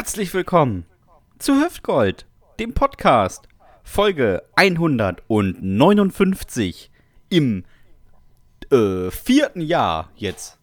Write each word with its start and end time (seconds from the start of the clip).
Herzlich 0.00 0.32
willkommen 0.32 0.86
zu 1.38 1.60
Hüftgold, 1.60 2.24
dem 2.58 2.72
Podcast, 2.72 3.46
Folge 3.84 4.42
159 4.56 6.90
im 7.28 7.66
äh, 8.72 9.10
vierten 9.10 9.60
Jahr 9.60 10.10
jetzt. 10.16 10.56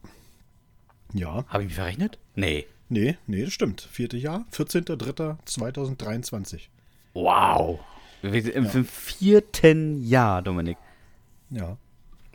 Ja. 1.14 1.46
Habe 1.50 1.62
ich 1.62 1.68
mich 1.68 1.76
verrechnet? 1.76 2.18
Nee. 2.34 2.66
Nee, 2.90 3.16
nee, 3.28 3.44
das 3.44 3.54
stimmt. 3.54 3.82
Vierte 3.82 4.18
Jahr, 4.18 4.48
14.03.2023. 4.54 6.62
Wow. 7.14 7.80
Wir 8.24 8.56
Im 8.56 8.66
ja. 8.66 8.84
vierten 8.86 10.04
Jahr, 10.04 10.42
Dominik. 10.42 10.80
Ja. 11.52 11.78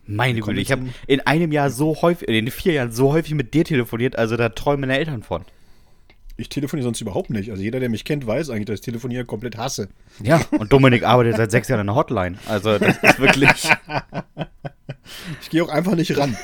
Meine 0.07 0.41
Güte, 0.41 0.61
ich 0.61 0.71
habe 0.71 0.89
in 1.09 1.19
einem 1.23 1.51
Jahr 1.51 1.71
so 1.71 2.01
häufig, 2.01 2.29
in 2.29 2.49
vier 2.53 2.75
Jahren 2.75 2.93
so 2.93 3.13
häufig 3.13 3.35
mit 3.35 3.55
dir 3.55 3.65
telefoniert, 3.65 4.15
also 4.15 4.37
da 4.37 4.51
träumen 4.51 4.83
meine 4.83 4.97
Eltern 4.97 5.25
von. 5.25 5.45
Ich 6.37 6.49
telefoniere 6.49 6.85
sonst 6.85 7.01
überhaupt 7.01 7.31
nicht. 7.31 7.51
Also 7.51 7.63
jeder, 7.63 7.81
der 7.81 7.89
mich 7.89 8.05
kennt, 8.05 8.27
weiß 8.27 8.51
eigentlich, 8.51 8.67
dass 8.67 8.77
ich 8.77 8.81
Telefonieren 8.81 9.27
komplett 9.27 9.57
hasse. 9.57 9.89
Ja, 10.23 10.41
und 10.59 10.73
Dominik 10.73 11.05
arbeitet 11.05 11.37
seit 11.37 11.51
sechs 11.51 11.69
Jahren 11.69 11.81
in 11.81 11.87
der 11.87 11.97
Hotline. 11.97 12.39
Also 12.47 12.79
das 12.79 12.97
ist 12.99 13.21
wirklich. 13.21 13.51
ich 15.43 15.51
gehe 15.51 15.63
auch 15.63 15.69
einfach 15.69 15.95
nicht 15.95 16.17
ran. 16.17 16.37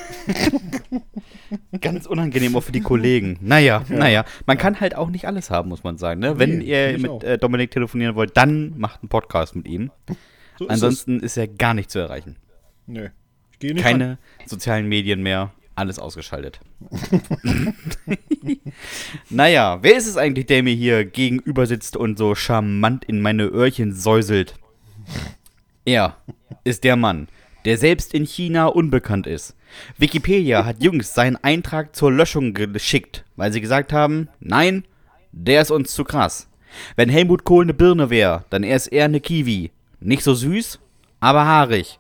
Ganz 1.81 2.07
unangenehm 2.07 2.55
auch 2.57 2.63
für 2.63 2.73
die 2.73 2.81
Kollegen. 2.81 3.39
Naja, 3.41 3.85
ja. 3.89 3.97
naja. 3.97 4.25
Man 4.47 4.59
kann 4.59 4.81
halt 4.81 4.95
auch 4.95 5.09
nicht 5.09 5.27
alles 5.27 5.51
haben, 5.51 5.69
muss 5.71 5.85
man 5.85 5.97
sagen. 5.97 6.21
Ne? 6.21 6.39
Wenn 6.39 6.59
nee, 6.59 6.93
ihr 6.93 6.99
mit 6.99 7.25
äh, 7.25 7.39
Dominik 7.39 7.71
telefonieren 7.71 8.15
wollt, 8.15 8.37
dann 8.37 8.79
macht 8.79 9.03
einen 9.03 9.09
Podcast 9.09 9.57
mit 9.57 9.67
ihm. 9.67 9.91
So 10.59 10.67
ist 10.67 10.71
Ansonsten 10.71 11.17
es. 11.19 11.23
ist 11.23 11.37
er 11.39 11.49
gar 11.49 11.73
nicht 11.73 11.91
zu 11.91 11.99
erreichen. 11.99 12.37
Nö. 12.87 13.09
Keine 13.61 14.11
ran. 14.11 14.19
sozialen 14.47 14.87
Medien 14.87 15.23
mehr 15.23 15.53
alles 15.79 15.99
ausgeschaltet. 15.99 16.61
naja, 19.31 19.79
wer 19.81 19.97
ist 19.97 20.07
es 20.07 20.17
eigentlich, 20.17 20.47
der 20.47 20.63
mir 20.63 20.75
hier 20.75 21.05
gegenüber 21.05 21.67
sitzt 21.67 21.97
und 21.97 22.19
so 22.19 22.35
charmant 22.35 23.05
in 23.05 23.21
meine 23.21 23.45
Öhrchen 23.45 23.95
säuselt? 23.95 24.55
Er 25.85 26.17
ist 26.65 26.85
der 26.85 26.97
Mann, 26.97 27.29
der 27.65 27.79
selbst 27.79 28.13
in 28.13 28.27
China 28.27 28.67
unbekannt 28.67 29.27
ist. 29.27 29.57
Wikipedia 29.97 30.65
hat 30.65 30.83
jüngst 30.83 31.15
seinen 31.15 31.37
Eintrag 31.37 31.95
zur 31.95 32.13
Löschung 32.13 32.55
geschickt, 32.55 33.25
weil 33.37 33.53
sie 33.53 33.61
gesagt 33.61 33.93
haben, 33.93 34.29
nein, 34.41 34.85
der 35.33 35.63
ist 35.63 35.71
uns 35.71 35.95
zu 35.95 36.05
krass. 36.05 36.49
Wenn 36.97 37.09
Helmut 37.09 37.45
Kohl 37.45 37.65
eine 37.65 37.75
Birne 37.75 38.11
wäre, 38.11 38.45
dann 38.51 38.63
er 38.63 38.77
ist 38.77 38.89
er 38.89 39.07
eine 39.07 39.21
Kiwi. 39.21 39.71
Nicht 40.01 40.23
so 40.23 40.35
süß, 40.35 40.79
aber 41.21 41.45
haarig. 41.45 41.99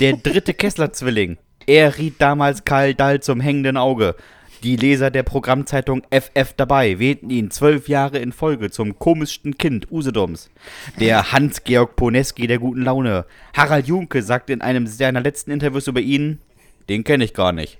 Der 0.00 0.16
dritte 0.16 0.54
Kessler-Zwilling. 0.54 1.38
Er 1.68 1.98
riet 1.98 2.14
damals 2.18 2.64
Karl 2.64 2.94
Dahl 2.94 3.20
zum 3.20 3.40
hängenden 3.40 3.76
Auge. 3.76 4.14
Die 4.62 4.76
Leser 4.76 5.10
der 5.10 5.22
Programmzeitung 5.22 6.00
FF 6.10 6.54
dabei 6.56 6.98
wählten 6.98 7.28
ihn 7.28 7.50
zwölf 7.50 7.90
Jahre 7.90 8.16
in 8.20 8.32
Folge 8.32 8.70
zum 8.70 8.98
komischsten 8.98 9.58
Kind 9.58 9.92
Usedoms. 9.92 10.48
Der 10.98 11.30
Hans-Georg 11.30 11.94
Poneski 11.94 12.46
der 12.46 12.58
guten 12.58 12.84
Laune. 12.84 13.26
Harald 13.52 13.86
Junke 13.86 14.22
sagt 14.22 14.48
in 14.48 14.62
einem 14.62 14.86
seiner 14.86 15.20
letzten 15.20 15.50
Interviews 15.50 15.88
über 15.88 16.00
ihn, 16.00 16.38
den 16.88 17.04
kenne 17.04 17.24
ich 17.24 17.34
gar 17.34 17.52
nicht. 17.52 17.78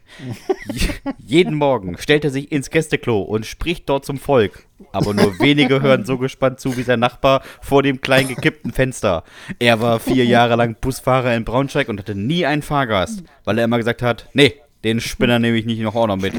jeden 1.18 1.54
Morgen 1.54 1.96
stellt 1.98 2.24
er 2.24 2.30
sich 2.30 2.52
ins 2.52 2.70
Gästeklo 2.70 3.20
und 3.20 3.46
spricht 3.46 3.88
dort 3.88 4.04
zum 4.04 4.18
Volk. 4.18 4.64
Aber 4.92 5.14
nur 5.14 5.38
wenige 5.38 5.82
hören 5.82 6.04
so 6.04 6.18
gespannt 6.18 6.60
zu 6.60 6.76
wie 6.76 6.82
sein 6.82 7.00
Nachbar 7.00 7.42
vor 7.60 7.82
dem 7.82 8.00
klein 8.00 8.28
gekippten 8.28 8.72
Fenster. 8.72 9.24
Er 9.58 9.80
war 9.80 9.98
vier 9.98 10.24
Jahre 10.24 10.56
lang 10.56 10.76
Busfahrer 10.80 11.34
in 11.34 11.44
Braunschweig 11.44 11.88
und 11.88 11.98
hatte 11.98 12.14
nie 12.14 12.46
einen 12.46 12.62
Fahrgast, 12.62 13.24
weil 13.44 13.58
er 13.58 13.64
immer 13.64 13.78
gesagt 13.78 14.02
hat, 14.02 14.28
nee, 14.34 14.54
den 14.84 15.00
Spinner 15.00 15.40
nehme 15.40 15.56
ich 15.56 15.66
nicht 15.66 15.80
noch 15.80 15.96
auch 15.96 16.06
noch 16.06 16.16
mit. 16.16 16.34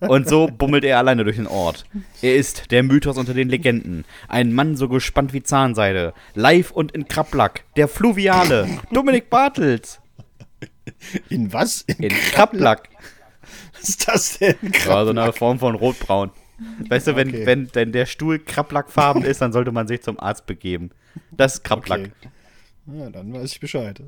Und 0.00 0.26
so 0.28 0.46
bummelt 0.46 0.84
er 0.84 0.98
alleine 0.98 1.24
durch 1.24 1.36
den 1.36 1.46
Ort. 1.46 1.84
Er 2.22 2.34
ist 2.34 2.70
der 2.70 2.82
Mythos 2.82 3.18
unter 3.18 3.34
den 3.34 3.50
Legenden. 3.50 4.04
Ein 4.28 4.54
Mann 4.54 4.76
so 4.76 4.88
gespannt 4.88 5.34
wie 5.34 5.42
Zahnseide. 5.42 6.14
Live 6.34 6.70
und 6.70 6.92
in 6.92 7.08
Krablack. 7.08 7.64
Der 7.76 7.88
Fluviale. 7.88 8.66
Dominik 8.90 9.28
Bartels. 9.28 10.00
In 11.28 11.52
was? 11.52 11.82
In, 11.82 12.04
in 12.04 12.10
Krablack. 12.10 12.88
Was 13.72 13.88
ist 13.88 14.08
das 14.08 14.38
denn? 14.38 14.56
Krablack? 14.72 14.86
Ja, 14.86 15.04
so 15.04 15.10
eine 15.10 15.32
Form 15.32 15.58
von 15.58 15.74
Rotbraun. 15.74 16.30
Weißt 16.88 17.08
du, 17.08 17.16
wenn, 17.16 17.28
okay. 17.28 17.46
wenn, 17.46 17.74
wenn 17.74 17.92
der 17.92 18.06
Stuhl 18.06 18.38
Krablackfarben 18.38 19.24
ist, 19.24 19.40
dann 19.40 19.52
sollte 19.52 19.72
man 19.72 19.88
sich 19.88 20.02
zum 20.02 20.18
Arzt 20.20 20.46
begeben. 20.46 20.90
Das 21.30 21.54
ist 21.54 21.64
Krablack. 21.64 22.00
Okay. 22.00 22.98
Ja, 22.98 23.10
dann 23.10 23.32
weiß 23.32 23.52
ich 23.52 23.60
Bescheid. 23.60 24.02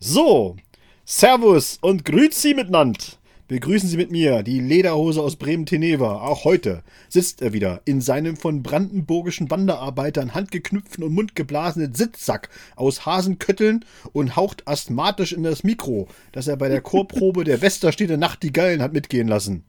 So, 0.00 0.56
Servus 1.04 1.78
und 1.80 2.04
Grüezi 2.04 2.54
miteinander. 2.54 2.98
Begrüßen 3.48 3.88
Sie 3.88 3.96
mit 3.96 4.10
mir 4.10 4.42
die 4.42 4.60
Lederhose 4.60 5.22
aus 5.22 5.36
Bremen-Teneva. 5.36 6.20
Auch 6.20 6.44
heute 6.44 6.82
sitzt 7.08 7.40
er 7.40 7.54
wieder 7.54 7.80
in 7.86 8.02
seinem 8.02 8.36
von 8.36 8.62
brandenburgischen 8.62 9.50
Wanderarbeitern 9.50 10.34
handgeknüpften 10.34 11.02
und 11.02 11.14
mundgeblasenen 11.14 11.94
Sitzsack 11.94 12.50
aus 12.76 13.06
Hasenkötteln 13.06 13.86
und 14.12 14.36
haucht 14.36 14.68
asthmatisch 14.68 15.32
in 15.32 15.44
das 15.44 15.64
Mikro, 15.64 16.08
das 16.32 16.46
er 16.46 16.58
bei 16.58 16.68
der 16.68 16.82
Chorprobe 16.82 17.44
der 17.44 17.62
Westerstede 17.62 18.18
Nachtigallen 18.18 18.82
hat 18.82 18.92
mitgehen 18.92 19.28
lassen. 19.28 19.64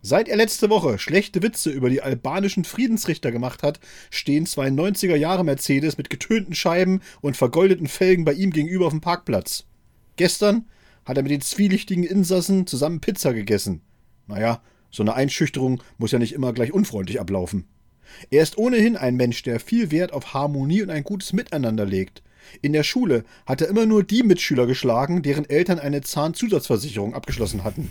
Seit 0.00 0.28
er 0.28 0.36
letzte 0.36 0.70
Woche 0.70 1.00
schlechte 1.00 1.42
Witze 1.42 1.70
über 1.70 1.90
die 1.90 2.02
albanischen 2.02 2.62
Friedensrichter 2.62 3.32
gemacht 3.32 3.64
hat, 3.64 3.80
stehen 4.10 4.46
zwei 4.46 4.68
90er 4.68 5.16
Jahre 5.16 5.44
Mercedes 5.44 5.98
mit 5.98 6.08
getönten 6.08 6.54
Scheiben 6.54 7.00
und 7.20 7.36
vergoldeten 7.36 7.88
Felgen 7.88 8.24
bei 8.24 8.34
ihm 8.34 8.52
gegenüber 8.52 8.86
auf 8.86 8.92
dem 8.92 9.00
Parkplatz. 9.00 9.64
Gestern 10.14 10.66
hat 11.08 11.16
er 11.16 11.22
mit 11.22 11.32
den 11.32 11.40
zwielichtigen 11.40 12.04
Insassen 12.04 12.66
zusammen 12.66 13.00
Pizza 13.00 13.32
gegessen. 13.32 13.80
Naja, 14.26 14.60
so 14.90 15.02
eine 15.02 15.14
Einschüchterung 15.14 15.82
muss 15.96 16.12
ja 16.12 16.18
nicht 16.18 16.34
immer 16.34 16.52
gleich 16.52 16.72
unfreundlich 16.72 17.18
ablaufen. 17.20 17.66
Er 18.30 18.42
ist 18.42 18.58
ohnehin 18.58 18.96
ein 18.96 19.16
Mensch, 19.16 19.42
der 19.42 19.58
viel 19.58 19.90
Wert 19.90 20.12
auf 20.12 20.34
Harmonie 20.34 20.82
und 20.82 20.90
ein 20.90 21.04
gutes 21.04 21.32
Miteinander 21.32 21.86
legt. 21.86 22.22
In 22.62 22.72
der 22.72 22.82
Schule 22.82 23.24
hat 23.46 23.60
er 23.60 23.68
immer 23.68 23.86
nur 23.86 24.04
die 24.04 24.22
Mitschüler 24.22 24.66
geschlagen, 24.66 25.22
deren 25.22 25.48
Eltern 25.48 25.78
eine 25.78 26.02
Zahnzusatzversicherung 26.02 27.14
abgeschlossen 27.14 27.64
hatten. 27.64 27.90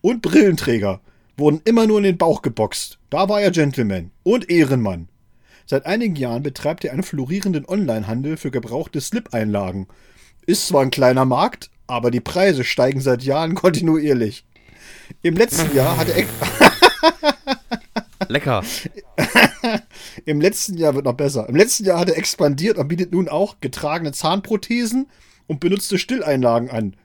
Und 0.00 0.22
Brillenträger 0.22 1.00
wurden 1.36 1.60
immer 1.64 1.86
nur 1.86 1.98
in 1.98 2.04
den 2.04 2.18
Bauch 2.18 2.42
geboxt. 2.42 2.98
Da 3.10 3.28
war 3.28 3.40
er 3.40 3.50
Gentleman 3.50 4.10
und 4.22 4.50
Ehrenmann. 4.50 5.08
Seit 5.66 5.86
einigen 5.86 6.16
Jahren 6.16 6.42
betreibt 6.42 6.84
er 6.84 6.92
einen 6.92 7.02
florierenden 7.02 7.68
Onlinehandel 7.68 8.36
für 8.36 8.50
gebrauchte 8.50 9.00
Slip-Einlagen 9.00 9.86
ist 10.46 10.66
zwar 10.66 10.82
ein 10.82 10.90
kleiner 10.90 11.24
Markt, 11.24 11.70
aber 11.92 12.10
die 12.10 12.20
Preise 12.20 12.64
steigen 12.64 13.00
seit 13.00 13.22
Jahren 13.22 13.54
kontinuierlich. 13.54 14.44
Im 15.20 15.36
letzten 15.36 15.76
Jahr 15.76 15.98
hat 15.98 16.08
er. 16.08 16.24
Lecker. 18.28 18.64
Im 20.24 20.40
letzten 20.40 20.78
Jahr 20.78 20.94
wird 20.94 21.04
noch 21.04 21.14
besser. 21.14 21.48
Im 21.48 21.56
letzten 21.56 21.84
Jahr 21.84 22.00
hat 22.00 22.08
er 22.08 22.16
expandiert 22.16 22.78
und 22.78 22.88
bietet 22.88 23.12
nun 23.12 23.28
auch 23.28 23.56
getragene 23.60 24.12
Zahnprothesen 24.12 25.08
und 25.46 25.60
benutzte 25.60 25.98
Stilleinlagen 25.98 26.70
an. 26.70 26.96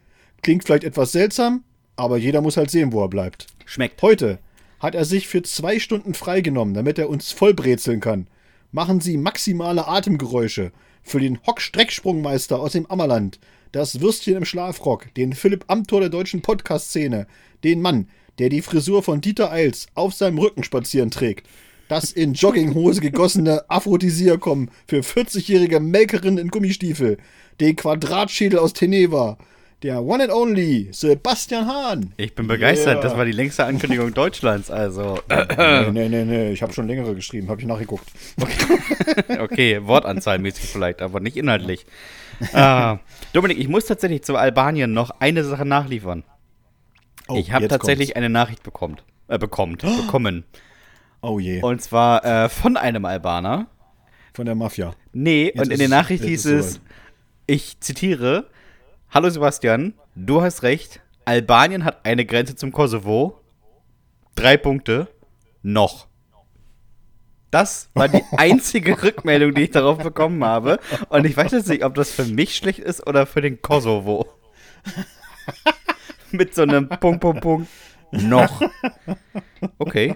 Klingt 0.41 0.63
vielleicht 0.63 0.85
etwas 0.85 1.11
seltsam, 1.11 1.63
aber 1.97 2.17
jeder 2.17 2.41
muss 2.41 2.55
halt 2.55 2.71
sehen, 2.71 2.93
wo 2.93 3.03
er 3.03 3.09
bleibt. 3.09 3.47
Schmeckt. 3.65 4.01
Heute 4.01 4.39
hat 4.79 4.95
er 4.95 5.03
sich 5.03 5.27
für 5.27 5.41
zwei 5.41 5.79
Stunden 5.79 6.13
freigenommen, 6.13 6.73
damit 6.73 6.97
er 6.97 7.09
uns 7.09 7.31
vollbrezeln 7.31 7.99
kann. 7.99 8.27
Machen 8.71 9.01
Sie 9.01 9.17
maximale 9.17 9.87
Atemgeräusche 9.87 10.71
für 11.01 11.19
den 11.19 11.39
Hock-Strecksprungmeister 11.45 12.59
aus 12.59 12.73
dem 12.73 12.85
Ammerland, 12.85 13.39
das 13.77 14.01
Würstchen 14.01 14.35
im 14.35 14.43
Schlafrock, 14.43 15.13
den 15.13 15.33
Philipp 15.33 15.65
Amthor 15.67 15.99
der 15.99 16.09
deutschen 16.09 16.41
Podcast-Szene, 16.41 17.27
den 17.63 17.79
Mann, 17.79 18.07
der 18.39 18.49
die 18.49 18.63
Frisur 18.63 19.03
von 19.03 19.21
Dieter 19.21 19.51
Eils 19.51 19.85
auf 19.93 20.15
seinem 20.15 20.39
Rücken 20.39 20.63
spazieren 20.63 21.11
trägt, 21.11 21.45
das 21.87 22.11
in 22.11 22.33
Jogginghose 22.33 23.01
gegossene 23.01 23.69
Aphrodisiakum 23.69 24.69
für 24.87 25.01
40-jährige 25.01 25.79
Melkerin 25.79 26.39
in 26.39 26.47
Gummistiefel, 26.47 27.19
den 27.59 27.75
Quadratschädel 27.75 28.57
aus 28.57 28.73
Teneva, 28.73 29.37
der 29.83 30.01
One 30.01 30.23
and 30.23 30.33
Only, 30.33 30.89
Sebastian 30.91 31.67
Hahn. 31.67 32.13
Ich 32.17 32.33
bin 32.33 32.47
begeistert, 32.47 32.95
yeah. 32.95 33.03
das 33.03 33.15
war 33.15 33.25
die 33.25 33.31
längste 33.31 33.63
Ankündigung 33.63 34.11
Deutschlands, 34.11 34.71
also. 34.71 35.19
nee, 35.29 35.91
nee, 35.91 36.09
nee, 36.09 36.25
nee. 36.25 36.51
ich 36.51 36.63
habe 36.63 36.73
schon 36.73 36.87
längere 36.87 37.13
geschrieben, 37.13 37.47
habe 37.49 37.61
ich 37.61 37.67
nachgeguckt. 37.67 38.07
Okay, 38.41 39.39
okay 39.39 39.79
wortanzahlmäßig 39.83 40.65
vielleicht, 40.65 41.03
aber 41.03 41.19
nicht 41.19 41.37
inhaltlich. 41.37 41.85
Ah, 42.53 42.99
Dominik, 43.33 43.57
ich 43.57 43.67
muss 43.67 43.85
tatsächlich 43.85 44.23
zu 44.23 44.35
Albanien 44.35 44.93
noch 44.93 45.11
eine 45.19 45.43
Sache 45.43 45.65
nachliefern. 45.65 46.23
Oh, 47.27 47.35
ich 47.35 47.51
habe 47.51 47.67
tatsächlich 47.67 48.09
kommt's. 48.09 48.17
eine 48.17 48.29
Nachricht 48.29 48.63
bekommen. 48.63 48.97
Äh, 49.27 49.37
bekommt, 49.37 49.83
oh. 49.83 49.97
bekommen. 50.01 50.45
Oh 51.21 51.39
je. 51.39 51.61
Und 51.61 51.81
zwar 51.81 52.23
äh, 52.23 52.49
von 52.49 52.77
einem 52.77 53.05
Albaner. 53.05 53.67
Von 54.33 54.45
der 54.45 54.55
Mafia. 54.55 54.93
Nee, 55.13 55.51
jetzt 55.53 55.59
und 55.59 55.71
in 55.71 55.79
der 55.79 55.89
Nachricht 55.89 56.23
hieß 56.23 56.45
es, 56.45 56.79
ich 57.47 57.79
zitiere, 57.79 58.49
Hallo 59.09 59.29
Sebastian, 59.29 59.93
du 60.15 60.41
hast 60.41 60.63
recht. 60.63 61.01
Albanien 61.25 61.85
hat 61.85 62.05
eine 62.05 62.25
Grenze 62.25 62.55
zum 62.55 62.71
Kosovo. 62.71 63.41
Drei 64.35 64.57
Punkte. 64.57 65.07
Noch. 65.63 66.06
Das 67.57 67.89
war 67.95 68.07
die 68.07 68.21
einzige 68.37 69.01
Rückmeldung, 69.03 69.55
die 69.55 69.63
ich 69.63 69.71
darauf 69.71 69.97
bekommen 69.97 70.43
habe. 70.43 70.79
Und 71.09 71.25
ich 71.25 71.35
weiß 71.35 71.53
jetzt 71.53 71.67
nicht, 71.67 71.83
ob 71.83 71.95
das 71.95 72.11
für 72.11 72.25
mich 72.25 72.55
schlecht 72.55 72.77
ist 72.77 73.07
oder 73.07 73.25
für 73.25 73.41
den 73.41 73.63
Kosovo. 73.63 74.27
Mit 76.31 76.53
so 76.53 76.61
einem 76.61 76.87
Punkt, 76.87 77.19
Punkt, 77.21 77.41
Punkt. 77.41 77.67
Noch. 78.11 78.61
Okay. 79.79 80.15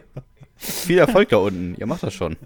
Viel 0.55 0.99
Erfolg 0.99 1.29
da 1.29 1.37
unten. 1.37 1.73
Ihr 1.79 1.87
macht 1.87 2.03
das 2.03 2.13
schon. 2.13 2.37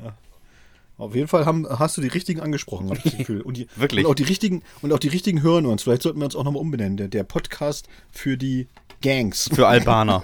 Auf 0.97 1.13
jeden 1.13 1.27
Fall 1.27 1.45
haben, 1.45 1.67
hast 1.67 1.97
du 1.97 2.01
die 2.01 2.07
richtigen 2.07 2.39
angesprochen, 2.39 2.87
habe 2.87 2.97
ich 2.99 3.03
das 3.03 3.17
Gefühl. 3.17 3.41
Und 3.41 3.57
die, 3.57 3.67
Wirklich? 3.75 4.05
Und 4.05 4.11
auch 4.11 4.15
die 4.15 4.23
richtigen, 4.23 4.63
und 4.81 4.93
auch 4.93 4.99
die 4.99 5.09
richtigen 5.09 5.41
hören 5.41 5.65
uns. 5.65 5.83
Vielleicht 5.83 6.03
sollten 6.03 6.19
wir 6.19 6.25
uns 6.25 6.37
auch 6.37 6.45
nochmal 6.45 6.61
umbenennen. 6.61 6.95
Der, 6.95 7.09
der 7.09 7.25
Podcast 7.25 7.89
für 8.11 8.37
die 8.37 8.69
Gangs. 9.01 9.49
Für 9.53 9.67
Albaner. 9.67 10.23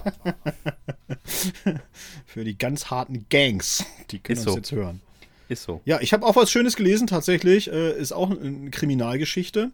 Für 2.25 2.44
die 2.44 2.57
ganz 2.57 2.88
harten 2.88 3.25
Gangs. 3.29 3.85
Die 4.09 4.19
können 4.19 4.39
Ist 4.39 4.45
uns 4.47 4.53
so. 4.53 4.57
jetzt 4.57 4.71
hören. 4.71 5.01
Ist 5.50 5.63
so. 5.63 5.81
Ja, 5.85 6.00
ich 6.01 6.13
habe 6.13 6.25
auch 6.25 6.35
was 6.35 6.51
Schönes 6.51 6.75
gelesen, 6.75 7.07
tatsächlich. 7.07 7.71
Äh, 7.71 7.97
ist 8.00 8.12
auch 8.12 8.31
eine 8.31 8.69
Kriminalgeschichte. 8.71 9.71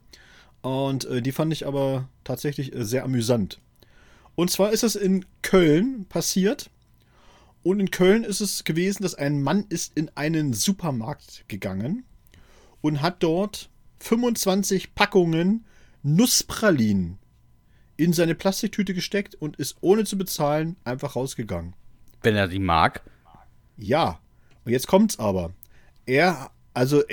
Und 0.62 1.06
äh, 1.06 1.22
die 1.22 1.32
fand 1.32 1.54
ich 1.54 1.68
aber 1.68 2.10
tatsächlich 2.24 2.74
äh, 2.74 2.84
sehr 2.84 3.04
amüsant. 3.04 3.60
Und 4.36 4.52
zwar 4.52 4.72
ist 4.72 4.84
es 4.84 4.96
in 4.96 5.26
Köln 5.42 6.06
passiert. 6.10 6.70
Und 7.64 7.80
in 7.80 7.92
Köln 7.92 8.24
ist 8.24 8.42
es 8.42 8.64
gewesen, 8.64 9.04
dass 9.04 9.16
ein 9.16 9.42
Mann 9.42 9.66
ist 9.70 9.92
in 9.96 10.10
einen 10.16 10.54
Supermarkt 10.54 11.46
gegangen 11.48 12.06
und 12.82 13.02
hat 13.02 13.24
dort 13.24 13.70
25 14.00 14.96
Packungen 14.96 15.66
Nusspralinen 16.04 17.18
in 17.98 18.14
seine 18.14 18.36
Plastiktüte 18.36 18.94
gesteckt 18.94 19.36
und 19.36 19.58
ist 19.58 19.78
ohne 19.82 20.06
zu 20.06 20.18
bezahlen 20.18 20.78
einfach 20.84 21.16
rausgegangen. 21.16 21.74
Wenn 22.22 22.36
er 22.36 22.48
die 22.48 22.60
mag. 22.60 23.02
Ja, 23.76 24.20
und 24.64 24.72
jetzt 24.72 24.88
kommt's 24.88 25.20
aber. 25.20 25.52
Er, 26.06 26.52
also 26.74 27.04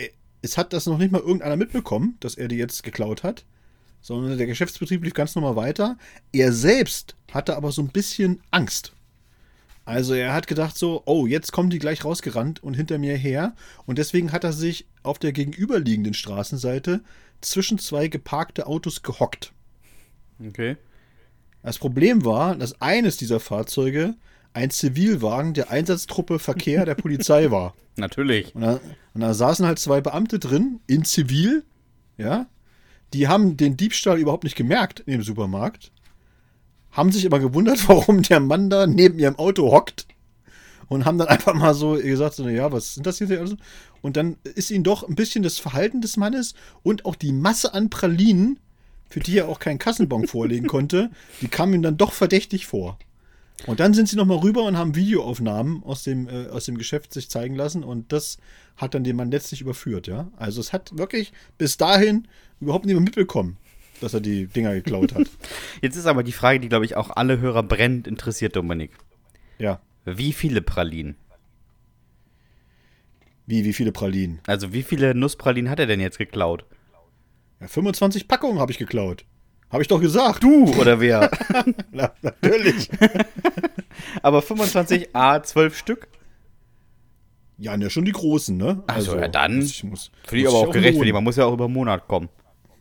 es 0.42 0.58
hat 0.58 0.72
das 0.72 0.86
noch 0.86 0.98
nicht 0.98 1.10
mal 1.10 1.20
irgendeiner 1.20 1.56
mitbekommen, 1.56 2.16
dass 2.20 2.34
er 2.34 2.48
die 2.48 2.56
jetzt 2.56 2.82
geklaut 2.82 3.22
hat, 3.22 3.44
sondern 4.02 4.36
der 4.36 4.46
Geschäftsbetrieb 4.46 5.02
lief 5.02 5.14
ganz 5.14 5.34
normal 5.34 5.56
weiter. 5.56 5.96
Er 6.32 6.52
selbst 6.52 7.16
hatte 7.32 7.56
aber 7.56 7.72
so 7.72 7.81
ein 7.81 7.88
bisschen 7.88 8.42
Angst. 8.50 8.92
Also 9.86 10.12
er 10.12 10.34
hat 10.34 10.46
gedacht 10.46 10.76
so, 10.76 11.02
oh, 11.06 11.26
jetzt 11.26 11.52
kommen 11.52 11.70
die 11.70 11.78
gleich 11.78 12.04
rausgerannt 12.04 12.62
und 12.62 12.75
hinter 12.75 12.98
mir 12.98 13.16
her. 13.16 13.54
Und 13.86 13.96
deswegen 13.98 14.32
hat 14.32 14.44
er 14.44 14.52
sich 14.52 14.86
auf 15.02 15.19
der 15.19 15.32
gegenüberliegenden 15.32 16.14
Straßenseite 16.14 17.02
zwischen 17.40 17.78
zwei 17.78 18.08
geparkte 18.08 18.66
Autos 18.66 19.02
gehockt. 19.02 19.54
Okay. 20.44 20.76
Das 21.62 21.78
Problem 21.78 22.25
war, 22.25 22.56
dass 22.56 22.81
eines 22.81 23.16
dieser 23.16 23.40
Fahrzeuge 23.40 24.14
ein 24.52 24.70
Zivilwagen 24.70 25.54
der 25.54 25.70
Einsatztruppe 25.70 26.38
Verkehr 26.38 26.84
der 26.84 26.94
Polizei 26.94 27.50
war. 27.50 27.75
Natürlich. 27.96 28.54
Und 28.54 28.62
da, 28.62 28.81
und 29.14 29.20
da 29.20 29.34
saßen 29.34 29.66
halt 29.66 29.78
zwei 29.78 30.00
Beamte 30.00 30.38
drin, 30.38 30.81
in 30.86 31.04
Zivil, 31.04 31.64
ja. 32.16 32.46
Die 33.12 33.28
haben 33.28 33.56
den 33.56 33.76
Diebstahl 33.76 34.19
überhaupt 34.19 34.44
nicht 34.44 34.56
gemerkt 34.56 35.00
in 35.00 35.12
dem 35.12 35.22
Supermarkt. 35.22 35.92
Haben 36.90 37.12
sich 37.12 37.26
aber 37.26 37.38
gewundert, 37.38 37.88
warum 37.88 38.22
der 38.22 38.40
Mann 38.40 38.70
da 38.70 38.86
neben 38.86 39.19
ihrem 39.19 39.36
Auto 39.36 39.70
hockt. 39.70 40.06
Und 40.88 41.06
haben 41.06 41.16
dann 41.16 41.28
einfach 41.28 41.54
mal 41.54 41.72
so 41.72 41.92
gesagt, 41.92 42.34
so, 42.34 42.46
ja, 42.46 42.70
was 42.70 42.94
sind 42.94 43.06
das 43.06 43.19
hier? 43.19 43.56
Und 44.02 44.16
dann 44.19 44.36
ist 44.42 44.70
ihnen 44.70 44.84
doch 44.84 45.08
ein 45.08 45.14
bisschen 45.14 45.42
das 45.42 45.58
Verhalten 45.58 46.02
des 46.02 46.19
Mannes 46.19 46.54
und 46.82 47.06
auch 47.06 47.14
die 47.14 47.32
Masse 47.32 47.72
an 47.72 47.88
Pralinen, 47.88 48.60
für 49.09 49.21
die 49.21 49.39
er 49.39 49.49
auch 49.49 49.59
keinen 49.59 49.79
Kassenbon 49.79 50.27
vorlegen 50.27 50.67
konnte, 50.67 51.11
die 51.41 51.49
kam 51.49 51.73
ihm 51.75 51.83
dann 51.83 51.97
doch 51.97 52.12
verdächtig 52.12 52.67
vor. 52.67 52.99
Und 53.67 53.81
dann 53.81 53.95
sind 53.95 54.09
sie 54.09 54.17
nochmal 54.17 54.39
rüber 54.39 54.65
und 54.65 54.77
haben 54.77 54.97
Videoaufnahmen 54.97 55.83
aus 55.85 56.03
dem, 56.03 56.29
äh, 56.29 56.49
aus 56.49 56.65
dem 56.65 56.77
Geschäft 56.77 57.12
sich 57.12 57.31
zeigen 57.31 57.55
lassen 57.55 57.85
und 57.85 58.12
das 58.12 58.39
hat 58.77 58.95
dann 58.95 59.05
den 59.05 59.17
Mann 59.17 59.31
letztlich 59.31 59.61
überführt, 59.61 60.06
ja. 60.06 60.29
Also 60.37 60.61
es 60.61 60.73
hat 60.73 60.99
wirklich 60.99 61.33
bis 61.56 61.77
dahin 61.77 62.27
überhaupt 62.61 62.85
niemand 62.85 63.06
mitbekommen, 63.06 63.56
dass 64.01 64.12
er 64.12 64.21
die 64.21 64.47
Dinger 64.49 64.75
geklaut 64.75 65.15
hat. 65.15 65.29
Jetzt 65.81 65.97
ist 65.97 66.06
aber 66.06 66.25
die 66.25 66.33
Frage, 66.33 66.61
die, 66.61 66.69
glaube 66.69 66.85
ich, 66.85 66.97
auch 66.97 67.11
alle 67.11 67.39
Hörer 67.39 67.62
brennend 67.62 68.06
interessiert, 68.06 68.56
Dominik. 68.56 68.91
ja. 69.59 69.81
Wie 70.06 70.35
viele 70.35 70.61
Pralinen? 70.61 71.17
Wie, 73.47 73.65
wie 73.65 73.73
viele 73.73 73.93
Pralinen? 73.93 74.41
Also 74.47 74.73
wie 74.75 74.83
viele 74.83 75.15
Nusspralinen 75.15 75.71
hat 75.71 75.79
er 75.79 75.87
denn 75.87 76.01
jetzt 76.01 76.19
geklaut? 76.19 76.67
Ja, 77.64 77.69
25 77.69 78.28
Packungen 78.28 78.58
habe 78.58 78.72
ich 78.72 78.78
geklaut. 78.78 79.25
Habe 79.70 79.81
ich 79.82 79.88
doch 79.88 79.99
gesagt. 79.99 80.43
Du 80.44 80.66
oder 80.78 81.00
wer? 81.00 81.31
Na, 81.93 82.12
natürlich. 82.20 82.90
aber 84.22 84.43
25 84.43 85.16
A 85.16 85.43
12 85.43 85.78
Stück? 85.78 86.08
ja, 87.56 87.75
ne, 87.76 87.88
schon 87.88 88.05
die 88.05 88.12
großen, 88.12 88.55
ne? 88.55 88.82
Ach 88.87 89.00
so, 89.00 89.16
ja, 89.16 89.28
dann 89.28 89.62
ich- 89.62 89.82
muss- 89.84 90.11
Finde 90.26 90.43
ich 90.43 90.49
aber 90.49 90.58
auch 90.58 90.64
gerechtfertigt. 90.66 90.99
lohnen. 90.99 91.14
Man 91.14 91.25
muss 91.25 91.37
ja 91.37 91.46
auch 91.46 91.55
über 91.55 91.64
einen 91.64 91.72
Monat 91.72 92.06
kommen. 92.06 92.28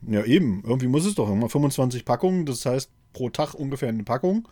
Ja, 0.06 0.26
eben. 0.26 0.62
Irgendwie 0.68 0.88
muss 0.88 1.06
es 1.06 1.16
doch. 1.16 1.30
Immer 1.32 1.48
25 1.48 2.04
Packungen, 2.04 2.46
das 2.46 2.66
heißt 2.66 2.90
pro 3.14 3.30
Tag 3.30 3.54
ungefähr 3.54 3.88
eine 3.88 4.04
Packung. 4.04 4.50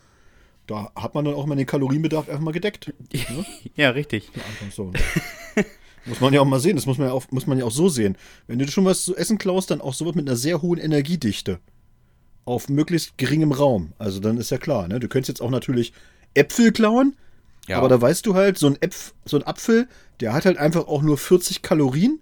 Da 0.68 0.92
hat 0.96 1.14
man 1.16 1.26
dann 1.26 1.34
auch 1.34 1.46
mal 1.48 1.56
den 1.56 1.66
Kalorienbedarf 1.66 2.30
einfach 2.30 2.42
mal 2.42 2.52
gedeckt. 2.54 2.94
Ja, 3.76 3.90
richtig. 3.90 4.32
Einfach 4.36 4.74
so. 4.74 4.94
Muss 6.06 6.20
man 6.22 6.34
ja 6.34 6.42
auch 6.42 6.46
mal 6.46 6.60
sehen. 6.60 6.76
Das 6.76 6.86
muss 6.86 6.98
man 6.98 7.08
ja 7.08 7.14
auch, 7.14 7.26
muss 7.32 7.48
man 7.48 7.58
ja 7.58 7.66
auch 7.66 7.72
so 7.72 7.90
sehen. 7.90 8.18
Wenn 8.48 8.60
du 8.60 8.68
schon 8.68 8.86
was 8.86 9.04
zu 9.04 9.16
essen 9.16 9.38
klaust, 9.38 9.72
dann 9.72 9.82
auch 9.82 9.94
sowas 9.94 10.16
mit 10.16 10.28
einer 10.28 10.38
sehr 10.38 10.62
hohen 10.62 10.80
Energiedichte. 10.80 11.60
Auf 12.46 12.70
möglichst 12.70 13.18
geringem 13.18 13.52
Raum. 13.52 13.94
Also 14.00 14.20
dann 14.20 14.38
ist 14.38 14.50
ja 14.50 14.58
klar, 14.58 14.88
ne? 14.88 15.00
Du 15.00 15.08
könntest 15.08 15.30
jetzt 15.30 15.42
auch 15.42 15.52
natürlich 15.52 15.94
Äpfel 16.34 16.72
klauen, 16.72 17.16
Ja. 17.68 17.78
aber 17.78 17.88
da 17.90 18.02
weißt 18.02 18.26
du 18.26 18.34
halt, 18.34 18.58
so 18.58 18.68
ein, 18.68 18.78
Äpf 18.82 19.14
so 19.26 19.38
ein 19.38 19.44
Apfel, 19.46 19.88
der 20.22 20.34
hat 20.34 20.46
halt 20.46 20.58
einfach 20.58 20.88
auch 20.88 21.02
nur 21.04 21.18
40 21.18 21.62
Kalorien 21.62 22.20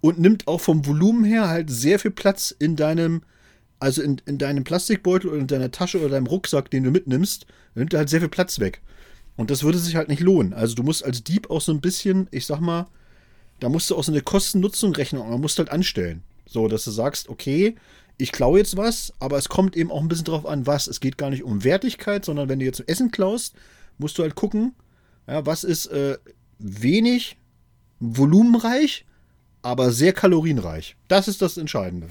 und 0.00 0.18
nimmt 0.18 0.46
auch 0.48 0.60
vom 0.60 0.86
Volumen 0.86 1.24
her 1.24 1.48
halt 1.48 1.68
sehr 1.70 1.98
viel 1.98 2.10
Platz 2.10 2.54
in 2.58 2.76
deinem, 2.76 3.22
also 3.80 4.00
in, 4.02 4.20
in 4.24 4.38
deinem 4.38 4.64
Plastikbeutel 4.64 5.28
oder 5.30 5.40
in 5.40 5.46
deiner 5.46 5.70
Tasche 5.70 5.98
oder 6.00 6.08
deinem 6.10 6.26
Rucksack, 6.26 6.70
den 6.70 6.84
du 6.84 6.90
mitnimmst, 6.90 7.44
nimmt 7.74 7.92
er 7.92 7.98
halt 7.98 8.08
sehr 8.08 8.20
viel 8.20 8.28
Platz 8.30 8.60
weg. 8.60 8.80
Und 9.36 9.50
das 9.50 9.62
würde 9.62 9.78
sich 9.78 9.96
halt 9.96 10.08
nicht 10.08 10.20
lohnen. 10.20 10.54
Also 10.54 10.74
du 10.74 10.82
musst 10.82 11.04
als 11.04 11.22
Dieb 11.22 11.50
auch 11.50 11.60
so 11.60 11.72
ein 11.72 11.80
bisschen, 11.80 12.28
ich 12.30 12.46
sag 12.46 12.60
mal, 12.60 12.86
da 13.60 13.68
musst 13.68 13.90
du 13.90 13.96
auch 13.96 14.04
so 14.04 14.12
eine 14.12 14.22
Kosten-Nutzen-Rechnung, 14.22 15.28
man 15.28 15.40
musst 15.40 15.58
halt 15.58 15.70
anstellen. 15.70 16.22
So, 16.46 16.66
dass 16.66 16.84
du 16.84 16.90
sagst, 16.90 17.28
okay, 17.28 17.76
ich 18.18 18.32
klaue 18.32 18.58
jetzt 18.58 18.76
was, 18.76 19.12
aber 19.18 19.38
es 19.38 19.48
kommt 19.48 19.76
eben 19.76 19.90
auch 19.90 20.00
ein 20.00 20.08
bisschen 20.08 20.24
drauf 20.24 20.46
an, 20.46 20.66
was. 20.66 20.86
Es 20.86 21.00
geht 21.00 21.16
gar 21.16 21.30
nicht 21.30 21.44
um 21.44 21.64
Wertigkeit, 21.64 22.24
sondern 22.24 22.48
wenn 22.48 22.58
du 22.58 22.64
jetzt 22.64 22.86
Essen 22.88 23.10
klaust, 23.10 23.54
musst 23.98 24.18
du 24.18 24.22
halt 24.22 24.34
gucken, 24.34 24.74
ja, 25.26 25.46
was 25.46 25.64
ist 25.64 25.86
äh, 25.86 26.18
wenig 26.58 27.38
volumenreich, 28.00 29.06
aber 29.62 29.90
sehr 29.90 30.12
kalorienreich. 30.12 30.96
Das 31.08 31.28
ist 31.28 31.42
das 31.42 31.56
Entscheidende. 31.56 32.08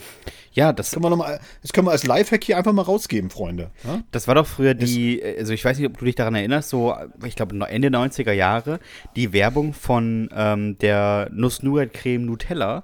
Ja, 0.54 0.74
das, 0.74 0.88
Das 0.88 0.94
können 0.94 1.06
wir, 1.06 1.10
noch 1.10 1.18
mal, 1.18 1.40
das 1.62 1.74
können 1.74 1.88
wir 1.88 1.92
als 1.92 2.06
Lifehack 2.06 2.44
hier 2.44 2.57
einfach 2.57 2.74
mal 2.74 2.81
rausgeben, 2.81 3.30
Freunde. 3.30 3.72
Ja? 3.84 4.04
das 4.12 4.28
war 4.28 4.36
doch 4.36 4.48
früher 4.48 4.74
die, 4.74 5.24
also 5.38 5.54
ich 5.54 5.63
weiß 5.63 5.78
nicht, 5.78 5.88
ob 5.88 5.98
du 5.98 6.06
dich 6.06 6.16
daran 6.16 6.36
erinnerst, 6.36 6.69
so, 6.69 6.96
ich 7.25 7.36
glaube 7.36 7.56
Ende 7.68 7.90
90er 7.90 8.31
Jahre, 8.31 8.80
die 9.16 9.34
Werbung 9.34 9.74
von 9.74 10.30
ähm, 10.36 10.78
der 10.80 11.30
Nuss-Nougat-Creme 11.31 12.26
Nutella, 12.26 12.83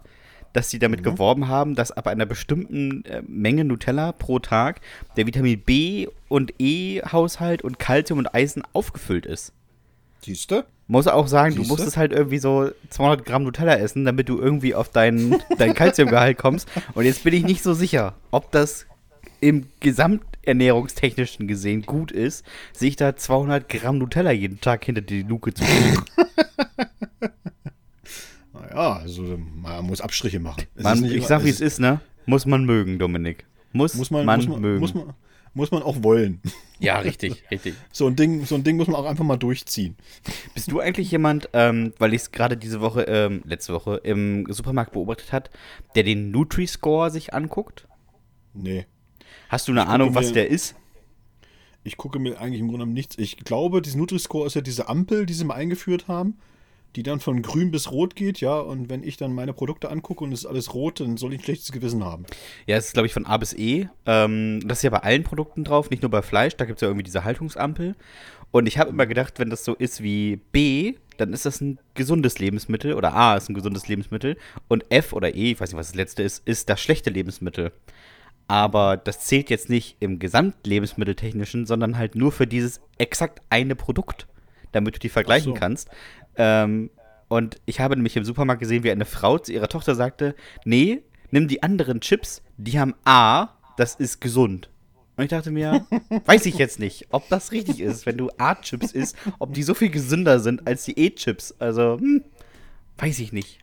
dass 0.54 0.70
sie 0.70 0.80
damit 0.80 1.04
geworben 1.04 1.50
haben, 1.50 1.76
dass 1.76 1.92
ab 1.92 2.08
einer 2.08 2.26
bestimmten 2.26 3.04
äh, 3.06 3.22
Menge 3.28 3.66
Nutella 3.66 4.14
pro 4.14 4.40
Tag 4.40 4.80
der 5.18 5.28
Vitamin 5.28 5.60
B 5.60 6.08
und 6.30 6.54
E-Haushalt 6.60 7.62
und 7.62 7.78
Kalzium 7.78 8.20
und 8.20 8.34
Eisen 8.34 8.64
aufgefüllt 8.74 9.26
ist. 9.26 9.52
Siehst 10.26 10.50
du? 10.50 10.64
Muss 10.88 11.06
auch 11.06 11.28
sagen, 11.28 11.52
du 11.54 11.62
Siehste? 11.62 11.72
musstest 11.72 11.98
halt 11.98 12.12
irgendwie 12.12 12.40
so 12.40 12.72
200 12.90 13.24
Gramm 13.26 13.44
Nutella 13.44 13.76
essen, 13.76 14.06
damit 14.06 14.28
du 14.28 14.40
irgendwie 14.40 14.74
auf 14.74 14.90
dein, 14.90 15.40
dein 15.60 15.76
Kalziumgehalt 15.76 16.40
kommst. 16.40 16.68
Und 16.96 17.06
jetzt 17.06 17.24
bin 17.24 17.36
ich 17.36 17.44
nicht 17.44 17.62
so 17.62 17.76
sicher, 17.76 18.16
ob 18.32 18.52
das 18.52 18.88
im 19.40 19.68
gesamternährungstechnischen 19.82 21.48
gesehen 21.48 21.84
gut 21.84 22.12
ist, 22.12 22.44
sich 22.74 22.96
da 22.96 23.16
200 23.16 23.70
Gramm 23.70 24.00
Nutella 24.00 24.32
jeden 24.32 24.60
Tag 24.62 24.84
hinter 24.86 25.02
die 25.02 25.22
Luke 25.22 25.54
zu 25.54 25.64
legen. 25.64 26.04
Naja, 28.54 28.94
also 28.98 29.38
man 29.62 29.86
muss 29.86 30.02
Abstriche 30.02 30.40
machen. 30.40 30.64
Man, 30.76 31.04
ich 31.06 31.28
sag, 31.28 31.44
wie 31.44 31.50
es 31.50 31.56
es 31.62 31.74
ist, 31.74 31.80
ne? 31.80 32.00
Muss 32.26 32.46
man 32.46 32.66
mögen, 32.66 33.00
Dominik. 33.00 33.46
Muss, 33.74 33.94
Muss 33.96 34.12
man, 34.12 34.26
man, 34.26 34.40
muss, 34.40 34.48
man, 34.50 34.62
mögen. 34.62 34.80
muss, 34.80 34.94
man, 34.94 35.14
muss 35.56 35.72
man 35.72 35.82
auch 35.82 36.04
wollen. 36.04 36.42
ja, 36.80 37.00
richtig, 37.00 37.44
richtig. 37.50 37.74
So 37.92 38.06
ein, 38.06 38.16
Ding, 38.16 38.46
so 38.46 38.56
ein 38.56 38.64
Ding 38.64 38.78
muss 38.78 38.88
man 38.88 38.98
auch 38.98 39.06
einfach 39.06 39.24
mal 39.24 39.38
durchziehen. 39.38 39.96
Bist 40.54 40.72
du 40.72 40.80
eigentlich 40.80 41.10
jemand, 41.10 41.50
ähm, 41.54 41.94
weil 41.98 42.14
ich 42.14 42.22
es 42.22 42.32
gerade 42.32 42.58
diese 42.58 42.82
Woche, 42.82 43.04
ähm, 43.04 43.42
letzte 43.46 43.74
Woche 43.74 43.96
im 44.04 44.46
Supermarkt 44.50 44.92
beobachtet 44.92 45.32
hat, 45.32 45.50
der 45.96 46.04
den 46.04 46.30
Nutri-Score 46.30 47.10
sich 47.10 47.34
anguckt? 47.34 47.88
Nee. 48.54 48.86
Hast 49.50 49.68
du 49.68 49.72
eine 49.72 49.82
gucke 49.82 49.94
Ahnung, 49.94 50.14
was 50.14 50.34
der 50.34 50.50
ist? 50.50 50.76
Ich 51.84 51.98
gucke 51.98 52.20
mir 52.20 52.40
eigentlich 52.40 52.60
im 52.60 52.68
Grunde 52.68 52.80
genommen 52.80 52.94
nichts. 52.94 53.18
Ich 53.18 53.38
glaube, 53.38 53.82
dieses 53.82 53.98
Nutri-Score 53.98 54.48
ist 54.48 54.56
ja 54.56 54.62
diese 54.62 54.90
Ampel, 54.90 55.26
die 55.26 55.34
sie 55.34 55.46
mal 55.46 55.56
eingeführt 55.56 56.08
haben, 56.08 56.38
die 56.96 57.04
dann 57.04 57.20
von 57.20 57.42
grün 57.42 57.72
bis 57.72 57.92
rot 57.92 58.16
geht, 58.16 58.40
ja. 58.42 58.58
Und 58.58 58.90
wenn 58.90 59.04
ich 59.04 59.18
dann 59.18 59.34
meine 59.34 59.54
Produkte 59.54 59.90
angucke 59.90 60.24
und 60.24 60.32
es 60.32 60.42
ist 60.42 60.46
alles 60.46 60.74
rot, 60.74 61.00
dann 61.00 61.18
soll 61.18 61.34
ich 61.34 61.40
ein 61.40 61.44
schlechtes 61.44 61.72
Gewissen 61.72 62.04
haben. 62.04 62.26
Ja, 62.66 62.78
es 62.78 62.88
ist, 62.88 62.94
glaube 62.94 63.08
ich, 63.08 63.14
von 63.14 63.26
A 63.26 63.38
bis 63.38 63.54
E. 63.54 63.88
Ähm, 64.06 64.62
das 64.66 64.80
ist 64.80 64.84
ja 64.84 64.90
bei 64.90 65.00
allen 65.00 65.24
Produkten 65.24 65.64
drauf, 65.64 65.90
nicht 65.90 66.02
nur 66.02 66.12
bei 66.12 66.22
Fleisch. 66.22 66.56
Da 66.56 66.66
gibt 66.66 66.78
es 66.78 66.82
ja 66.82 66.88
irgendwie 66.88 67.04
diese 67.04 67.24
Haltungsampel. 67.24 67.96
Und 68.52 68.68
ich 68.68 68.78
habe 68.78 68.92
immer 68.92 69.06
gedacht, 69.06 69.40
wenn 69.40 69.50
das 69.50 69.66
so 69.66 69.74
ist 69.74 70.02
wie 70.02 70.38
B, 70.52 70.96
dann 71.18 71.34
ist 71.34 71.46
das 71.46 71.62
ein 71.62 71.80
gesundes 71.94 72.40
Lebensmittel. 72.40 72.94
Oder 72.94 73.14
A 73.14 73.36
ist 73.36 73.50
ein 73.50 73.54
gesundes 73.54 73.88
Lebensmittel. 73.88 74.38
Und 74.68 74.86
F 74.90 75.14
oder 75.14 75.36
E, 75.36 75.52
ich 75.52 75.60
weiß 75.60 75.70
nicht, 75.70 75.80
was 75.80 75.88
das 75.88 75.96
letzte 75.96 76.24
ist, 76.24 76.48
ist 76.48 76.70
das 76.70 76.82
schlechte 76.82 77.10
Lebensmittel. 77.10 77.72
Aber 78.48 78.96
das 78.96 79.22
zählt 79.22 79.50
jetzt 79.50 79.70
nicht 79.70 79.98
im 80.00 80.20
Gesamtlebensmitteltechnischen, 80.20 81.66
sondern 81.66 81.98
halt 81.98 82.16
nur 82.16 82.32
für 82.32 82.46
dieses 82.46 82.80
exakt 82.98 83.42
eine 83.50 83.76
Produkt. 83.76 84.28
damit 84.76 84.96
du 84.96 85.00
die 85.00 85.10
vergleichen 85.10 85.54
so. 85.54 85.60
kannst. 85.60 85.90
Ähm, 86.38 86.90
und 87.28 87.58
ich 87.66 87.80
habe 87.80 87.96
nämlich 87.96 88.16
im 88.16 88.24
Supermarkt 88.24 88.62
gesehen, 88.62 88.84
wie 88.84 88.92
eine 88.92 89.06
Frau 89.06 89.38
zu 89.38 89.52
ihrer 89.52 89.68
Tochter 89.68 89.96
sagte, 89.96 90.36
nee, 90.64 91.02
nimm 91.32 91.48
die 91.48 91.64
anderen 91.64 92.02
Chips, 92.02 92.42
die 92.58 92.80
haben 92.80 92.94
A, 93.04 93.50
das 93.78 93.96
ist 93.96 94.22
gesund. 94.22 94.70
Und 95.18 95.24
ich 95.24 95.30
dachte 95.30 95.52
mir, 95.52 95.86
weiß 96.26 96.46
ich 96.46 96.56
jetzt 96.56 96.80
nicht, 96.80 97.08
ob 97.12 97.28
das 97.30 97.52
richtig 97.52 97.80
ist, 97.80 98.06
wenn 98.06 98.18
du 98.18 98.30
A-Chips 98.38 98.92
isst, 98.92 99.16
ob 99.40 99.54
die 99.54 99.64
so 99.64 99.74
viel 99.74 99.90
gesünder 99.90 100.40
sind 100.40 100.68
als 100.68 100.84
die 100.86 101.00
E-Chips. 101.00 101.56
Also, 101.60 101.98
hm, 102.00 102.24
weiß 102.98 103.20
ich 103.20 103.32
nicht. 103.32 103.60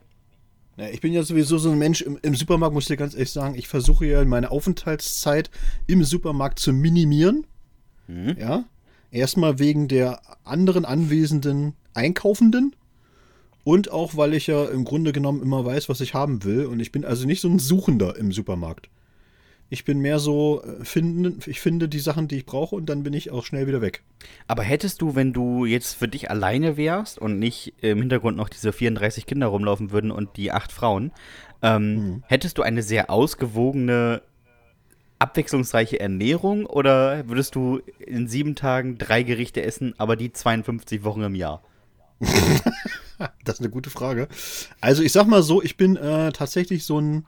Ja, 0.79 0.89
ich 0.89 1.03
bin 1.03 1.13
ja 1.13 1.23
sowieso 1.23 1.59
so 1.59 1.71
ein 1.71 1.79
Mensch 1.79 2.01
im, 2.01 2.19
im 2.23 2.35
Supermarkt, 2.35 2.73
muss 2.73 2.85
ich 2.85 2.89
dir 2.89 2.97
ganz 2.97 3.13
ehrlich 3.15 3.31
sagen. 3.31 3.55
Ich 3.55 3.69
versuche 3.69 4.07
ja 4.07 4.25
meine 4.25 4.51
Aufenthaltszeit 4.51 5.51
im 5.87 6.03
Supermarkt 6.05 6.59
zu 6.59 6.73
minimieren. 6.73 7.47
Ja. 8.39 8.65
Erstmal 9.13 9.59
wegen 9.59 9.87
der 9.87 10.21
anderen 10.43 10.85
anwesenden 10.85 11.75
Einkaufenden. 11.95 12.75
Und 13.65 13.93
auch, 13.93 14.17
weil 14.17 14.35
ich 14.35 14.49
ja 14.49 14.65
im 14.65 14.85
Grunde 14.85 15.13
genommen 15.13 15.41
immer 15.41 15.65
weiß, 15.65 15.89
was 15.89 16.01
ich 16.01 16.15
haben 16.15 16.43
will. 16.43 16.67
Und 16.67 16.81
ich 16.81 16.91
bin 16.91 17.05
also 17.05 17.27
nicht 17.27 17.41
so 17.41 17.49
ein 17.49 17.61
Suchender 17.61 18.17
im 18.17 18.33
Supermarkt. 18.33 18.89
Ich 19.73 19.87
bin 19.87 20.01
mehr 20.01 20.19
so, 20.19 20.63
äh, 20.63 20.85
finden, 20.85 21.39
ich 21.47 21.61
finde 21.61 21.89
die 21.89 21.99
Sachen, 21.99 22.29
die 22.29 22.37
ich 22.37 22.45
brauche, 22.45 22.77
und 22.77 22.87
dann 22.87 23.05
bin 23.05 23.15
ich 23.15 23.31
auch 23.31 23.43
schnell 23.45 23.67
wieder 23.67 23.81
weg. 23.81 24.03
Aber 24.47 24.63
hättest 24.63 25.01
du, 25.01 25.15
wenn 25.15 25.33
du 25.33 25.65
jetzt 25.65 25.95
für 25.95 26.09
dich 26.09 26.29
alleine 26.29 26.77
wärst 26.77 27.19
und 27.19 27.39
nicht 27.39 27.73
im 27.81 28.01
Hintergrund 28.01 28.37
noch 28.37 28.51
diese 28.51 28.73
34 28.73 29.25
Kinder 29.25 29.47
rumlaufen 29.47 29.91
würden 29.91 30.11
und 30.11 30.37
die 30.37 30.53
acht 30.53 30.73
Frauen, 30.73 31.11
ähm, 31.63 32.23
hättest 32.27 32.59
du 32.59 32.63
eine 32.63 32.83
sehr 32.83 33.09
ausgewogene, 33.09 34.21
abwechslungsreiche 35.23 36.01
Ernährung 36.01 36.67
oder 36.67 37.29
würdest 37.29 37.55
du 37.55 37.81
in 37.99 38.29
sieben 38.29 38.55
Tagen 38.55 38.99
drei 38.99 39.23
Gerichte 39.23 39.63
essen, 39.63 39.95
aber 39.99 40.17
die 40.17 40.33
52 40.33 41.05
Wochen 41.05 41.23
im 41.23 41.35
Jahr? 41.35 41.63
Das 43.45 43.57
ist 43.57 43.61
eine 43.61 43.71
gute 43.71 43.89
Frage. 43.91 44.27
Also 44.81 45.03
ich 45.05 45.13
sag 45.13 45.29
mal 45.29 45.45
so, 45.45 45.63
ich 45.63 45.77
bin 45.77 45.95
äh, 45.97 46.33
tatsächlich 46.33 46.85
so 46.85 47.01
ein 47.01 47.25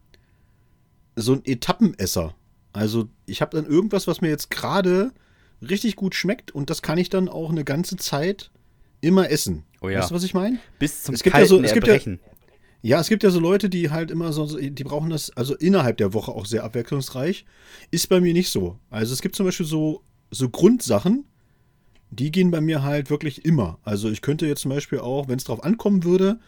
so 1.15 1.35
ein 1.35 1.43
Etappenesser. 1.45 2.35
Also 2.73 3.09
ich 3.27 3.41
habe 3.41 3.57
dann 3.57 3.65
irgendwas, 3.71 4.09
was 4.09 4.21
mir 4.21 4.29
jetzt 4.29 4.51
gerade 4.51 5.13
richtig 5.63 5.95
gut 5.95 6.17
schmeckt 6.17 6.51
und 6.51 6.69
das 6.69 6.83
kann 6.83 6.99
ich 6.99 7.11
dann 7.11 7.29
auch 7.29 7.51
eine 7.51 7.63
ganze 7.63 7.95
Zeit 7.97 8.51
immer 9.03 9.31
essen. 9.31 9.63
Oh 9.81 9.89
ja. 9.89 10.01
Weißt 10.01 10.11
du, 10.11 10.15
was 10.17 10.25
ich 10.25 10.35
meine? 10.35 10.59
Bis 10.81 11.05
zum 11.05 11.15
Es 11.15 11.23
gibt 11.23 11.35
ja 11.35 11.39
kalten 11.43 11.49
so- 11.59 11.63
es 11.63 11.73
gibt 11.75 11.87
ja- 11.87 11.93
Erbrechen. 11.93 12.19
Ja, 12.25 12.33
es 13.01 13.09
gibt 13.09 13.23
ja 13.23 13.31
so 13.31 13.41
Leute, 13.41 13.71
die 13.71 13.91
halt 13.91 14.11
immer 14.11 14.33
so, 14.33 14.59
die 14.59 14.85
brauchen 14.85 15.09
das 15.11 15.31
also 15.31 15.55
innerhalb 15.57 15.97
der 15.97 16.13
Woche 16.13 16.33
auch 16.33 16.45
sehr 16.47 16.65
abwechslungsreich. 16.65 17.47
Ist 17.91 18.09
bei 18.09 18.21
mir 18.21 18.33
nicht 18.35 18.51
so. 18.51 18.79
Also 18.91 19.13
es 19.15 19.23
gibt 19.23 19.37
zum 19.37 19.47
Beispiel 19.47 19.65
so, 19.67 20.03
so 20.31 20.49
Grundsachen, 20.51 21.25
die 22.11 22.31
gehen 22.31 22.51
bei 22.51 22.61
mir 22.61 22.83
halt 22.83 23.09
wirklich 23.11 23.45
immer. 23.45 23.79
Also 23.85 24.11
ich 24.11 24.21
könnte 24.21 24.47
jetzt 24.47 24.61
zum 24.61 24.71
Beispiel 24.71 24.99
auch, 24.99 25.29
wenn 25.29 25.39
es 25.39 25.45
drauf 25.45 25.65
ankommen 25.65 26.05
würde, 26.05 26.39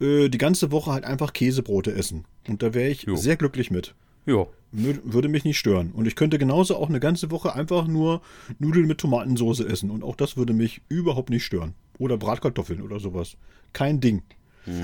äh, 0.00 0.28
die 0.28 0.38
ganze 0.38 0.72
Woche 0.72 0.92
halt 0.92 1.04
einfach 1.04 1.32
Käsebrote 1.32 1.92
essen. 1.94 2.24
Und 2.48 2.62
da 2.62 2.74
wäre 2.74 2.90
ich 2.90 3.02
Jo. 3.04 3.14
sehr 3.16 3.36
glücklich 3.36 3.70
mit. 3.70 3.94
Mü- 4.26 5.00
Würde 5.04 5.28
mich 5.28 5.44
nicht 5.44 5.58
stören. 5.58 5.92
Und 5.92 6.06
ich 6.06 6.16
könnte 6.16 6.36
genauso 6.38 6.76
auch 6.76 6.88
eine 6.88 6.98
ganze 6.98 7.30
Woche 7.30 7.54
einfach 7.54 7.86
nur 7.86 8.22
Nudeln 8.58 8.86
mit 8.88 8.98
Tomatensauce 8.98 9.60
essen. 9.60 9.90
Und 9.90 10.02
auch 10.02 10.16
das 10.16 10.36
würde 10.36 10.52
mich 10.52 10.80
überhaupt 10.88 11.30
nicht 11.30 11.44
stören. 11.44 11.74
Oder 11.98 12.16
Bratkartoffeln 12.16 12.82
oder 12.82 12.98
sowas. 12.98 13.36
Kein 13.72 14.00
Ding. 14.00 14.22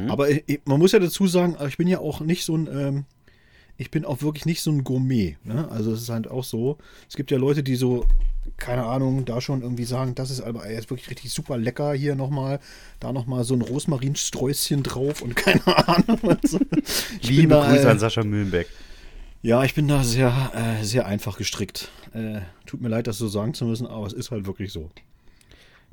Aber 0.08 0.30
ich, 0.30 0.60
man 0.64 0.78
muss 0.78 0.92
ja 0.92 0.98
dazu 0.98 1.26
sagen, 1.26 1.56
ich 1.68 1.76
bin 1.76 1.88
ja 1.88 1.98
auch 1.98 2.20
nicht 2.20 2.44
so 2.44 2.56
ein, 2.56 2.68
ähm, 2.72 3.04
ich 3.80 3.90
bin 3.90 4.04
auch 4.04 4.20
wirklich 4.20 4.44
nicht 4.44 4.60
so 4.60 4.70
ein 4.70 4.84
Gourmet. 4.84 5.38
Ne? 5.42 5.66
Also 5.70 5.92
es 5.92 6.02
ist 6.02 6.10
halt 6.10 6.28
auch 6.28 6.44
so, 6.44 6.76
es 7.08 7.16
gibt 7.16 7.30
ja 7.30 7.38
Leute, 7.38 7.62
die 7.62 7.76
so, 7.76 8.04
keine 8.58 8.84
Ahnung, 8.84 9.24
da 9.24 9.40
schon 9.40 9.62
irgendwie 9.62 9.84
sagen, 9.84 10.14
das 10.14 10.30
ist 10.30 10.42
aber 10.42 10.70
jetzt 10.70 10.90
wirklich 10.90 11.08
richtig 11.08 11.32
super 11.32 11.56
lecker 11.56 11.94
hier 11.94 12.14
nochmal, 12.14 12.60
da 13.00 13.10
nochmal 13.12 13.44
so 13.44 13.54
ein 13.54 13.62
Rosmarinsträußchen 13.62 14.82
drauf 14.82 15.22
und 15.22 15.34
keine 15.36 15.66
Ahnung. 15.66 16.18
was. 16.22 16.58
Ich 17.22 17.30
Liebe 17.30 17.54
da, 17.54 17.70
Grüße 17.70 17.86
äh, 17.86 17.90
an 17.90 17.98
Sascha 17.98 18.22
Mühlenbeck. 18.22 18.66
ja, 19.40 19.64
ich 19.64 19.74
bin 19.74 19.88
da 19.88 20.04
sehr, 20.04 20.52
äh, 20.54 20.84
sehr 20.84 21.06
einfach 21.06 21.38
gestrickt. 21.38 21.90
Äh, 22.12 22.40
tut 22.66 22.82
mir 22.82 22.88
leid, 22.88 23.06
das 23.06 23.16
so 23.16 23.28
sagen 23.28 23.54
zu 23.54 23.64
müssen, 23.64 23.86
aber 23.86 24.06
es 24.06 24.12
ist 24.12 24.30
halt 24.30 24.46
wirklich 24.46 24.72
so. 24.72 24.90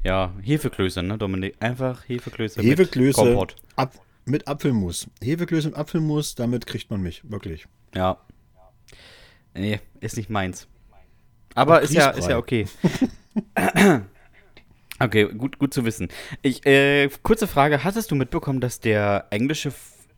Ja, 0.07 0.31
Hefeklöße, 0.41 1.03
ne, 1.03 1.17
Dominik? 1.17 1.55
Einfach 1.59 2.07
Hefeklöße. 2.07 2.61
mit 2.61 2.71
Hefeklöße 2.71 3.19
Kompott. 3.19 3.57
ab, 3.75 3.93
mit 4.23 4.47
Apfelmus. 4.47 5.09
Hefeklöße 5.21 5.67
mit 5.67 5.77
Apfelmus, 5.77 6.33
damit 6.33 6.65
kriegt 6.65 6.89
man 6.89 7.01
mich, 7.01 7.29
wirklich. 7.29 7.65
Ja. 7.93 8.17
Nee, 9.53 9.81
ist 9.99 10.15
nicht 10.15 10.29
meins. 10.29 10.69
Aber 11.55 11.81
ist 11.81 11.93
ja, 11.93 12.11
ist 12.11 12.29
ja 12.29 12.37
okay. 12.37 12.67
okay, 15.01 15.25
gut, 15.25 15.59
gut 15.59 15.73
zu 15.73 15.83
wissen. 15.83 16.07
Ich, 16.41 16.65
äh, 16.65 17.09
kurze 17.21 17.45
Frage: 17.45 17.83
Hattest 17.83 18.09
du 18.09 18.15
mitbekommen, 18.15 18.61
dass 18.61 18.79
der 18.79 19.27
englische 19.31 19.73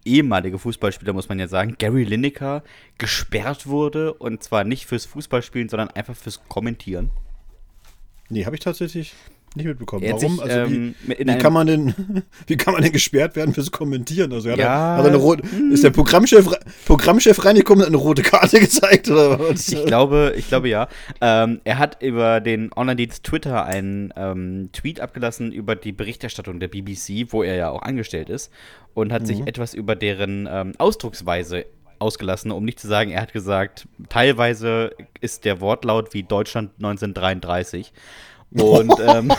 ehemalige 0.06 0.60
Fußballspieler, 0.60 1.14
muss 1.14 1.30
man 1.30 1.40
ja 1.40 1.48
sagen, 1.48 1.78
Gary 1.80 2.04
Lineker, 2.04 2.64
gesperrt 3.00 3.66
wurde? 3.66 4.14
Und 4.14 4.44
zwar 4.44 4.66
nicht 4.66 4.86
fürs 4.86 5.08
Fußballspielen, 5.08 5.68
sondern 5.68 5.90
einfach 5.90 6.16
fürs 6.16 6.48
Kommentieren? 6.48 7.10
Nee, 8.30 8.46
habe 8.46 8.56
ich 8.56 8.62
tatsächlich 8.62 9.16
nicht 9.60 9.68
mitbekommen. 9.68 10.04
Warum? 10.06 10.20
sich, 10.20 10.42
also 10.42 10.58
ähm, 10.58 10.96
wie, 11.06 11.18
wie 11.20 11.38
kann 11.38 11.54
man 11.54 11.68
denn, 11.68 11.94
wie 12.48 12.58
kann 12.58 12.74
man 12.74 12.84
denn 12.84 12.92
gesperrt 12.92 13.36
werden 13.36 13.54
fürs 13.54 13.72
Kommentieren? 13.72 14.34
Also 14.34 14.50
hat, 14.50 14.58
Ja, 14.58 14.96
er, 14.96 14.98
hat 14.98 15.06
er 15.06 15.10
eine 15.10 15.18
rote, 15.18 15.44
ist 15.72 15.84
der 15.84 15.92
Programmchef, 15.92 16.50
Programmchef 16.86 17.46
reingekommen 17.46 17.82
und 17.82 17.88
hat 17.88 17.94
eine 17.94 18.04
rote 18.04 18.24
Karte 18.24 18.60
gezeigt 18.60 19.10
oder 19.10 19.40
was? 19.40 19.70
Ich 19.70 19.86
glaube, 19.86 20.34
ich 20.38 20.48
glaube 20.48 20.70
ja. 20.70 20.88
Ähm, 21.22 21.62
er 21.64 21.78
hat 21.78 22.02
über 22.02 22.42
den 22.42 22.72
Online-Dienst 22.76 23.24
Twitter 23.24 23.66
einen 23.66 24.14
ähm, 24.16 24.70
Tweet 24.74 25.00
abgelassen 25.00 25.52
über 25.52 25.76
die 25.76 25.92
Berichterstattung 25.92 26.60
der 26.60 26.68
BBC, 26.68 27.28
wo 27.32 27.44
er 27.44 27.56
ja 27.56 27.70
auch 27.70 27.82
angestellt 27.82 28.30
ist, 28.30 28.52
und 28.94 29.14
hat 29.14 29.28
sich 29.28 29.46
etwas 29.48 29.74
über 29.74 29.96
deren 29.96 30.48
ähm, 30.52 30.74
Ausdrucksweise 30.78 31.66
ausgelassen, 32.00 32.52
um 32.52 32.66
nicht 32.66 32.80
zu 32.80 32.88
sagen, 32.88 33.12
er 33.12 33.22
hat 33.22 33.34
gesagt, 33.34 33.88
teilweise 34.10 34.92
ist 35.22 35.46
der 35.46 35.62
Wortlaut 35.62 36.14
wie 36.14 36.24
Deutschland 36.24 36.72
1933. 36.78 37.92
Und 38.52 38.92
ähm, 39.00 39.32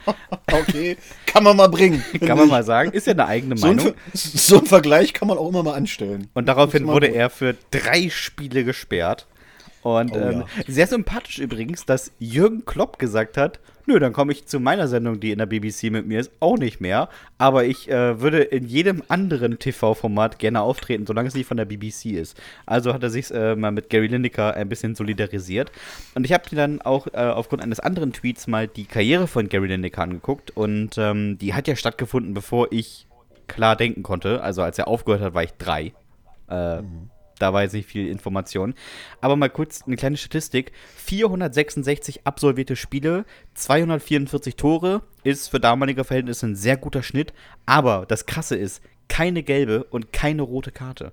okay, 0.52 0.96
kann 1.26 1.44
man 1.44 1.56
mal 1.56 1.68
bringen. 1.68 2.02
kann 2.20 2.36
man 2.38 2.48
mal 2.48 2.64
sagen, 2.64 2.90
ist 2.92 3.06
ja 3.06 3.12
eine 3.12 3.26
eigene 3.26 3.56
so, 3.56 3.66
ein, 3.68 3.76
Meinung. 3.76 3.94
Ver- 3.94 4.00
so 4.14 4.58
ein 4.58 4.66
Vergleich 4.66 5.12
kann 5.12 5.28
man 5.28 5.38
auch 5.38 5.48
immer 5.48 5.62
mal 5.62 5.74
anstellen. 5.74 6.28
Und 6.34 6.46
daraufhin 6.46 6.86
wurde 6.86 7.06
er 7.08 7.30
für 7.30 7.54
drei 7.70 8.10
Spiele 8.10 8.64
gesperrt. 8.64 9.26
Und 9.82 10.12
Oh 10.12 10.16
ähm, 10.18 10.40
ja. 10.40 10.46
sehr 10.66 10.86
sympathisch 10.88 11.38
übrigens, 11.38 11.84
dass 11.86 12.10
Jürgen 12.18 12.64
Klopp 12.64 12.98
gesagt 12.98 13.36
hat, 13.36 13.60
nö, 13.88 13.98
dann 13.98 14.12
komme 14.12 14.32
ich 14.32 14.46
zu 14.46 14.60
meiner 14.60 14.86
Sendung, 14.86 15.18
die 15.18 15.32
in 15.32 15.38
der 15.38 15.46
BBC 15.46 15.90
mit 15.90 16.06
mir 16.06 16.20
ist, 16.20 16.30
auch 16.40 16.58
nicht 16.58 16.80
mehr. 16.80 17.08
Aber 17.38 17.64
ich 17.64 17.90
äh, 17.90 18.20
würde 18.20 18.42
in 18.42 18.66
jedem 18.66 19.02
anderen 19.08 19.58
TV-Format 19.58 20.38
gerne 20.38 20.60
auftreten, 20.60 21.06
solange 21.06 21.28
es 21.28 21.34
nicht 21.34 21.46
von 21.46 21.56
der 21.56 21.64
BBC 21.64 22.12
ist. 22.12 22.40
Also 22.66 22.92
hat 22.92 23.02
er 23.02 23.10
sich 23.10 23.32
äh, 23.32 23.56
mal 23.56 23.72
mit 23.72 23.90
Gary 23.90 24.06
Lineker 24.06 24.54
ein 24.54 24.68
bisschen 24.68 24.94
solidarisiert. 24.94 25.72
Und 26.14 26.24
ich 26.24 26.32
habe 26.32 26.44
mir 26.50 26.56
dann 26.58 26.82
auch 26.82 27.06
äh, 27.08 27.16
aufgrund 27.16 27.62
eines 27.62 27.80
anderen 27.80 28.12
Tweets 28.12 28.46
mal 28.46 28.68
die 28.68 28.84
Karriere 28.84 29.26
von 29.26 29.48
Gary 29.48 29.68
Lineker 29.68 30.02
angeguckt. 30.02 30.50
Und 30.56 30.98
ähm, 30.98 31.38
die 31.38 31.54
hat 31.54 31.66
ja 31.66 31.74
stattgefunden, 31.74 32.34
bevor 32.34 32.68
ich 32.70 33.06
klar 33.46 33.74
denken 33.74 34.02
konnte. 34.02 34.42
Also 34.42 34.62
als 34.62 34.78
er 34.78 34.86
aufgehört 34.86 35.22
hat, 35.22 35.34
war 35.34 35.42
ich 35.42 35.54
drei. 35.54 35.92
Äh, 36.48 36.82
Da 37.38 37.62
jetzt 37.62 37.72
nicht 37.72 37.88
viel 37.88 38.08
Information. 38.08 38.74
Aber 39.20 39.36
mal 39.36 39.50
kurz 39.50 39.82
eine 39.82 39.96
kleine 39.96 40.16
Statistik. 40.16 40.72
466 40.96 42.26
absolvierte 42.26 42.76
Spiele, 42.76 43.24
244 43.54 44.56
Tore, 44.56 45.02
ist 45.24 45.48
für 45.48 45.60
damalige 45.60 46.04
Verhältnisse 46.04 46.46
ein 46.46 46.56
sehr 46.56 46.76
guter 46.76 47.02
Schnitt. 47.02 47.32
Aber 47.66 48.06
das 48.06 48.26
Krasse 48.26 48.56
ist, 48.56 48.82
keine 49.08 49.42
gelbe 49.42 49.84
und 49.84 50.12
keine 50.12 50.42
rote 50.42 50.70
Karte. 50.70 51.12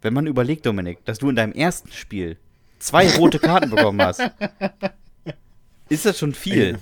Wenn 0.00 0.14
man 0.14 0.26
überlegt, 0.26 0.64
Dominik, 0.64 1.04
dass 1.04 1.18
du 1.18 1.28
in 1.28 1.36
deinem 1.36 1.52
ersten 1.52 1.90
Spiel 1.90 2.36
zwei 2.78 3.10
rote 3.16 3.38
Karten 3.38 3.70
bekommen 3.70 4.00
hast, 4.00 4.20
ist 5.88 6.06
das 6.06 6.18
schon 6.18 6.34
viel. 6.34 6.78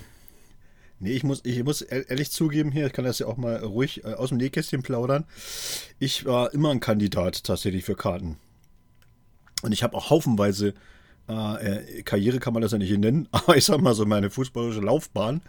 Nee, 0.98 1.12
ich 1.12 1.24
muss, 1.24 1.42
ich 1.44 1.62
muss 1.62 1.82
ehr- 1.82 2.08
ehrlich 2.08 2.30
zugeben 2.30 2.72
hier, 2.72 2.86
ich 2.86 2.92
kann 2.92 3.04
das 3.04 3.18
ja 3.18 3.26
auch 3.26 3.36
mal 3.36 3.56
ruhig 3.56 4.04
äh, 4.04 4.14
aus 4.14 4.30
dem 4.30 4.38
Nähkästchen 4.38 4.82
plaudern. 4.82 5.24
Ich 5.98 6.24
war 6.24 6.52
immer 6.54 6.70
ein 6.70 6.80
Kandidat 6.80 7.44
tatsächlich 7.44 7.84
für 7.84 7.96
Karten. 7.96 8.38
Und 9.62 9.72
ich 9.72 9.82
habe 9.82 9.96
auch 9.96 10.08
haufenweise, 10.10 10.74
äh, 11.28 11.98
äh, 11.98 12.02
Karriere 12.02 12.38
kann 12.38 12.52
man 12.54 12.62
das 12.62 12.72
ja 12.72 12.78
nicht 12.78 12.96
nennen, 12.98 13.28
aber 13.32 13.56
ich 13.56 13.64
sag 13.64 13.80
mal 13.80 13.94
so 13.94 14.06
meine 14.06 14.30
fußballische 14.30 14.80
Laufbahn, 14.80 15.42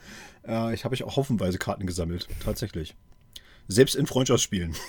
äh, 0.48 0.74
ich 0.74 0.84
habe 0.86 0.96
ich 0.96 1.04
auch 1.04 1.16
haufenweise 1.16 1.58
Karten 1.58 1.86
gesammelt, 1.86 2.28
tatsächlich. 2.44 2.96
Selbst 3.70 3.96
in 3.96 4.06
Freundschaftsspielen. 4.08 4.76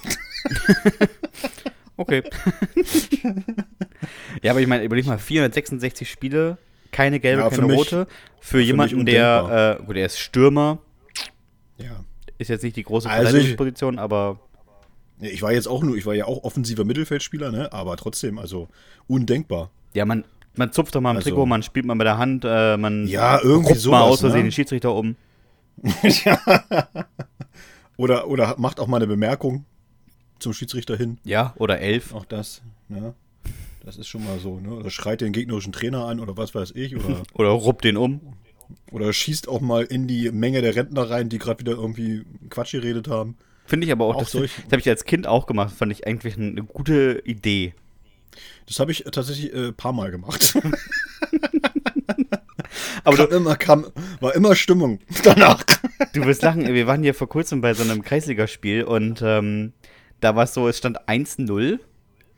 Okay. 2.00 2.22
ja, 4.42 4.52
aber 4.52 4.60
ich 4.60 4.68
meine, 4.68 4.84
überleg 4.84 5.04
mal, 5.04 5.18
466 5.18 6.08
Spiele, 6.08 6.58
keine 6.92 7.20
gelbe, 7.20 7.42
Ja, 7.42 7.50
für 7.50 7.56
keine 7.56 7.68
mich- 7.68 7.78
rote. 7.78 8.06
Für, 8.40 8.60
jemanden, 8.60 8.96
mich 8.96 9.06
der, 9.06 9.78
äh, 9.80 9.84
gut, 9.84 9.96
der 9.96 10.06
ist 10.06 10.18
Stürmer, 10.18 10.78
Ja. 11.76 12.04
ist 12.38 12.48
jetzt 12.48 12.62
nicht 12.62 12.76
die 12.76 12.84
große 12.84 13.08
Also 13.10 13.24
Verteidigungsposition, 13.24 13.98
aber 13.98 14.38
Nee, 15.20 15.30
Ich 15.30 15.42
war 15.42 15.52
jetzt 15.52 15.66
auch 15.66 15.82
nur, 15.82 15.96
ich 15.96 16.06
war 16.06 16.14
ja 16.14 16.26
auch 16.26 16.44
offensiver 16.44 16.84
Mittelfeldspieler, 16.84 17.50
ne? 17.50 17.72
Aber 17.72 17.96
trotzdem, 17.96 18.38
also 18.38 18.68
undenkbar. 19.08 19.70
ja, 19.94 20.04
man, 20.04 20.24
Man 20.56 20.72
zupft 20.72 20.94
doch 20.94 21.00
mal 21.00 21.10
am 21.10 21.16
Also- 21.16 21.30
Trikot, 21.30 21.46
man 21.46 21.62
spielt 21.64 21.86
mal 21.86 21.94
mit 21.96 22.04
der 22.06 22.18
Hand, 22.18 22.44
äh, 22.44 22.76
man 22.76 23.06
Ja, 23.08 23.38
irgendwie 23.40 23.54
ruppt 23.56 23.68
mal 23.70 23.74
sowas, 23.80 24.02
aus 24.02 24.20
Versehen 24.20 24.38
ne? 24.40 24.44
den 24.46 24.52
Schiedsrichter 24.52 24.92
um. 24.94 25.14
Oder, 27.96 28.28
oder 28.28 28.54
macht 28.58 28.78
auch 28.80 28.86
mal 28.86 28.98
eine 28.98 29.06
Bemerkung 29.06 29.64
zum 30.38 30.52
Schiedsrichter 30.52 30.96
hin. 30.96 31.18
Ja, 31.24 31.54
oder 31.58 31.80
elf. 31.80 32.14
Auch 32.14 32.24
das, 32.24 32.62
ne? 32.88 33.14
Das 33.88 33.96
ist 33.96 34.08
schon 34.08 34.22
mal 34.22 34.38
so, 34.38 34.60
ne? 34.60 34.74
Oder 34.74 34.90
schreit 34.90 35.22
den 35.22 35.32
gegnerischen 35.32 35.72
Trainer 35.72 36.04
an 36.04 36.20
oder 36.20 36.36
was 36.36 36.54
weiß 36.54 36.72
ich. 36.74 36.94
Oder, 36.94 37.22
Oder 37.32 37.48
ruppt 37.48 37.84
den 37.84 37.96
um. 37.96 38.20
oder 38.92 39.14
schießt 39.14 39.48
auch 39.48 39.62
mal 39.62 39.84
in 39.84 40.06
die 40.06 40.30
Menge 40.30 40.60
der 40.60 40.76
Rentner 40.76 41.08
rein, 41.08 41.30
die 41.30 41.38
gerade 41.38 41.60
wieder 41.60 41.72
irgendwie 41.72 42.22
Quatsch 42.50 42.72
geredet 42.72 43.08
haben. 43.08 43.38
Finde 43.64 43.86
ich 43.86 43.92
aber 43.92 44.04
auch, 44.04 44.16
Auch 44.16 44.20
das, 44.20 44.32
solch- 44.32 44.56
das 44.56 44.72
habe 44.72 44.80
ich 44.80 44.88
als 44.90 45.06
Kind 45.06 45.26
auch 45.26 45.46
gemacht, 45.46 45.74
fand 45.74 45.90
ich 45.90 46.06
eigentlich 46.06 46.36
eine 46.36 46.62
gute 46.64 47.22
Idee. 47.24 47.72
Das 48.66 48.78
habe 48.78 48.92
ich 48.92 49.04
tatsächlich 49.10 49.54
ein 49.54 49.70
äh, 49.70 49.72
paar 49.72 49.94
Mal 49.94 50.10
gemacht. 50.10 50.58
Aber 53.04 53.16
du, 53.16 53.26
kam 53.26 53.36
immer, 53.38 53.56
kam, 53.56 53.86
war 54.20 54.34
immer 54.34 54.54
Stimmung 54.54 54.98
danach. 55.24 55.64
du 56.12 56.26
wirst 56.26 56.42
lachen, 56.42 56.66
wir 56.74 56.86
waren 56.86 57.02
hier 57.02 57.14
vor 57.14 57.30
kurzem 57.30 57.62
bei 57.62 57.72
so 57.72 57.82
einem 57.84 58.02
Kreisligaspiel 58.02 58.84
und 58.84 59.22
ähm, 59.24 59.72
da 60.20 60.36
war 60.36 60.44
es 60.44 60.52
so, 60.52 60.68
es 60.68 60.76
stand 60.76 61.00
1-0 61.08 61.78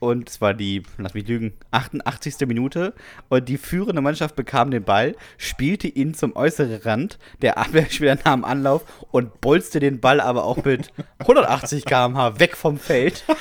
und 0.00 0.28
es 0.28 0.40
war 0.40 0.54
die, 0.54 0.82
lass 0.98 1.14
mich 1.14 1.28
lügen, 1.28 1.52
88. 1.70 2.46
Minute. 2.48 2.94
Und 3.28 3.48
die 3.48 3.58
führende 3.58 4.00
Mannschaft 4.02 4.34
bekam 4.34 4.70
den 4.70 4.82
Ball, 4.82 5.14
spielte 5.36 5.86
ihn 5.86 6.14
zum 6.14 6.34
äußeren 6.34 6.80
Rand, 6.82 7.18
der 7.42 7.58
Abwehrspieler 7.58 8.18
nahm 8.24 8.44
Anlauf 8.44 8.84
und 9.12 9.40
bolzte 9.40 9.78
den 9.78 10.00
Ball 10.00 10.20
aber 10.20 10.44
auch 10.44 10.64
mit 10.64 10.90
180 11.18 11.84
km/h 11.84 12.40
weg 12.40 12.56
vom 12.56 12.78
Feld. 12.78 13.24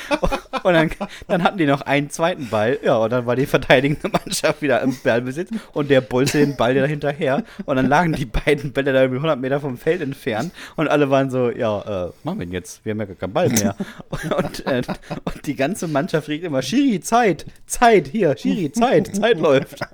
Und 0.64 0.74
dann, 0.74 0.90
dann 1.28 1.44
hatten 1.44 1.58
die 1.58 1.66
noch 1.66 1.82
einen 1.82 2.10
zweiten 2.10 2.50
Ball, 2.50 2.80
ja 2.84 2.98
und 2.98 3.12
dann 3.12 3.26
war 3.26 3.38
die 3.38 3.46
verteidigende 3.46 4.10
Mannschaft 4.10 4.62
wieder 4.62 4.82
im 4.82 4.94
Ballbesitz 5.04 5.52
und 5.74 5.90
der 5.90 6.02
bolzte 6.02 6.40
den 6.40 6.58
Ball 6.58 6.74
da 6.76 6.86
hinterher. 6.86 7.44
Und 7.66 7.78
dann 7.78 7.88
lagen 7.88 8.14
die 8.14 8.26
beiden 8.26 8.74
Bälle 8.74 8.92
da 8.92 9.02
irgendwie 9.02 9.18
100 9.20 9.40
Meter 9.40 9.62
vom 9.62 9.78
Feld 9.78 10.02
entfernt. 10.02 10.52
Und 10.76 10.90
alle 10.90 11.10
waren 11.10 11.30
so, 11.30 11.50
ja, 11.50 12.08
äh, 12.08 12.12
machen 12.24 12.40
wir 12.40 12.46
denn 12.46 12.54
jetzt, 12.54 12.84
wir 12.84 12.92
haben 12.92 13.00
ja 13.00 13.06
gar 13.06 13.16
keinen 13.16 13.34
Ball 13.34 13.50
mehr. 13.50 13.76
Und, 14.10 14.66
äh, 14.66 14.82
und 15.24 15.46
die 15.46 15.56
ganze 15.56 15.88
Mannschaft 15.88 16.28
regt 16.28 16.44
immer, 16.50 16.62
Schiri, 16.62 17.00
Zeit, 17.00 17.46
Zeit, 17.66 18.08
hier, 18.08 18.36
Schiri, 18.38 18.72
Zeit, 18.72 19.16
Zeit 19.16 19.40
läuft. 19.40 19.80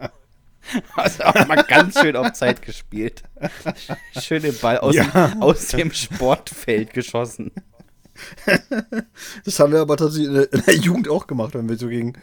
Also 0.95 1.23
auch 1.25 1.45
mal 1.47 1.63
ganz 1.63 1.99
schön 1.99 2.15
auf 2.15 2.33
Zeit 2.33 2.63
gespielt. 2.63 3.21
Schön 4.19 4.41
den 4.41 4.57
Ball 4.57 4.79
aus, 4.79 4.95
Ja. 4.95 5.35
aus 5.39 5.67
dem 5.67 5.91
Sportfeld 5.91 6.91
geschossen. 6.91 7.51
Das 9.45 9.59
haben 9.59 9.73
wir 9.73 9.81
aber 9.81 9.95
tatsächlich 9.95 10.27
in 10.29 10.33
der, 10.33 10.53
in 10.53 10.61
der 10.65 10.75
Jugend 10.77 11.07
auch 11.07 11.27
gemacht, 11.27 11.53
wenn 11.53 11.69
wir 11.69 11.77
so 11.77 11.87
gegen, 11.87 12.13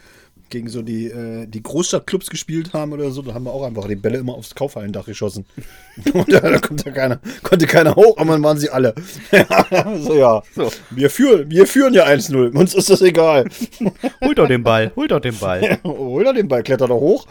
gegen 0.53 0.69
so 0.69 0.83
die, 0.83 1.07
äh, 1.07 1.47
die 1.47 1.63
Großstadtclubs 1.63 2.29
gespielt 2.29 2.73
haben 2.73 2.93
oder 2.93 3.09
so. 3.09 3.23
Da 3.23 3.33
haben 3.33 3.43
wir 3.43 3.51
auch 3.51 3.65
einfach 3.65 3.87
die 3.87 3.95
Bälle 3.95 4.19
immer 4.19 4.35
aufs 4.35 4.53
Kaufhallendach 4.53 5.05
geschossen. 5.05 5.45
Und 6.13 6.31
da, 6.31 6.39
da 6.39 6.59
konnte 6.59 6.91
keiner, 6.91 7.19
konnte 7.41 7.65
keiner 7.65 7.95
hoch, 7.95 8.17
aber 8.17 8.33
dann 8.33 8.43
waren 8.43 8.57
sie 8.59 8.69
alle. 8.69 8.93
Ja, 9.31 9.97
so, 9.99 10.15
ja. 10.15 10.43
So. 10.55 10.71
Wir, 10.91 11.09
führen, 11.09 11.49
wir 11.49 11.65
führen 11.65 11.93
ja 11.95 12.05
1-0. 12.05 12.55
Uns 12.55 12.75
ist 12.75 12.89
das 12.89 13.01
egal. 13.01 13.49
Holt 14.23 14.37
doch 14.37 14.47
den 14.47 14.63
Ball, 14.63 14.91
holt 14.95 15.11
doch 15.11 15.19
den 15.19 15.37
Ball. 15.37 15.79
Hol 15.83 16.23
doch 16.23 16.33
den 16.33 16.47
Ball, 16.47 16.61
kletter 16.63 16.87
doch 16.87 16.99
hoch. 16.99 17.25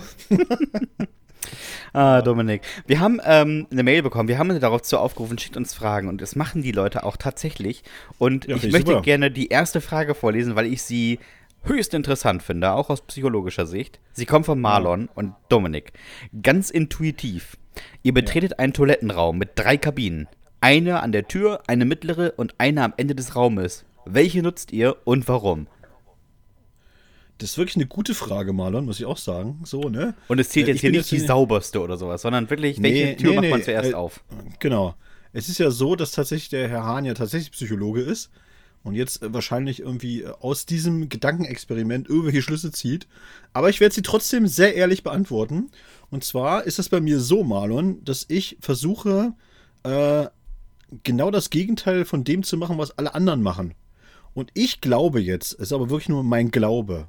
Ah, 1.93 2.23
Dominik. 2.23 2.63
Wir 2.87 3.01
haben 3.01 3.21
ähm, 3.25 3.67
eine 3.71 3.83
Mail 3.83 4.03
bekommen. 4.03 4.29
Wir 4.29 4.39
haben 4.39 4.59
darauf 4.59 4.83
zu 4.83 4.99
aufgerufen, 4.99 5.39
schickt 5.39 5.57
uns 5.59 5.75
Fragen. 5.75 6.09
Und 6.09 6.23
das 6.23 6.37
machen 6.37 6.63
die 6.63 6.73
Leute 6.73 7.05
auch 7.05 7.17
tatsächlich. 7.19 7.83
Und 8.19 8.47
Ja, 8.47 8.57
ich 8.57 8.73
möchte 8.73 8.93
super. 8.93 9.03
gerne 9.03 9.31
die 9.31 9.49
erste 9.49 9.81
Frage 9.83 10.15
vorlesen, 10.15 10.57
weil 10.57 10.67
ich 10.67 10.83
sie 10.83 11.19
höchst 11.65 11.95
interessant 11.95 12.43
finde, 12.43 12.73
auch 12.73 12.91
aus 12.91 13.03
psychologischer 13.03 13.67
Sicht. 13.67 14.01
Sie 14.13 14.27
kommt 14.27 14.47
von 14.47 14.61
Marlon 14.61 15.09
und 15.15 15.35
Dominik. 15.49 15.93
Ganz 16.43 16.71
intuitiv. 16.71 17.57
Ihr 18.03 18.13
betretet 18.15 18.59
einen 18.59 18.73
Toilettenraum 18.73 19.39
mit 19.39 19.51
drei 19.55 19.77
Kabinen. 19.77 20.29
Eine 20.61 21.01
an 21.03 21.13
der 21.13 21.27
Tür, 21.29 21.63
eine 21.67 21.85
mittlere 21.85 22.35
und 22.37 22.55
eine 22.59 22.85
am 22.85 22.95
Ende 22.97 23.15
des 23.15 23.35
Raumes. 23.35 23.85
Welche 24.05 24.43
nutzt 24.43 24.73
ihr 24.73 24.97
und 25.05 25.27
warum? 25.29 25.67
Das 27.39 27.51
ist 27.51 27.59
wirklich 27.59 27.77
eine 27.77 27.87
gute 27.87 28.15
Frage, 28.15 28.53
Marlon, 28.53 28.85
muss 28.85 29.01
ich 29.01 29.07
auch 29.07 29.17
sagen. 29.17 29.61
So, 29.65 29.89
ne? 29.89 30.15
Und 30.29 30.39
es 30.39 30.51
zählt 30.51 30.69
Äh, 30.69 30.73
jetzt 30.73 30.81
hier 30.81 30.91
nicht 30.93 31.11
die 31.11 31.17
jetzt- 31.17 31.27
sauberste 31.27 31.81
oder 31.81 31.97
sowas, 31.97 32.23
sondern 32.23 32.49
wirklich, 32.51 32.81
welche 32.83 33.05
Nee, 33.07 33.15
Tür 33.17 33.31
nee, 33.31 33.37
macht 33.37 33.51
man 33.51 33.59
nee, 33.61 33.65
zuerst 33.65 33.91
äh, 33.91 33.95
auf? 33.95 34.23
Genau. 34.61 34.95
Es 35.33 35.49
ist 35.49 35.59
ja 35.59 35.71
so, 35.71 35.97
dass 35.97 36.13
tatsächlich 36.13 36.51
der 36.51 36.69
Herr 36.69 36.85
Hahn 36.85 37.05
ja 37.05 37.15
tatsächlich 37.15 37.51
Psychologe 37.53 38.03
ist 38.03 38.31
und 38.85 38.95
jetzt 38.95 39.23
äh, 39.23 39.33
wahrscheinlich 39.33 39.81
irgendwie 39.81 40.23
äh, 40.23 40.33
aus 40.41 40.67
diesem 40.67 41.09
Gedankenexperiment 41.09 42.09
irgendwelche 42.09 42.43
Schlüsse 42.43 42.73
zieht. 42.73 43.07
Aber 43.53 43.71
ich 43.71 43.81
werde 43.81 43.95
sie 43.95 44.03
trotzdem 44.03 44.47
sehr 44.47 44.75
ehrlich 44.75 45.03
beantworten. 45.03 45.71
Und 46.11 46.25
zwar 46.25 46.65
ist 46.65 46.79
es 46.79 46.89
bei 46.89 47.01
mir 47.01 47.21
so, 47.21 47.45
Marlon, 47.45 48.05
dass 48.05 48.27
ich 48.29 48.59
versuche, 48.61 49.35
äh, 49.85 50.27
genau 51.03 51.31
das 51.31 51.51
Gegenteil 51.51 52.05
von 52.05 52.25
dem 52.25 52.43
zu 52.43 52.57
machen, 52.57 52.79
was 52.79 52.99
alle 52.99 53.15
anderen 53.15 53.43
machen. 53.43 53.75
Und 54.35 54.51
ich 54.55 54.81
glaube 54.81 55.21
jetzt, 55.21 55.55
es 55.55 55.61
ist 55.61 55.73
aber 55.73 55.91
wirklich 55.91 56.09
nur 56.09 56.25
mein 56.25 56.51
Glaube. 56.51 57.09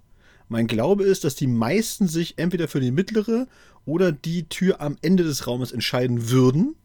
Mein 0.50 0.68
Glaube 0.68 1.04
ist, 1.04 1.24
dass 1.24 1.36
die 1.36 1.48
meisten 1.48 2.08
sich 2.08 2.38
entweder 2.38 2.68
für 2.68 2.80
die 2.80 2.92
mittlere 2.92 3.48
oder 3.86 4.12
die 4.12 4.48
Tür 4.50 4.82
am 4.82 4.98
Ende 5.02 5.24
des 5.24 5.48
Raumes 5.48 5.72
entscheiden 5.72 6.30
würden. 6.30 6.76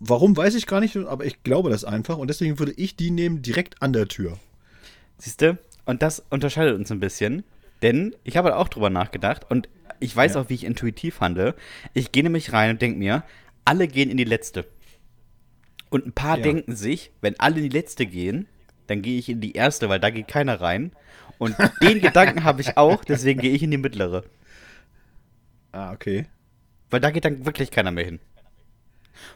Warum 0.00 0.36
weiß 0.36 0.54
ich 0.54 0.66
gar 0.66 0.80
nicht, 0.80 0.96
aber 0.96 1.24
ich 1.24 1.42
glaube 1.42 1.70
das 1.70 1.84
einfach 1.84 2.18
und 2.18 2.28
deswegen 2.28 2.58
würde 2.58 2.72
ich 2.72 2.96
die 2.96 3.10
nehmen 3.10 3.40
direkt 3.42 3.80
an 3.82 3.92
der 3.92 4.08
Tür. 4.08 4.38
Siehst 5.18 5.40
du? 5.40 5.58
Und 5.86 6.02
das 6.02 6.22
unterscheidet 6.30 6.74
uns 6.76 6.90
ein 6.92 7.00
bisschen. 7.00 7.44
Denn 7.82 8.14
ich 8.24 8.36
habe 8.36 8.56
auch 8.56 8.68
drüber 8.68 8.90
nachgedacht 8.90 9.50
und 9.50 9.68
ich 10.00 10.14
weiß 10.14 10.34
Ja. 10.34 10.40
auch, 10.40 10.48
wie 10.48 10.54
ich 10.54 10.64
intuitiv 10.64 11.20
handle. 11.20 11.54
Ich 11.94 12.10
gehe 12.12 12.22
nämlich 12.22 12.52
rein 12.52 12.70
und 12.70 12.82
denke 12.82 12.98
mir, 12.98 13.22
alle 13.64 13.86
gehen 13.88 14.10
in 14.10 14.16
die 14.16 14.24
letzte. 14.24 14.66
Und 15.90 16.06
ein 16.06 16.12
paar 16.12 16.36
Ja. 16.38 16.42
denken 16.44 16.74
sich, 16.74 17.10
wenn 17.20 17.38
alle 17.38 17.56
in 17.58 17.64
die 17.64 17.76
letzte 17.76 18.06
gehen, 18.06 18.46
dann 18.86 19.02
gehe 19.02 19.18
ich 19.18 19.28
in 19.28 19.40
die 19.40 19.52
erste, 19.52 19.88
weil 19.88 20.00
da 20.00 20.10
geht 20.10 20.28
keiner 20.28 20.60
rein. 20.60 20.92
Und 21.38 21.54
den 21.82 22.00
Gedanken 22.00 22.44
habe 22.44 22.60
ich 22.62 22.76
auch, 22.76 23.04
deswegen 23.04 23.40
gehe 23.40 23.52
ich 23.52 23.62
in 23.62 23.70
die 23.70 23.76
mittlere. 23.78 24.24
Ah, 25.72 25.92
okay. 25.92 26.26
Weil 26.90 27.00
da 27.00 27.10
geht 27.10 27.24
dann 27.24 27.44
wirklich 27.44 27.70
keiner 27.70 27.90
mehr 27.90 28.04
hin. 28.04 28.20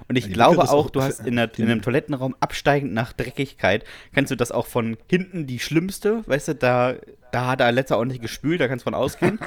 Und 0.08 0.16
ich 0.16 0.32
glaube 0.32 0.62
auch, 0.62 0.68
auch- 0.72 0.90
du 0.90 1.02
hast 1.02 1.20
in, 1.26 1.36
der, 1.36 1.50
in 1.58 1.64
einem 1.70 1.82
Toilettenraum 1.82 2.34
absteigend 2.40 2.92
nach 2.92 3.12
Dreckigkeit, 3.12 3.84
kannst 4.14 4.30
du 4.30 4.36
das 4.36 4.52
auch 4.52 4.66
von 4.66 4.96
hinten 5.08 5.46
die 5.46 5.58
schlimmste, 5.58 6.22
weißt 6.26 6.48
du, 6.48 6.54
da, 6.54 6.94
da 7.32 7.46
hat 7.46 7.60
der 7.60 7.70
letzte 7.72 7.96
auch 7.96 8.04
nicht 8.04 8.20
gespült, 8.22 8.60
da 8.60 8.68
kannst 8.68 8.82
du 8.84 8.90
von 8.90 8.94
ausgehen. 8.94 9.38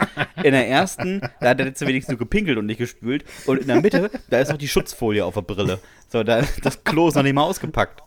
In 0.43 0.53
der 0.53 0.67
ersten, 0.69 1.21
da 1.41 1.49
hat 1.49 1.59
der 1.59 1.65
letzte 1.65 1.85
wenigstens 1.87 2.13
nur 2.13 2.19
gepinkelt 2.19 2.57
und 2.57 2.65
nicht 2.65 2.77
gespült. 2.77 3.25
Und 3.45 3.59
in 3.59 3.67
der 3.67 3.81
Mitte, 3.81 4.09
da 4.29 4.39
ist 4.39 4.49
noch 4.49 4.57
die 4.57 4.67
Schutzfolie 4.67 5.25
auf 5.25 5.33
der 5.33 5.41
Brille. 5.41 5.79
So, 6.09 6.23
da, 6.23 6.43
das 6.61 6.83
Klo 6.83 7.09
ist 7.09 7.15
noch 7.15 7.23
nicht 7.23 7.33
mal 7.33 7.43
ausgepackt. 7.43 8.01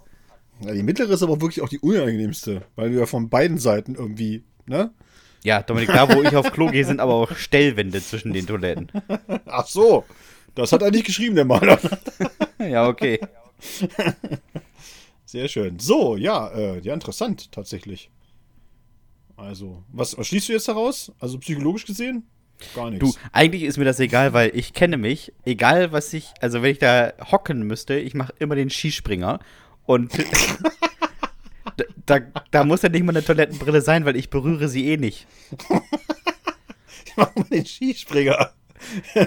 Ja, 0.60 0.72
die 0.72 0.82
mittlere 0.82 1.10
ist 1.10 1.22
aber 1.22 1.40
wirklich 1.42 1.60
auch 1.62 1.68
die 1.68 1.78
unangenehmste, 1.80 2.62
weil 2.76 2.90
du 2.90 2.98
ja 2.98 3.04
von 3.06 3.28
beiden 3.28 3.58
Seiten 3.58 3.94
irgendwie, 3.94 4.42
ne? 4.66 4.90
Ja, 5.44 5.62
Dominik, 5.62 5.92
da 5.92 6.12
wo 6.12 6.22
ich 6.22 6.34
auf 6.34 6.50
Klo 6.50 6.68
gehe, 6.68 6.84
sind 6.84 6.98
aber 6.98 7.12
auch 7.14 7.36
Stellwände 7.36 8.02
zwischen 8.02 8.32
den 8.32 8.46
Toiletten. 8.46 8.90
Ach 9.46 9.66
so, 9.66 10.04
das 10.56 10.72
hat 10.72 10.82
er 10.82 10.90
nicht 10.90 11.06
geschrieben, 11.06 11.36
der 11.36 11.44
Maler. 11.44 11.78
Ja, 12.58 12.88
okay. 12.88 13.20
Sehr 15.26 15.46
schön. 15.46 15.78
So, 15.78 16.16
ja, 16.16 16.48
äh, 16.48 16.80
ja, 16.80 16.94
interessant, 16.94 17.52
tatsächlich. 17.52 18.10
Also, 19.36 19.84
was, 19.92 20.16
was 20.16 20.26
schließt 20.26 20.48
du 20.48 20.54
jetzt 20.54 20.66
daraus? 20.66 21.12
Also 21.20 21.38
psychologisch 21.38 21.84
gesehen? 21.84 22.26
Gar 22.74 22.90
nichts. 22.90 23.04
Du, 23.04 23.20
eigentlich 23.32 23.64
ist 23.64 23.76
mir 23.76 23.84
das 23.84 24.00
egal, 24.00 24.32
weil 24.32 24.50
ich 24.54 24.72
kenne 24.72 24.96
mich. 24.96 25.32
Egal, 25.44 25.92
was 25.92 26.12
ich, 26.14 26.32
also 26.40 26.62
wenn 26.62 26.72
ich 26.72 26.78
da 26.78 27.12
hocken 27.30 27.62
müsste, 27.62 27.98
ich 27.98 28.14
mache 28.14 28.32
immer 28.38 28.54
den 28.54 28.70
Skispringer. 28.70 29.40
Und 29.84 30.12
da, 31.76 31.84
da, 32.06 32.20
da 32.50 32.64
muss 32.64 32.80
ja 32.82 32.88
nicht 32.88 33.04
mal 33.04 33.12
eine 33.12 33.24
Toilettenbrille 33.24 33.82
sein, 33.82 34.06
weil 34.06 34.16
ich 34.16 34.30
berühre 34.30 34.68
sie 34.68 34.88
eh 34.88 34.96
nicht. 34.96 35.26
Ich 37.04 37.16
mach 37.16 37.34
mal 37.36 37.44
den 37.44 37.66
Skispringer. 37.66 38.52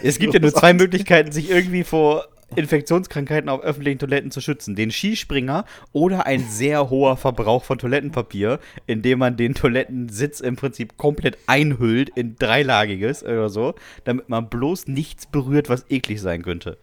Es 0.03 0.19
gibt 0.19 0.33
ja 0.33 0.39
nur 0.39 0.53
zwei 0.53 0.73
Möglichkeiten, 0.73 1.31
sich 1.31 1.49
irgendwie 1.49 1.83
vor 1.83 2.27
Infektionskrankheiten 2.55 3.49
auf 3.49 3.61
öffentlichen 3.61 3.99
Toiletten 3.99 4.31
zu 4.31 4.41
schützen. 4.41 4.75
Den 4.75 4.91
Skispringer 4.91 5.65
oder 5.91 6.25
ein 6.25 6.43
sehr 6.49 6.89
hoher 6.89 7.17
Verbrauch 7.17 7.63
von 7.63 7.77
Toilettenpapier, 7.77 8.59
indem 8.87 9.19
man 9.19 9.37
den 9.37 9.53
Toilettensitz 9.53 10.39
im 10.39 10.55
Prinzip 10.55 10.97
komplett 10.97 11.37
einhüllt 11.47 12.09
in 12.15 12.35
dreilagiges 12.35 13.23
oder 13.23 13.49
so, 13.49 13.75
damit 14.03 14.29
man 14.29 14.49
bloß 14.49 14.87
nichts 14.87 15.27
berührt, 15.27 15.69
was 15.69 15.85
eklig 15.89 16.21
sein 16.21 16.41
könnte. 16.41 16.77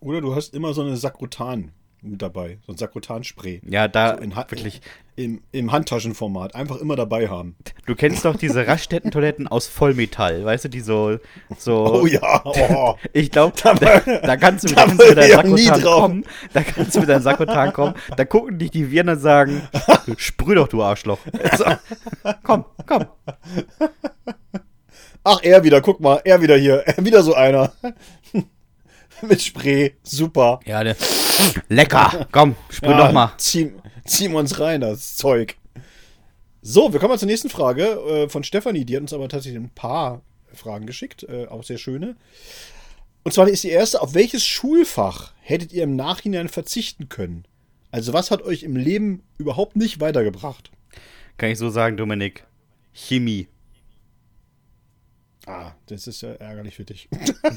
Oder 0.00 0.20
du 0.20 0.34
hast 0.34 0.54
immer 0.54 0.72
so 0.74 0.82
eine 0.82 0.96
Sakrotan 0.96 1.72
mit 2.02 2.22
dabei, 2.22 2.58
so 2.66 2.72
ein 2.72 2.78
Sakrotanspray. 2.78 3.60
Ja, 3.68 3.88
da 3.88 4.12
So 4.16 4.22
in 4.22 4.36
wirklich. 4.36 4.80
Im, 5.16 5.40
Im 5.50 5.72
Handtaschenformat. 5.72 6.54
Einfach 6.54 6.76
immer 6.76 6.94
dabei 6.94 7.28
haben. 7.28 7.56
Du 7.86 7.94
kennst 7.94 8.26
doch 8.26 8.36
diese 8.36 8.66
Raststätten-Toiletten 8.66 9.48
aus 9.48 9.66
Vollmetall, 9.66 10.44
weißt 10.44 10.66
du, 10.66 10.68
die 10.68 10.80
so. 10.80 11.18
so 11.56 12.02
Oh 12.02 12.06
ja, 12.06 12.42
oh. 12.44 12.96
Ich 13.14 13.30
glaube, 13.30 13.56
da, 13.62 13.74
da 13.74 14.36
kannst 14.36 14.64
du 14.64 14.68
mit, 14.68 14.78
da 14.78 14.84
da 14.84 14.92
kannst 14.92 15.00
du 15.00 15.08
mit 15.08 15.18
deinem 15.18 15.30
Sakrotan 15.30 15.80
drauf. 15.80 16.00
kommen. 16.02 16.24
Da 16.52 16.62
kannst 16.62 16.94
du 16.94 17.00
mit 17.00 17.08
deinem 17.08 17.22
Sakrotan 17.22 17.72
kommen. 17.72 17.94
Da 18.16 18.24
gucken 18.26 18.58
dich 18.58 18.70
die 18.70 18.90
Viren 18.90 19.08
und 19.08 19.20
sagen: 19.20 19.62
Sprüh 20.18 20.54
doch, 20.54 20.68
du 20.68 20.82
Arschloch. 20.82 21.18
So, 21.56 21.64
komm, 22.42 22.66
komm. 22.86 23.06
Ach, 25.24 25.40
er 25.42 25.64
wieder, 25.64 25.80
guck 25.80 26.00
mal, 26.00 26.20
er 26.24 26.40
wieder 26.42 26.56
hier. 26.56 26.84
Wieder 26.98 27.22
so 27.22 27.34
einer. 27.34 27.72
Mit 29.22 29.40
Spray. 29.40 29.94
Super. 30.02 30.60
Ja, 30.64 30.84
der. 30.84 30.96
Lecker! 31.68 32.26
Komm, 32.32 32.56
sprüh 32.70 32.90
Ja, 32.90 32.98
noch 32.98 33.12
mal. 33.12 33.32
Zieh, 33.38 33.72
ziehen 34.04 34.32
wir 34.32 34.38
uns 34.38 34.58
rein, 34.58 34.80
das 34.80 35.16
Zeug. 35.16 35.56
So, 36.62 36.92
wir 36.92 37.00
kommen 37.00 37.12
mal 37.12 37.18
zur 37.18 37.28
nächsten 37.28 37.48
Frage 37.48 37.84
äh, 37.84 38.28
von 38.28 38.44
Stefanie. 38.44 38.84
Die 38.84 38.96
hat 38.96 39.02
uns 39.02 39.12
aber 39.12 39.28
tatsächlich 39.28 39.62
ein 39.62 39.70
paar 39.70 40.22
Fragen 40.52 40.86
geschickt, 40.86 41.24
äh, 41.24 41.46
auch 41.46 41.64
sehr 41.64 41.78
schöne. 41.78 42.16
Und 43.22 43.32
zwar 43.32 43.48
ist 43.48 43.64
die 43.64 43.70
erste: 43.70 44.00
Auf 44.02 44.14
welches 44.14 44.44
Schulfach 44.44 45.32
hättet 45.40 45.72
ihr 45.72 45.84
im 45.84 45.96
Nachhinein 45.96 46.48
verzichten 46.48 47.08
können? 47.08 47.44
Also, 47.90 48.12
was 48.12 48.30
hat 48.30 48.42
euch 48.42 48.62
im 48.62 48.76
Leben 48.76 49.22
überhaupt 49.38 49.76
nicht 49.76 50.00
weitergebracht? 50.00 50.70
Kann 51.36 51.50
ich 51.50 51.58
so 51.58 51.70
sagen, 51.70 51.96
Dominik. 51.96 52.44
Chemie. 52.92 53.48
Ah, 55.46 55.72
das 55.86 56.08
ist 56.08 56.22
ja 56.22 56.32
ärgerlich 56.32 56.74
für 56.74 56.84
dich. 56.84 57.08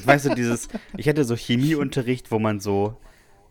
Weißt 0.04 0.26
du, 0.26 0.34
dieses, 0.34 0.68
ich 0.96 1.08
hatte 1.08 1.24
so 1.24 1.34
Chemieunterricht, 1.34 2.30
wo 2.30 2.38
man 2.38 2.60
so, 2.60 2.96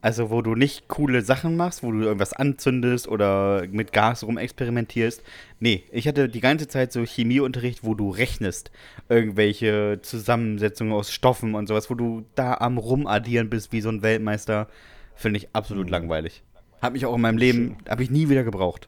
also 0.01 0.29
wo 0.29 0.41
du 0.41 0.55
nicht 0.55 0.87
coole 0.87 1.21
Sachen 1.23 1.57
machst, 1.57 1.83
wo 1.83 1.91
du 1.91 1.99
irgendwas 1.99 2.31
anzündest 2.31 3.09
oder 3.09 3.67
mit 3.69 3.91
Gas 3.91 4.23
rumexperimentierst. 4.23 5.21
Nee, 5.59 5.83
ich 5.91 6.07
hatte 6.07 6.29
die 6.29 6.39
ganze 6.39 6.69
Zeit 6.69 6.93
so 6.93 7.03
Chemieunterricht, 7.03 7.83
wo 7.83 7.95
du 7.95 8.09
rechnest. 8.11 8.71
Irgendwelche 9.09 9.99
Zusammensetzungen 10.01 10.93
aus 10.93 11.11
Stoffen 11.11 11.53
und 11.53 11.67
sowas, 11.67 11.89
wo 11.89 11.95
du 11.95 12.25
da 12.35 12.53
am 12.55 12.77
Rumaddieren 12.77 13.49
bist 13.49 13.73
wie 13.73 13.81
so 13.81 13.89
ein 13.89 14.03
Weltmeister. 14.03 14.69
Finde 15.15 15.37
ich 15.37 15.49
absolut 15.51 15.89
langweilig. 15.89 16.43
Hab 16.81 16.93
mich 16.93 17.05
auch 17.05 17.15
in 17.15 17.21
meinem 17.21 17.37
Leben, 17.37 17.75
habe 17.89 18.03
ich 18.03 18.09
nie 18.09 18.29
wieder 18.29 18.45
gebraucht. 18.45 18.87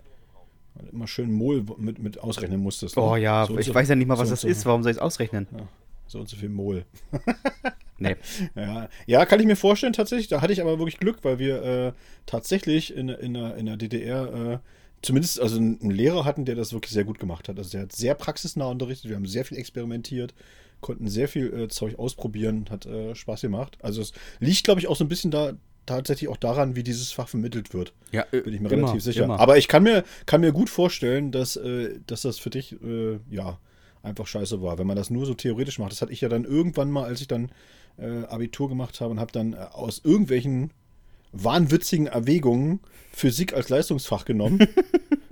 Weil 0.76 0.88
Immer 0.90 1.08
schön 1.08 1.32
Mol 1.32 1.66
mit, 1.78 2.00
mit 2.00 2.20
ausrechnen 2.20 2.60
musstest. 2.62 2.96
ne? 2.96 3.02
Oh 3.04 3.16
ja, 3.16 3.46
So 3.46 3.58
ich 3.58 3.68
so- 3.68 3.76
weiß 3.76 3.90
ja 3.90 3.96
nicht 3.96 4.08
mal, 4.08 4.18
was 4.18 4.30
so 4.30 4.34
das 4.34 4.44
ist. 4.44 4.66
Warum 4.66 4.84
soll 4.84 4.92
ich 4.92 4.98
es 4.98 5.02
ausrechnen? 5.02 5.48
So 6.08 6.20
und 6.20 6.30
so 6.30 6.36
viel 6.38 6.50
Mol. 6.50 6.86
Nee. 7.98 8.16
Ja, 8.56 8.90
ja, 9.06 9.26
kann 9.28 9.40
ich 9.40 9.46
mir 9.46 9.56
vorstellen, 9.56 9.94
tatsächlich. 9.94 10.28
Da 10.28 10.42
hatte 10.42 10.52
ich 10.52 10.60
aber 10.60 10.80
wirklich 10.80 10.98
Glück, 10.98 11.20
weil 11.24 11.38
wir 11.38 11.62
äh, 11.64 11.92
tatsächlich 12.26 12.96
in, 12.96 13.10
in, 13.10 13.36
der, 13.36 13.56
in 13.58 13.68
der 13.68 13.78
DDR 13.78 14.54
äh, 14.54 14.58
zumindest 15.04 15.40
also 15.40 15.58
einen 15.58 15.92
Lehrer 15.92 16.26
hatten, 16.26 16.44
der 16.46 16.56
das 16.56 16.74
wirklich 16.74 16.94
sehr 16.94 17.04
gut 17.04 17.20
gemacht 17.20 17.48
hat. 17.48 17.60
Also 17.60 17.70
der 17.70 17.82
hat 17.82 17.92
sehr 17.92 18.16
praxisnah 18.16 18.66
unterrichtet, 18.66 19.10
wir 19.10 19.16
haben 19.18 19.28
sehr 19.28 19.46
viel 19.46 19.60
experimentiert, 19.60 20.34
konnten 20.80 21.08
sehr 21.10 21.28
viel 21.28 21.54
äh, 21.54 21.68
Zeug 21.68 22.00
ausprobieren, 22.00 22.66
hat 22.72 22.88
äh, 22.88 23.14
Spaß 23.14 23.42
gemacht. 23.42 23.78
Also 23.84 24.02
es 24.02 24.14
liegt, 24.40 24.64
glaube 24.64 24.80
ich, 24.80 24.88
auch 24.88 24.96
so 24.96 25.04
ein 25.06 25.08
bisschen 25.10 25.30
da 25.30 25.54
tatsächlich 25.86 26.30
auch 26.30 26.38
daran, 26.38 26.76
wie 26.76 26.84
dieses 26.84 27.12
Fach 27.12 27.28
vermittelt 27.28 27.74
wird. 27.74 27.94
Ja, 28.12 28.26
äh, 28.32 28.42
Bin 28.42 28.54
ich 28.54 28.62
mir 28.62 28.70
immer, 28.70 28.88
relativ 28.88 29.04
sicher. 29.04 29.24
immer. 29.24 29.40
Aber 29.40 29.58
ich 29.58 29.68
kann 29.68 29.84
mir, 29.84 30.04
kann 30.26 30.42
mir 30.42 30.52
gut 30.52 30.70
vorstellen, 30.70 31.32
dass, 31.32 31.56
äh, 31.56 32.00
dass 32.08 32.22
das 32.22 32.40
für 32.40 32.50
dich, 32.50 32.74
äh, 32.84 33.20
ja, 33.30 33.58
einfach 34.04 34.28
scheiße 34.28 34.62
war. 34.62 34.78
Wenn 34.78 34.88
man 34.88 34.96
das 34.96 35.10
nur 35.10 35.26
so 35.26 35.34
theoretisch 35.34 35.80
macht. 35.80 35.92
Das 35.92 36.02
hatte 36.02 36.12
ich 36.12 36.22
ja 36.22 36.30
dann 36.30 36.46
irgendwann 36.46 36.92
mal, 36.92 37.06
als 37.06 37.22
ich 37.22 37.28
dann 37.28 37.52
äh, 37.98 38.26
Abitur 38.26 38.70
gemacht 38.70 39.02
habe 39.02 39.12
und 39.12 39.20
habe 39.20 39.32
dann 39.32 39.54
äh, 39.54 39.58
aus 39.58 40.02
irgendwelchen 40.04 40.72
wahnwitzigen 41.32 42.08
Erwägungen 42.08 42.80
Physik 43.12 43.54
als 43.54 43.70
Leistungsfach 43.70 44.26
genommen. 44.26 44.60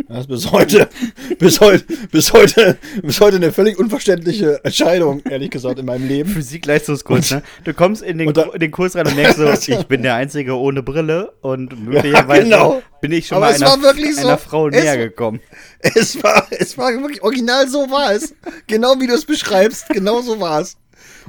Das 0.10 0.22
ist 0.22 0.28
bis 0.28 0.52
heute, 0.52 0.90
bis 1.38 1.62
heute, 1.62 1.86
bis 2.12 2.34
heute, 2.34 2.78
bis 3.04 3.22
heute 3.22 3.36
eine 3.36 3.52
völlig 3.52 3.78
unverständliche 3.78 4.60
Entscheidung, 4.64 5.22
ehrlich 5.30 5.52
gesagt, 5.52 5.78
in 5.78 5.86
meinem 5.86 6.08
Leben. 6.08 6.32
Physik-Leistungskurs, 6.32 7.30
ne? 7.30 7.44
Du 7.64 7.76
kommst 7.76 8.02
in 8.02 8.18
den, 8.18 8.34
da- 8.34 8.50
in 8.52 8.60
den 8.60 8.72
Kurs 8.72 8.96
rein 8.96 9.06
und 9.06 9.16
denkst 9.16 9.36
so, 9.38 9.48
ich 9.72 9.84
bin 9.86 10.02
der 10.02 10.16
Einzige 10.16 10.58
ohne 10.58 10.82
Brille 10.82 11.34
und 11.42 11.80
möglicherweise 11.86 12.44
genau. 12.44 12.82
bin 13.02 13.12
ich 13.12 13.28
schon 13.28 13.38
Aber 13.38 13.52
mal 13.52 13.56
einer, 13.56 13.68
so. 14.16 14.28
einer 14.28 14.38
Frau 14.40 14.70
näher 14.70 14.98
gekommen. 14.98 15.42
Es 15.80 16.22
war, 16.24 16.48
es 16.50 16.76
war 16.76 16.92
wirklich 16.94 17.22
original 17.22 17.68
so 17.68 17.92
war 17.92 18.12
es. 18.12 18.34
Genau 18.66 19.00
wie 19.00 19.06
du 19.06 19.14
es 19.14 19.26
beschreibst, 19.26 19.90
genau 19.90 20.22
so 20.22 20.40
war 20.40 20.62
es. 20.62 20.76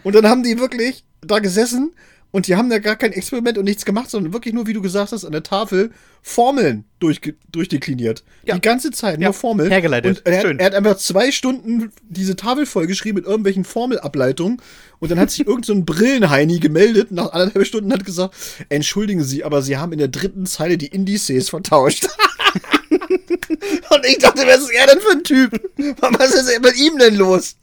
Und 0.05 0.14
dann 0.14 0.27
haben 0.27 0.43
die 0.43 0.59
wirklich 0.59 1.05
da 1.21 1.38
gesessen 1.38 1.93
und 2.33 2.47
die 2.47 2.57
haben 2.57 2.71
da 2.71 2.79
gar 2.79 2.97
kein 2.97 3.12
Experiment 3.12 3.59
und 3.59 3.64
nichts 3.64 3.85
gemacht, 3.85 4.11
sondern 4.11 4.33
wirklich 4.33 4.55
nur, 4.55 4.66
wie 4.66 4.73
du 4.73 4.81
gesagt 4.83 5.12
hast, 5.12 5.25
an 5.25 5.33
der 5.33 5.43
Tafel 5.43 5.90
Formeln 6.23 6.85
durchge 6.99 7.35
durchdekliniert. 7.51 8.23
Ja. 8.45 8.55
Die 8.55 8.61
ganze 8.61 8.90
Zeit, 8.90 9.19
nur 9.19 9.29
Ja, 9.29 9.33
Formeln. 9.33 9.71
hergeleitet. 9.71 10.19
Und 10.19 10.27
er, 10.27 10.37
hat- 10.37 10.43
Schön. 10.43 10.59
er 10.59 10.66
hat 10.66 10.75
einfach 10.75 10.97
zwei 10.99 11.31
Stunden 11.33 11.90
diese 12.09 12.37
Tafel 12.37 12.66
vollgeschrieben 12.66 13.16
mit 13.23 13.25
irgendwelchen 13.27 13.64
Formelableitungen 13.64 14.61
und 14.99 15.11
dann 15.11 15.19
hat 15.19 15.31
sich 15.31 15.47
irgend 15.47 15.64
so 15.66 15.73
ein 15.73 15.85
Brillenheini 15.85 16.59
gemeldet 16.61 17.11
nach 17.11 17.33
anderthalb 17.33 17.66
Stunden 17.66 17.87
und 17.93 17.99
hat 17.99 18.05
gesagt, 18.05 18.35
entschuldigen 18.69 19.25
Sie, 19.25 19.45
aber 19.45 19.62
Sie 19.62 19.77
haben 19.79 19.93
in 19.93 19.99
der 19.99 20.09
dritten 20.09 20.45
Zeile 20.47 20.77
die 20.79 20.88
Indizes 20.88 21.49
vertauscht. 21.49 22.07
Und 23.90 24.07
ich 24.07 24.19
dachte, 24.19 24.43
was 24.47 24.59
ist 24.61 24.71
er 24.73 24.87
denn 24.87 25.01
für 25.01 25.12
ein 25.12 25.25
Typ? 25.25 25.71
Was 26.19 26.35
ist 26.35 26.49
denn 26.51 26.62
mit 26.62 26.77
ihm 26.77 26.99
denn 26.99 27.16
los? 27.16 27.57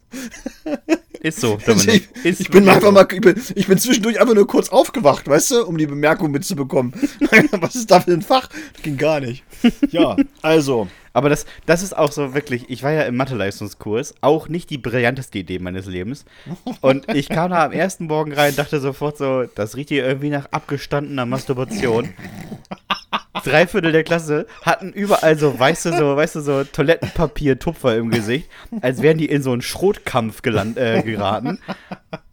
Ist 1.22 1.42
so, 1.42 1.58
Ich, 1.60 1.66
Dominik. 1.66 2.10
Ist 2.24 2.42
ich 2.42 2.50
bin 2.50 2.68
einfach 2.70 2.88
so. 2.88 2.92
mal, 2.92 3.08
ich 3.12 3.22
bin, 3.22 3.42
ich 3.56 3.68
bin 3.68 3.78
zwischendurch 3.78 4.20
einfach 4.20 4.36
nur 4.36 4.48
kurz 4.48 4.70
aufgewacht, 4.70 5.28
weißt 5.28 5.52
du, 5.52 5.66
um 5.66 5.78
die 5.78 5.88
Bemerkung 5.88 6.32
mitzubekommen. 6.32 6.94
was 7.60 7.76
ist 7.76 7.92
da 7.92 8.00
für 8.00 8.14
ein 8.14 8.22
Fach? 8.22 8.50
Das 8.74 8.82
ging 8.84 8.98
gar 8.98 9.20
nicht. 9.20 9.44
Ja, 9.92 10.16
also, 10.42 10.88
Aber 11.14 11.30
das, 11.30 11.46
das 11.66 11.82
ist 11.82 11.98
auch 11.98 12.12
so 12.12 12.34
wirklich, 12.34 12.70
ich 12.70 12.84
war 12.84 12.92
ja 12.92 13.02
im 13.04 13.16
Mathe-Leistungskurs, 13.16 14.16
auch 14.22 14.50
nicht 14.50 14.70
die 14.70 14.78
brillanteste 14.78 15.40
Idee 15.40 15.60
meines 15.60 15.88
Lebens. 15.88 16.26
Und 16.82 17.12
ich 17.14 17.28
kam 17.28 17.50
da 17.52 17.66
am 17.66 17.72
ersten 17.72 18.06
Morgen 18.06 18.34
rein, 18.34 18.56
dachte 18.56 18.80
sofort 18.80 19.18
so, 19.18 19.46
das 19.56 19.76
riecht 19.76 19.90
hier 19.90 20.06
irgendwie 20.06 20.30
nach 20.30 20.48
abgestandener 20.52 21.26
Masturbation. 21.26 22.14
Drei 23.44 23.68
Viertel 23.68 23.92
der 23.92 24.04
Klasse 24.04 24.48
hatten 24.64 24.92
überall 24.92 25.38
so, 25.38 25.58
weißt 25.58 25.84
so, 25.84 26.16
weißt 26.16 26.36
du, 26.36 26.42
so 26.42 26.64
Toilettenpapier-Tupfer 26.64 27.96
im 27.96 28.10
Gesicht, 28.10 28.50
als 28.82 29.02
wären 29.02 29.18
die 29.18 29.28
in 29.28 29.42
so 29.42 29.52
einen 29.52 29.62
Schrotkampf 29.62 30.42
geland, 30.42 30.78
äh, 30.78 31.02
geraten. 31.04 31.60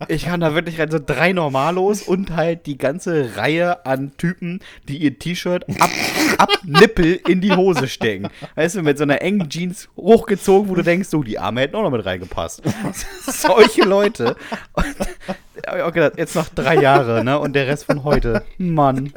Ich 0.09 0.27
kam 0.27 0.41
da 0.41 0.55
wirklich 0.55 0.81
rein, 0.81 0.91
so 0.91 0.99
drei 1.05 1.33
Normalos 1.33 2.03
und 2.03 2.35
halt 2.35 2.67
die 2.67 2.79
ganze 2.79 3.37
Reihe 3.37 3.87
an 3.87 4.17
Typen, 4.17 4.61
die 4.89 4.99
ihr 4.99 5.19
T-Shirt 5.19 5.65
ab, 5.81 5.91
ab 6.39 6.51
Nippel 6.65 7.21
in 7.29 7.41
die 7.41 7.53
Hose 7.53 7.87
stecken. 7.87 8.29
Weißt 8.55 8.77
du, 8.77 8.83
mit 8.83 8.99
so 8.99 9.05
einer 9.05 9.23
engen 9.23 9.49
Jeans 9.49 9.89
hochgezogen, 9.97 10.69
wo 10.69 10.75
du 10.75 10.83
denkst, 10.83 11.09
so, 11.09 11.23
die 11.23 11.39
Arme 11.39 11.63
hätten 11.63 11.77
auch 11.77 11.83
noch 11.83 11.91
mit 11.91 12.05
reingepasst. 12.05 12.63
Solche 13.27 13.83
Leute. 13.83 14.37
Und 14.73 14.97
hab 15.67 16.19
jetzt 16.19 16.35
noch 16.35 16.49
drei 16.49 16.77
Jahre, 16.77 17.25
ne? 17.25 17.39
Und 17.39 17.55
der 17.55 17.67
Rest 17.67 17.85
von 17.85 18.05
heute. 18.05 18.45
Mann. 18.59 19.13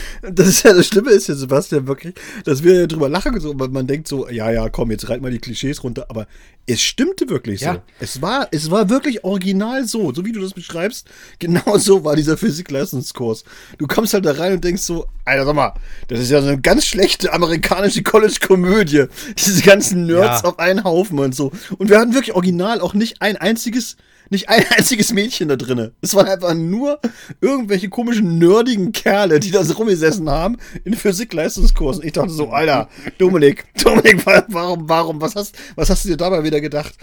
das 0.22 0.48
ist 0.48 0.62
ja 0.64 0.72
das 0.72 0.86
Schlimme 0.86 1.10
ist 1.10 1.28
ja, 1.28 1.34
Sebastian, 1.34 1.86
wirklich, 1.86 2.14
dass 2.44 2.62
wir 2.62 2.80
ja 2.80 2.86
drüber 2.86 3.08
lachen, 3.08 3.38
so, 3.40 3.52
weil 3.58 3.68
man 3.68 3.86
denkt 3.86 4.08
so, 4.08 4.28
ja, 4.28 4.50
ja, 4.50 4.68
komm, 4.68 4.90
jetzt 4.90 5.08
reit 5.08 5.22
mal 5.22 5.30
die 5.30 5.38
Klischees 5.38 5.82
runter, 5.84 6.06
aber 6.08 6.26
es 6.66 6.80
stimmte 6.80 7.28
wirklich 7.28 7.60
so. 7.60 7.66
Ja. 7.66 7.82
Es 7.98 8.22
war, 8.22 8.48
es 8.52 8.70
war 8.70 8.88
wirklich 8.88 9.24
original 9.24 9.84
so, 9.86 10.12
so 10.14 10.24
wie 10.24 10.32
du 10.32 10.40
das 10.40 10.52
beschreibst, 10.54 11.08
genau 11.38 11.78
so 11.78 12.04
war 12.04 12.16
dieser 12.16 12.36
Physik-Leistungskurs. 12.36 13.44
Du 13.78 13.86
kommst 13.86 14.14
halt 14.14 14.24
da 14.24 14.32
rein 14.32 14.52
und 14.52 14.64
denkst 14.64 14.82
so, 14.82 15.06
Alter, 15.24 15.46
sag 15.46 15.54
mal, 15.54 15.74
das 16.08 16.20
ist 16.20 16.30
ja 16.30 16.40
so 16.40 16.48
eine 16.48 16.60
ganz 16.60 16.86
schlechte 16.86 17.32
amerikanische 17.32 18.02
College-Komödie. 18.02 19.06
Diese 19.38 19.62
ganzen 19.62 20.06
Nerds 20.06 20.42
Ja. 20.42 20.48
auf 20.48 20.58
einen 20.58 20.84
Haufen 20.84 21.18
und 21.18 21.34
so. 21.34 21.52
Und 21.78 21.90
wir 21.90 21.98
hatten 21.98 22.14
wirklich 22.14 22.34
original 22.34 22.80
auch 22.80 22.94
nicht 22.94 23.20
ein 23.22 23.36
einziges 23.36 23.96
nicht 24.30 24.48
ein 24.48 24.64
einziges 24.76 25.12
Mädchen 25.12 25.48
da 25.48 25.56
drinne. 25.56 25.92
Es 26.00 26.14
waren 26.14 26.26
einfach 26.26 26.54
nur 26.54 27.00
irgendwelche 27.40 27.88
komischen, 27.88 28.38
nerdigen 28.38 28.92
Kerle, 28.92 29.40
die 29.40 29.50
da 29.50 29.62
so 29.64 29.74
rumgesessen 29.74 30.28
haben 30.30 30.56
in 30.84 30.94
Physik-Leistungskursen. 30.94 32.04
Ich 32.04 32.12
dachte 32.12 32.30
so, 32.30 32.50
Alter, 32.50 32.88
Dominik, 33.18 33.64
Dominik, 33.82 34.24
wa- 34.26 34.44
warum, 34.48 34.88
warum, 34.88 35.20
was 35.20 35.34
hast, 35.36 35.56
was 35.76 35.90
hast 35.90 36.04
du 36.04 36.08
dir 36.08 36.16
dabei 36.16 36.44
wieder 36.44 36.60
gedacht? 36.60 36.94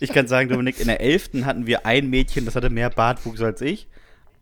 Ich 0.00 0.12
kann 0.12 0.26
sagen, 0.28 0.48
Dominik, 0.48 0.80
in 0.80 0.86
der 0.88 1.00
11. 1.00 1.30
hatten 1.44 1.66
wir 1.66 1.86
ein 1.86 2.08
Mädchen, 2.10 2.44
das 2.44 2.54
hatte 2.54 2.70
mehr 2.70 2.90
Bartwuchs 2.90 3.40
als 3.40 3.60
ich. 3.60 3.88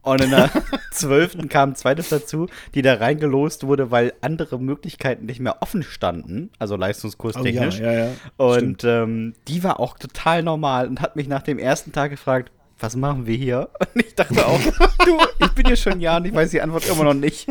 Und 0.03 0.23
in 0.23 0.31
der 0.31 0.51
12. 0.93 1.49
kam 1.49 1.71
ein 1.71 1.75
zweites 1.75 2.09
dazu, 2.09 2.49
die 2.75 2.83
da 2.83 2.95
reingelost 2.95 3.67
wurde, 3.67 3.91
weil 3.91 4.15
andere 4.21 4.59
Möglichkeiten 4.59 5.27
nicht 5.27 5.41
mehr 5.41 5.61
offen 5.63 5.83
standen, 5.83 6.51
also 6.59 6.77
leistungskurstechnisch. 6.77 7.81
Oh 7.81 7.83
ja, 7.85 7.93
ja, 7.93 8.05
ja. 8.07 8.11
Und 8.37 8.85
ähm, 8.85 9.35
die 9.49 9.63
war 9.65 9.81
auch 9.81 9.99
total 9.99 10.43
normal 10.43 10.87
und 10.89 11.01
hat 11.01 11.17
mich 11.17 11.29
nach 11.29 11.43
dem 11.43 11.59
ersten 11.59 11.93
Tag 11.93 12.11
gefragt, 12.11 12.51
was 12.81 12.95
machen 12.97 13.27
wir 13.27 13.37
hier? 13.37 13.71
Und 13.95 14.07
ich 14.07 14.15
dachte 14.15 14.47
auch, 14.47 14.61
du, 15.05 15.19
ich 15.41 15.51
bin 15.51 15.67
hier 15.67 15.75
schon 15.75 15.95
ein 15.95 16.01
Jahr 16.01 16.19
und 16.19 16.27
ich 16.27 16.35
weiß 16.35 16.53
die 16.53 16.61
Antwort 16.61 16.89
immer 16.89 17.03
noch 17.03 17.15
nicht. 17.15 17.49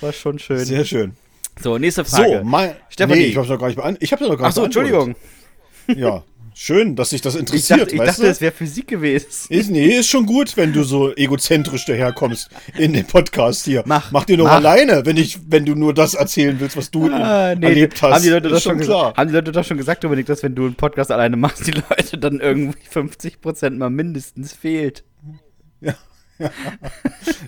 War 0.00 0.12
schon 0.14 0.38
schön. 0.38 0.64
Sehr 0.64 0.86
schön. 0.86 1.14
So, 1.60 1.76
nächste 1.76 2.06
Frage. 2.06 2.38
So, 2.38 2.44
mein, 2.44 2.74
Stefanie. 2.88 3.20
Nee, 3.20 3.26
ich 3.26 3.36
hab's 3.36 3.50
noch 3.50 3.58
gar 3.58 3.66
nicht 3.66 3.76
beantwortet. 3.76 4.02
Ich 4.02 4.12
hab's 4.12 4.22
noch 4.22 4.28
gar 4.30 4.36
nicht 4.36 4.46
Achso, 4.46 4.64
Entschuldigung. 4.64 5.14
beantwortet. 5.14 6.00
Ja, 6.02 6.22
schön, 6.54 6.96
dass 6.96 7.10
sich 7.10 7.20
das 7.20 7.34
Ich 7.34 7.40
interessiert, 7.40 7.80
dachte, 7.82 7.94
ich 7.94 8.00
dachte 8.00 8.22
du? 8.22 8.28
es 8.28 8.40
wäre 8.40 8.52
Physik 8.52 8.88
gewesen. 8.88 9.26
Ist, 9.48 9.70
nee, 9.70 9.96
ist 9.98 10.08
schon 10.08 10.26
gut, 10.26 10.56
wenn 10.56 10.72
du 10.72 10.82
so 10.84 11.14
egozentrisch 11.14 11.84
daherkommst 11.86 12.50
in 12.76 12.92
den 12.92 13.06
Podcast 13.06 13.64
hier. 13.64 13.82
Mach, 13.86 14.10
Mach 14.12 14.24
dir 14.24 14.36
doch 14.36 14.44
mach. 14.44 14.52
alleine, 14.54 15.04
wenn, 15.06 15.16
ich, 15.16 15.38
wenn 15.48 15.64
du 15.64 15.74
nur 15.74 15.94
das 15.94 16.14
erzählen 16.14 16.58
willst, 16.60 16.76
was 16.76 16.90
du 16.90 17.08
Ah, 17.12 17.54
nee, 17.54 17.66
erlebt 17.66 18.00
hast. 18.02 18.14
Haben 18.14 18.22
die, 18.22 18.28
Leute 18.30 18.48
Ist 18.48 18.54
das 18.54 18.62
schon 18.62 18.78
klar. 18.80 18.86
gesagt, 19.10 19.18
haben 19.18 19.28
die 19.28 19.34
Leute 19.34 19.52
doch 19.52 19.64
schon 19.64 19.76
gesagt, 19.78 20.04
Dominik, 20.04 20.26
dass 20.26 20.42
wenn 20.42 20.54
du 20.54 20.66
einen 20.66 20.74
Podcast 20.74 21.10
alleine 21.10 21.36
machst, 21.36 21.66
die 21.66 21.72
Leute 21.72 22.18
dann 22.18 22.40
irgendwie 22.40 22.78
50% 22.92 23.70
mal 23.70 23.90
mindestens 23.90 24.52
fehlt. 24.52 25.04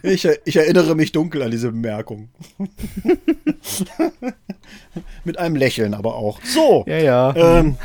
Ich, 0.02 0.28
ich 0.44 0.56
erinnere 0.56 0.94
mich 0.94 1.12
dunkel 1.12 1.42
an 1.42 1.50
diese 1.50 1.70
Bemerkung. 1.70 2.28
Mit 5.24 5.38
einem 5.38 5.56
Lächeln 5.56 5.94
aber 5.94 6.14
auch. 6.16 6.40
So. 6.44 6.84
Ja, 6.86 6.98
ja. 6.98 7.34
Ähm, 7.36 7.76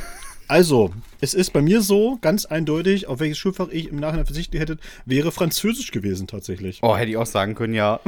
Also, 0.50 0.92
es 1.22 1.34
ist 1.34 1.52
bei 1.54 1.62
mir 1.62 1.82
so, 1.82 2.18
ganz 2.22 2.46
eindeutig, 2.46 3.08
auf 3.08 3.20
welches 3.20 3.38
Schulfach 3.38 3.70
ich 3.70 3.90
im 3.90 4.00
Nachhinein 4.00 4.26
verzichtet 4.26 4.60
hätte, 4.60 4.78
wäre 5.06 5.32
Französisch 5.32 5.92
gewesen 5.92 6.28
tatsächlich. 6.28 6.80
Oh, 6.82 6.96
hätte 6.96 7.12
ich 7.12 7.18
auch 7.18 7.26
sagen 7.26 7.56
können, 7.56 7.74
ja. 7.74 8.00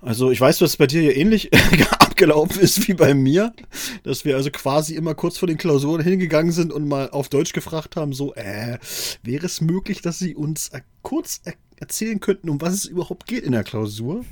Also 0.00 0.32
ich 0.32 0.40
weiß, 0.40 0.58
dass 0.58 0.70
es 0.70 0.76
bei 0.76 0.88
dir 0.88 1.02
ja 1.02 1.12
ähnlich 1.12 1.50
abgelaufen 2.00 2.60
ist 2.60 2.88
wie 2.88 2.94
bei 2.94 3.14
mir, 3.14 3.52
dass 4.02 4.24
wir 4.24 4.36
also 4.36 4.50
quasi 4.50 4.96
immer 4.96 5.14
kurz 5.14 5.38
vor 5.38 5.46
den 5.46 5.58
Klausuren 5.58 6.02
hingegangen 6.02 6.50
sind 6.50 6.72
und 6.72 6.88
mal 6.88 7.10
auf 7.10 7.28
Deutsch 7.28 7.52
gefragt 7.52 7.94
haben, 7.94 8.12
so, 8.12 8.34
äh, 8.34 8.78
wäre 9.22 9.46
es 9.46 9.60
möglich, 9.60 10.02
dass 10.02 10.18
Sie 10.18 10.34
uns 10.34 10.70
kurz 11.02 11.40
er 11.44 11.54
erzählen 11.82 12.20
könnten, 12.20 12.48
um 12.48 12.60
was 12.60 12.74
es 12.74 12.84
überhaupt 12.84 13.26
geht 13.26 13.42
in 13.42 13.52
der 13.52 13.64
Klausur? 13.64 14.24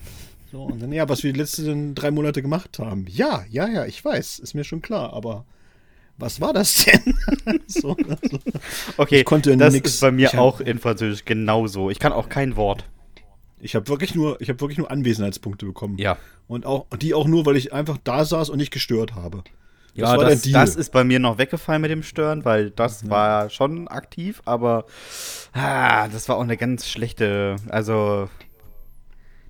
So, 0.53 0.63
und 0.63 0.81
dann, 0.81 0.93
ja, 0.93 1.09
was 1.09 1.23
wir 1.23 1.33
die 1.33 1.39
letzten 1.39 1.95
drei 1.95 2.11
Monate 2.11 2.43
gemacht 2.43 2.79
haben. 2.79 3.07
Ja, 3.09 3.45
ja, 3.51 3.69
ja, 3.69 3.87
ich 3.87 4.05
weiß, 4.05 4.39
ist 4.39 4.55
mir 4.55 4.65
schon 4.65 4.83
klar, 4.83 5.13
aber 5.13 5.45
was 6.21 6.41
war 6.41 6.53
das 6.53 6.85
denn? 6.85 7.15
so, 7.67 7.97
also, 7.97 8.39
okay, 8.97 9.21
ich 9.21 9.25
konnte 9.25 9.57
das 9.57 9.73
nix, 9.73 9.95
ist 9.95 10.01
bei 10.01 10.13
mir 10.13 10.39
auch 10.39 10.61
in 10.61 10.79
Französisch 10.79 11.25
genauso. 11.25 11.91
Ich 11.91 11.99
kann 11.99 12.13
auch 12.13 12.29
kein 12.29 12.57
Wort. 12.57 12.85
Ich 13.59 13.75
habe 13.75 13.89
wirklich 13.89 14.15
nur, 14.15 14.41
ich 14.41 14.49
habe 14.49 14.61
wirklich 14.61 14.79
nur 14.79 14.91
Anwesenheitspunkte 14.91 15.67
bekommen. 15.67 15.99
Ja. 15.99 16.17
Und 16.49 16.67
auch 16.67 16.87
die 17.01 17.15
auch 17.15 17.27
nur, 17.27 17.47
weil 17.47 17.57
ich 17.57 17.73
einfach 17.73 17.99
da 18.03 18.25
saß 18.25 18.51
und 18.51 18.59
nicht 18.59 18.73
gestört 18.73 19.15
habe. 19.15 19.45
Das 19.95 20.09
ja, 20.09 20.17
das, 20.17 20.43
das, 20.43 20.77
ist 20.77 20.93
bei 20.93 21.05
mir 21.05 21.19
noch 21.19 21.39
weggefallen 21.39 21.83
mit 21.83 21.91
dem 21.91 22.03
Stören, 22.03 22.45
weil 22.45 22.71
das 22.71 23.03
ja. 23.03 23.11
war 23.11 23.51
schon 23.51 23.89
aktiv, 23.89 24.41
aber 24.45 24.87
ah, 25.53 26.09
das 26.09 26.29
war 26.29 26.37
auch 26.37 26.43
eine 26.43 26.57
ganz 26.57 26.89
schlechte, 26.89 27.57
also 27.69 28.29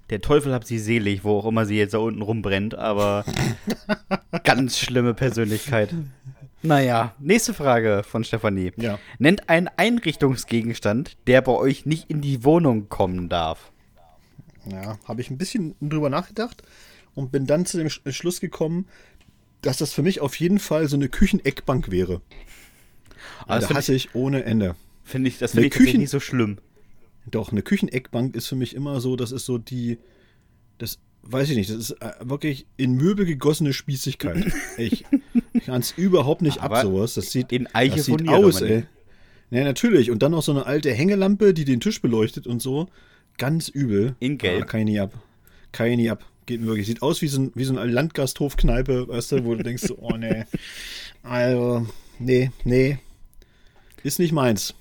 der 0.09 0.21
Teufel 0.21 0.53
hat 0.53 0.67
sie 0.67 0.79
selig, 0.79 1.25
wo 1.25 1.39
auch 1.39 1.47
immer 1.47 1.67
sie 1.67 1.77
jetzt 1.77 1.95
da 1.95 1.99
unten 1.99 2.23
rumbrennt, 2.23 2.75
aber 2.75 3.25
ganz 4.45 4.79
schlimme 4.79 5.15
Persönlichkeit. 5.15 5.95
Naja, 6.63 7.15
nächste 7.19 7.55
Frage 7.55 8.03
von 8.07 8.23
Stefanie. 8.25 8.73
Ja. 8.77 8.99
Nennt 9.19 9.49
einen 9.49 9.69
Einrichtungsgegenstand, 9.77 11.17
der 11.27 11.41
bei 11.41 11.53
euch 11.53 11.87
nicht 11.87 12.11
in 12.11 12.21
die 12.21 12.45
Wohnung 12.45 12.89
kommen 12.89 13.29
darf. 13.29 13.73
Ja, 14.67 14.99
habe 15.07 15.21
ich 15.23 15.31
ein 15.31 15.39
bisschen 15.39 15.75
drüber 15.81 16.11
nachgedacht 16.11 16.63
und 17.15 17.33
bin 17.33 17.47
dann 17.47 17.65
zu 17.65 17.79
dem 17.79 17.89
Schluss 17.89 18.41
gekommen, 18.41 18.87
dass 19.63 19.79
das 19.79 19.93
für 19.93 20.03
mich 20.03 20.21
auf 20.21 20.37
jeden 20.37 20.59
Fall 20.59 20.87
so 20.89 20.97
eine 20.97 21.09
Kücheneckbank 21.09 21.91
wäre. 21.91 22.21
Also 23.47 23.69
das 23.69 23.77
hasse 23.77 23.95
ich 23.95 24.15
ohne 24.15 24.45
Ende. 24.45 24.77
Finde 25.03 25.29
ich, 25.29 25.39
das 25.39 25.53
finde 25.53 25.69
ich 25.69 25.73
Küchen 25.73 26.01
nicht 26.01 26.11
so 26.11 26.21
schlimm. 26.21 26.59
Doch, 27.27 27.53
eine 27.53 27.63
Kücheneckbank 27.63 28.35
ist 28.35 28.49
für 28.49 28.57
mich 28.57 28.75
immer 28.75 29.01
so, 29.01 29.17
das 29.17 29.33
ist 29.33 29.45
so 29.45 29.59
die, 29.59 29.99
das 30.79 30.99
weiß 31.23 31.51
ich 31.51 31.57
nicht, 31.57 31.71
das 31.71 31.77
ist 31.77 31.91
äh, 32.03 32.13
wirklich 32.23 32.67
in 32.77 32.95
Möbel 32.95 33.27
gegossene 33.27 33.73
Spießigkeit. 33.73 34.53
ich 34.79 35.05
kann 35.67 35.81
es 35.81 35.93
überhaupt 35.93 36.43
nicht 36.43 36.61
Aber 36.61 36.79
ab, 36.79 36.83
sowas. 36.83 37.15
Das 37.15 37.31
sieht, 37.31 37.53
in 37.53 37.67
Eiche 37.75 37.97
das 37.97 38.07
sieht 38.07 38.29
aus, 38.29 38.61
ey. 38.61 38.85
Ja, 39.51 39.65
natürlich. 39.65 40.11
Und 40.11 40.23
dann 40.23 40.33
noch 40.33 40.43
so 40.43 40.53
eine 40.53 40.67
alte 40.67 40.93
Hängelampe, 40.93 41.55
die 41.55 41.65
den 41.65 41.81
Tisch 41.81 42.01
beleuchtet 42.01 42.47
und 42.47 42.63
so. 42.63 42.89
Ganz 43.37 43.69
übel. 43.69 44.15
In 44.21 44.39
Gelb. 44.39 44.63
Ah, 44.63 44.67
kann 44.67 44.81
ich 44.81 44.87
nie 44.87 45.01
ab. 45.01 45.13
Kann 45.73 45.89
ich 45.89 45.97
nie 45.97 46.11
ab. 46.11 46.25
Geht 46.47 46.61
mir 46.61 46.69
wirklich. 46.69 46.87
Sieht 46.87 47.03
aus 47.03 47.21
wie 47.23 47.29
so, 47.29 47.41
ein, 47.41 47.53
wie 47.55 47.65
so 47.65 47.77
eine 47.77 47.91
Landgasthofkneipe, 47.91 49.09
weißt 49.09 49.33
du, 49.33 49.45
wo 49.45 49.55
du 49.55 49.63
denkst, 49.63 49.91
oh 49.99 50.17
nee. 50.17 50.45
Also, 51.23 51.87
nee, 52.19 52.51
nee. 52.65 52.99
Ist 54.03 54.19
nicht 54.19 54.33
meins. 54.33 54.75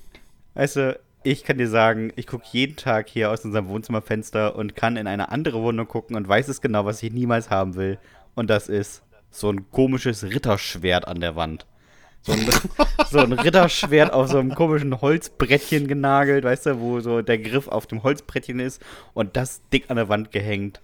Weißt 0.53 0.75
du, 0.77 0.99
ich 1.23 1.43
kann 1.43 1.57
dir 1.57 1.67
sagen, 1.67 2.13
ich 2.15 2.27
gucke 2.27 2.45
jeden 2.51 2.75
Tag 2.75 3.09
hier 3.09 3.31
aus 3.31 3.43
unserem 3.43 3.67
Wohnzimmerfenster 3.67 4.55
und 4.55 4.75
kann 4.75 4.97
in 4.97 5.07
eine 5.07 5.29
andere 5.29 5.61
Wohnung 5.61 5.87
gucken 5.87 6.15
und 6.15 6.27
weiß 6.27 6.47
es 6.47 6.61
genau, 6.61 6.85
was 6.85 7.03
ich 7.03 7.11
niemals 7.11 7.49
haben 7.49 7.75
will. 7.75 7.97
Und 8.35 8.49
das 8.49 8.69
ist 8.69 9.01
so 9.31 9.51
ein 9.51 9.69
komisches 9.71 10.23
Ritterschwert 10.23 11.07
an 11.07 11.21
der 11.21 11.35
Wand. 11.35 11.65
So 12.21 12.33
ein, 12.33 12.47
so 13.09 13.19
ein 13.19 13.33
Ritterschwert 13.33 14.11
auf 14.11 14.29
so 14.29 14.39
einem 14.39 14.53
komischen 14.53 15.01
Holzbrettchen 15.01 15.87
genagelt, 15.87 16.43
weißt 16.43 16.67
du, 16.67 16.79
wo 16.79 16.99
so 16.99 17.21
der 17.21 17.37
Griff 17.37 17.67
auf 17.67 17.87
dem 17.87 18.03
Holzbrettchen 18.03 18.59
ist 18.59 18.81
und 19.13 19.37
das 19.37 19.61
dick 19.71 19.89
an 19.89 19.95
der 19.95 20.09
Wand 20.09 20.31
gehängt. 20.31 20.81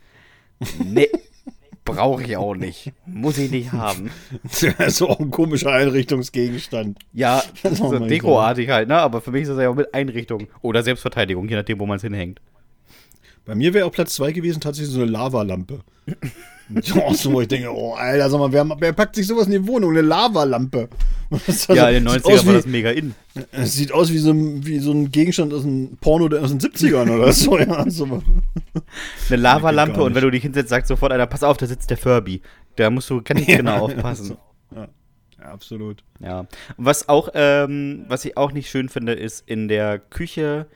Nee, 0.84 1.10
brauche 1.86 2.24
ich 2.24 2.38
auch 2.38 2.56
nicht. 2.56 2.94
Muss 3.06 3.38
ich 3.38 3.52
nicht 3.52 3.72
haben. 3.72 4.12
Das 4.44 4.64
ist 4.64 5.02
auch 5.02 5.20
ein 5.20 5.32
komischer 5.32 5.72
Einrichtungsgegenstand. 5.72 7.00
Ja, 7.14 7.44
so 7.64 8.00
dekoartig 8.00 8.70
halt, 8.70 8.88
ne? 8.88 8.98
Aber 8.98 9.22
für 9.22 9.32
mich 9.32 9.44
ist 9.44 9.50
das 9.50 9.60
ja 9.60 9.70
auch 9.70 9.76
mit 9.76 9.94
Einrichtung 9.94 10.48
oder 10.62 10.84
Selbstverteidigung, 10.84 11.48
je 11.50 11.56
nachdem, 11.56 11.80
wo 11.80 11.86
man 11.86 11.98
es 11.98 12.04
hinhängt. 12.04 12.42
Bei 13.46 13.56
mir 13.56 13.74
wäre 13.74 13.86
auch 13.86 13.92
Platz 13.92 14.16
2 14.16 14.32
gewesen 14.32 14.60
tatsächlich 14.60 14.94
so 14.94 15.02
eine 15.02 15.12
Lavalampe. 15.12 15.80
So, 16.82 17.32
wo 17.32 17.42
ich 17.42 17.48
denke, 17.48 17.72
oh, 17.72 17.94
Alter, 17.94 18.28
sag 18.28 18.40
mal, 18.40 18.52
wer, 18.52 18.68
wer 18.80 18.94
packt 18.94 19.16
sich 19.16 19.28
sowas 19.28 19.46
in 19.46 19.52
die 19.52 19.68
Wohnung? 19.68 19.92
Eine 19.92 20.02
Lavalampe. 20.02 20.90
Also, 21.48 21.74
ja, 21.74 21.90
in 21.90 22.06
den 22.06 22.14
90ern 22.14 22.46
war 22.46 22.54
das 22.54 22.68
mega 22.68 22.92
in. 22.92 23.16
Es 23.52 23.74
sieht 23.74 23.92
aus 23.92 24.12
wie 24.12 24.20
so, 24.20 24.30
ein, 24.30 24.64
wie 24.66 24.78
so 24.78 24.92
ein 24.92 25.12
Gegenstand 25.12 25.54
aus 25.54 25.64
einem 25.64 25.98
Porno 26.00 26.26
aus 26.38 26.56
den 26.56 26.60
70ern 26.60 27.10
oder 27.10 27.34
so, 27.34 27.58
ja. 27.58 27.90
So. 27.90 28.22
Eine 29.30 29.42
Lavalampe 29.42 30.04
und 30.04 30.14
wenn 30.14 30.22
du 30.22 30.30
dich 30.30 30.44
hinsetzt, 30.44 30.70
sagt 30.70 30.86
sofort 30.86 31.12
einer, 31.12 31.26
pass 31.26 31.42
auf, 31.42 31.58
da 31.58 31.66
sitzt 31.66 31.90
der 31.90 31.98
Furby. 31.98 32.42
Da 32.76 32.92
musst 32.92 33.10
du 33.10 33.24
ganz 33.24 33.42
ja, 33.48 33.58
genau 33.58 33.86
aufpassen. 33.86 34.38
Ja, 34.74 34.88
ja, 35.40 35.46
absolut. 35.46 36.04
Ja. 36.20 36.46
Was 36.78 37.10
auch, 37.10 37.30
ähm, 37.34 38.06
was 38.08 38.24
ich 38.24 38.38
auch 38.38 38.52
nicht 38.52 38.70
schön 38.70 38.88
finde, 38.88 39.14
ist 39.14 39.44
in 39.48 39.68
der 39.68 39.98
Küche 39.98 40.68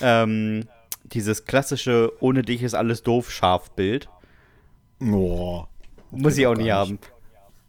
ähm, 0.00 0.66
dieses 1.12 1.44
klassische, 1.44 2.12
ohne 2.20 2.42
dich 2.42 2.62
ist 2.62 2.74
alles 2.74 3.02
doof, 3.02 3.30
Schafbild. 3.30 4.08
Oh, 5.00 5.64
Muss 6.10 6.36
ich 6.36 6.46
auch 6.46 6.56
nie 6.56 6.70
haben. 6.70 6.98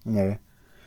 Nee. 0.03 0.39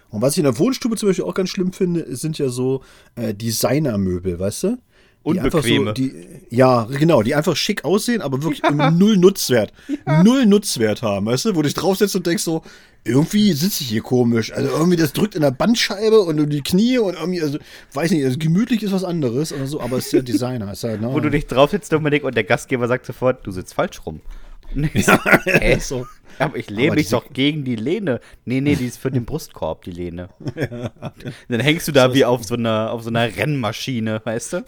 Und 0.09 0.23
was 0.23 0.33
ich 0.33 0.39
in 0.39 0.45
der 0.45 0.59
Wohnstube 0.59 0.97
zum 0.97 1.09
Beispiel 1.09 1.25
auch 1.25 1.35
ganz 1.35 1.51
schlimm 1.51 1.73
finde, 1.73 2.17
sind 2.17 2.39
ja 2.39 2.49
so 2.49 2.83
äh, 3.15 3.33
Designermöbel, 3.33 4.39
weißt 4.39 4.65
du? 4.65 4.79
Die 5.25 5.39
Unbequeme. 5.39 5.87
So, 5.87 5.93
die, 5.93 6.15
ja, 6.49 6.85
genau, 6.85 7.23
die 7.23 7.35
einfach 7.35 7.55
schick 7.55 7.85
aussehen, 7.85 8.23
aber 8.23 8.43
wirklich 8.43 8.63
ja. 8.65 8.91
null 8.91 9.17
Nutzwert. 9.17 9.73
Ja. 10.07 10.23
Null 10.23 10.47
Nutzwert 10.47 11.03
haben, 11.03 11.27
weißt 11.27 11.47
du? 11.47 11.51
Wo 11.51 11.63
du 11.63 11.69
dich 11.69 11.75
draufsetzt 11.75 12.17
und 12.17 12.27
denkst 12.27 12.43
so, 12.43 12.63
irgendwie 13.05 13.53
sitze 13.53 13.83
ich 13.83 13.91
hier 13.91 14.03
komisch. 14.03 14.53
Also 14.53 14.71
irgendwie 14.71 14.97
das 14.97 15.13
drückt 15.13 15.35
in 15.35 15.43
der 15.43 15.51
Bandscheibe 15.51 16.21
und 16.21 16.49
die 16.51 16.63
Knie 16.63 16.99
und 16.99 17.15
irgendwie, 17.15 17.43
also, 17.43 17.59
weiß 17.93 18.11
nicht, 18.11 18.25
also 18.25 18.39
gemütlich 18.39 18.83
ist 18.83 18.93
was 18.93 19.05
anderes 19.05 19.53
oder 19.53 19.67
so, 19.67 19.81
aber 19.81 19.99
es 19.99 20.07
ist 20.07 20.13
ja 20.13 20.23
Designer. 20.23 20.73
Ist 20.73 20.85
halt, 20.85 21.01
ne? 21.01 21.13
Wo 21.13 21.21
du 21.21 21.31
dich 21.31 21.47
draufsetzt, 21.47 21.93
Dominik, 21.93 22.25
und 22.25 22.35
der 22.35 22.45
Gastgeber 22.45 22.89
sagt 22.89 23.07
sofort, 23.07 23.47
du 23.47 23.51
sitzt 23.51 23.75
falsch 23.75 24.05
rum. 24.05 24.21
Ja, 24.95 25.21
äh, 25.45 25.81
so. 25.81 26.07
Aber 26.39 26.57
ich 26.57 26.71
lehne 26.71 26.97
mich 26.97 27.11
doch 27.11 27.33
gegen 27.33 27.65
die 27.65 27.77
Lehne. 27.77 28.21
Nee, 28.45 28.61
nee, 28.61 28.75
die 28.75 28.87
ist 28.87 28.97
für 28.97 29.11
den 29.11 29.27
Brustkorb, 29.27 29.83
die 29.85 29.91
Lehne. 29.91 30.31
Ja. 30.57 30.93
Dann 31.49 31.61
hängst 31.61 31.89
du 31.89 31.93
da 31.93 32.09
so 32.09 32.15
wie 32.15 32.25
auf 32.25 32.45
so, 32.45 32.55
einer, 32.55 32.93
auf 32.93 33.03
so 33.03 33.11
einer 33.11 33.37
Rennmaschine, 33.37 34.21
weißt 34.25 34.53
du? 34.55 34.65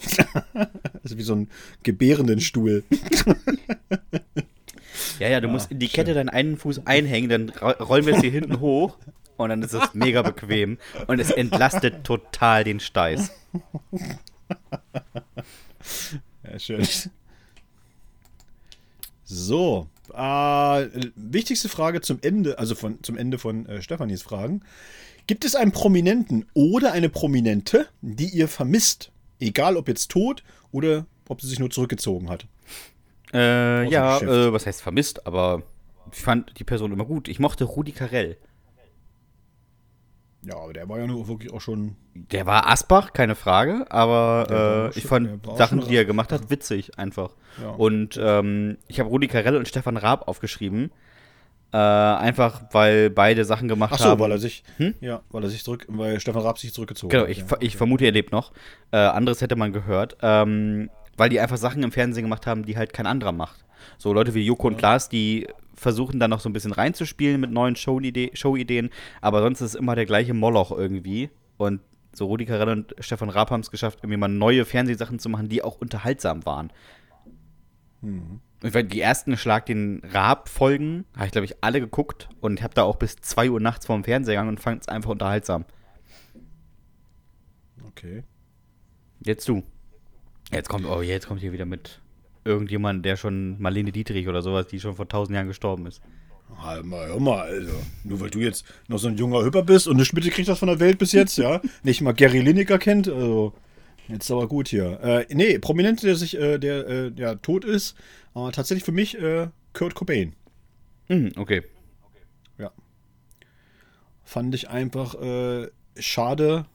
Also 1.03 1.17
wie 1.17 1.23
so 1.23 1.35
ein 1.35 1.49
gebärenden 1.83 2.39
Stuhl. 2.39 2.83
Ja, 5.19 5.27
ja, 5.27 5.41
du 5.41 5.47
musst 5.47 5.71
in 5.71 5.79
die 5.79 5.87
Kette 5.87 6.13
deinen 6.13 6.29
einen 6.29 6.57
Fuß 6.57 6.85
einhängen, 6.85 7.29
dann 7.29 7.49
rollen 7.49 8.05
wir 8.05 8.15
es 8.15 8.21
hier 8.21 8.31
hinten 8.31 8.59
hoch 8.59 8.97
und 9.37 9.49
dann 9.49 9.61
ist 9.61 9.73
es 9.73 9.93
mega 9.93 10.21
bequem 10.21 10.77
und 11.07 11.19
es 11.19 11.31
entlastet 11.31 12.03
total 12.03 12.63
den 12.63 12.79
Steiß. 12.79 13.31
Ja, 16.43 16.59
schön. 16.59 16.87
So, 19.33 19.87
äh, 20.13 20.87
wichtigste 21.15 21.67
Frage 21.67 22.01
zum 22.01 22.19
Ende, 22.21 22.59
also 22.59 22.75
von, 22.75 23.01
zum 23.01 23.17
Ende 23.17 23.39
von 23.39 23.65
äh, 23.65 23.81
Stefanis 23.81 24.21
Fragen. 24.21 24.61
Gibt 25.25 25.43
es 25.43 25.55
einen 25.55 25.71
Prominenten 25.71 26.45
oder 26.53 26.91
eine 26.91 27.09
Prominente, 27.09 27.87
die 28.01 28.27
ihr 28.27 28.47
vermisst? 28.47 29.11
Egal 29.39 29.75
ob 29.75 29.87
jetzt 29.87 30.11
tot 30.11 30.43
oder 30.71 31.07
ob 31.27 31.41
sie 31.41 31.47
sich 31.47 31.57
nur 31.57 31.71
zurückgezogen 31.71 32.29
hat. 32.29 32.45
Äh, 33.33 33.89
ja, 33.89 34.19
äh, 34.19 34.53
was 34.53 34.67
heißt 34.67 34.83
vermisst, 34.83 35.25
aber 35.25 35.63
ich 36.11 36.21
fand 36.21 36.59
die 36.59 36.63
Person 36.63 36.91
immer 36.91 37.05
gut. 37.05 37.27
Ich 37.27 37.39
mochte 37.39 37.63
Rudi 37.63 37.91
Carell. 37.91 38.37
Ja, 40.45 40.57
aber 40.57 40.73
der 40.73 40.89
war 40.89 40.99
ja 40.99 41.07
nur 41.07 41.27
wirklich 41.27 41.53
auch 41.53 41.61
schon. 41.61 41.95
Der 42.13 42.45
war 42.45 42.69
Asbach, 42.69 43.13
keine 43.13 43.35
Frage, 43.35 43.85
aber 43.89 44.91
äh, 44.93 44.97
ich 44.97 45.05
fand 45.05 45.45
Sachen, 45.57 45.81
die 45.87 45.95
er 45.95 46.05
gemacht 46.05 46.31
hat, 46.31 46.49
witzig 46.49 46.97
einfach. 46.99 47.31
Ja. 47.61 47.69
Und 47.69 48.19
ähm, 48.21 48.77
ich 48.87 48.99
habe 48.99 49.09
Rudi 49.09 49.27
Carell 49.27 49.55
und 49.55 49.67
Stefan 49.67 49.97
Raab 49.97 50.27
aufgeschrieben. 50.27 50.91
Äh, 51.71 51.77
einfach 51.77 52.61
weil 52.71 53.09
beide 53.09 53.45
Sachen 53.45 53.67
gemacht 53.67 53.93
Ach 53.95 53.99
so, 53.99 54.09
haben. 54.09 54.19
weil 54.19 54.31
er 54.31 54.37
sich, 54.37 54.63
hm? 54.77 54.93
ja, 55.01 55.21
weil 55.31 55.43
er 55.43 55.49
sich 55.49 55.63
zurück, 55.63 55.85
weil 55.89 56.19
Stefan 56.19 56.43
Raab 56.43 56.59
sich 56.59 56.71
zurückgezogen 56.71 57.09
genau, 57.09 57.23
hat. 57.23 57.33
Genau, 57.33 57.45
ich, 57.45 57.51
ja, 57.51 57.57
ich 57.61 57.77
vermute, 57.77 58.05
er 58.05 58.11
lebt 58.11 58.31
noch. 58.31 58.51
Äh, 58.91 58.97
anderes 58.97 59.41
hätte 59.41 59.55
man 59.55 59.73
gehört. 59.73 60.17
Ähm, 60.21 60.89
weil 61.17 61.29
die 61.29 61.39
einfach 61.39 61.57
Sachen 61.57 61.83
im 61.83 61.91
Fernsehen 61.91 62.23
gemacht 62.23 62.47
haben, 62.47 62.65
die 62.65 62.77
halt 62.77 62.93
kein 62.93 63.05
anderer 63.07 63.31
macht. 63.31 63.63
So 64.03 64.11
Leute 64.11 64.33
wie 64.33 64.41
Joko 64.41 64.67
und 64.67 64.77
Klaas, 64.77 65.07
die 65.07 65.47
versuchen 65.75 66.19
dann 66.19 66.29
noch 66.29 66.41
so 66.41 66.49
ein 66.49 66.51
bisschen 66.51 66.73
reinzuspielen 66.73 67.39
mit 67.39 67.51
neuen 67.51 67.77
Show-Ideen, 67.77 68.31
Show 68.35 68.57
aber 69.21 69.41
sonst 69.41 69.61
ist 69.61 69.69
es 69.69 69.75
immer 69.75 69.95
der 69.95 70.05
gleiche 70.05 70.33
Moloch 70.33 70.71
irgendwie. 70.77 71.29
Und 71.55 71.79
so 72.11 72.25
Rudi 72.25 72.45
Carell 72.45 72.67
und 72.67 72.93
Stefan 72.99 73.29
Raab 73.29 73.49
haben 73.49 73.61
es 73.61 73.71
geschafft, 73.71 73.99
irgendwie 74.01 74.17
mal 74.17 74.27
neue 74.27 74.65
Fernsehsachen 74.65 75.19
zu 75.19 75.29
machen, 75.29 75.47
die 75.47 75.63
auch 75.63 75.79
unterhaltsam 75.79 76.45
waren. 76.45 76.73
Mhm. 78.01 78.41
Die 78.61 78.99
ersten 78.99 79.37
Schlag 79.37 79.67
den 79.67 80.01
Raab-Folgen 80.03 81.05
habe 81.15 81.27
ich, 81.27 81.31
glaube 81.31 81.45
ich, 81.45 81.63
alle 81.63 81.79
geguckt 81.79 82.27
und 82.41 82.61
habe 82.61 82.73
da 82.73 82.83
auch 82.83 82.97
bis 82.97 83.15
2 83.15 83.51
Uhr 83.51 83.61
nachts 83.61 83.85
vorm 83.85 84.03
Fernseher 84.03 84.33
gegangen 84.33 84.49
und 84.49 84.59
fand 84.59 84.81
es 84.81 84.89
einfach 84.89 85.11
unterhaltsam. 85.11 85.63
Okay. 87.87 88.25
Jetzt 89.23 89.47
du. 89.47 89.63
Jetzt 90.51 90.67
kommt, 90.67 90.85
oh, 90.87 91.01
jetzt 91.01 91.29
kommt 91.29 91.39
hier 91.39 91.53
wieder 91.53 91.65
mit 91.65 92.01
irgendjemand, 92.45 93.05
der 93.05 93.15
schon 93.17 93.61
Marlene 93.61 93.91
Dietrich 93.91 94.27
oder 94.27 94.41
sowas, 94.41 94.67
die 94.67 94.79
schon 94.79 94.95
vor 94.95 95.07
tausend 95.07 95.35
Jahren 95.35 95.47
gestorben 95.47 95.85
ist. 95.85 96.01
Halt 96.57 96.85
mal, 96.85 97.07
hör 97.07 97.19
mal, 97.19 97.41
also. 97.41 97.73
Nur 98.03 98.19
weil 98.19 98.29
du 98.29 98.39
jetzt 98.39 98.65
noch 98.87 98.99
so 98.99 99.07
ein 99.07 99.17
junger 99.17 99.43
Hüpper 99.43 99.63
bist 99.63 99.87
und 99.87 99.95
eine 99.95 100.05
Schmitte 100.05 100.29
kriegt 100.29 100.47
das 100.47 100.59
von 100.59 100.67
der 100.67 100.79
Welt 100.79 100.97
bis 100.97 101.11
jetzt, 101.11 101.37
ja? 101.37 101.61
Nicht 101.83 102.01
mal 102.01 102.13
Gary 102.13 102.39
Lineker 102.39 102.77
kennt, 102.77 103.07
also. 103.07 103.53
Jetzt 104.07 104.25
ist 104.25 104.31
aber 104.31 104.47
gut 104.47 104.67
hier. 104.67 104.99
Äh, 105.01 105.25
nee, 105.33 105.57
Prominente, 105.59 106.05
der 106.05 106.15
sich, 106.15 106.37
äh, 106.37 106.57
der, 106.57 106.87
äh, 106.87 107.11
ja, 107.15 107.35
tot 107.35 107.63
ist. 107.63 107.95
Aber 108.33 108.51
tatsächlich 108.51 108.83
für 108.83 108.91
mich, 108.91 109.17
äh, 109.17 109.47
Kurt 109.73 109.95
Cobain. 109.95 110.33
Mhm, 111.07 111.31
okay. 111.37 111.63
Fand 114.23 114.55
ich 114.55 114.69
einfach, 114.69 115.15
äh, 115.21 115.69
schade, 115.97 116.65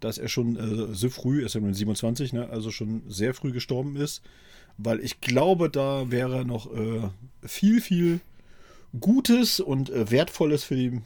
dass 0.00 0.18
er 0.18 0.28
schon 0.28 0.56
äh, 0.56 0.94
so 0.94 1.08
früh, 1.08 1.40
er 1.40 1.46
ist 1.46 1.54
ja 1.54 1.60
nur 1.60 1.72
27, 1.72 2.32
ne, 2.32 2.48
also 2.50 2.70
schon 2.70 3.02
sehr 3.08 3.34
früh 3.34 3.52
gestorben 3.52 3.96
ist. 3.96 4.22
Weil 4.82 5.00
ich 5.00 5.20
glaube, 5.20 5.68
da 5.70 6.10
wäre 6.10 6.44
noch 6.44 6.72
äh, 6.74 7.08
viel, 7.46 7.80
viel 7.80 8.20
Gutes 8.98 9.60
und 9.60 9.90
äh, 9.90 10.10
Wertvolles 10.10 10.64
für 10.64 10.74
die, 10.74 11.00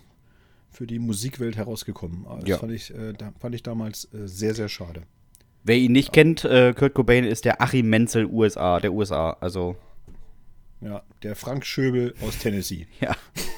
für 0.71 0.87
die 0.87 0.99
Musikwelt 0.99 1.57
herausgekommen. 1.57 2.27
Also 2.27 2.41
Das 2.41 2.49
Ja. 2.49 2.59
fand, 2.59 2.73
ich, 2.73 2.95
äh, 2.95 3.13
da, 3.13 3.33
fand 3.41 3.55
ich 3.55 3.63
damals 3.63 4.05
äh, 4.15 4.27
sehr, 4.29 4.55
sehr 4.55 4.69
schade. 4.69 5.03
Wer 5.65 5.77
ihn 5.77 5.93
nicht 5.93 6.13
kennt, 6.13 6.45
äh, 6.45 6.75
Kurt 6.77 6.95
Cobain 6.95 7.25
ist 7.25 7.45
der 7.47 7.61
Achim 7.63 7.89
Menzel 7.89 8.27
USA, 8.27 8.81
der 8.81 8.93
USA. 8.93 9.37
Also, 9.41 9.77
Ja, 10.81 11.03
der 11.23 11.35
Frank 11.37 11.65
Schöbel 11.65 12.15
aus 12.21 12.39
Tennessee. 12.39 12.87
ja. 13.01 13.17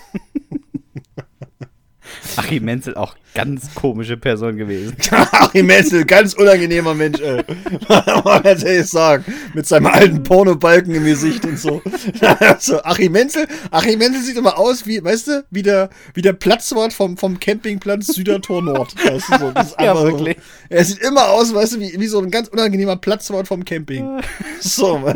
Achim 2.36 2.64
Menzel 2.64 2.96
auch 2.96 3.16
ganz 3.34 3.74
komische 3.74 4.16
Person 4.16 4.56
gewesen. 4.56 4.96
Achim 5.10 5.66
Menzel, 5.66 6.04
ganz 6.04 6.32
unangenehmer 6.34 6.94
Mensch, 6.94 7.20
ey. 7.20 7.42
Mal 7.88 8.40
ganz 8.42 8.64
ehrlich 8.64 8.86
sagen. 8.88 9.24
Mit 9.52 9.66
seinem 9.66 9.86
alten 9.86 10.22
Pornobalken 10.22 10.94
im 10.94 11.04
Gesicht 11.04 11.44
und 11.44 11.58
so. 11.58 11.82
so. 12.58 12.82
Achim 12.82 13.12
Menzel, 13.12 13.46
Achim 13.70 13.98
Menzel 13.98 14.22
sieht 14.22 14.36
immer 14.36 14.58
aus 14.58 14.86
wie, 14.86 15.04
weißt 15.04 15.26
du, 15.28 15.44
wie 15.50 15.62
der, 15.62 15.90
wie 16.14 16.22
der 16.22 16.32
Platzwart 16.32 16.92
vom, 16.92 17.16
vom 17.16 17.38
Campingplatz 17.38 18.06
Südertor 18.06 18.62
Nord. 18.62 18.94
Weißt 19.04 19.28
du, 19.30 19.38
so. 19.38 19.50
Das 19.50 19.68
ist 19.68 19.76
Ja, 19.80 19.90
einfach 19.90 20.02
so. 20.02 20.12
wirklich. 20.12 20.36
Er 20.68 20.84
sieht 20.84 20.98
immer 21.00 21.28
aus, 21.28 21.54
weißt 21.54 21.74
du, 21.74 21.80
wie, 21.80 22.00
wie 22.00 22.06
so 22.06 22.20
ein 22.20 22.30
ganz 22.30 22.48
unangenehmer 22.48 22.96
Platzwart 22.96 23.48
vom 23.48 23.64
Camping. 23.64 24.22
So, 24.60 25.12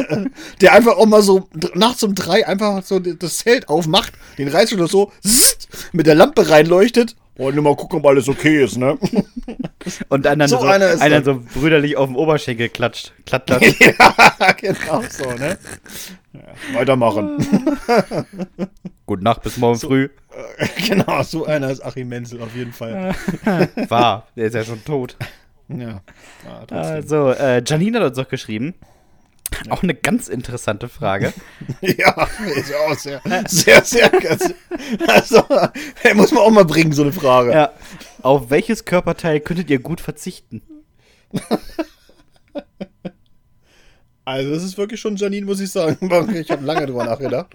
der 0.61 0.73
einfach 0.75 0.97
auch 0.97 1.07
mal 1.07 1.23
so 1.23 1.49
nachts 1.75 2.03
um 2.03 2.15
drei 2.15 2.47
einfach 2.47 2.85
so 2.85 2.99
das 2.99 3.39
Zelt 3.39 3.69
aufmacht, 3.69 4.13
den 4.39 4.49
Reißschlüssel 4.49 4.89
so 4.89 5.13
mit 5.93 6.07
der 6.07 6.15
Lampe 6.15 6.51
reinleuchtet. 6.51 7.10
Und 7.40 7.55
nur 7.55 7.64
mal 7.64 7.74
gucken, 7.74 8.00
ob 8.00 8.07
alles 8.07 8.29
okay 8.29 8.62
ist, 8.62 8.76
ne? 8.76 8.98
Und 10.11 10.26
dann, 10.26 10.38
dann 10.38 10.48
So 10.48 10.59
so, 10.59 10.66
einer 10.66 10.90
ist 10.90 11.00
einer 11.00 11.22
dann. 11.22 11.42
so 11.53 11.59
brüderlich 11.59 11.96
auf 11.96 12.07
dem 12.07 12.16
Oberschenkel 12.16 12.68
klatscht. 12.68 13.14
Klatt, 13.24 13.46
klatt. 13.46 13.62
ja, 13.81 14.53
genau 14.53 15.03
so, 15.09 15.24
ne? 15.33 15.57
Ja, 16.35 16.79
weitermachen. 16.79 17.38
Gute 19.07 19.24
Nacht, 19.24 19.42
bis 19.42 19.57
morgen 19.57 19.79
früh. 19.79 20.11
genau, 20.87 21.22
so 21.22 21.46
einer 21.46 21.70
ist 21.70 21.83
Achim 21.83 22.11
Menzel 22.11 22.42
auf 22.42 22.55
jeden 22.55 22.74
Fall. 22.74 23.14
War, 23.88 24.26
der 24.37 24.44
ist 24.44 24.55
ja 24.55 24.62
schon 24.62 24.85
tot. 24.85 25.16
Ja, 25.68 25.79
ja 25.79 26.00
trotzdem. 26.66 26.76
Also, 26.76 27.31
äh, 27.31 27.62
Janine 27.66 28.00
hat 28.00 28.09
uns 28.09 28.16
doch 28.18 28.29
geschrieben. 28.29 28.74
Auch 29.69 29.83
eine 29.83 29.95
ganz 29.95 30.29
interessante 30.29 30.89
Frage. 30.89 31.33
Ja, 31.81 32.29
ist 32.57 32.71
ja 32.71 32.77
auch 32.87 32.95
sehr, 32.95 33.21
sehr, 33.47 33.85
sehr, 33.85 34.09
ganz, 34.11 34.55
also, 35.07 35.43
hey, 35.97 36.15
muss 36.15 36.31
man 36.33 36.43
auch 36.43 36.51
mal 36.51 36.65
bringen, 36.65 36.93
so 36.93 37.03
eine 37.03 37.13
Frage. 37.13 37.53
ja. 37.53 37.73
Auf 38.23 38.51
welches 38.51 38.85
Körperteil 38.85 39.41
könntet 39.41 39.71
ihr 39.71 39.79
gut 39.79 40.01
verzichten? 40.01 40.63
Also, 44.25 44.51
das 44.51 44.63
ist 44.63 44.79
wirklich 44.79 45.01
schon 45.01 45.17
Janine, 45.17 45.47
muss 45.47 45.61
ich 45.61 45.71
sagen. 45.71 45.99
Ich 46.35 46.51
habe 46.51 46.65
lange 46.65 46.87
drüber 46.87 47.05
nachgedacht. 47.05 47.51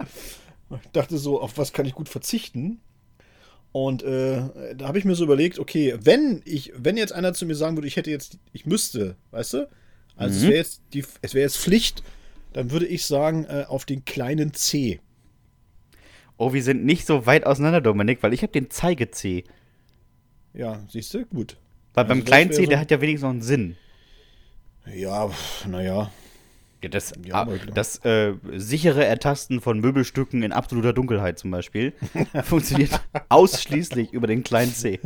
Ich 0.70 0.90
dachte 0.92 1.18
so, 1.18 1.40
auf 1.40 1.56
was 1.56 1.72
kann 1.72 1.86
ich 1.86 1.94
gut 1.94 2.08
verzichten? 2.08 2.80
Und 3.72 4.02
äh, 4.02 4.74
da 4.76 4.88
habe 4.88 4.98
ich 4.98 5.04
mir 5.04 5.14
so 5.14 5.24
überlegt, 5.24 5.58
okay, 5.58 5.96
wenn 6.00 6.42
ich, 6.44 6.72
wenn 6.76 6.96
jetzt 6.96 7.12
einer 7.12 7.34
zu 7.34 7.46
mir 7.46 7.54
sagen 7.54 7.76
würde, 7.76 7.86
ich 7.88 7.96
hätte 7.96 8.10
jetzt, 8.10 8.38
ich 8.52 8.66
müsste, 8.66 9.16
weißt 9.30 9.54
du? 9.54 9.68
Also 10.16 10.36
es 10.38 10.42
wäre 10.44 10.56
jetzt 10.56 10.82
die, 10.92 11.04
es 11.22 11.34
wäre 11.34 11.44
jetzt 11.44 11.58
Pflicht, 11.58 12.02
dann 12.52 12.70
würde 12.70 12.86
ich 12.86 13.04
sagen, 13.04 13.44
äh, 13.44 13.64
auf 13.68 13.84
den 13.84 14.04
kleinen 14.04 14.54
C. 14.54 15.00
Oh, 16.38 16.52
wir 16.52 16.62
sind 16.62 16.84
nicht 16.84 17.06
so 17.06 17.26
weit 17.26 17.46
auseinander, 17.46 17.80
Dominik, 17.80 18.22
weil 18.22 18.34
ich 18.34 18.42
habe 18.42 18.52
den 18.52 18.70
Zeige-C. 18.70 19.44
Ja, 20.54 20.80
siehst 20.88 21.12
du? 21.14 21.24
Gut. 21.26 21.56
Weil 21.94 22.04
Also 22.04 22.14
beim 22.14 22.24
kleinen 22.24 22.50
wär 22.50 22.56
C, 22.56 22.64
so- 22.64 22.70
der 22.70 22.80
hat 22.80 22.90
ja 22.90 23.00
wenigstens 23.00 23.22
noch 23.22 23.30
einen 23.30 23.42
Sinn. 23.42 23.76
Ja, 24.94 25.30
naja. 25.66 26.10
Ja, 26.82 26.88
das 26.90 27.14
Ja, 27.24 27.42
ah, 27.42 27.48
das 27.74 28.04
äh, 28.04 28.34
sichere 28.54 29.04
Ertasten 29.04 29.60
von 29.60 29.80
Möbelstücken 29.80 30.42
in 30.42 30.52
absoluter 30.52 30.92
Dunkelheit 30.92 31.38
zum 31.38 31.50
Beispiel 31.50 31.92
funktioniert 32.44 33.00
ausschließlich 33.28 34.12
über 34.12 34.26
den 34.26 34.44
kleinen 34.44 34.72
C. 34.72 35.00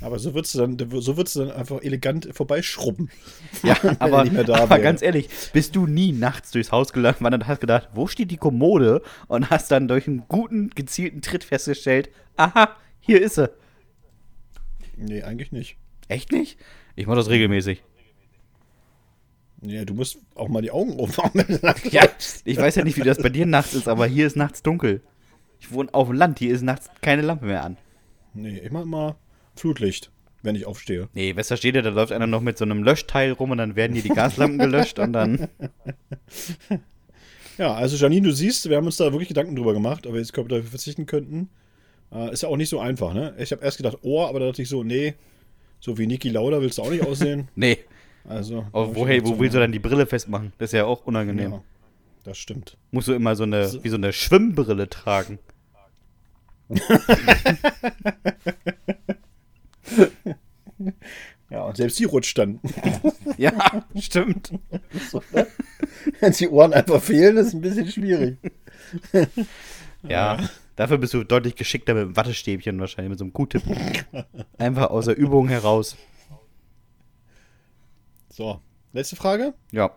Aber 0.00 0.18
so 0.18 0.34
würdest 0.34 0.54
du 0.54 0.58
dann, 0.58 1.00
so 1.00 1.16
würdest 1.16 1.36
du 1.36 1.40
dann 1.40 1.52
einfach 1.52 1.82
elegant 1.82 2.28
vorbeischrubben. 2.32 3.10
Ja, 3.62 3.76
aber, 3.98 4.24
aber 4.48 4.78
ganz 4.78 5.02
ehrlich, 5.02 5.28
bist 5.52 5.76
du 5.76 5.86
nie 5.86 6.12
nachts 6.12 6.50
durchs 6.52 6.72
Haus 6.72 6.92
gelaufen 6.92 7.26
und 7.26 7.46
hast 7.46 7.60
gedacht, 7.60 7.90
wo 7.94 8.06
steht 8.06 8.30
die 8.30 8.36
Kommode? 8.36 9.02
Und 9.28 9.50
hast 9.50 9.70
dann 9.70 9.88
durch 9.88 10.06
einen 10.06 10.24
guten, 10.28 10.70
gezielten 10.70 11.20
Tritt 11.20 11.44
festgestellt, 11.44 12.10
aha, 12.36 12.76
hier 13.00 13.20
ist 13.20 13.34
sie. 13.34 13.50
Nee, 14.96 15.22
eigentlich 15.22 15.52
nicht. 15.52 15.76
Echt 16.08 16.32
nicht? 16.32 16.58
Ich 16.96 17.06
mache 17.06 17.16
das 17.16 17.28
regelmäßig. 17.28 17.82
Ja, 19.62 19.84
du 19.84 19.94
musst 19.94 20.18
auch 20.34 20.48
mal 20.48 20.62
die 20.62 20.70
Augen 20.70 20.98
aufmachen. 20.98 21.32
wenn 21.34 21.56
du 21.58 21.58
nachts 21.66 21.92
Ja, 21.92 22.02
ich 22.44 22.56
weiß 22.56 22.76
ja 22.76 22.84
nicht, 22.84 22.96
wie 22.96 23.02
das 23.02 23.18
bei 23.18 23.28
dir 23.28 23.46
nachts 23.46 23.74
ist, 23.74 23.88
aber 23.88 24.06
hier 24.06 24.26
ist 24.26 24.36
nachts 24.36 24.62
dunkel. 24.62 25.02
Ich 25.58 25.72
wohne 25.72 25.92
auf 25.92 26.08
dem 26.08 26.16
Land, 26.16 26.38
hier 26.38 26.54
ist 26.54 26.62
nachts 26.62 26.88
keine 27.02 27.22
Lampe 27.22 27.44
mehr 27.46 27.64
an. 27.64 27.76
Nee, 28.32 28.58
immer 28.58 28.86
mal 28.86 29.16
Flutlicht, 29.60 30.10
wenn 30.42 30.56
ich 30.56 30.66
aufstehe. 30.66 31.08
Nee, 31.12 31.36
Westerstede, 31.36 31.82
da 31.82 31.90
läuft 31.90 32.12
einer 32.12 32.26
noch 32.26 32.40
mit 32.40 32.56
so 32.56 32.64
einem 32.64 32.82
Löschteil 32.82 33.32
rum 33.32 33.50
und 33.50 33.58
dann 33.58 33.76
werden 33.76 33.92
hier 33.92 34.02
die 34.02 34.08
Gaslampen 34.08 34.58
gelöscht 34.58 34.98
und 34.98 35.12
dann. 35.12 35.48
Ja, 37.58 37.74
also 37.74 37.94
Janine, 37.94 38.26
du 38.28 38.32
siehst, 38.32 38.70
wir 38.70 38.78
haben 38.78 38.86
uns 38.86 38.96
da 38.96 39.12
wirklich 39.12 39.28
Gedanken 39.28 39.54
drüber 39.54 39.74
gemacht, 39.74 40.06
aber 40.06 40.16
jetzt 40.16 40.32
Körper 40.32 40.48
dafür 40.48 40.70
verzichten 40.70 41.04
könnten. 41.04 41.50
Äh, 42.10 42.32
ist 42.32 42.42
ja 42.42 42.48
auch 42.48 42.56
nicht 42.56 42.70
so 42.70 42.80
einfach, 42.80 43.12
ne? 43.12 43.34
Ich 43.36 43.52
habe 43.52 43.62
erst 43.62 43.76
gedacht 43.76 43.98
Ohr, 44.00 44.30
aber 44.30 44.40
da 44.40 44.46
dachte 44.46 44.62
ich 44.62 44.70
so, 44.70 44.82
nee, 44.82 45.12
so 45.78 45.98
wie 45.98 46.06
Niki 46.06 46.30
Lauda 46.30 46.62
willst 46.62 46.78
du 46.78 46.82
auch 46.82 46.90
nicht 46.90 47.04
aussehen. 47.04 47.48
Nee. 47.54 47.80
Also. 48.26 48.64
Aber 48.72 48.96
woher, 48.96 49.22
wo 49.26 49.38
willst 49.38 49.56
du 49.56 49.58
dann 49.58 49.72
die 49.72 49.78
Brille 49.78 50.06
festmachen? 50.06 50.54
Das 50.56 50.70
ist 50.70 50.72
ja 50.72 50.86
auch 50.86 51.04
unangenehm. 51.04 51.52
Ja, 51.52 51.62
das 52.24 52.38
stimmt. 52.38 52.78
Musst 52.92 53.08
du 53.08 53.12
immer 53.12 53.36
so 53.36 53.42
eine, 53.42 53.70
wie 53.82 53.90
so 53.90 53.96
eine 53.96 54.14
Schwimmbrille 54.14 54.88
tragen. 54.88 55.38
Ja, 61.50 61.64
und 61.64 61.76
selbst 61.76 61.98
die 61.98 62.04
rutscht 62.04 62.38
dann. 62.38 62.60
Ja, 63.36 63.84
stimmt. 63.98 64.52
Wenn 66.20 66.32
die 66.32 66.48
Ohren 66.48 66.72
einfach 66.72 67.02
fehlen, 67.02 67.38
ist 67.38 67.54
ein 67.54 67.60
bisschen 67.60 67.90
schwierig. 67.90 68.36
Ja, 70.02 70.38
dafür 70.76 70.98
bist 70.98 71.14
du 71.14 71.24
deutlich 71.24 71.56
geschickter 71.56 71.94
mit 71.94 72.02
dem 72.04 72.16
Wattestäbchen 72.16 72.78
wahrscheinlich, 72.78 73.10
mit 73.10 73.18
so 73.18 73.24
einem 73.24 73.32
Q-Tip. 73.32 73.62
Einfach 74.58 74.90
aus 74.90 75.06
der 75.06 75.16
Übung 75.16 75.48
heraus. 75.48 75.96
So, 78.28 78.60
letzte 78.92 79.16
Frage. 79.16 79.54
Ja. 79.72 79.90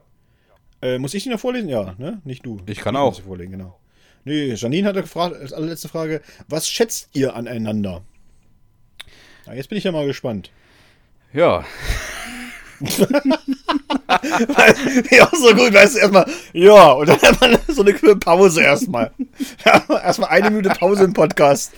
Äh, 0.82 1.00
muss 1.00 1.14
ich 1.14 1.24
die 1.24 1.30
noch 1.30 1.40
vorlesen? 1.40 1.70
Ja, 1.70 1.96
ne? 1.98 2.22
Nicht 2.24 2.46
du. 2.46 2.60
Ich 2.66 2.80
kann 2.80 2.96
auch. 2.96 3.10
muss 3.12 3.18
sie 3.18 3.24
vorlesen, 3.24 3.52
genau. 3.52 3.80
Nee, 4.26 4.54
Janine 4.54 4.88
hat 4.88 4.96
gefragt, 4.96 5.36
als 5.36 5.54
allerletzte 5.54 5.90
Frage, 5.90 6.22
was 6.48 6.68
schätzt 6.68 7.10
ihr 7.14 7.36
aneinander? 7.36 8.04
Na, 9.46 9.54
jetzt 9.54 9.68
bin 9.68 9.78
ich 9.78 9.84
ja 9.84 9.92
mal 9.92 10.08
gespannt. 10.08 10.52
Ja. 11.34 11.66
ja, 15.12 15.30
so 15.32 15.54
gut, 15.54 15.74
weißt 15.74 15.96
du, 15.96 16.00
erstmal, 16.00 16.26
ja, 16.54 16.92
und 16.92 17.10
dann 17.10 17.22
hat 17.22 17.42
man 17.42 17.58
so 17.68 17.82
eine 17.82 17.94
kleine 17.94 18.16
Pause 18.16 18.62
erstmal. 18.62 19.12
Ja, 19.66 19.84
erstmal 20.02 20.30
eine 20.30 20.50
Minute 20.50 20.70
Pause 20.70 21.04
im 21.06 21.14
Podcast. 21.14 21.74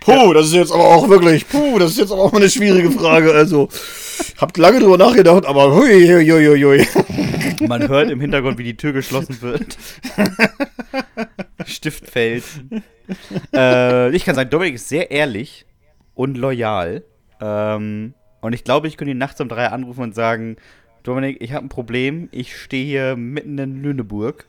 Puh, 0.00 0.34
das 0.34 0.46
ist 0.46 0.54
jetzt 0.54 0.72
aber 0.72 0.84
auch 0.84 1.08
wirklich, 1.08 1.48
puh, 1.48 1.78
das 1.78 1.92
ist 1.92 1.98
jetzt 1.98 2.12
aber 2.12 2.22
auch 2.22 2.32
mal 2.32 2.40
eine 2.40 2.50
schwierige 2.50 2.90
Frage. 2.90 3.32
Also, 3.32 3.70
habt 4.36 4.58
lange 4.58 4.80
drüber 4.80 4.98
nachgedacht, 4.98 5.46
aber 5.46 5.74
hui, 5.74 6.06
hui, 6.06 6.28
hui, 6.28 6.62
hui. 6.62 6.86
Man 7.66 7.88
hört 7.88 8.10
im 8.10 8.20
Hintergrund, 8.20 8.58
wie 8.58 8.64
die 8.64 8.76
Tür 8.76 8.92
geschlossen 8.92 9.40
wird. 9.40 9.78
Stift 11.64 12.10
fällt. 12.10 12.44
Äh, 13.54 14.10
ich 14.14 14.24
kann 14.24 14.34
sagen, 14.34 14.50
Dominik 14.50 14.74
ist 14.74 14.88
sehr 14.88 15.10
ehrlich 15.10 15.64
und 16.14 16.36
loyal. 16.36 17.04
Ähm, 17.40 18.14
und 18.40 18.52
ich 18.52 18.64
glaube, 18.64 18.88
ich 18.88 18.96
könnte 18.96 19.12
ihn 19.12 19.18
nachts 19.18 19.40
um 19.40 19.48
drei 19.48 19.68
anrufen 19.68 20.02
und 20.02 20.14
sagen, 20.14 20.56
Dominik, 21.02 21.40
ich 21.40 21.52
habe 21.52 21.66
ein 21.66 21.68
Problem. 21.68 22.28
Ich 22.30 22.56
stehe 22.56 22.84
hier 22.84 23.16
mitten 23.16 23.58
in 23.58 23.82
Lüneburg 23.82 24.46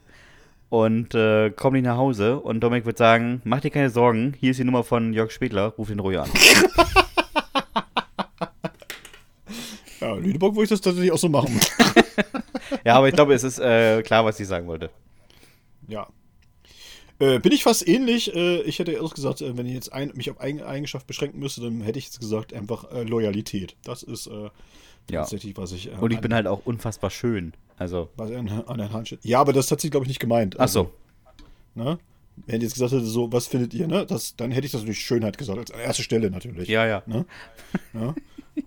und 0.70 1.14
äh, 1.16 1.50
komme 1.52 1.78
nicht 1.78 1.88
nach 1.88 1.98
Hause. 1.98 2.40
Und 2.40 2.62
Dominik 2.62 2.86
wird 2.86 2.98
sagen, 2.98 3.42
mach 3.44 3.62
dir 3.62 3.72
keine 3.72 3.90
Sorgen. 3.90 4.34
Hier 4.40 4.52
ist 4.52 4.60
die 4.60 4.64
Nummer 4.64 4.84
von 4.84 5.14
Jörg 5.14 5.32
Spedler. 5.32 5.74
Ruf 5.78 5.90
ihn 5.90 6.00
ruhig 6.00 6.20
an. 6.20 6.30
Lüneburg 10.22 10.56
würde 10.56 10.64
ich 10.64 10.70
das 10.70 10.82
tatsächlich 10.82 11.12
auch 11.12 11.18
so 11.18 11.30
machen. 11.30 11.60
Ja, 12.84 12.96
aber 12.96 13.08
ich 13.08 13.16
glaube, 13.16 13.34
es 13.34 13.44
ist 13.44 13.60
äh, 13.60 14.02
klar, 14.04 14.26
was 14.26 14.40
ich 14.40 14.48
sagen 14.48 14.68
wollte. 14.68 14.90
ja. 15.88 16.08
Äh, 17.20 17.40
bin 17.40 17.52
ich 17.54 17.64
fast 17.64 17.88
ähnlich. 17.88 18.34
Äh, 18.36 18.62
ich 18.64 18.80
hätte 18.80 18.92
ehrlich 18.92 19.14
gesagt, 19.14 19.42
äh, 19.42 19.56
wenn 19.58 19.66
ich 19.66 19.74
jetzt 19.74 19.94
ein, 19.94 20.12
mich 20.16 20.30
auf 20.32 20.40
eigene 20.42 20.66
Eigenschaft 20.66 21.08
beschränken 21.08 21.40
müsste, 21.40 21.62
dann 21.62 21.82
hätte 21.82 21.98
ich 22.00 22.06
jetzt 22.06 22.20
gesagt, 22.20 22.54
einfach 22.54 22.92
äh, 22.92 23.04
Loyalität. 23.04 23.76
Das 23.84 24.04
ist 24.04 24.28
äh, 24.28 24.50
Ja. 25.10 25.22
tatsächlich, 25.22 25.56
was 25.58 25.72
ich. 25.72 25.88
Äh, 25.88 25.96
Und 26.00 26.12
ich 26.12 26.18
an, 26.18 26.22
bin 26.24 26.34
halt 26.34 26.48
auch 26.48 26.62
unfassbar 26.66 27.10
schön. 27.10 27.54
Also, 27.78 28.10
was 28.18 28.32
an, 28.32 28.50
an 28.50 28.78
der 28.78 28.92
Hand 28.92 29.08
steht. 29.08 29.24
Ja, 29.24 29.40
aber 29.40 29.54
das 29.54 29.72
hat 29.72 29.80
sie, 29.82 29.90
glaube 29.90 30.06
ich, 30.06 30.10
nicht 30.10 30.20
gemeint. 30.20 30.60
ach 30.60 30.68
so. 30.68 30.92
Ne? 31.74 31.98
Wenn 32.48 32.58
ich 32.58 32.64
jetzt 32.64 32.74
gesagt 32.74 32.92
hätte, 32.92 33.06
so, 33.06 33.32
was 33.32 33.48
findet 33.48 33.74
ihr, 33.74 33.88
ne? 33.88 34.06
Das, 34.06 34.36
dann 34.36 34.52
hätte 34.52 34.66
ich 34.66 34.72
das 34.74 34.82
natürlich 34.82 35.00
Schönheit 35.06 35.38
gesagt, 35.38 35.58
als 35.58 35.70
erste 35.72 36.04
Stelle 36.04 36.30
natürlich. 36.30 36.68
Ja, 36.68 36.86
ja. 36.86 37.02
Ne? 37.06 37.26
Ja. 37.94 38.14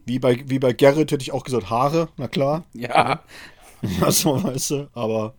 Wie, 0.06 0.18
bei, 0.18 0.42
wie 0.46 0.58
bei 0.58 0.72
Gerrit 0.72 1.10
hätte 1.12 1.22
ich 1.22 1.32
auch 1.32 1.44
gesagt, 1.44 1.68
Haare, 1.68 2.08
na 2.16 2.28
klar. 2.28 2.64
Ja. 2.74 3.22
Das 4.00 4.24
war, 4.26 4.42
weißt 4.42 4.70
du, 4.70 4.88
aber 4.94 5.34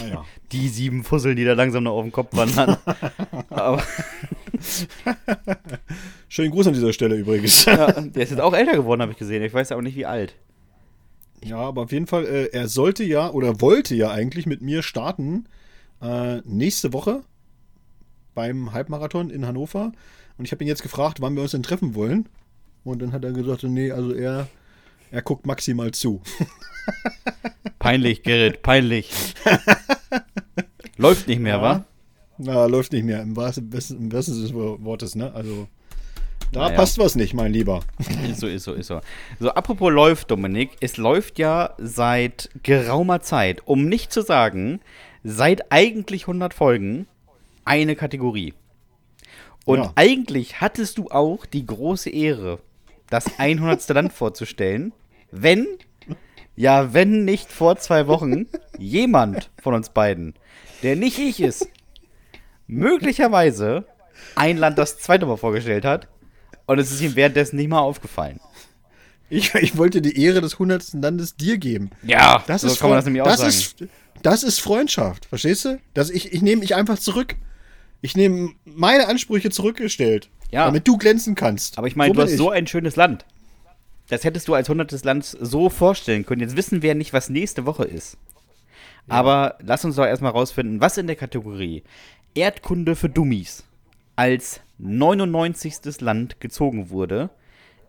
naja. 0.00 0.24
Die 0.52 0.68
sieben 0.68 1.04
Fusseln, 1.04 1.36
die 1.36 1.44
da 1.44 1.54
langsam 1.54 1.84
noch 1.84 1.92
auf 1.92 2.02
den 2.04 2.12
Kopf 2.12 2.34
wandern. 2.36 2.76
aber 3.50 3.82
Schönen 6.28 6.50
Gruß 6.50 6.68
an 6.68 6.74
dieser 6.74 6.92
Stelle 6.92 7.16
übrigens. 7.16 7.64
ja, 7.64 7.90
der 7.92 8.22
ist 8.22 8.30
jetzt 8.30 8.40
auch 8.40 8.54
älter 8.54 8.72
geworden, 8.72 9.02
habe 9.02 9.12
ich 9.12 9.18
gesehen. 9.18 9.42
Ich 9.42 9.54
weiß 9.54 9.72
auch 9.72 9.80
nicht, 9.80 9.96
wie 9.96 10.06
alt. 10.06 10.34
Ja, 11.44 11.56
aber 11.56 11.82
auf 11.82 11.92
jeden 11.92 12.06
Fall, 12.06 12.26
äh, 12.26 12.46
er 12.52 12.68
sollte 12.68 13.02
ja 13.02 13.30
oder 13.30 13.60
wollte 13.60 13.94
ja 13.94 14.10
eigentlich 14.10 14.46
mit 14.46 14.60
mir 14.60 14.82
starten 14.82 15.46
äh, 16.02 16.38
nächste 16.44 16.92
Woche 16.92 17.22
beim 18.34 18.72
Halbmarathon 18.72 19.30
in 19.30 19.46
Hannover. 19.46 19.92
Und 20.36 20.44
ich 20.44 20.52
habe 20.52 20.64
ihn 20.64 20.68
jetzt 20.68 20.82
gefragt, 20.82 21.20
wann 21.20 21.34
wir 21.34 21.42
uns 21.42 21.52
denn 21.52 21.62
treffen 21.62 21.94
wollen. 21.94 22.28
Und 22.84 23.02
dann 23.02 23.12
hat 23.12 23.24
er 23.24 23.32
gesagt, 23.32 23.62
nee, 23.64 23.90
also 23.90 24.12
er, 24.12 24.48
er 25.10 25.22
guckt 25.22 25.46
maximal 25.46 25.92
zu. 25.92 26.22
Peinlich, 27.78 28.22
Gerrit, 28.22 28.62
peinlich. 28.62 29.10
Läuft 30.96 31.28
nicht 31.28 31.40
mehr, 31.40 31.56
Ja. 31.56 31.62
wa? 31.62 31.84
Na, 32.38 32.64
läuft 32.66 32.92
nicht 32.92 33.04
mehr, 33.04 33.20
im 33.22 33.36
wahrsten, 33.36 33.68
besten, 33.68 34.10
im 34.10 34.22
Sinne 34.22 34.40
des 34.42 34.54
Wortes, 34.54 35.14
ne? 35.14 35.32
Also, 35.34 35.68
da 36.52 36.60
Naja. 36.64 36.76
passt 36.76 36.98
was 36.98 37.14
nicht, 37.14 37.34
mein 37.34 37.52
Lieber. 37.52 37.80
Ist 38.28 38.40
so, 38.40 38.46
ist 38.46 38.64
so, 38.64 38.72
ist 38.72 38.86
so. 38.86 39.00
So, 39.38 39.50
apropos 39.50 39.92
läuft, 39.92 40.30
Dominik, 40.30 40.70
es 40.80 40.96
läuft 40.96 41.38
ja 41.38 41.74
seit 41.78 42.50
geraumer 42.62 43.20
Zeit, 43.20 43.62
um 43.66 43.86
nicht 43.88 44.12
zu 44.12 44.22
sagen, 44.22 44.80
seit 45.22 45.70
eigentlich 45.70 46.22
100 46.22 46.54
Folgen, 46.54 47.06
eine 47.64 47.94
Kategorie. 47.94 48.54
Und 49.66 49.78
Ja. 49.80 49.92
eigentlich 49.96 50.60
hattest 50.62 50.96
du 50.98 51.08
auch 51.10 51.44
die 51.46 51.64
große 51.66 52.08
Ehre, 52.10 52.58
das 53.10 53.38
100. 53.38 53.86
Land 53.90 54.12
vorzustellen, 54.14 54.92
wenn, 55.30 55.66
ja, 56.56 56.92
wenn 56.92 57.24
nicht 57.24 57.50
vor 57.52 57.76
zwei 57.78 58.06
Wochen 58.06 58.46
jemand 58.78 59.50
von 59.62 59.74
uns 59.74 59.88
beiden, 59.90 60.34
der 60.82 60.96
nicht 60.96 61.18
ich 61.18 61.40
ist, 61.40 61.68
möglicherweise 62.66 63.84
ein 64.36 64.56
Land 64.58 64.78
das 64.78 64.98
zweite 64.98 65.26
Mal 65.26 65.36
vorgestellt 65.36 65.84
hat 65.84 66.08
und 66.66 66.78
es 66.78 66.90
ist 66.92 67.00
ihm 67.00 67.16
währenddessen 67.16 67.56
nicht 67.56 67.68
mal 67.68 67.80
aufgefallen. 67.80 68.40
Ich, 69.28 69.54
ich 69.54 69.76
wollte 69.76 70.02
die 70.02 70.20
Ehre 70.22 70.40
des 70.40 70.54
100. 70.54 70.94
Landes 70.94 71.36
dir 71.36 71.56
geben. 71.58 71.90
Ja, 72.02 72.42
Das 72.46 72.62
so 72.62 72.66
ist 72.68 72.80
kann 72.80 72.90
man 72.90 72.98
das 72.98 73.04
nämlich 73.04 73.22
auch 73.22 73.26
das 73.26 73.38
sagen. 73.38 73.50
Ist, 73.50 73.84
das 74.22 74.42
ist 74.42 74.60
Freundschaft, 74.60 75.26
verstehst 75.26 75.64
du? 75.64 75.80
Das, 75.94 76.10
ich 76.10 76.32
ich 76.32 76.42
nehme 76.42 76.60
mich 76.60 76.74
einfach 76.74 76.98
zurück. 76.98 77.36
Ich 78.02 78.16
nehme 78.16 78.50
meine 78.64 79.06
Ansprüche 79.08 79.50
zurückgestellt, 79.50 80.30
Ja. 80.50 80.64
damit 80.66 80.88
du 80.88 80.96
glänzen 80.96 81.34
kannst. 81.34 81.78
Aber 81.78 81.86
ich 81.86 81.96
meine, 81.96 82.10
So 82.10 82.14
du 82.14 82.22
hast 82.22 82.30
ich. 82.32 82.38
so 82.38 82.50
ein 82.50 82.66
schönes 82.66 82.96
Land. 82.96 83.24
Das 84.10 84.24
hättest 84.24 84.48
du 84.48 84.54
als 84.54 84.68
hundertes 84.68 85.04
Land 85.04 85.24
so 85.24 85.70
vorstellen 85.70 86.26
können. 86.26 86.42
Jetzt 86.42 86.56
wissen 86.56 86.82
wir 86.82 86.94
nicht, 86.94 87.12
was 87.12 87.30
nächste 87.30 87.64
Woche 87.64 87.84
ist. 87.84 88.18
Aber 89.08 89.56
lass 89.60 89.84
uns 89.84 89.96
doch 89.96 90.04
erstmal 90.04 90.32
rausfinden, 90.32 90.80
was 90.80 90.98
in 90.98 91.06
der 91.06 91.16
Kategorie 91.16 91.82
Erdkunde 92.34 92.96
für 92.96 93.08
Dummies 93.08 93.64
als 94.16 94.60
99. 94.78 96.00
Land 96.00 96.40
gezogen 96.40 96.90
wurde. 96.90 97.30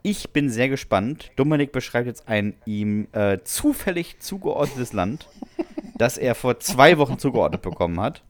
Ich 0.03 0.31
bin 0.31 0.49
sehr 0.49 0.69
gespannt. 0.69 1.31
Dominik 1.35 1.71
beschreibt 1.71 2.07
jetzt 2.07 2.27
ein 2.27 2.55
ihm 2.65 3.07
äh, 3.11 3.39
zufällig 3.43 4.19
zugeordnetes 4.19 4.93
Land, 4.93 5.27
das 5.97 6.17
er 6.17 6.35
vor 6.35 6.59
zwei 6.59 6.97
Wochen 6.97 7.19
zugeordnet 7.19 7.61
bekommen 7.61 7.99
hat, 7.99 8.23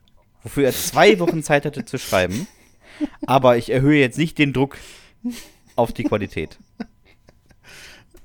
wofür 0.44 0.66
er 0.66 0.74
zwei 0.74 1.20
Wochen 1.20 1.44
Zeit 1.44 1.66
hatte 1.66 1.86
zu 1.86 1.98
schreiben. 1.98 2.48
Aber 3.26 3.58
ich 3.58 3.70
erhöhe 3.70 4.00
jetzt 4.00 4.18
nicht 4.18 4.38
den 4.38 4.54
Druck 4.54 4.78
auf 5.76 5.94
die 5.94 6.04
Qualität. 6.04 6.58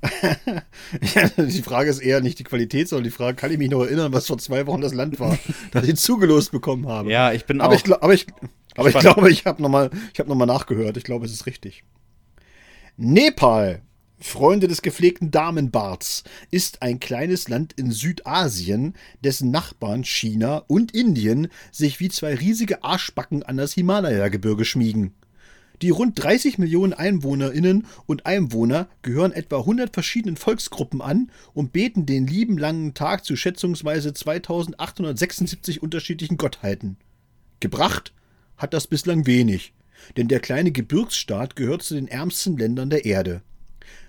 Die 1.37 1.61
Frage 1.63 1.89
ist 1.89 1.99
eher 1.99 2.21
nicht 2.21 2.39
die 2.39 2.43
Qualität, 2.43 2.87
sondern 2.87 3.05
die 3.05 3.11
Frage, 3.11 3.35
kann 3.35 3.51
ich 3.51 3.57
mich 3.57 3.69
noch 3.69 3.83
erinnern, 3.83 4.13
was 4.13 4.27
vor 4.27 4.37
zwei 4.37 4.67
Wochen 4.67 4.81
das 4.81 4.93
Land 4.93 5.19
war, 5.19 5.37
das 5.71 5.87
ich 5.87 5.95
zugelost 5.95 6.51
bekommen 6.51 6.87
habe. 6.87 7.11
Ja, 7.11 7.33
ich 7.33 7.45
bin 7.45 7.61
aber 7.61 7.73
auch. 7.73 7.77
ich, 7.77 7.93
aber 7.93 8.13
ich, 8.13 8.27
aber 8.75 8.89
ich 8.89 8.99
glaube, 8.99 9.31
ich 9.31 9.45
habe 9.45 9.61
nochmal 9.61 9.89
hab 10.17 10.27
noch 10.27 10.35
mal 10.35 10.45
nachgehört. 10.45 10.97
Ich 10.97 11.03
glaube, 11.03 11.25
es 11.25 11.31
ist 11.31 11.45
richtig. 11.45 11.83
Nepal, 12.95 13.81
Freunde 14.19 14.67
des 14.67 14.81
gepflegten 14.81 15.29
Damenbarts, 15.31 16.23
ist 16.51 16.81
ein 16.81 16.99
kleines 16.99 17.49
Land 17.49 17.73
in 17.73 17.91
Südasien, 17.91 18.95
dessen 19.23 19.51
Nachbarn 19.51 20.03
China 20.03 20.63
und 20.67 20.93
Indien 20.93 21.49
sich 21.71 21.99
wie 21.99 22.09
zwei 22.09 22.35
riesige 22.35 22.83
Arschbacken 22.83 23.43
an 23.43 23.57
das 23.57 23.73
Himalaya-Gebirge 23.73 24.65
schmiegen. 24.65 25.13
Die 25.81 25.91
rund 25.91 26.21
30 26.21 26.57
Millionen 26.57 26.93
Einwohnerinnen 26.93 27.85
und 28.07 28.25
Einwohner 28.25 28.87
gehören 29.03 29.31
etwa 29.31 29.59
100 29.59 29.93
verschiedenen 29.93 30.35
Volksgruppen 30.35 31.01
an 31.01 31.31
und 31.53 31.71
beten 31.71 32.05
den 32.07 32.25
lieben 32.25 32.57
langen 32.57 32.95
Tag 32.95 33.25
zu 33.25 33.35
schätzungsweise 33.35 34.13
2876 34.13 35.83
unterschiedlichen 35.83 36.37
Gottheiten. 36.37 36.97
Gebracht 37.59 38.13
hat 38.57 38.73
das 38.73 38.87
bislang 38.87 39.27
wenig, 39.27 39.73
denn 40.15 40.27
der 40.27 40.39
kleine 40.39 40.71
Gebirgsstaat 40.71 41.55
gehört 41.55 41.83
zu 41.83 41.93
den 41.93 42.07
ärmsten 42.07 42.57
Ländern 42.57 42.89
der 42.89 43.05
Erde. 43.05 43.43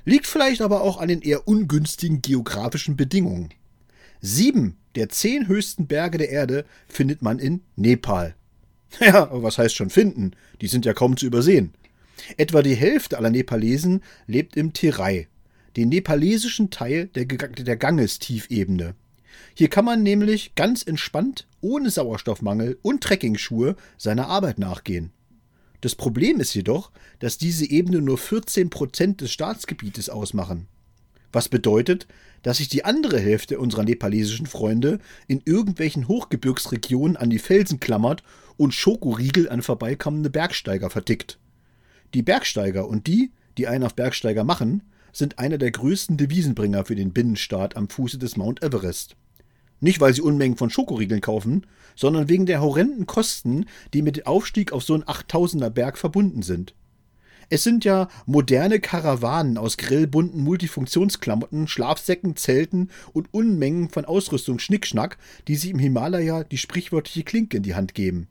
Liegt 0.06 0.26
vielleicht 0.26 0.62
aber 0.62 0.80
auch 0.80 0.98
an 0.98 1.08
den 1.08 1.20
eher 1.20 1.46
ungünstigen 1.46 2.22
geografischen 2.22 2.96
Bedingungen. 2.96 3.50
Sieben 4.20 4.78
der 4.94 5.10
zehn 5.10 5.48
höchsten 5.48 5.86
Berge 5.86 6.18
der 6.18 6.30
Erde 6.30 6.64
findet 6.88 7.20
man 7.20 7.38
in 7.38 7.60
Nepal. 7.76 8.34
Ja, 9.00 9.28
was 9.30 9.58
heißt 9.58 9.74
schon 9.74 9.90
finden? 9.90 10.32
Die 10.60 10.66
sind 10.66 10.84
ja 10.84 10.94
kaum 10.94 11.16
zu 11.16 11.26
übersehen. 11.26 11.72
Etwa 12.36 12.62
die 12.62 12.74
Hälfte 12.74 13.18
aller 13.18 13.30
Nepalesen 13.30 14.02
lebt 14.26 14.56
im 14.56 14.72
Terai, 14.72 15.28
den 15.76 15.88
nepalesischen 15.88 16.70
Teil 16.70 17.06
der, 17.14 17.26
der 17.26 17.76
Ganges-Tiefebene. 17.76 18.94
Hier 19.54 19.68
kann 19.68 19.84
man 19.84 20.02
nämlich 20.02 20.54
ganz 20.54 20.82
entspannt, 20.82 21.46
ohne 21.60 21.90
Sauerstoffmangel 21.90 22.78
und 22.82 23.02
Trekkingschuhe 23.02 23.76
seiner 23.96 24.28
Arbeit 24.28 24.58
nachgehen. 24.58 25.12
Das 25.80 25.94
Problem 25.94 26.40
ist 26.40 26.54
jedoch, 26.54 26.90
dass 27.20 27.38
diese 27.38 27.68
Ebene 27.68 28.00
nur 28.00 28.18
14% 28.18 29.16
des 29.16 29.30
Staatsgebietes 29.30 30.10
ausmachen. 30.10 30.66
Was 31.32 31.48
bedeutet, 31.48 32.06
dass 32.42 32.58
sich 32.58 32.68
die 32.68 32.84
andere 32.84 33.20
Hälfte 33.20 33.58
unserer 33.58 33.84
nepalesischen 33.84 34.46
Freunde 34.46 34.98
in 35.26 35.42
irgendwelchen 35.44 36.08
Hochgebirgsregionen 36.08 37.16
an 37.16 37.30
die 37.30 37.38
Felsen 37.38 37.80
klammert 37.80 38.22
und 38.58 38.74
Schokoriegel 38.74 39.48
an 39.48 39.62
vorbeikommende 39.62 40.28
Bergsteiger 40.28 40.90
vertickt. 40.90 41.38
Die 42.12 42.22
Bergsteiger 42.22 42.86
und 42.86 43.06
die, 43.06 43.32
die 43.56 43.66
einen 43.66 43.84
auf 43.84 43.94
Bergsteiger 43.94 44.44
machen, 44.44 44.82
sind 45.12 45.38
einer 45.38 45.56
der 45.56 45.70
größten 45.70 46.18
Devisenbringer 46.18 46.84
für 46.84 46.94
den 46.94 47.12
Binnenstaat 47.12 47.76
am 47.76 47.88
Fuße 47.88 48.18
des 48.18 48.36
Mount 48.36 48.62
Everest. 48.62 49.16
Nicht, 49.80 50.00
weil 50.00 50.12
sie 50.12 50.20
Unmengen 50.20 50.56
von 50.56 50.70
Schokoriegeln 50.70 51.20
kaufen, 51.20 51.66
sondern 51.94 52.28
wegen 52.28 52.46
der 52.46 52.60
horrenden 52.60 53.06
Kosten, 53.06 53.66
die 53.94 54.02
mit 54.02 54.16
dem 54.16 54.26
Aufstieg 54.26 54.72
auf 54.72 54.82
so 54.82 54.94
einen 54.94 55.04
8000er 55.04 55.70
Berg 55.70 55.98
verbunden 55.98 56.42
sind. 56.42 56.74
Es 57.50 57.64
sind 57.64 57.84
ja 57.84 58.08
moderne 58.26 58.78
Karawanen 58.78 59.56
aus 59.56 59.78
grellbunten 59.78 60.42
Multifunktionsklamotten, 60.42 61.66
Schlafsäcken, 61.66 62.36
Zelten 62.36 62.90
und 63.14 63.32
Unmengen 63.32 63.88
von 63.88 64.04
Ausrüstung 64.04 64.58
Schnickschnack, 64.58 65.16
die 65.46 65.56
sich 65.56 65.70
im 65.70 65.78
Himalaya 65.78 66.44
die 66.44 66.58
sprichwörtliche 66.58 67.22
Klinke 67.22 67.56
in 67.56 67.62
die 67.62 67.74
Hand 67.74 67.94
geben. 67.94 68.28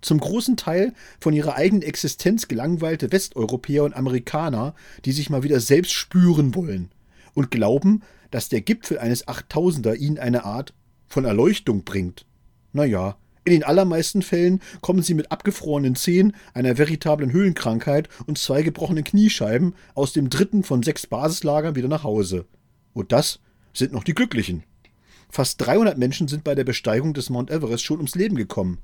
Zum 0.00 0.18
großen 0.18 0.56
Teil 0.56 0.94
von 1.20 1.34
ihrer 1.34 1.56
eigenen 1.56 1.82
Existenz 1.82 2.48
gelangweilte 2.48 3.12
Westeuropäer 3.12 3.84
und 3.84 3.94
Amerikaner, 3.94 4.74
die 5.04 5.12
sich 5.12 5.30
mal 5.30 5.42
wieder 5.42 5.60
selbst 5.60 5.92
spüren 5.92 6.54
wollen 6.54 6.90
und 7.34 7.50
glauben, 7.50 8.02
dass 8.30 8.48
der 8.48 8.60
Gipfel 8.60 8.98
eines 8.98 9.26
8000er 9.26 9.94
ihnen 9.96 10.18
eine 10.18 10.44
Art 10.44 10.72
von 11.06 11.24
Erleuchtung 11.24 11.84
bringt. 11.84 12.24
Naja, 12.72 13.16
in 13.44 13.52
den 13.52 13.64
allermeisten 13.64 14.22
Fällen 14.22 14.60
kommen 14.80 15.02
sie 15.02 15.14
mit 15.14 15.32
abgefrorenen 15.32 15.96
Zehen, 15.96 16.36
einer 16.54 16.78
veritablen 16.78 17.32
Höhlenkrankheit 17.32 18.08
und 18.26 18.38
zwei 18.38 18.62
gebrochenen 18.62 19.04
Kniescheiben 19.04 19.74
aus 19.94 20.12
dem 20.12 20.30
dritten 20.30 20.62
von 20.62 20.82
sechs 20.82 21.06
Basislagern 21.06 21.74
wieder 21.74 21.88
nach 21.88 22.04
Hause. 22.04 22.44
Und 22.92 23.12
das 23.12 23.40
sind 23.72 23.92
noch 23.92 24.04
die 24.04 24.14
Glücklichen. 24.14 24.62
Fast 25.30 25.60
300 25.62 25.96
Menschen 25.96 26.28
sind 26.28 26.44
bei 26.44 26.54
der 26.54 26.64
Besteigung 26.64 27.14
des 27.14 27.30
Mount 27.30 27.50
Everest 27.50 27.84
schon 27.84 27.98
ums 27.98 28.14
Leben 28.14 28.36
gekommen. 28.36 28.78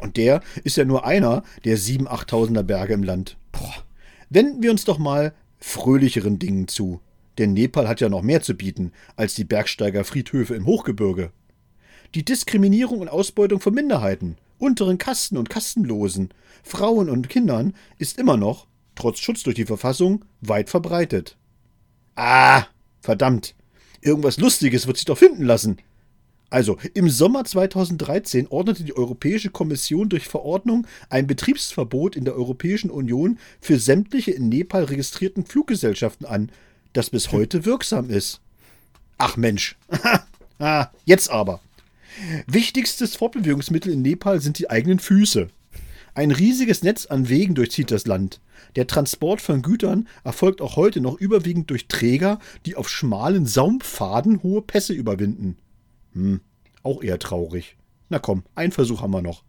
Und 0.00 0.16
der 0.16 0.42
ist 0.64 0.76
ja 0.76 0.84
nur 0.84 1.04
einer 1.06 1.42
der 1.64 1.78
7.000, 1.78 2.06
8.000er 2.08 2.62
Berge 2.62 2.94
im 2.94 3.02
Land. 3.02 3.36
Wenden 4.30 4.62
wir 4.62 4.70
uns 4.70 4.84
doch 4.84 4.98
mal 4.98 5.34
fröhlicheren 5.58 6.38
Dingen 6.38 6.68
zu. 6.68 7.00
Denn 7.38 7.52
Nepal 7.52 7.88
hat 7.88 8.00
ja 8.00 8.08
noch 8.08 8.22
mehr 8.22 8.42
zu 8.42 8.54
bieten 8.54 8.92
als 9.16 9.34
die 9.34 9.44
Bergsteigerfriedhöfe 9.44 10.54
im 10.54 10.66
Hochgebirge. 10.66 11.30
Die 12.14 12.24
Diskriminierung 12.24 13.00
und 13.00 13.08
Ausbeutung 13.08 13.60
von 13.60 13.74
Minderheiten, 13.74 14.36
unteren 14.58 14.98
Kasten 14.98 15.36
und 15.36 15.50
Kastenlosen, 15.50 16.30
Frauen 16.62 17.08
und 17.08 17.28
Kindern 17.28 17.74
ist 17.98 18.18
immer 18.18 18.36
noch, 18.36 18.66
trotz 18.94 19.20
Schutz 19.20 19.42
durch 19.42 19.56
die 19.56 19.66
Verfassung, 19.66 20.24
weit 20.40 20.70
verbreitet. 20.70 21.36
Ah, 22.16 22.64
verdammt. 23.00 23.54
Irgendwas 24.00 24.38
Lustiges 24.38 24.86
wird 24.86 24.96
sich 24.96 25.06
doch 25.06 25.18
finden 25.18 25.44
lassen. 25.44 25.78
Also, 26.50 26.78
im 26.94 27.10
Sommer 27.10 27.44
2013 27.44 28.48
ordnete 28.48 28.82
die 28.82 28.96
Europäische 28.96 29.50
Kommission 29.50 30.08
durch 30.08 30.28
Verordnung 30.28 30.86
ein 31.10 31.26
Betriebsverbot 31.26 32.16
in 32.16 32.24
der 32.24 32.36
Europäischen 32.36 32.90
Union 32.90 33.38
für 33.60 33.78
sämtliche 33.78 34.30
in 34.30 34.48
Nepal 34.48 34.84
registrierten 34.84 35.44
Fluggesellschaften 35.44 36.26
an, 36.26 36.50
das 36.94 37.10
bis 37.10 37.32
heute 37.32 37.66
wirksam 37.66 38.08
ist. 38.08 38.40
Ach 39.18 39.36
Mensch. 39.36 39.76
ah, 40.58 40.88
jetzt 41.04 41.30
aber. 41.30 41.60
Wichtigstes 42.46 43.16
Fortbewegungsmittel 43.16 43.92
in 43.92 44.02
Nepal 44.02 44.40
sind 44.40 44.58
die 44.58 44.70
eigenen 44.70 45.00
Füße. 45.00 45.48
Ein 46.14 46.30
riesiges 46.30 46.82
Netz 46.82 47.06
an 47.06 47.28
Wegen 47.28 47.54
durchzieht 47.54 47.90
das 47.90 48.06
Land. 48.06 48.40
Der 48.74 48.86
Transport 48.86 49.40
von 49.40 49.60
Gütern 49.60 50.08
erfolgt 50.24 50.62
auch 50.62 50.76
heute 50.76 51.00
noch 51.00 51.20
überwiegend 51.20 51.70
durch 51.70 51.88
Träger, 51.88 52.40
die 52.64 52.74
auf 52.74 52.88
schmalen 52.88 53.46
Saumpfaden 53.46 54.42
hohe 54.42 54.62
Pässe 54.62 54.94
überwinden. 54.94 55.58
Hm, 56.18 56.40
auch 56.82 57.02
eher 57.02 57.20
traurig. 57.20 57.76
Na 58.08 58.18
komm, 58.18 58.42
einen 58.56 58.72
Versuch 58.72 59.02
haben 59.02 59.12
wir 59.12 59.22
noch. 59.22 59.44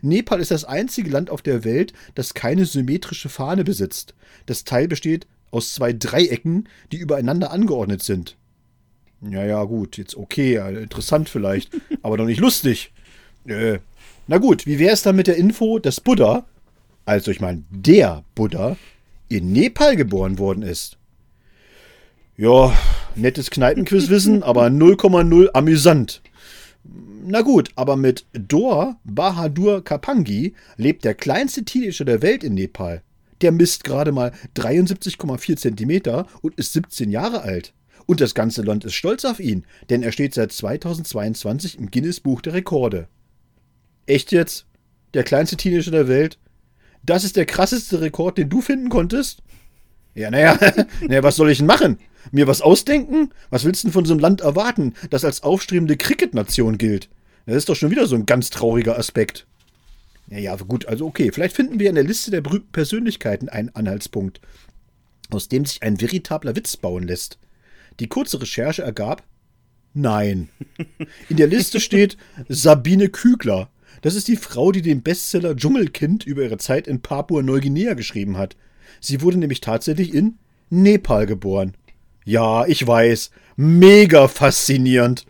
Nepal 0.00 0.40
ist 0.40 0.52
das 0.52 0.64
einzige 0.64 1.10
Land 1.10 1.28
auf 1.28 1.42
der 1.42 1.64
Welt, 1.64 1.92
das 2.14 2.34
keine 2.34 2.64
symmetrische 2.66 3.28
Fahne 3.28 3.64
besitzt. 3.64 4.14
Das 4.46 4.62
Teil 4.64 4.86
besteht 4.86 5.26
aus 5.50 5.74
zwei 5.74 5.92
Dreiecken, 5.92 6.68
die 6.92 6.98
übereinander 6.98 7.50
angeordnet 7.50 8.02
sind. 8.02 8.36
Ja, 9.20 9.44
ja, 9.44 9.64
gut, 9.64 9.96
jetzt 9.96 10.16
okay, 10.16 10.56
interessant 10.80 11.28
vielleicht, 11.28 11.70
aber 12.02 12.16
doch 12.16 12.26
nicht 12.26 12.40
lustig. 12.40 12.92
Äh, 13.46 13.78
na 14.28 14.38
gut, 14.38 14.66
wie 14.66 14.78
wäre 14.78 14.94
es 14.94 15.02
dann 15.02 15.16
mit 15.16 15.26
der 15.26 15.36
Info, 15.36 15.80
dass 15.80 16.00
Buddha, 16.00 16.46
also 17.04 17.30
ich 17.30 17.40
meine 17.40 17.64
der 17.70 18.22
Buddha, 18.34 18.76
in 19.28 19.52
Nepal 19.52 19.96
geboren 19.96 20.38
worden 20.38 20.62
ist? 20.62 20.96
Ja, 22.36 22.76
nettes 23.14 23.48
Kneipenquizwissen, 23.50 24.42
aber 24.42 24.66
0,0 24.66 25.50
amüsant. 25.54 26.20
Na 27.26 27.42
gut, 27.42 27.70
aber 27.76 27.96
mit 27.96 28.26
Dor 28.32 28.96
Bahadur 29.04 29.84
Kapangi 29.84 30.54
lebt 30.76 31.04
der 31.04 31.14
kleinste 31.14 31.64
Teenager 31.64 32.04
der 32.04 32.22
Welt 32.22 32.42
in 32.42 32.54
Nepal. 32.54 33.02
Der 33.40 33.52
misst 33.52 33.84
gerade 33.84 34.10
mal 34.10 34.32
73,4 34.56 35.56
Zentimeter 35.56 36.26
und 36.42 36.56
ist 36.56 36.72
17 36.72 37.12
Jahre 37.12 37.42
alt. 37.42 37.72
Und 38.06 38.20
das 38.20 38.34
ganze 38.34 38.62
Land 38.62 38.84
ist 38.84 38.94
stolz 38.94 39.24
auf 39.24 39.38
ihn, 39.38 39.64
denn 39.88 40.02
er 40.02 40.10
steht 40.10 40.34
seit 40.34 40.50
2022 40.50 41.78
im 41.78 41.90
Guinness 41.92 42.18
Buch 42.18 42.40
der 42.40 42.54
Rekorde. 42.54 43.06
Echt 44.06 44.32
jetzt? 44.32 44.66
Der 45.14 45.22
kleinste 45.22 45.56
Teenager 45.56 45.92
der 45.92 46.08
Welt? 46.08 46.38
Das 47.04 47.22
ist 47.22 47.36
der 47.36 47.46
krasseste 47.46 48.00
Rekord, 48.00 48.38
den 48.38 48.48
du 48.48 48.60
finden 48.60 48.88
konntest? 48.88 49.44
Ja, 50.16 50.32
naja, 50.32 50.58
naja, 51.00 51.22
was 51.22 51.36
soll 51.36 51.50
ich 51.50 51.58
denn 51.58 51.66
machen? 51.66 51.98
Mir 52.32 52.46
was 52.46 52.62
ausdenken? 52.62 53.30
Was 53.50 53.64
willst 53.64 53.82
du 53.82 53.88
denn 53.88 53.92
von 53.92 54.04
so 54.04 54.12
einem 54.12 54.20
Land 54.20 54.40
erwarten, 54.40 54.94
das 55.10 55.24
als 55.24 55.42
aufstrebende 55.42 55.96
Cricket-Nation 55.96 56.78
gilt? 56.78 57.08
Das 57.46 57.56
ist 57.56 57.68
doch 57.68 57.76
schon 57.76 57.90
wieder 57.90 58.06
so 58.06 58.14
ein 58.14 58.26
ganz 58.26 58.50
trauriger 58.50 58.98
Aspekt. 58.98 59.46
Ja, 60.28 60.38
ja, 60.38 60.56
gut, 60.56 60.86
also 60.86 61.06
okay. 61.06 61.30
Vielleicht 61.32 61.54
finden 61.54 61.78
wir 61.78 61.88
in 61.88 61.94
der 61.94 62.04
Liste 62.04 62.30
der 62.30 62.40
berühmten 62.40 62.72
Persönlichkeiten 62.72 63.48
einen 63.48 63.74
Anhaltspunkt, 63.74 64.40
aus 65.30 65.48
dem 65.48 65.66
sich 65.66 65.82
ein 65.82 66.00
veritabler 66.00 66.56
Witz 66.56 66.76
bauen 66.76 67.06
lässt. 67.06 67.38
Die 68.00 68.08
kurze 68.08 68.40
Recherche 68.40 68.82
ergab, 68.82 69.22
nein. 69.92 70.48
In 71.28 71.36
der 71.36 71.46
Liste 71.46 71.80
steht 71.80 72.16
Sabine 72.48 73.10
Kügler. 73.10 73.68
Das 74.02 74.14
ist 74.14 74.28
die 74.28 74.36
Frau, 74.36 74.72
die 74.72 74.82
den 74.82 75.02
Bestseller 75.02 75.54
Dschungelkind 75.54 76.26
über 76.26 76.42
ihre 76.42 76.58
Zeit 76.58 76.88
in 76.88 77.00
Papua-Neuguinea 77.00 77.94
geschrieben 77.94 78.36
hat. 78.36 78.56
Sie 79.00 79.20
wurde 79.20 79.38
nämlich 79.38 79.60
tatsächlich 79.60 80.12
in 80.12 80.38
Nepal 80.70 81.26
geboren. 81.26 81.74
Ja, 82.24 82.66
ich 82.66 82.86
weiß. 82.86 83.30
Mega 83.56 84.28
faszinierend. 84.28 85.26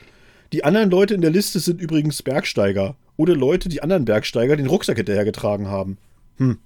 Die 0.53 0.64
anderen 0.64 0.90
Leute 0.90 1.14
in 1.14 1.20
der 1.20 1.30
Liste 1.30 1.59
sind 1.59 1.80
übrigens 1.80 2.22
Bergsteiger 2.22 2.97
oder 3.16 3.34
Leute, 3.34 3.68
die 3.68 3.82
anderen 3.82 4.05
Bergsteiger 4.05 4.57
den 4.57 4.66
Rucksack 4.66 4.97
hinterhergetragen 4.97 5.68
haben. 5.68 5.99
Hm. 6.36 6.59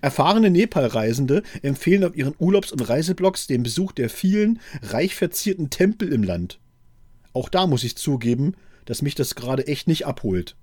Erfahrene 0.00 0.50
Nepal-Reisende 0.50 1.42
empfehlen 1.62 2.04
auf 2.04 2.16
ihren 2.16 2.34
Urlaubs- 2.38 2.70
und 2.72 2.88
Reiseblogs 2.88 3.48
den 3.48 3.64
Besuch 3.64 3.92
der 3.92 4.08
vielen 4.08 4.60
reich 4.82 5.16
verzierten 5.16 5.70
Tempel 5.70 6.12
im 6.12 6.22
Land. 6.22 6.60
Auch 7.32 7.48
da 7.48 7.66
muss 7.66 7.82
ich 7.82 7.96
zugeben, 7.96 8.54
dass 8.84 9.02
mich 9.02 9.16
das 9.16 9.34
gerade 9.34 9.66
echt 9.66 9.88
nicht 9.88 10.06
abholt. 10.06 10.56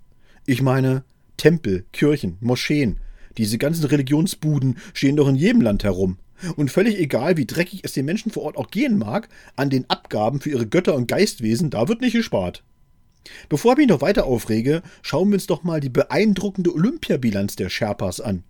Ich 0.46 0.62
meine, 0.62 1.04
Tempel, 1.36 1.86
Kirchen, 1.92 2.38
Moscheen, 2.40 3.00
diese 3.38 3.58
ganzen 3.58 3.86
Religionsbuden 3.86 4.78
stehen 4.94 5.18
doch 5.18 5.28
in 5.28 5.36
jedem 5.36 5.62
Land 5.62 5.84
herum. 5.84 6.18
Und 6.56 6.72
völlig 6.72 6.98
egal, 6.98 7.38
wie 7.38 7.46
dreckig 7.46 7.82
es 7.84 7.94
den 7.94 8.06
Menschen 8.06 8.32
vor 8.32 8.44
Ort 8.44 8.58
auch 8.58 8.72
gehen 8.72 8.98
mag, 8.98 9.30
an 9.56 9.70
den 9.70 9.90
Abgaben 9.90 10.42
für 10.42 10.50
ihre 10.50 10.68
Götter 10.68 10.96
und 10.96 11.08
Geistwesen, 11.08 11.70
da 11.70 11.88
wird 11.88 12.02
nicht 12.02 12.14
gespart. 12.14 12.64
Bevor 13.50 13.74
ich 13.74 13.78
mich 13.80 13.88
noch 13.88 14.02
weiter 14.02 14.26
aufrege, 14.26 14.82
schauen 15.02 15.30
wir 15.30 15.36
uns 15.36 15.48
doch 15.48 15.64
mal 15.64 15.80
die 15.80 15.90
beeindruckende 15.90 16.74
Olympiabilanz 16.74 17.56
der 17.56 17.70
Sherpas 17.70 18.20
an. 18.20 18.44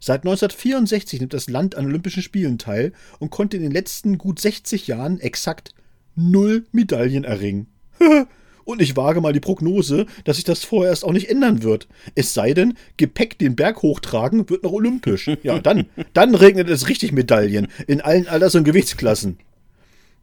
Seit 0.00 0.22
1964 0.22 1.20
nimmt 1.20 1.32
das 1.32 1.48
Land 1.48 1.76
an 1.76 1.86
Olympischen 1.86 2.22
Spielen 2.22 2.58
teil 2.58 2.92
und 3.20 3.30
konnte 3.30 3.56
in 3.56 3.62
den 3.62 3.72
letzten 3.72 4.18
gut 4.18 4.40
60 4.40 4.88
Jahren 4.88 5.20
exakt 5.20 5.74
null 6.16 6.66
Medaillen 6.72 7.24
erringen. 7.24 7.68
Und 8.64 8.80
ich 8.80 8.96
wage 8.96 9.20
mal 9.20 9.32
die 9.32 9.40
Prognose, 9.40 10.06
dass 10.24 10.36
sich 10.36 10.44
das 10.44 10.64
vorerst 10.64 11.04
auch 11.04 11.12
nicht 11.12 11.28
ändern 11.28 11.62
wird. 11.62 11.88
Es 12.14 12.34
sei 12.34 12.54
denn, 12.54 12.74
Gepäck 12.96 13.38
den 13.38 13.56
Berg 13.56 13.82
hochtragen 13.82 14.48
wird 14.48 14.62
noch 14.62 14.72
olympisch. 14.72 15.30
Ja, 15.42 15.58
dann, 15.58 15.86
dann 16.12 16.34
regnet 16.34 16.68
es 16.68 16.88
richtig 16.88 17.12
Medaillen 17.12 17.68
in 17.86 18.00
allen 18.00 18.28
Alters- 18.28 18.54
und 18.54 18.64
Gewichtsklassen. 18.64 19.38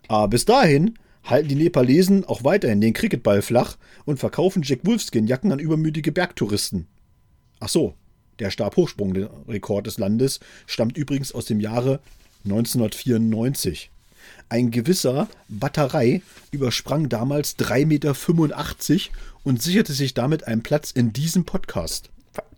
Aber 0.07 0.29
bis 0.29 0.45
dahin 0.45 0.95
halten 1.23 1.49
die 1.49 1.55
Nepalesen 1.55 2.25
auch 2.25 2.43
weiterhin 2.43 2.81
den 2.81 2.93
Cricketball 2.93 3.41
flach 3.41 3.77
und 4.05 4.19
verkaufen 4.19 4.63
Jack 4.63 4.79
Wolfskin-Jacken 4.83 5.51
an 5.51 5.59
übermütige 5.59 6.11
Bergtouristen. 6.11 6.87
Ach 7.59 7.69
so, 7.69 7.93
der 8.39 8.51
Stabhochsprungrekord 8.51 9.85
des 9.85 9.97
Landes 9.97 10.39
stammt 10.65 10.97
übrigens 10.97 11.33
aus 11.33 11.45
dem 11.45 11.59
Jahre 11.59 11.99
1994. 12.45 13.91
Ein 14.49 14.71
gewisser 14.71 15.27
Batterei 15.47 16.23
übersprang 16.51 17.07
damals 17.07 17.57
3,85 17.59 17.85
Meter 17.85 18.15
und 19.43 19.61
sicherte 19.61 19.93
sich 19.93 20.15
damit 20.15 20.47
einen 20.47 20.63
Platz 20.63 20.91
in 20.91 21.13
diesem 21.13 21.45
Podcast. 21.45 22.09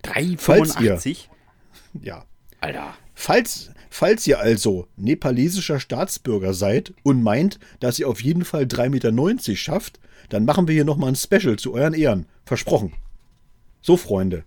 3,85? 0.05 1.25
Ja. 2.01 2.25
Alter. 2.61 2.93
Falls, 3.13 3.71
falls 3.89 4.25
ihr 4.25 4.39
also 4.39 4.87
nepalesischer 4.95 5.81
Staatsbürger 5.81 6.53
seid 6.53 6.93
und 7.03 7.21
meint, 7.21 7.59
dass 7.81 7.99
ihr 7.99 8.07
auf 8.07 8.21
jeden 8.23 8.45
Fall 8.45 8.63
3,90 8.63 8.89
Meter 8.89 9.55
schafft, 9.57 9.99
dann 10.29 10.45
machen 10.45 10.67
wir 10.67 10.73
hier 10.73 10.85
nochmal 10.85 11.09
ein 11.09 11.15
Special 11.15 11.57
zu 11.57 11.73
euren 11.73 11.93
Ehren. 11.93 12.25
Versprochen. 12.45 12.93
So, 13.81 13.97
Freunde, 13.97 14.45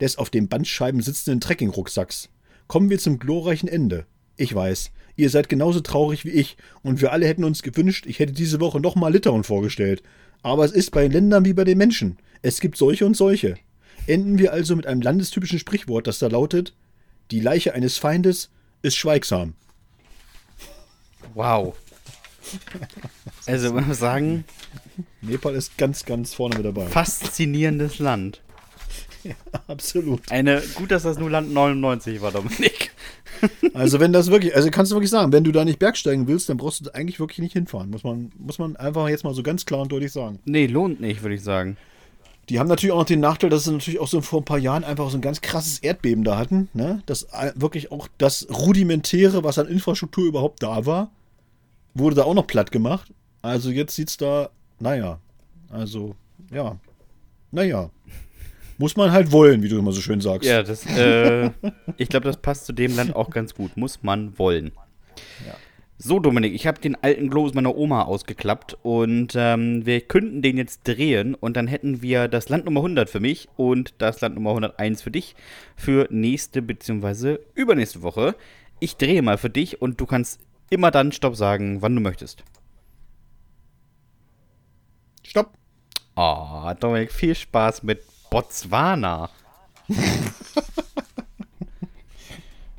des 0.00 0.16
auf 0.16 0.30
den 0.30 0.48
Bandscheiben 0.48 1.02
sitzenden 1.02 1.40
Trekkingrucksacks. 1.40 2.28
Kommen 2.68 2.88
wir 2.88 2.98
zum 2.98 3.18
glorreichen 3.18 3.68
Ende. 3.68 4.06
Ich 4.38 4.54
weiß, 4.54 4.90
Ihr 5.18 5.30
seid 5.30 5.48
genauso 5.48 5.80
traurig 5.80 6.24
wie 6.24 6.30
ich 6.30 6.56
und 6.84 7.00
wir 7.00 7.10
alle 7.10 7.26
hätten 7.26 7.42
uns 7.42 7.64
gewünscht, 7.64 8.06
ich 8.06 8.20
hätte 8.20 8.32
diese 8.32 8.60
Woche 8.60 8.78
nochmal 8.78 9.12
Litauen 9.12 9.42
vorgestellt. 9.42 10.00
Aber 10.42 10.64
es 10.64 10.70
ist 10.70 10.92
bei 10.92 11.02
den 11.02 11.10
Ländern 11.10 11.44
wie 11.44 11.54
bei 11.54 11.64
den 11.64 11.76
Menschen. 11.76 12.18
Es 12.40 12.60
gibt 12.60 12.78
solche 12.78 13.04
und 13.04 13.16
solche. 13.16 13.56
Enden 14.06 14.38
wir 14.38 14.52
also 14.52 14.76
mit 14.76 14.86
einem 14.86 15.02
landestypischen 15.02 15.58
Sprichwort, 15.58 16.06
das 16.06 16.20
da 16.20 16.28
lautet: 16.28 16.72
Die 17.32 17.40
Leiche 17.40 17.74
eines 17.74 17.98
Feindes 17.98 18.50
ist 18.82 18.96
schweigsam. 18.96 19.54
Wow. 21.34 21.76
Also, 23.46 23.72
man 23.72 23.88
muss 23.88 23.98
sagen. 23.98 24.44
Nepal 25.22 25.54
ist 25.54 25.78
ganz, 25.78 26.04
ganz 26.04 26.34
vorne 26.34 26.56
mit 26.56 26.66
dabei. 26.66 26.86
Faszinierendes 26.86 27.98
Land. 27.98 28.42
Ja, 29.24 29.34
absolut. 29.66 30.30
Eine, 30.30 30.62
gut, 30.76 30.92
dass 30.92 31.02
das 31.02 31.18
nur 31.18 31.28
Land 31.28 31.52
99 31.52 32.20
war, 32.20 32.30
Dominik. 32.30 32.92
Also 33.74 34.00
wenn 34.00 34.12
das 34.12 34.30
wirklich, 34.30 34.54
also 34.54 34.70
kannst 34.70 34.92
du 34.92 34.96
wirklich 34.96 35.10
sagen, 35.10 35.32
wenn 35.32 35.44
du 35.44 35.52
da 35.52 35.64
nicht 35.64 35.78
bergsteigen 35.78 36.26
willst, 36.26 36.48
dann 36.48 36.56
brauchst 36.56 36.84
du 36.84 36.94
eigentlich 36.94 37.20
wirklich 37.20 37.38
nicht 37.38 37.52
hinfahren. 37.52 37.90
Muss 37.90 38.04
man, 38.04 38.32
muss 38.38 38.58
man 38.58 38.76
einfach 38.76 39.08
jetzt 39.08 39.24
mal 39.24 39.34
so 39.34 39.42
ganz 39.42 39.66
klar 39.66 39.80
und 39.80 39.92
deutlich 39.92 40.12
sagen. 40.12 40.38
Nee, 40.44 40.66
lohnt 40.66 41.00
nicht, 41.00 41.22
würde 41.22 41.34
ich 41.34 41.42
sagen. 41.42 41.76
Die 42.48 42.58
haben 42.58 42.68
natürlich 42.68 42.92
auch 42.92 43.00
noch 43.00 43.04
den 43.04 43.20
Nachteil, 43.20 43.50
dass 43.50 43.64
sie 43.64 43.72
natürlich 43.72 44.00
auch 44.00 44.08
so 44.08 44.20
vor 44.22 44.40
ein 44.40 44.44
paar 44.44 44.58
Jahren 44.58 44.82
einfach 44.82 45.10
so 45.10 45.18
ein 45.18 45.22
ganz 45.22 45.40
krasses 45.40 45.80
Erdbeben 45.80 46.24
da 46.24 46.38
hatten. 46.38 46.68
Ne? 46.72 47.02
Das 47.06 47.28
wirklich 47.54 47.92
auch 47.92 48.08
das 48.16 48.48
Rudimentäre, 48.50 49.44
was 49.44 49.58
an 49.58 49.68
Infrastruktur 49.68 50.26
überhaupt 50.26 50.62
da 50.62 50.86
war, 50.86 51.10
wurde 51.94 52.16
da 52.16 52.24
auch 52.24 52.34
noch 52.34 52.46
platt 52.46 52.72
gemacht. 52.72 53.12
Also 53.42 53.70
jetzt 53.70 53.94
sieht's 53.94 54.16
da, 54.16 54.50
naja, 54.80 55.18
also, 55.70 56.14
ja, 56.50 56.76
naja. 57.50 57.90
Muss 58.78 58.96
man 58.96 59.10
halt 59.10 59.32
wollen, 59.32 59.62
wie 59.62 59.68
du 59.68 59.78
immer 59.78 59.92
so 59.92 60.00
schön 60.00 60.20
sagst. 60.20 60.48
Ja, 60.48 60.62
das, 60.62 60.86
äh, 60.86 61.50
ich 61.96 62.08
glaube, 62.08 62.26
das 62.26 62.36
passt 62.36 62.66
zu 62.66 62.72
dem 62.72 62.94
Land 62.94 63.14
auch 63.14 63.30
ganz 63.30 63.54
gut. 63.54 63.76
Muss 63.76 64.02
man 64.04 64.38
wollen. 64.38 64.70
Ja. 65.44 65.54
So, 66.00 66.20
Dominik, 66.20 66.54
ich 66.54 66.68
habe 66.68 66.80
den 66.80 66.94
alten 66.94 67.28
Globus 67.28 67.54
meiner 67.54 67.76
Oma 67.76 68.02
ausgeklappt 68.02 68.78
und 68.82 69.32
ähm, 69.34 69.84
wir 69.84 70.00
könnten 70.00 70.42
den 70.42 70.56
jetzt 70.56 70.86
drehen 70.86 71.34
und 71.34 71.56
dann 71.56 71.66
hätten 71.66 72.02
wir 72.02 72.28
das 72.28 72.48
Land 72.48 72.66
Nummer 72.66 72.80
100 72.80 73.10
für 73.10 73.18
mich 73.18 73.48
und 73.56 73.94
das 73.98 74.20
Land 74.20 74.36
Nummer 74.36 74.50
101 74.50 75.02
für 75.02 75.10
dich 75.10 75.34
für 75.74 76.06
nächste 76.10 76.62
bzw. 76.62 77.38
übernächste 77.54 78.02
Woche. 78.02 78.36
Ich 78.78 78.96
drehe 78.96 79.22
mal 79.22 79.38
für 79.38 79.50
dich 79.50 79.82
und 79.82 80.00
du 80.00 80.06
kannst 80.06 80.38
immer 80.70 80.92
dann 80.92 81.10
Stopp 81.10 81.34
sagen, 81.34 81.82
wann 81.82 81.96
du 81.96 82.00
möchtest. 82.00 82.44
Stopp. 85.24 85.50
Oh, 86.14 86.72
Dominik, 86.78 87.10
viel 87.10 87.34
Spaß 87.34 87.82
mit 87.82 88.02
Botswana. 88.30 89.30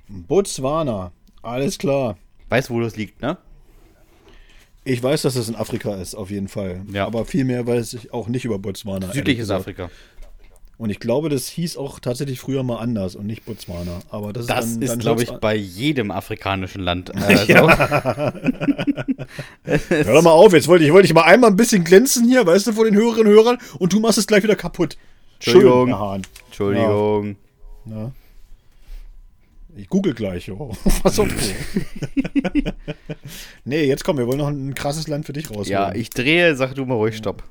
Botswana. 0.08 1.12
Alles 1.42 1.78
klar. 1.78 2.18
Weißt 2.50 2.70
du, 2.70 2.74
wo 2.74 2.82
das 2.82 2.96
liegt, 2.96 3.22
ne? 3.22 3.38
Ich 4.84 5.04
weiß, 5.04 5.22
dass 5.22 5.36
es 5.36 5.50
in 5.50 5.56
Afrika 5.56 5.96
ist, 5.96 6.16
auf 6.16 6.32
jeden 6.32 6.48
Fall. 6.48 6.82
Ja. 6.92 7.06
Aber 7.06 7.26
viel 7.26 7.46
mehr 7.46 7.68
weiß 7.68 7.94
ich 7.94 8.14
auch 8.14 8.28
nicht 8.28 8.46
über 8.46 8.58
Botswana. 8.58 9.12
Südliches. 9.12 9.50
Afrika. 9.50 9.90
Und 10.80 10.90
ich 10.90 11.00
glaube, 11.02 11.28
das 11.28 11.50
hieß 11.50 11.76
auch 11.76 12.00
tatsächlich 12.00 12.40
früher 12.40 12.64
mal 12.64 12.78
anders 12.78 13.16
und 13.16 13.28
nicht 13.28 13.46
Botswana. 13.46 14.00
Aber 14.10 14.32
das, 14.32 14.48
Das 14.48 14.66
ist, 14.66 14.76
dann, 14.76 14.82
ist, 14.82 15.00
glaube 15.00 15.24
ich, 15.24 15.30
bei 15.30 15.54
jedem 15.54 16.10
afrikanischen 16.10 16.82
Land. 16.82 17.12
Äh, 17.14 17.36
so. 17.48 17.70
Hör 19.90 20.14
doch 20.14 20.22
mal 20.22 20.32
auf, 20.32 20.54
jetzt 20.54 20.70
wollte 20.70 20.86
ich, 20.86 20.94
wollte 20.94 21.06
ich 21.06 21.14
mal 21.14 21.24
einmal 21.24 21.50
ein 21.50 21.58
bisschen 21.58 21.84
glänzen 21.84 22.26
hier, 22.26 22.46
weißt 22.46 22.68
du, 22.68 22.72
vor 22.72 22.86
den 22.86 22.96
Hörerinnen 22.96 23.28
und 23.28 23.34
Hörern 23.34 23.58
und 23.78 23.92
du 23.92 24.00
machst 24.00 24.18
es 24.18 24.26
gleich 24.26 24.44
wieder 24.44 24.56
kaputt. 24.56 24.98
Entschuldigung. 25.40 25.88
Schön, 25.88 26.00
Hahn. 26.00 26.22
Entschuldigung. 26.48 27.36
Ja. 27.86 28.12
Ich 29.76 29.88
google 29.88 30.14
gleich. 30.14 30.52
Oh. 30.52 30.76
Was 31.04 31.20
okay. 31.20 31.56
nee, 33.64 33.84
jetzt 33.84 34.04
komm, 34.04 34.18
wir 34.18 34.28
wollen 34.28 34.40
noch 34.40 34.48
ein 34.48 34.74
krasses 34.76 35.08
Land 35.08 35.26
für 35.26 35.34
dich 35.34 35.50
rausholen. 35.50 35.68
Ja, 35.68 35.94
ich 35.94 36.10
drehe, 36.10 36.56
sag 36.56 36.76
du 36.76 36.86
mal 36.86 36.96
ruhig 36.96 37.16
Stopp. 37.16 37.44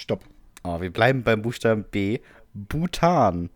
Stopp. 0.00 0.24
Oh, 0.62 0.80
wir 0.80 0.90
bleiben 0.90 1.22
beim 1.22 1.42
Buchstaben 1.42 1.84
B. 1.84 2.20
Bhutan. 2.54 3.50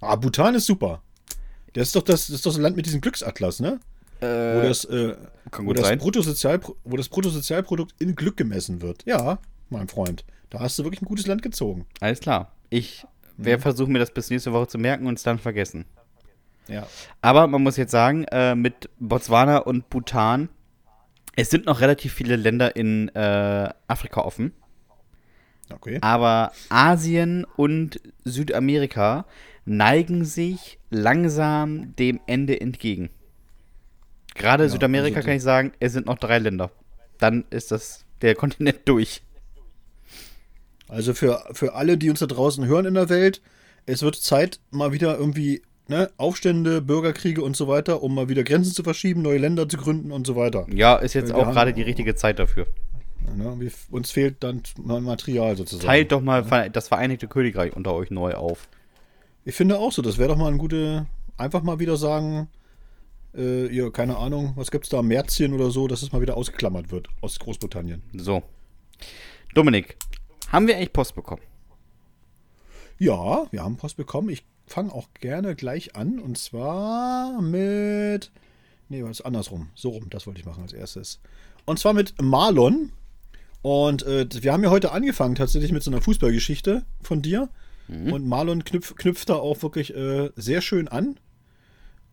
Ah, 0.00 0.14
Bhutan 0.14 0.54
ist 0.54 0.66
super. 0.66 1.02
Das 1.72 1.88
ist 1.88 1.96
doch 1.96 2.02
das, 2.02 2.28
das 2.28 2.36
ist 2.36 2.46
doch 2.46 2.54
ein 2.54 2.62
Land 2.62 2.76
mit 2.76 2.86
diesem 2.86 3.00
Glücksatlas, 3.00 3.58
ne? 3.58 3.80
Wo 4.20 4.62
das, 4.62 4.84
äh, 4.84 5.16
kann 5.50 5.64
wo, 5.64 5.68
gut 5.68 5.78
das 5.78 5.88
sein. 5.88 5.98
Bruttosozialpro 5.98 6.76
wo 6.84 6.96
das 6.96 7.08
Bruttosozialprodukt 7.08 7.94
in 7.98 8.14
Glück 8.14 8.36
gemessen 8.36 8.82
wird. 8.82 9.04
Ja, 9.06 9.38
mein 9.70 9.88
Freund. 9.88 10.24
Da 10.50 10.60
hast 10.60 10.78
du 10.78 10.84
wirklich 10.84 11.02
ein 11.02 11.06
gutes 11.06 11.26
Land 11.26 11.42
gezogen. 11.42 11.86
Alles 12.00 12.20
klar. 12.20 12.52
Ich 12.70 13.04
werde 13.36 13.62
versuchen, 13.62 13.92
mir 13.92 13.98
das 13.98 14.12
bis 14.12 14.30
nächste 14.30 14.52
Woche 14.52 14.68
zu 14.68 14.78
merken 14.78 15.06
und 15.06 15.14
es 15.14 15.22
dann 15.22 15.38
vergessen. 15.38 15.84
Ja. 16.68 16.86
Aber 17.20 17.46
man 17.46 17.62
muss 17.62 17.76
jetzt 17.76 17.92
sagen, 17.92 18.24
äh, 18.24 18.54
mit 18.54 18.88
Botswana 18.98 19.58
und 19.58 19.88
Bhutan, 19.90 20.48
es 21.36 21.50
sind 21.50 21.66
noch 21.66 21.80
relativ 21.80 22.12
viele 22.14 22.36
Länder 22.36 22.74
in 22.76 23.08
äh, 23.14 23.68
Afrika 23.88 24.22
offen. 24.22 24.52
Okay. 25.72 25.98
Aber 26.00 26.52
Asien 26.68 27.44
und 27.56 28.00
Südamerika 28.24 29.26
neigen 29.64 30.24
sich 30.24 30.78
langsam 30.90 31.94
dem 31.96 32.20
Ende 32.26 32.60
entgegen. 32.60 33.10
Gerade 34.38 34.64
Ja, 34.64 34.68
Südamerika 34.70 35.16
also 35.16 35.26
kann 35.26 35.36
ich 35.36 35.42
sagen, 35.42 35.72
es 35.80 35.92
sind 35.92 36.06
noch 36.06 36.18
drei 36.18 36.38
Länder. 36.38 36.70
Dann 37.18 37.44
ist 37.50 37.70
das 37.70 38.04
der 38.22 38.34
Kontinent 38.36 38.80
durch. 38.84 39.22
Also 40.88 41.14
für, 41.14 41.42
für 41.52 41.74
alle, 41.74 41.98
die 41.98 42.10
uns 42.10 42.20
da 42.20 42.26
draußen 42.26 42.64
hören 42.66 42.86
in 42.86 42.94
der 42.94 43.08
Welt, 43.08 43.40
es 43.86 44.02
wird 44.02 44.16
Zeit, 44.16 44.60
mal 44.70 44.92
wieder 44.92 45.18
irgendwie 45.18 45.62
ne, 45.88 46.10
Aufstände, 46.16 46.80
Bürgerkriege 46.80 47.42
und 47.42 47.56
so 47.56 47.68
weiter, 47.68 48.02
um 48.02 48.14
mal 48.14 48.28
wieder 48.28 48.44
Grenzen 48.44 48.72
zu 48.72 48.82
verschieben, 48.82 49.22
neue 49.22 49.38
Länder 49.38 49.68
zu 49.68 49.76
gründen 49.76 50.12
und 50.12 50.26
so 50.26 50.36
weiter. 50.36 50.66
Ja, 50.72 50.96
ist 50.96 51.14
jetzt 51.14 51.28
Wir 51.28 51.36
auch 51.36 51.52
gerade 51.52 51.72
die 51.72 51.82
richtige 51.82 52.14
Zeit 52.14 52.38
dafür. 52.38 52.66
Ne, 53.36 53.56
wir, 53.58 53.70
uns 53.90 54.10
fehlt 54.10 54.36
dann 54.44 54.62
mal 54.76 55.00
Material 55.00 55.56
sozusagen. 55.56 55.86
Teilt 55.86 56.12
doch 56.12 56.20
mal 56.20 56.70
das 56.70 56.88
Vereinigte 56.88 57.26
Königreich 57.26 57.74
unter 57.74 57.92
euch 57.92 58.10
neu 58.10 58.34
auf. 58.34 58.68
Ich 59.44 59.54
finde 59.54 59.78
auch 59.78 59.92
so, 59.92 60.02
das 60.02 60.18
wäre 60.18 60.28
doch 60.28 60.36
mal 60.36 60.50
ein 60.50 60.58
gute, 60.58 61.06
einfach 61.36 61.62
mal 61.62 61.78
wieder 61.78 61.96
sagen, 61.96 62.48
äh, 63.36 63.72
ja, 63.72 63.90
keine 63.90 64.16
Ahnung, 64.16 64.52
was 64.56 64.70
gibt's 64.70 64.88
da, 64.88 65.02
Märzchen 65.02 65.52
oder 65.52 65.70
so, 65.70 65.86
dass 65.86 66.02
es 66.02 66.12
mal 66.12 66.20
wieder 66.20 66.36
ausgeklammert 66.36 66.90
wird 66.90 67.08
aus 67.20 67.38
Großbritannien. 67.38 68.02
So. 68.14 68.42
Dominik, 69.54 69.96
haben 70.48 70.66
wir 70.66 70.76
eigentlich 70.76 70.92
Post 70.92 71.14
bekommen? 71.14 71.42
Ja, 72.98 73.46
wir 73.50 73.62
haben 73.62 73.76
Post 73.76 73.96
bekommen. 73.96 74.30
Ich 74.30 74.44
fange 74.66 74.92
auch 74.92 75.08
gerne 75.20 75.54
gleich 75.54 75.96
an. 75.96 76.18
Und 76.18 76.38
zwar 76.38 77.40
mit. 77.42 78.30
Nee, 78.88 79.02
was 79.02 79.20
andersrum. 79.20 79.70
So 79.74 79.90
rum, 79.90 80.08
das 80.10 80.26
wollte 80.26 80.40
ich 80.40 80.46
machen 80.46 80.62
als 80.62 80.72
erstes. 80.72 81.20
Und 81.64 81.78
zwar 81.78 81.92
mit 81.92 82.14
Marlon. 82.20 82.92
Und 83.62 84.04
äh, 84.04 84.26
wir 84.30 84.52
haben 84.52 84.62
ja 84.62 84.70
heute 84.70 84.92
angefangen 84.92 85.34
tatsächlich 85.34 85.72
mit 85.72 85.82
so 85.82 85.90
einer 85.90 86.00
Fußballgeschichte 86.00 86.84
von 87.02 87.22
dir. 87.22 87.48
Und 87.88 88.26
Marlon 88.26 88.64
knüpf, 88.64 88.96
knüpft 88.96 89.28
da 89.28 89.36
auch 89.36 89.62
wirklich 89.62 89.94
äh, 89.94 90.30
sehr 90.34 90.60
schön 90.60 90.88
an. 90.88 91.18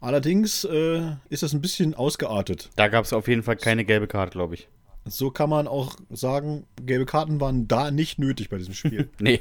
Allerdings 0.04 0.66
äh, 0.66 1.16
ist 1.30 1.44
das 1.44 1.54
ein 1.54 1.62
bisschen 1.62 1.94
ausgeartet. 1.94 2.70
Da 2.76 2.90
gab 2.90 3.06
es 3.06 3.14
auf 3.14 3.30
jeden 3.30 3.42
Fall 3.42 3.56
keine 3.56 3.86
gelbe 3.86 4.06
Karte, 4.06 4.32
glaube 4.32 4.56
ich. 4.56 4.68
So 5.06 5.32
kann 5.32 5.50
man 5.50 5.66
auch 5.66 5.96
sagen, 6.10 6.66
gelbe 6.86 7.06
Karten 7.06 7.40
waren 7.40 7.70
da 7.70 7.90
nicht 7.90 8.20
nötig 8.20 8.50
bei 8.50 8.58
diesem 8.58 8.74
Spiel. 8.74 9.10
Nee. 9.22 9.40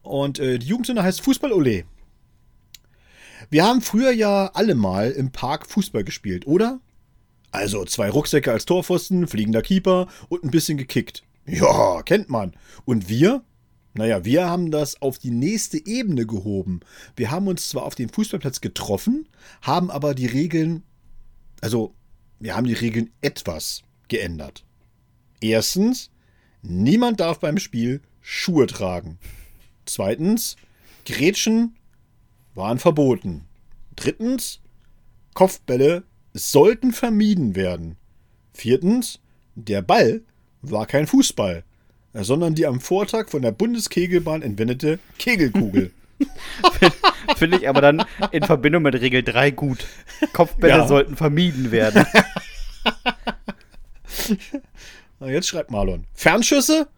Und 0.00 0.38
äh, 0.38 0.58
die 0.58 0.66
Jugendsünde 0.66 1.02
heißt 1.02 1.20
Fußball 1.20 1.52
Ole. 1.52 1.84
Wir 3.50 3.64
haben 3.66 3.82
früher 3.82 4.12
ja 4.12 4.50
alle 4.54 4.74
mal 4.74 5.10
im 5.10 5.30
Park 5.30 5.66
Fußball 5.66 6.04
gespielt, 6.04 6.46
oder? 6.46 6.80
Also 7.50 7.84
zwei 7.84 8.08
Rucksäcke 8.08 8.50
als 8.50 8.64
Torpfosten, 8.64 9.28
fliegender 9.28 9.60
Keeper 9.60 10.08
und 10.30 10.42
ein 10.42 10.50
bisschen 10.50 10.78
gekickt. 10.78 11.22
Ja, 11.44 12.00
kennt 12.02 12.30
man. 12.30 12.54
Und 12.86 13.10
wir? 13.10 13.42
Naja, 13.94 14.24
wir 14.24 14.46
haben 14.48 14.70
das 14.70 15.02
auf 15.02 15.18
die 15.18 15.30
nächste 15.30 15.86
Ebene 15.86 16.26
gehoben. 16.26 16.80
Wir 17.14 17.30
haben 17.30 17.46
uns 17.46 17.68
zwar 17.68 17.84
auf 17.84 17.94
dem 17.94 18.08
Fußballplatz 18.08 18.60
getroffen, 18.60 19.28
haben 19.60 19.90
aber 19.90 20.14
die 20.14 20.26
Regeln, 20.26 20.82
also 21.60 21.94
wir 22.38 22.56
haben 22.56 22.66
die 22.66 22.72
Regeln 22.72 23.10
etwas 23.20 23.82
geändert. 24.08 24.64
Erstens, 25.40 26.10
niemand 26.62 27.20
darf 27.20 27.40
beim 27.40 27.58
Spiel 27.58 28.00
Schuhe 28.20 28.66
tragen. 28.66 29.18
Zweitens, 29.84 30.56
Grätschen 31.04 31.76
waren 32.54 32.78
verboten. 32.78 33.44
Drittens, 33.96 34.60
Kopfbälle 35.34 36.04
sollten 36.32 36.92
vermieden 36.92 37.56
werden. 37.56 37.96
Viertens, 38.54 39.20
der 39.54 39.82
Ball 39.82 40.22
war 40.62 40.86
kein 40.86 41.06
Fußball, 41.06 41.64
sondern 42.14 42.54
die 42.54 42.66
am 42.66 42.80
Vortag 42.80 43.28
von 43.30 43.42
der 43.42 43.52
Bundeskegelbahn 43.52 44.42
entwendete 44.42 44.98
Kegelkugel. 45.18 45.90
Finde 47.36 47.56
ich 47.58 47.68
aber 47.68 47.80
dann 47.80 48.04
in 48.30 48.44
Verbindung 48.44 48.82
mit 48.84 48.94
Regel 49.00 49.22
3 49.22 49.50
gut. 49.50 49.86
Kopfbälle 50.32 50.78
Ja. 50.78 50.86
sollten 50.88 51.16
vermieden 51.16 51.72
werden. 51.72 52.06
Na, 55.20 55.28
jetzt 55.28 55.48
schreibt 55.48 55.70
Marlon. 55.70 56.04
Fernschüsse? 56.14 56.88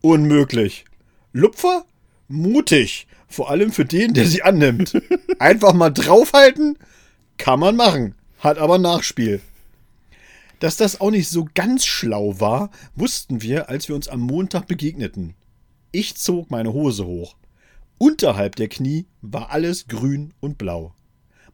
Unmöglich. 0.00 0.84
Lupfer? 1.32 1.84
Mutig. 2.28 3.06
Vor 3.28 3.50
allem 3.50 3.72
für 3.72 3.84
den, 3.84 4.14
der 4.14 4.26
sie 4.26 4.42
annimmt. 4.42 4.92
Einfach 5.38 5.72
mal 5.72 5.90
draufhalten? 5.90 6.78
Kann 7.38 7.60
man 7.60 7.76
machen. 7.76 8.14
Hat 8.38 8.58
aber 8.58 8.78
Nachspiel. 8.78 9.40
Dass 10.62 10.76
das 10.76 11.00
auch 11.00 11.10
nicht 11.10 11.28
so 11.28 11.48
ganz 11.54 11.84
schlau 11.84 12.38
war, 12.38 12.70
wussten 12.94 13.42
wir, 13.42 13.68
als 13.68 13.88
wir 13.88 13.96
uns 13.96 14.06
am 14.06 14.20
Montag 14.20 14.68
begegneten. 14.68 15.34
Ich 15.90 16.14
zog 16.14 16.52
meine 16.52 16.72
Hose 16.72 17.04
hoch. 17.04 17.34
Unterhalb 17.98 18.54
der 18.54 18.68
Knie 18.68 19.06
war 19.22 19.50
alles 19.50 19.88
grün 19.88 20.34
und 20.38 20.58
blau. 20.58 20.94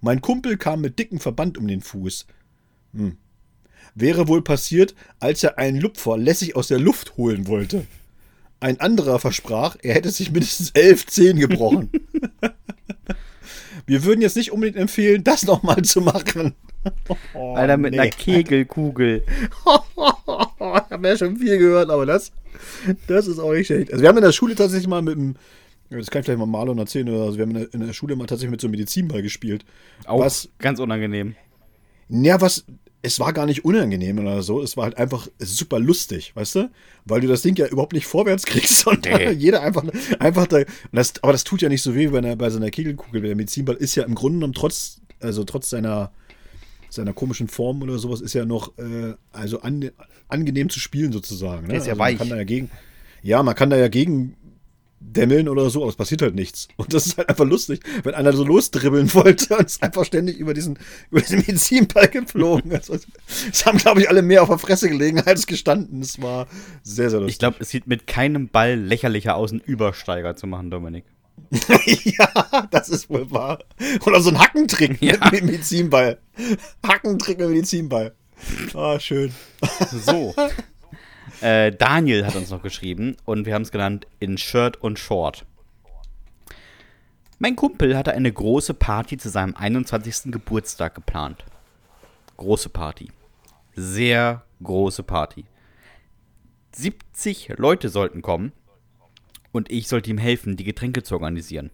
Mein 0.03 0.21
Kumpel 0.21 0.59
kam 0.59 0.83
mit 0.83 0.99
dicken 0.99 1.21
Verband 1.21 1.57
um 1.57 1.67
den 1.67 1.81
Fuß. 1.81 2.27
Wäre 3.95 4.29
wohl 4.29 4.43
passiert, 4.43 4.95
als 5.21 5.43
er 5.43 5.57
einen 5.57 5.81
Lupfer 5.81 6.19
lässig 6.19 6.55
aus 6.55 6.69
der 6.69 6.79
Luft 6.79 7.17
holen 7.17 7.47
wollte. 7.47 7.87
Ein 8.61 8.79
anderer 8.79 9.19
versprach, 9.19 9.77
er 9.81 9.95
hätte 9.95 10.11
sich 10.11 10.33
mindestens 10.33 10.73
elf 10.73 11.07
Zehen 11.07 11.39
gebrochen. 11.39 11.91
Wir 13.89 14.05
würden 14.05 14.20
jetzt 14.20 14.36
nicht 14.36 14.53
unbedingt 14.53 14.76
empfehlen, 14.76 15.24
das 15.24 15.45
nochmal 15.45 15.80
zu 15.82 16.03
machen. 16.03 16.55
Oh, 17.34 17.55
Alter, 17.55 17.78
mit 17.78 17.93
nee. 17.93 18.01
einer 18.01 18.11
Kegelkugel. 18.11 19.24
ich 19.66 20.91
habe 20.91 21.09
ja 21.09 21.16
schon 21.16 21.39
viel 21.39 21.59
gehört, 21.59 21.89
aber 21.89 22.05
das, 22.05 22.30
das 23.07 23.26
ist 23.26 23.39
auch 23.39 23.53
nicht 23.53 23.66
schlecht. 23.66 23.91
Also 23.91 24.03
wir 24.03 24.11
haben 24.11 24.18
in 24.18 24.24
der 24.24 24.32
Schule 24.32 24.55
tatsächlich 24.55 24.89
mal 24.89 25.01
mit 25.01 25.16
dem, 25.16 25.36
das 25.89 26.11
kann 26.11 26.20
ich 26.20 26.26
vielleicht 26.26 26.39
mal 26.39 26.47
Marlon 26.47 26.76
erzählen, 26.76 27.09
oder 27.09 27.32
so, 27.32 27.39
wir 27.39 27.43
haben 27.43 27.51
in 27.51 27.57
der, 27.57 27.74
in 27.74 27.86
der 27.86 27.95
Schule 27.95 28.14
mal 28.14 28.26
tatsächlich 28.26 28.51
mit 28.51 28.61
so 28.61 28.66
einem 28.66 28.72
Medizinball 28.72 29.22
gespielt. 29.22 29.64
Auch 30.05 30.20
Was, 30.20 30.51
ganz 30.59 30.80
unangenehm. 30.80 31.34
Ja, 32.11 32.41
was, 32.43 32.66
es 33.09 33.21
war 33.21 33.33
gar 33.33 33.47
nicht 33.47 33.65
unangenehm 33.65 34.19
oder 34.19 34.43
so, 34.43 34.63
es 34.63 34.77
war 34.77 34.85
halt 34.85 34.99
einfach 34.99 35.29
super 35.39 35.79
lustig, 35.79 36.33
weißt 36.35 36.55
du? 36.55 36.71
Weil 37.05 37.21
du 37.21 37.27
das 37.29 37.43
Ding 37.43 37.57
ja 37.57 37.67
überhaupt 37.67 37.93
nicht 37.93 38.07
vorwärts 38.07 38.45
kriegst 38.47 38.87
und 38.87 39.05
Nee. 39.05 39.31
jeder 39.33 39.63
einfach, 39.63 39.85
einfach 40.19 40.47
da, 40.47 40.63
das, 40.93 41.15
aber 41.23 41.33
das 41.33 41.45
tut 41.45 41.63
ja 41.63 41.69
nicht 41.69 41.83
so 41.83 41.95
weh 41.95 42.09
wie 42.09 42.13
bei, 42.13 42.19
einer, 42.19 42.37
bei 42.37 42.51
so 42.51 42.59
einer 42.59 42.71
Kegelkugel, 42.71 43.23
der 43.23 43.37
Medizinball 43.37 43.77
ist 43.77 43.95
ja 43.95 44.05
im 44.05 44.15
Grunde 44.15 44.39
genommen 44.39 44.55
trotz 44.55 45.01
also 45.21 45.45
trotz 45.45 45.71
seiner, 45.71 46.13
seiner 46.89 47.13
komischen 47.13 47.49
Form 47.49 47.83
oder 47.83 47.99
sowas, 47.99 48.21
ist 48.21 48.35
ja 48.35 48.45
noch 48.45 48.77
äh, 48.79 49.15
also 49.33 49.61
an, 49.61 49.91
angenehm 50.29 50.69
zu 50.69 50.81
spielen 50.81 51.13
sozusagen. 51.13 51.63
Ne? 51.63 51.69
Der 51.69 51.79
ist 51.79 51.87
ja 51.87 51.93
also 51.93 51.99
man 51.99 52.09
weich. 52.13 52.19
Kann 52.19 52.29
da 52.31 52.37
ja, 52.37 52.45
gegen, 52.45 52.71
ja, 53.23 53.43
man 53.43 53.55
kann 53.55 53.71
da 53.71 53.77
ja 53.77 53.89
gegen 53.89 54.37
dämmeln 55.01 55.49
oder 55.49 55.70
so, 55.70 55.80
aber 55.82 55.90
es 55.90 55.96
passiert 55.96 56.22
halt 56.22 56.34
nichts. 56.34 56.68
Und 56.76 56.92
das 56.92 57.07
ist 57.07 57.18
halt 57.18 57.28
einfach 57.28 57.44
lustig, 57.44 57.80
wenn 58.03 58.14
einer 58.14 58.32
so 58.32 58.44
losdribbeln 58.44 59.12
wollte 59.14 59.57
und 59.57 59.66
ist 59.66 59.82
einfach 59.82 60.05
ständig 60.05 60.38
über 60.38 60.55
diesen, 60.55 60.78
über 61.11 61.20
diesen 61.20 61.38
Medizinball 61.38 62.09
geflogen. 62.09 62.72
Also, 62.72 62.96
es 63.53 63.64
haben, 63.66 63.78
glaube 63.78 64.01
ich, 64.01 64.09
alle 64.09 64.22
mehr 64.22 64.42
auf 64.42 64.49
der 64.49 64.59
Fresse 64.59 64.88
gelegen 64.88 65.20
als 65.20 65.46
gestanden. 65.46 66.01
Es 66.03 66.20
war 66.20 66.46
sehr, 66.82 67.11
sehr 67.11 67.20
lustig. 67.20 67.34
Ich 67.34 67.38
glaube, 67.38 67.57
es 67.61 67.70
sieht 67.70 67.86
mit 67.86 68.07
keinem 68.07 68.49
Ball 68.49 68.74
lächerlicher 68.74 69.36
aus, 69.36 69.53
einen 69.53 69.61
Übersteiger 69.61 70.36
zu 70.36 70.46
machen, 70.46 70.70
Dominik. 70.70 71.05
ja, 72.05 72.66
das 72.70 72.88
ist 72.88 73.09
wohl 73.09 73.30
wahr. 73.30 73.61
Oder 74.05 74.20
so 74.20 74.30
ein 74.30 74.38
Hackentrick 74.38 75.01
Ja. 75.01 75.14
mit 75.30 75.44
Medizinball. 75.44 76.18
Hackentrick 76.84 77.38
mit 77.38 77.49
Medizinball. 77.51 78.14
Ah, 78.74 78.99
schön. 78.99 79.32
So. 80.05 80.34
äh, 81.41 81.72
Daniel 81.72 82.26
hat 82.26 82.36
uns 82.36 82.51
noch 82.51 82.62
geschrieben 82.62 83.16
und 83.24 83.47
wir 83.47 83.55
haben 83.55 83.62
es 83.62 83.70
genannt 83.70 84.07
in 84.20 84.39
Shirt 84.39 84.76
und 84.82 84.99
Short. 84.99 85.47
Mein 87.39 87.55
Kumpel 87.55 87.97
hatte 87.97 88.12
eine 88.14 88.32
große 88.32 88.74
Party 88.74 89.16
zu 89.16 89.28
seinem 89.28 89.55
21. 89.55 90.32
Geburtstag 90.32 90.97
geplant. 90.97 91.45
Große 92.36 92.68
Party. 92.68 93.11
Sehr 93.76 94.43
große 94.62 95.05
Party. 95.05 95.45
70 96.74 97.55
Leute 97.57 97.89
sollten 97.89 98.22
kommen 98.22 98.53
und 99.53 99.70
ich 99.70 99.89
sollte 99.89 100.11
ihm 100.11 100.18
helfen, 100.18 100.57
die 100.57 100.64
Getränke 100.64 101.03
zu 101.03 101.14
organisieren. 101.14 101.70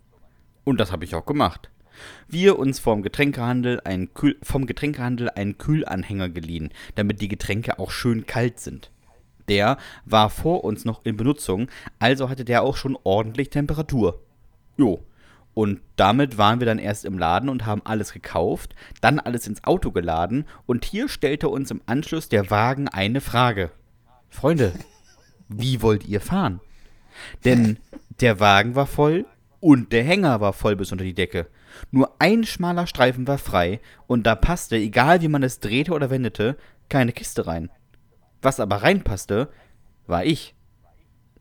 Und 0.65 0.81
das 0.81 0.93
habe 0.93 1.05
ich 1.05 1.15
auch 1.15 1.27
gemacht. 1.27 1.71
Wir 2.29 2.59
uns 2.59 2.79
vom 2.81 3.03
Getränkehandel, 3.03 3.81
einen 3.85 4.13
Kühl, 4.15 4.37
vom 4.43 4.67
Getränkehandel 4.67 5.31
einen 5.31 5.59
Kühlanhänger 5.59 6.29
geliehen, 6.29 6.71
damit 6.95 7.21
die 7.21 7.29
Getränke 7.29 7.79
auch 7.79 7.91
schön 7.91 8.27
kalt 8.27 8.61
sind. 8.61 8.91
Der 9.49 9.79
war 10.05 10.31
vor 10.31 10.65
uns 10.65 10.85
noch 10.85 11.05
in 11.05 11.17
Benutzung, 11.17 11.69
also 11.99 12.29
hatte 12.29 12.45
der 12.45 12.63
auch 12.63 12.77
schon 12.77 12.99
ordentlich 13.05 13.51
Temperatur. 13.51 14.21
Jo. 14.77 15.03
Und 15.55 15.81
damit 15.95 16.37
waren 16.37 16.59
wir 16.59 16.67
dann 16.67 16.81
erst 16.81 17.05
im 17.05 17.17
Laden 17.17 17.49
und 17.49 17.65
haben 17.65 17.83
alles 17.85 18.13
gekauft, 18.13 18.75
dann 19.01 19.21
alles 19.21 19.47
ins 19.47 19.63
Auto 19.63 19.93
geladen 19.93 20.47
und 20.67 20.85
hier 20.85 21.09
stellte 21.09 21.49
uns 21.49 21.71
im 21.71 21.81
Anschluss 21.87 22.29
der 22.29 22.51
Wagen 22.51 22.89
eine 22.89 23.21
Frage. 23.21 23.71
Freunde, 24.31 24.73
wie 25.49 25.81
wollt 25.81 26.09
ihr 26.09 26.21
fahren? 26.21 26.61
Denn 27.45 27.79
der 28.21 28.41
Wagen 28.41 28.75
war 28.75 28.87
voll 28.87 29.27
und 29.61 29.93
der 29.93 30.03
Hänger 30.03 30.41
war 30.41 30.53
voll 30.53 30.75
bis 30.75 30.91
unter 30.91 31.05
die 31.05 31.15
Decke. 31.15 31.47
Nur 31.93 32.17
ein 32.19 32.45
schmaler 32.45 32.89
Streifen 32.89 33.29
war 33.29 33.39
frei 33.39 33.81
und 34.09 34.27
da 34.27 34.35
passte, 34.35 34.77
egal 34.77 35.23
wie 35.23 35.29
man 35.29 35.45
es 35.45 35.61
drehte 35.61 35.93
oder 35.93 36.11
wendete, 36.11 36.57
keine 36.89 37.13
Kiste 37.13 37.47
rein. 37.47 37.71
Was 38.45 38.61
aber 38.61 38.83
reinpasste, 38.83 39.49
war 40.07 40.27
ich. 40.27 40.55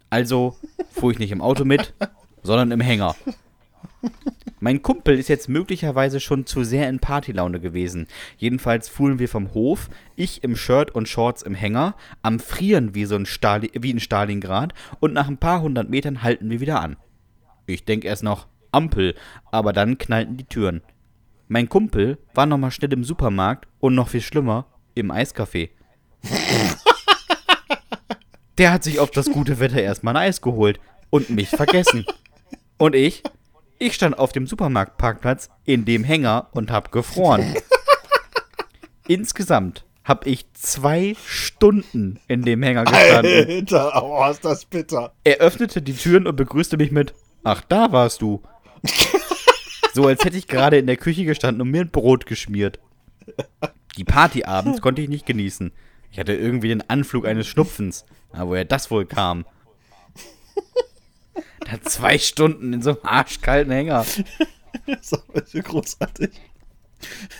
Also 0.10 0.56
fuhr 0.90 1.12
ich 1.12 1.20
nicht 1.20 1.34
im 1.34 1.42
Auto 1.42 1.66
mit, 1.66 1.94
sondern 2.44 2.72
im 2.72 2.80
Hänger. 2.80 3.14
Mein 4.62 4.82
Kumpel 4.82 5.20
ist 5.20 5.28
jetzt 5.28 5.50
möglicherweise 5.50 6.22
schon 6.22 6.46
zu 6.46 6.64
sehr 6.64 6.88
in 6.88 7.00
Partylaune 7.00 7.60
gewesen. 7.60 8.08
Jedenfalls 8.38 8.88
fuhren 8.88 9.20
wir 9.20 9.28
vom 9.28 9.54
Hof, 9.54 9.90
ich 10.16 10.46
im 10.46 10.56
Shirt 10.56 10.92
und 10.92 11.10
Shorts 11.10 11.42
im 11.42 11.56
Hänger, 11.56 11.96
am 12.22 12.40
Frieren 12.40 12.96
wie, 12.96 13.04
so 13.04 13.16
ein 13.16 13.26
Stali 13.26 13.70
wie 13.74 13.92
in 13.92 14.00
Stalingrad 14.00 14.74
und 15.02 15.12
nach 15.14 15.28
ein 15.28 15.38
paar 15.38 15.62
hundert 15.62 15.90
Metern 15.90 16.24
halten 16.24 16.50
wir 16.50 16.62
wieder 16.62 16.80
an. 16.80 16.96
Ich 17.66 17.84
denk 17.84 18.06
erst 18.06 18.24
noch 18.24 18.48
Ampel, 18.72 19.16
aber 19.52 19.74
dann 19.74 19.98
knallten 19.98 20.38
die 20.38 20.46
Türen. 20.46 20.82
Mein 21.50 21.68
Kumpel 21.68 22.18
war 22.34 22.46
nochmal 22.46 22.72
schnell 22.72 22.94
im 22.94 23.04
Supermarkt 23.04 23.68
und 23.82 23.94
noch 23.94 24.08
viel 24.08 24.22
schlimmer, 24.22 24.68
im 24.96 25.12
Eiscafé. 25.12 25.72
Der 28.58 28.72
hat 28.72 28.84
sich 28.84 29.00
auf 29.00 29.12
das 29.12 29.32
gute 29.32 29.60
Wetter 29.60 29.82
erstmal 29.82 30.16
ein 30.16 30.28
Eis 30.28 30.42
geholt 30.42 30.80
und 31.10 31.30
mich 31.30 31.50
vergessen. 31.50 32.06
Und 32.78 32.96
ich? 32.96 33.24
Ich 33.80 33.96
stand 33.96 34.18
auf 34.18 34.32
dem 34.32 34.48
Supermarktparkplatz 34.48 35.50
in 35.66 35.86
dem 35.86 36.04
Hänger 36.04 36.50
und 36.52 36.72
hab 36.72 36.92
gefroren. 36.92 37.56
Insgesamt 39.08 39.86
hab 40.04 40.28
ich 40.28 40.46
zwei 40.54 41.16
Stunden 41.26 42.20
in 42.28 42.44
dem 42.44 42.62
Hänger 42.62 42.84
gestanden. 42.86 43.50
Alter, 43.50 44.04
oh, 44.04 44.30
ist 44.30 44.46
das 44.46 44.66
bitter. 44.66 45.14
Er 45.24 45.38
öffnete 45.38 45.82
die 45.82 45.94
Türen 45.94 46.28
und 46.28 46.36
begrüßte 46.36 46.78
mich 46.78 46.92
mit: 46.92 47.14
Ach, 47.44 47.62
da 47.68 47.92
warst 47.92 48.22
du. 48.22 48.44
So 49.94 50.08
als 50.08 50.24
hätte 50.24 50.38
ich 50.38 50.48
gerade 50.48 50.78
in 50.78 50.88
der 50.88 50.98
Küche 50.98 51.26
gestanden 51.26 51.62
und 51.62 51.70
mir 51.70 51.82
ein 51.82 51.92
Brot 51.92 52.26
geschmiert. 52.26 52.80
Die 53.98 54.04
Party 54.04 54.44
abends 54.44 54.82
konnte 54.82 55.02
ich 55.02 55.10
nicht 55.10 55.26
genießen. 55.26 55.72
Ich 56.14 56.20
hatte 56.20 56.34
irgendwie 56.36 56.68
den 56.68 56.88
Anflug 56.92 57.26
eines 57.26 57.48
Schnupfens. 57.48 58.06
Aber 58.32 58.52
woher 58.52 58.66
das 58.66 58.90
wohl 58.92 59.06
kam? 59.06 59.46
Da 61.60 61.82
zwei 61.90 62.18
Stunden 62.20 62.74
in 62.74 62.82
so 62.82 62.90
einem 62.92 63.00
arschkalten 63.04 63.72
Hänger. 63.72 64.06
Das 64.86 65.12
ist 65.12 65.52
so 65.54 65.62
großartig. 65.62 66.30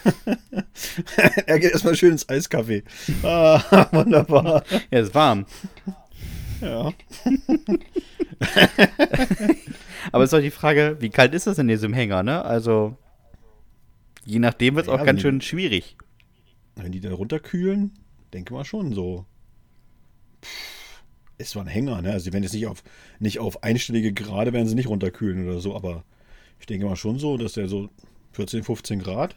er 1.46 1.60
geht 1.60 1.72
erstmal 1.74 1.96
schön 1.96 2.14
ins 2.14 2.28
Eiscafé. 2.30 2.84
Ah, 3.22 3.88
wunderbar. 3.92 4.64
Ja, 4.92 5.00
ist 5.02 5.14
warm. 5.14 5.46
Ja. 6.62 6.94
Aber 10.12 10.24
es 10.24 10.28
ist 10.30 10.34
doch 10.34 10.40
die 10.42 10.52
Frage, 10.52 10.98
wie 11.00 11.10
kalt 11.10 11.34
ist 11.34 11.46
das 11.48 11.58
in 11.60 11.68
diesem 11.68 11.94
Hänger, 11.94 12.24
ne? 12.24 12.44
Also, 12.46 12.98
je 14.26 14.40
nachdem 14.40 14.76
wird 14.76 14.88
es 14.88 14.94
Ja, 14.94 15.00
auch 15.00 15.06
ganz 15.06 15.18
die- 15.18 15.22
schön 15.24 15.42
schwierig. 15.42 15.98
Wenn 16.76 16.92
die 16.94 17.02
da 17.02 17.12
runterkühlen, 17.14 17.92
denke 18.34 18.54
mal 18.54 18.66
schon 18.66 18.94
so. 18.94 19.26
Pff, 20.44 21.02
Ist 21.38 21.52
zwar 21.52 21.64
ein 21.64 21.68
Hänger, 21.68 22.02
ne? 22.02 22.12
Also, 22.12 22.34
wenn 22.34 22.44
jetzt 22.44 22.54
nicht 22.54 22.68
auf, 22.68 22.84
nicht 23.20 23.40
auf 23.40 23.64
einstellige 23.64 24.14
Grade 24.14 24.54
werden 24.54 24.68
sie 24.68 24.76
nicht 24.76 24.90
runterkühlen 24.90 25.48
oder 25.48 25.60
so, 25.60 25.76
aber 25.76 26.04
ich 26.60 26.66
denke 26.66 26.86
mal 26.86 26.96
schon 26.96 27.20
so, 27.20 27.38
dass 27.38 27.54
der 27.54 27.68
so 27.68 27.90
14, 28.34 28.64
15 28.64 29.00
Grad. 29.00 29.36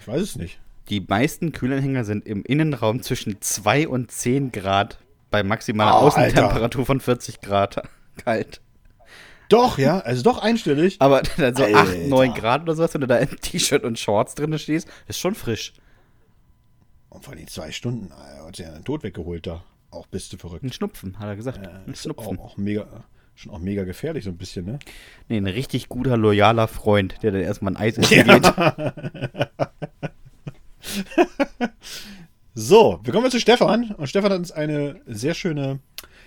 Ich 0.00 0.08
weiß 0.08 0.22
es 0.22 0.36
nicht. 0.36 0.60
Die 0.88 1.00
meisten 1.00 1.52
Kühlanhänger 1.52 2.04
sind 2.04 2.26
im 2.26 2.44
Innenraum 2.44 3.02
zwischen 3.02 3.40
2 3.40 3.88
und 3.88 4.10
10 4.10 4.52
Grad 4.52 4.98
bei 5.30 5.42
maximaler 5.42 6.00
Oh, 6.00 6.06
Außentemperatur 6.06 6.86
von 6.86 7.00
40 7.00 7.40
Grad 7.40 7.82
kalt. 8.24 8.60
Doch, 9.48 9.78
ja, 9.78 10.00
also 10.00 10.22
doch 10.22 10.38
einstellig. 10.38 10.96
Aber 11.00 11.22
dann 11.36 11.54
so 11.54 11.64
8, 11.64 11.74
Alter. 11.74 12.08
9 12.08 12.34
Grad 12.34 12.62
oder 12.62 12.74
sowas, 12.74 12.94
wenn 12.94 13.00
du 13.00 13.06
da 13.06 13.18
im 13.18 13.40
T-Shirt 13.40 13.84
und 13.84 13.98
Shorts 13.98 14.34
drin 14.34 14.56
stehst, 14.58 14.88
ist 15.08 15.18
schon 15.18 15.34
frisch. 15.34 15.72
Und 17.08 17.24
vor 17.24 17.34
allem 17.34 17.46
zwei 17.46 17.72
Stunden, 17.72 18.10
hat 18.14 18.56
sich 18.56 18.66
ja 18.66 18.72
den 18.72 18.84
Tod 18.84 19.02
weggeholt 19.02 19.46
da. 19.46 19.64
Auch 19.90 20.06
bist 20.06 20.32
du 20.32 20.36
verrückt. 20.36 20.64
Ein 20.64 20.72
Schnupfen, 20.72 21.18
hat 21.18 21.28
er 21.28 21.36
gesagt. 21.36 21.58
ein 21.66 21.92
Ist 21.92 22.02
Schnupfen. 22.02 22.38
auch, 22.38 22.52
auch 22.52 22.56
mega, 22.56 23.04
schon 23.34 23.52
auch 23.52 23.58
mega 23.60 23.84
gefährlich, 23.84 24.24
so 24.24 24.30
ein 24.30 24.36
bisschen, 24.36 24.66
ne? 24.66 24.78
Nee, 25.28 25.38
ein 25.38 25.46
richtig 25.46 25.88
guter, 25.88 26.16
loyaler 26.16 26.68
Freund, 26.68 27.22
der 27.22 27.30
dann 27.32 27.40
erstmal 27.42 27.72
ein 27.74 27.76
Eis 27.76 27.96
essen 27.98 28.24
geht. 28.24 28.52
So, 32.58 33.00
wir 33.04 33.12
kommen 33.12 33.24
jetzt 33.26 33.34
zu 33.34 33.40
Stefan. 33.40 33.92
Und 33.92 34.06
Stefan 34.08 34.32
hat 34.32 34.38
uns 34.38 34.50
eine 34.50 35.00
sehr 35.06 35.34
schöne 35.34 35.80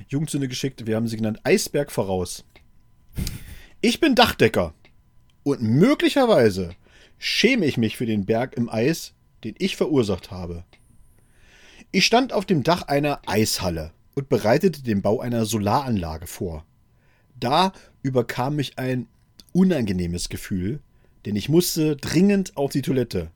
Jugendsünde 0.09 0.47
geschickt. 0.47 0.85
Wir 0.85 0.95
haben 0.95 1.07
sie 1.07 1.17
genannt 1.17 1.39
Eisberg 1.43 1.91
voraus. 1.91 2.45
Ich 3.81 3.99
bin 3.99 4.13
Dachdecker. 4.13 4.75
Und 5.41 5.63
möglicherweise 5.63 6.75
schäme 7.17 7.65
ich 7.65 7.77
mich 7.77 7.97
für 7.97 8.05
den 8.05 8.27
Berg 8.27 8.55
im 8.55 8.69
Eis, 8.69 9.15
den 9.43 9.55
ich 9.57 9.75
verursacht 9.75 10.31
habe. 10.31 10.63
Ich 11.91 12.05
stand 12.05 12.33
auf 12.33 12.45
dem 12.45 12.63
Dach 12.63 12.83
einer 12.83 13.21
Eishalle 13.25 13.91
und 14.15 14.29
bereitete 14.29 14.83
den 14.83 15.01
Bau 15.01 15.19
einer 15.19 15.45
Solaranlage 15.45 16.27
vor. 16.27 16.65
Da 17.39 17.73
überkam 18.01 18.55
mich 18.55 18.77
ein 18.77 19.07
unangenehmes 19.53 20.29
Gefühl, 20.29 20.81
denn 21.25 21.35
ich 21.35 21.49
musste 21.49 21.95
dringend 21.95 22.57
auf 22.57 22.71
die 22.71 22.81
Toilette. 22.81 23.31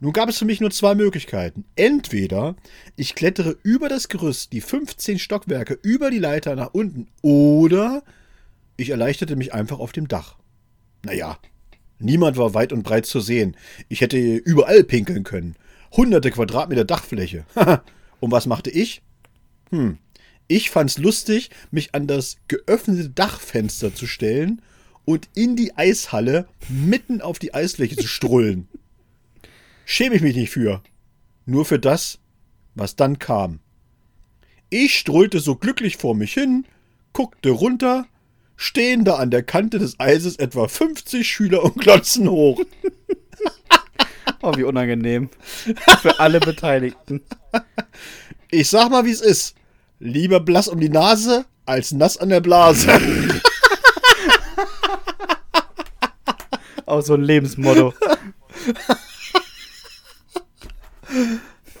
Nun 0.00 0.12
gab 0.12 0.28
es 0.28 0.38
für 0.38 0.44
mich 0.44 0.60
nur 0.60 0.70
zwei 0.70 0.94
Möglichkeiten. 0.94 1.64
Entweder 1.74 2.54
ich 2.96 3.14
klettere 3.14 3.56
über 3.62 3.88
das 3.88 4.08
Gerüst, 4.08 4.52
die 4.52 4.60
15 4.60 5.18
Stockwerke 5.18 5.78
über 5.82 6.10
die 6.10 6.18
Leiter 6.18 6.54
nach 6.54 6.74
unten, 6.74 7.08
oder 7.22 8.02
ich 8.76 8.90
erleichterte 8.90 9.36
mich 9.36 9.54
einfach 9.54 9.78
auf 9.78 9.92
dem 9.92 10.06
Dach. 10.06 10.36
Naja, 11.02 11.38
niemand 11.98 12.36
war 12.36 12.54
weit 12.54 12.72
und 12.72 12.82
breit 12.82 13.06
zu 13.06 13.20
sehen. 13.20 13.56
Ich 13.88 14.00
hätte 14.00 14.18
überall 14.18 14.84
pinkeln 14.84 15.24
können. 15.24 15.56
Hunderte 15.92 16.30
Quadratmeter 16.30 16.84
Dachfläche. 16.84 17.44
und 18.20 18.30
was 18.30 18.46
machte 18.46 18.70
ich? 18.70 19.02
Hm. 19.70 19.98
Ich 20.48 20.70
fand's 20.70 20.98
lustig, 20.98 21.50
mich 21.70 21.94
an 21.94 22.06
das 22.06 22.36
geöffnete 22.48 23.10
Dachfenster 23.10 23.94
zu 23.94 24.06
stellen 24.06 24.62
und 25.04 25.28
in 25.34 25.56
die 25.56 25.76
Eishalle 25.76 26.46
mitten 26.68 27.20
auf 27.20 27.38
die 27.38 27.54
Eisfläche 27.54 27.96
zu 27.96 28.06
strullen. 28.06 28.68
Schäme 29.84 30.16
ich 30.16 30.22
mich 30.22 30.36
nicht 30.36 30.50
für. 30.50 30.82
Nur 31.46 31.64
für 31.64 31.78
das, 31.78 32.18
was 32.74 32.96
dann 32.96 33.18
kam. 33.18 33.60
Ich 34.68 34.98
strullte 34.98 35.38
so 35.40 35.54
glücklich 35.54 35.96
vor 35.96 36.14
mich 36.14 36.34
hin, 36.34 36.64
guckte 37.12 37.50
runter, 37.50 38.06
stehen 38.56 39.04
da 39.04 39.16
an 39.16 39.30
der 39.30 39.42
Kante 39.42 39.78
des 39.78 39.98
Eises 40.00 40.36
etwa 40.36 40.68
50 40.68 41.28
Schüler 41.28 41.62
und 41.64 41.76
glotzen 41.78 42.28
hoch. 42.30 42.60
Oh, 44.42 44.52
wie 44.56 44.64
unangenehm. 44.64 45.30
Für 46.02 46.20
alle 46.20 46.38
Beteiligten. 46.40 47.22
Ich 48.50 48.68
sag 48.68 48.90
mal, 48.90 49.04
wie 49.04 49.10
es 49.10 49.20
ist. 49.20 49.56
Lieber 49.98 50.40
blass 50.40 50.68
um 50.68 50.78
die 50.78 50.88
Nase 50.88 51.46
als 51.64 51.90
nass 51.92 52.16
an 52.16 52.28
der 52.28 52.40
Blase. 52.40 52.88
Auch 56.86 57.00
so 57.02 57.14
ein 57.14 57.22
Lebensmotto. 57.22 57.92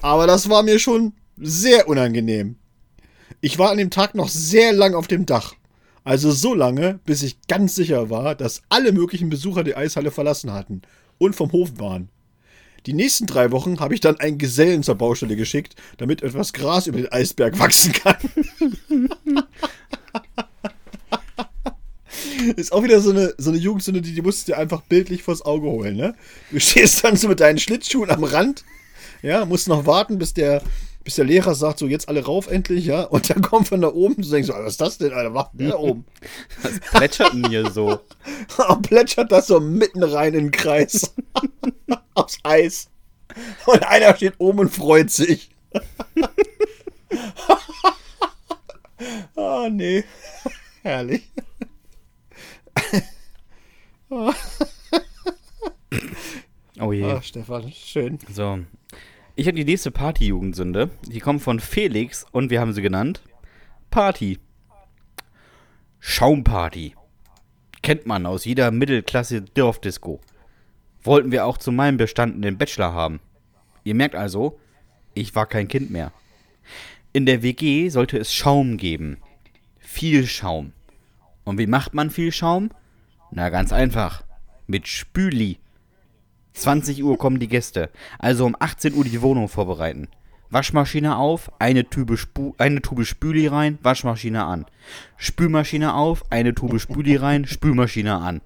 Aber 0.02 0.26
das 0.26 0.48
war 0.48 0.62
mir 0.62 0.78
schon 0.78 1.12
sehr 1.36 1.88
unangenehm. 1.88 2.56
Ich 3.40 3.58
war 3.58 3.70
an 3.70 3.78
dem 3.78 3.90
Tag 3.90 4.14
noch 4.14 4.28
sehr 4.28 4.72
lang 4.72 4.94
auf 4.94 5.06
dem 5.06 5.26
Dach. 5.26 5.54
Also 6.06 6.30
so 6.30 6.54
lange, 6.54 7.00
bis 7.04 7.24
ich 7.24 7.48
ganz 7.48 7.74
sicher 7.74 8.08
war, 8.10 8.36
dass 8.36 8.62
alle 8.68 8.92
möglichen 8.92 9.28
Besucher 9.28 9.64
die 9.64 9.74
Eishalle 9.74 10.12
verlassen 10.12 10.52
hatten 10.52 10.82
und 11.18 11.34
vom 11.34 11.50
Hof 11.50 11.80
waren. 11.80 12.10
Die 12.86 12.92
nächsten 12.92 13.26
drei 13.26 13.50
Wochen 13.50 13.80
habe 13.80 13.92
ich 13.92 14.00
dann 14.00 14.20
einen 14.20 14.38
Gesellen 14.38 14.84
zur 14.84 14.94
Baustelle 14.94 15.34
geschickt, 15.34 15.74
damit 15.96 16.22
etwas 16.22 16.52
Gras 16.52 16.86
über 16.86 16.98
den 16.98 17.10
Eisberg 17.10 17.58
wachsen 17.58 17.92
kann. 17.92 18.18
Ist 22.54 22.72
auch 22.72 22.84
wieder 22.84 23.00
so 23.00 23.10
eine, 23.10 23.34
so 23.36 23.50
eine 23.50 23.58
Jugendsünde, 23.58 24.00
die, 24.00 24.14
die 24.14 24.22
musst 24.22 24.46
du 24.46 24.52
dir 24.52 24.58
einfach 24.58 24.82
bildlich 24.82 25.24
vors 25.24 25.42
Auge 25.42 25.66
holen, 25.66 25.96
ne? 25.96 26.14
Du 26.52 26.60
stehst 26.60 27.02
dann 27.02 27.16
so 27.16 27.26
mit 27.26 27.40
deinen 27.40 27.58
Schlittschuhen 27.58 28.10
am 28.10 28.22
Rand, 28.22 28.64
ja, 29.22 29.44
musst 29.44 29.66
noch 29.66 29.86
warten, 29.86 30.18
bis 30.18 30.34
der, 30.34 30.62
bis 31.06 31.14
der 31.14 31.24
Lehrer 31.24 31.54
sagt, 31.54 31.78
so 31.78 31.86
jetzt 31.86 32.08
alle 32.08 32.24
rauf 32.24 32.48
endlich, 32.48 32.84
ja, 32.84 33.04
und 33.04 33.30
dann 33.30 33.40
kommt 33.40 33.68
von 33.68 33.80
da 33.80 33.92
oben, 33.92 34.16
du 34.16 34.28
denkst 34.28 34.48
so, 34.48 34.54
was 34.54 34.72
ist 34.72 34.80
das 34.80 34.98
denn, 34.98 35.12
Alter, 35.12 35.34
was 35.34 35.46
denn 35.52 35.68
da 35.68 35.76
oben? 35.76 36.04
Was 36.62 36.80
plätschert 36.80 37.32
denn 37.32 37.48
hier 37.48 37.70
so? 37.70 38.00
Und 38.68 38.82
plätschert 38.82 39.30
das 39.30 39.46
so 39.46 39.60
mitten 39.60 40.02
rein 40.02 40.34
in 40.34 40.46
den 40.46 40.50
Kreis. 40.50 41.14
Aufs 42.14 42.38
Eis. 42.42 42.90
Und 43.66 43.86
einer 43.86 44.16
steht 44.16 44.34
oben 44.38 44.58
und 44.58 44.70
freut 44.74 45.12
sich. 45.12 45.50
oh, 49.36 49.68
nee. 49.70 50.02
Herrlich. 50.82 51.30
Oh 56.80 56.92
je. 56.92 57.04
Ah, 57.04 57.22
Stefan, 57.22 57.70
schön. 57.70 58.18
So. 58.32 58.58
Ich 59.38 59.46
habe 59.46 59.56
die 59.56 59.66
nächste 59.66 59.90
Party-Jugendsünde. 59.90 60.88
Die 61.06 61.20
kommt 61.20 61.42
von 61.42 61.60
Felix 61.60 62.24
und 62.32 62.48
wir 62.48 62.58
haben 62.58 62.72
sie 62.72 62.80
genannt 62.80 63.20
Party. 63.90 64.38
Schaumparty. 66.00 66.94
Kennt 67.82 68.06
man 68.06 68.24
aus 68.24 68.46
jeder 68.46 68.70
Mittelklasse 68.70 69.42
Dorfdisco. 69.42 70.22
Wollten 71.02 71.32
wir 71.32 71.44
auch 71.44 71.58
zu 71.58 71.70
meinem 71.70 71.98
bestandenen 71.98 72.56
Bachelor 72.56 72.94
haben. 72.94 73.20
Ihr 73.84 73.94
merkt 73.94 74.14
also, 74.14 74.58
ich 75.12 75.34
war 75.34 75.44
kein 75.44 75.68
Kind 75.68 75.90
mehr. 75.90 76.12
In 77.12 77.26
der 77.26 77.42
WG 77.42 77.90
sollte 77.90 78.16
es 78.16 78.32
Schaum 78.32 78.78
geben. 78.78 79.18
Viel 79.78 80.26
Schaum. 80.26 80.72
Und 81.44 81.58
wie 81.58 81.66
macht 81.66 81.92
man 81.92 82.08
viel 82.08 82.32
Schaum? 82.32 82.70
Na, 83.30 83.50
ganz 83.50 83.70
einfach. 83.70 84.24
Mit 84.66 84.88
Spüli. 84.88 85.58
20 86.56 87.04
Uhr 87.04 87.18
kommen 87.18 87.38
die 87.38 87.48
Gäste. 87.48 87.90
Also 88.18 88.46
um 88.46 88.56
18 88.58 88.94
Uhr 88.94 89.04
die 89.04 89.22
Wohnung 89.22 89.48
vorbereiten. 89.48 90.08
Waschmaschine 90.50 91.16
auf, 91.16 91.50
eine 91.58 91.88
Tube, 91.88 92.16
Spu 92.16 92.54
eine 92.58 92.80
Tube 92.80 93.04
Spüli 93.04 93.46
rein, 93.46 93.78
Waschmaschine 93.82 94.44
an. 94.44 94.64
Spülmaschine 95.16 95.94
auf, 95.94 96.24
eine 96.30 96.54
Tube 96.54 96.78
Spüli 96.78 97.16
rein, 97.16 97.46
Spülmaschine 97.46 98.16
an. 98.16 98.40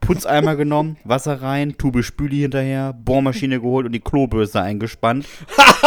Putzeimer 0.00 0.56
genommen, 0.56 0.96
Wasser 1.04 1.42
rein, 1.42 1.76
Tube 1.76 2.02
Spüli 2.02 2.38
hinterher, 2.38 2.92
Bohrmaschine 2.92 3.60
geholt 3.60 3.86
und 3.86 3.92
die 3.92 4.00
Klobürste 4.00 4.60
eingespannt. 4.60 5.26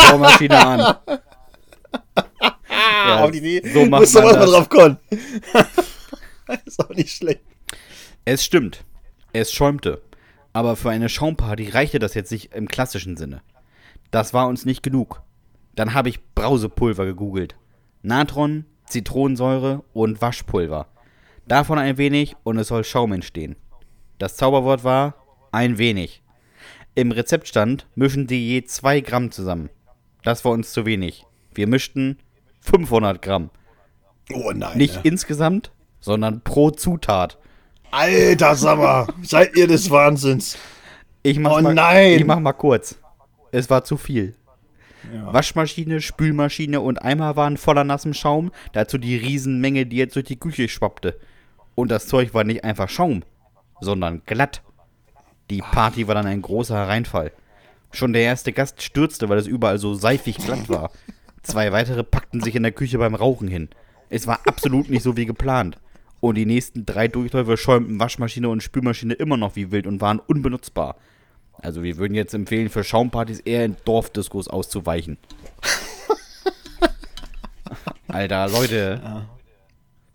Bohrmaschine 0.09 0.65
an. 0.65 0.95
Ah, 3.05 3.25
auf 3.25 3.31
die 3.31 3.37
Idee 3.39 3.61
so 3.69 3.85
macht 3.85 4.01
muss 4.01 4.11
sowas 4.13 4.31
man 4.31 4.39
mal 4.39 4.45
das. 4.45 4.51
drauf 4.51 4.69
kommen. 4.69 4.97
ist 6.65 6.79
auch 6.79 6.89
nicht 6.89 7.15
schlecht. 7.15 7.41
Es 8.25 8.43
stimmt. 8.43 8.83
Es 9.33 9.51
schäumte. 9.51 10.01
Aber 10.53 10.75
für 10.75 10.91
eine 10.91 11.09
Schaumparty 11.09 11.69
reichte 11.69 11.99
das 11.99 12.13
jetzt 12.13 12.31
nicht 12.31 12.53
im 12.53 12.67
klassischen 12.67 13.17
Sinne. 13.17 13.41
Das 14.11 14.33
war 14.33 14.47
uns 14.47 14.65
nicht 14.65 14.83
genug. 14.83 15.23
Dann 15.75 15.95
habe 15.95 16.09
ich 16.09 16.23
Brausepulver 16.35 17.05
gegoogelt. 17.05 17.55
Natron, 18.03 18.65
Zitronensäure 18.85 19.83
und 19.93 20.21
Waschpulver. 20.21 20.87
Davon 21.47 21.79
ein 21.79 21.97
wenig 21.97 22.35
und 22.43 22.57
es 22.57 22.67
soll 22.67 22.83
Schaum 22.83 23.11
entstehen. 23.11 23.55
Das 24.19 24.35
Zauberwort 24.35 24.83
war 24.83 25.15
ein 25.51 25.77
wenig. 25.77 26.21
Im 26.95 27.11
Rezept 27.11 27.47
stand, 27.47 27.87
mischen 27.95 28.29
Sie 28.29 28.47
je 28.47 28.63
2 28.63 29.01
Gramm 29.01 29.31
zusammen. 29.31 29.69
Das 30.21 30.45
war 30.45 30.51
uns 30.51 30.71
zu 30.71 30.85
wenig. 30.85 31.25
Wir 31.53 31.67
mischten 31.67 32.19
500 32.61 33.21
Gramm. 33.21 33.49
Oh 34.31 34.51
nein. 34.53 34.77
Nicht 34.77 34.97
ne? 34.97 35.01
insgesamt, 35.03 35.71
sondern 35.99 36.41
pro 36.41 36.69
Zutat. 36.69 37.39
Alter, 37.93 38.55
sag 38.55 38.79
mal, 38.79 39.05
seid 39.21 39.55
ihr 39.55 39.67
des 39.67 39.91
Wahnsinns? 39.91 40.57
Ich 41.21 41.37
mach 41.37 41.59
Oh 41.59 41.61
mal, 41.61 41.75
nein. 41.75 42.17
Ich 42.17 42.25
mach 42.25 42.39
mal 42.39 42.53
kurz. 42.53 42.97
Es 43.51 43.69
war 43.69 43.83
zu 43.83 43.97
viel. 43.97 44.33
Ja. 45.13 45.31
Waschmaschine, 45.31 46.01
Spülmaschine 46.01 46.81
und 46.81 47.03
Eimer 47.03 47.35
waren 47.35 47.55
voller 47.55 47.83
nassem 47.83 48.15
Schaum. 48.15 48.51
Dazu 48.71 48.97
die 48.97 49.15
Riesenmenge, 49.15 49.85
die 49.85 49.97
jetzt 49.97 50.15
durch 50.15 50.25
die 50.25 50.39
Küche 50.39 50.69
schwappte. 50.69 51.19
Und 51.75 51.91
das 51.91 52.07
Zeug 52.07 52.33
war 52.33 52.43
nicht 52.43 52.63
einfach 52.63 52.89
Schaum, 52.89 53.21
sondern 53.79 54.23
glatt. 54.25 54.63
Die 55.51 55.61
Party 55.61 56.07
war 56.07 56.15
dann 56.15 56.25
ein 56.25 56.41
großer 56.41 56.87
Reinfall. 56.87 57.31
Schon 57.91 58.13
der 58.13 58.23
erste 58.23 58.53
Gast 58.53 58.81
stürzte, 58.81 59.29
weil 59.29 59.37
es 59.37 59.45
überall 59.45 59.77
so 59.77 59.93
seifig 59.93 60.37
glatt 60.37 60.67
war. 60.67 60.89
Zwei 61.43 61.71
weitere 61.71 62.03
packten 62.03 62.41
sich 62.41 62.55
in 62.55 62.63
der 62.63 62.71
Küche 62.71 62.97
beim 62.97 63.13
Rauchen 63.13 63.47
hin. 63.47 63.69
Es 64.09 64.25
war 64.25 64.39
absolut 64.47 64.89
nicht 64.89 65.03
so 65.03 65.15
wie 65.15 65.27
geplant. 65.27 65.77
Und 66.23 66.35
die 66.35 66.45
nächsten 66.45 66.85
drei 66.85 67.09
Durchläufe 67.09 67.57
schäumten 67.57 67.99
Waschmaschine 67.99 68.47
und 68.47 68.63
Spülmaschine 68.63 69.13
immer 69.13 69.35
noch 69.35 69.57
wie 69.57 69.71
wild 69.71 69.85
und 69.85 69.99
waren 69.99 70.19
unbenutzbar. 70.19 70.95
Also 71.51 71.83
wir 71.83 71.97
würden 71.97 72.15
jetzt 72.15 72.33
empfehlen, 72.33 72.69
für 72.69 72.85
Schaumpartys 72.85 73.41
eher 73.41 73.65
in 73.65 73.75
Dorfdiskos 73.83 74.47
auszuweichen. 74.47 75.17
Alter, 78.07 78.47
Leute. 78.47 79.25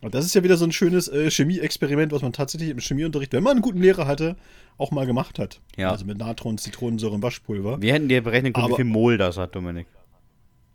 Und 0.01 0.15
das 0.15 0.25
ist 0.25 0.35
ja 0.35 0.43
wieder 0.43 0.57
so 0.57 0.65
ein 0.65 0.73
schönes 0.73 1.09
äh, 1.09 1.31
Chemie-Experiment, 1.31 2.11
was 2.13 2.23
man 2.23 2.33
tatsächlich 2.33 2.71
im 2.71 2.79
Chemieunterricht, 2.79 3.35
wenn 3.35 3.43
man 3.43 3.57
einen 3.57 3.63
guten 3.63 3.83
Lehrer 3.83 4.07
hatte, 4.07 4.37
auch 4.79 4.91
mal 4.91 5.05
gemacht 5.05 5.39
hat. 5.39 5.61
Ja. 5.77 5.91
Also 5.91 6.07
mit 6.07 6.17
Natron, 6.17 6.57
Zitronensäure 6.57 7.17
und 7.17 7.23
Waschpulver. 7.23 7.83
Wir 7.83 7.93
hätten 7.93 8.09
dir 8.09 8.23
berechnen 8.23 8.55
können, 8.55 8.69
wie 8.69 8.71
Aber- 8.71 8.77
viel 8.77 8.85
Mol 8.87 9.19
das 9.19 9.37
hat, 9.37 9.55
Dominik. 9.55 9.87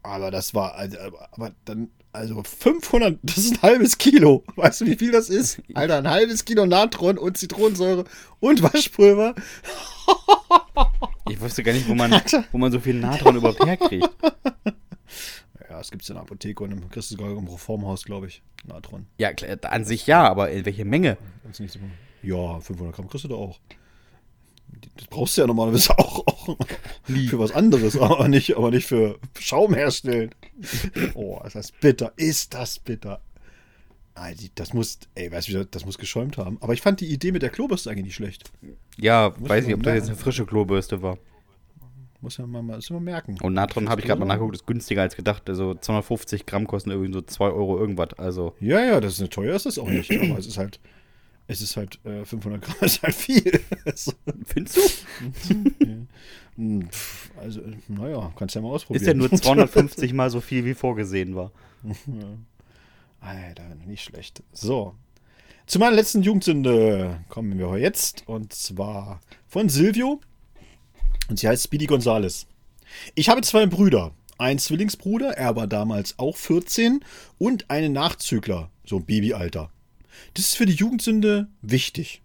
Aber 0.03 0.29
das 0.29 0.53
war, 0.53 0.75
also, 0.75 0.99
aber 1.31 1.53
dann, 1.65 1.89
also 2.13 2.43
500, 2.43 3.19
das 3.23 3.37
ist 3.37 3.53
ein 3.53 3.61
halbes 3.61 3.97
Kilo. 3.97 4.43
Weißt 4.55 4.81
du, 4.81 4.85
wie 4.85 4.95
viel 4.95 5.11
das 5.11 5.29
ist? 5.29 5.61
Alter, 5.73 5.97
ein 5.97 6.09
halbes 6.09 6.45
Kilo 6.45 6.65
Natron 6.65 7.17
und 7.17 7.37
Zitronensäure 7.37 8.05
und 8.39 8.63
Waschpulver. 8.63 9.35
Ich 11.29 11.41
wusste 11.41 11.63
gar 11.63 11.73
nicht, 11.73 11.87
wo 11.89 11.95
man, 11.95 12.11
wo 12.51 12.57
man 12.57 12.71
so 12.71 12.79
viel 12.79 12.95
Natron 12.95 13.35
überhaupt 13.35 13.65
herkriegt. 13.65 14.09
Ja, 15.69 15.79
es 15.79 15.89
gibt 15.89 16.03
es 16.03 16.09
in 16.09 16.15
der 16.15 16.21
Apotheke 16.21 16.63
und 16.63 16.71
im 16.71 16.89
Christusgal 16.89 17.31
im 17.31 17.47
Reformhaus, 17.47 18.05
glaube 18.05 18.27
ich. 18.27 18.43
Natron. 18.65 19.07
Ja, 19.17 19.31
an 19.63 19.83
sich 19.83 20.07
ja, 20.07 20.23
aber 20.23 20.51
in 20.51 20.65
welche 20.65 20.85
Menge? 20.85 21.17
Ja, 22.21 22.59
500 22.59 22.95
Gramm 22.95 23.09
kriegst 23.09 23.25
du 23.25 23.29
da 23.29 23.35
auch. 23.35 23.59
Das 24.97 25.07
brauchst 25.07 25.37
du 25.37 25.41
ja 25.41 25.47
normalerweise 25.47 25.91
auch, 25.97 26.25
auch 26.27 26.57
für 27.07 27.39
was 27.39 27.51
anderes, 27.51 27.97
aber 27.97 28.27
nicht, 28.27 28.55
aber 28.57 28.71
nicht 28.71 28.85
für 28.87 29.19
Schaum 29.39 29.73
herstellen. 29.73 30.29
Oh, 31.15 31.39
ist 31.45 31.55
das 31.55 31.71
bitter. 31.71 32.13
Ist 32.15 32.53
das 32.53 32.79
bitter. 32.79 33.19
Nein, 34.15 34.35
die- 34.39 34.51
das 34.53 34.73
muss, 34.73 34.99
ey, 35.15 35.31
weißt 35.31 35.49
du, 35.49 35.65
das 35.65 35.85
muss 35.85 35.97
geschäumt 35.97 36.37
haben. 36.37 36.57
Aber 36.61 36.73
ich 36.73 36.81
fand 36.81 37.01
die 37.01 37.07
Idee 37.07 37.31
mit 37.31 37.41
der 37.41 37.49
Klobürste 37.49 37.89
eigentlich 37.89 38.05
nicht 38.05 38.15
schlecht. 38.15 38.51
Ja, 38.97 39.31
weiß 39.39 39.49
man 39.49 39.65
nicht, 39.65 39.73
ob 39.75 39.83
das 39.83 39.95
jetzt 39.95 40.07
eine 40.07 40.15
frische 40.17 40.45
Klobürste 40.45 41.01
war. 41.01 41.17
Muss 42.21 42.37
ja 42.37 42.45
mal, 42.47 42.61
muss 42.61 42.89
mal 42.89 43.01
merken. 43.01 43.37
Und 43.41 43.53
Natron 43.53 43.89
habe 43.89 43.99
ich 43.99 44.07
gerade 44.07 44.19
mal 44.19 44.25
nachgeguckt, 44.27 44.55
ist 44.55 44.65
günstiger 44.67 45.01
als 45.01 45.15
gedacht. 45.15 45.49
Also 45.49 45.73
250 45.73 46.45
Gramm 46.45 46.67
kosten 46.67 46.91
irgendwie 46.91 47.11
so 47.11 47.21
2 47.21 47.45
Euro 47.49 47.77
irgendwas. 47.77 48.13
Also, 48.17 48.55
Ja, 48.61 48.79
ja, 48.81 49.01
das 49.01 49.13
ist 49.15 49.19
eine 49.19 49.29
teuer, 49.29 49.55
ist 49.55 49.65
das 49.65 49.77
auch 49.79 49.89
nicht. 49.89 50.09
Aber 50.11 50.37
es 50.37 50.45
ist 50.47 50.57
halt, 50.57 50.79
es 51.47 51.61
ist 51.61 51.77
halt, 51.77 51.99
äh, 52.05 52.25
500 52.25 52.61
Gramm 52.61 52.77
ist 52.81 53.03
halt 53.03 53.15
viel. 53.15 53.61
So, 53.95 54.13
findest 54.45 54.77
du? 54.77 56.07
hm, 56.55 56.89
pf, 56.89 57.31
also, 57.37 57.61
naja, 57.87 58.31
kannst 58.35 58.55
ja 58.55 58.61
mal 58.61 58.69
ausprobieren. 58.69 59.01
Ist 59.01 59.07
ja 59.07 59.13
nur 59.13 59.31
250 59.31 60.13
mal 60.13 60.29
so 60.29 60.41
viel, 60.41 60.65
wie 60.65 60.73
vorgesehen 60.73 61.35
war. 61.35 61.51
Alter, 63.19 63.75
nicht 63.85 64.03
schlecht. 64.03 64.43
So. 64.51 64.95
Zu 65.65 65.79
meiner 65.79 65.95
letzten 65.95 66.21
Jugendsünde 66.23 67.23
kommen 67.29 67.57
wir 67.57 67.77
jetzt. 67.77 68.23
Und 68.27 68.53
zwar 68.53 69.21
von 69.47 69.69
Silvio. 69.69 70.19
Und 71.29 71.39
sie 71.39 71.47
heißt 71.47 71.63
Speedy 71.63 71.85
Gonzales. 71.85 72.47
Ich 73.15 73.29
habe 73.29 73.41
zwei 73.41 73.65
Brüder. 73.65 74.11
Ein 74.37 74.59
Zwillingsbruder, 74.59 75.37
er 75.37 75.55
war 75.55 75.67
damals 75.67 76.19
auch 76.19 76.35
14. 76.35 77.03
Und 77.37 77.69
einen 77.69 77.93
Nachzügler, 77.93 78.69
so 78.85 78.97
im 78.97 79.05
Babyalter. 79.05 79.71
Das 80.33 80.45
ist 80.45 80.55
für 80.55 80.65
die 80.65 80.73
Jugendsünde 80.73 81.47
wichtig. 81.61 82.21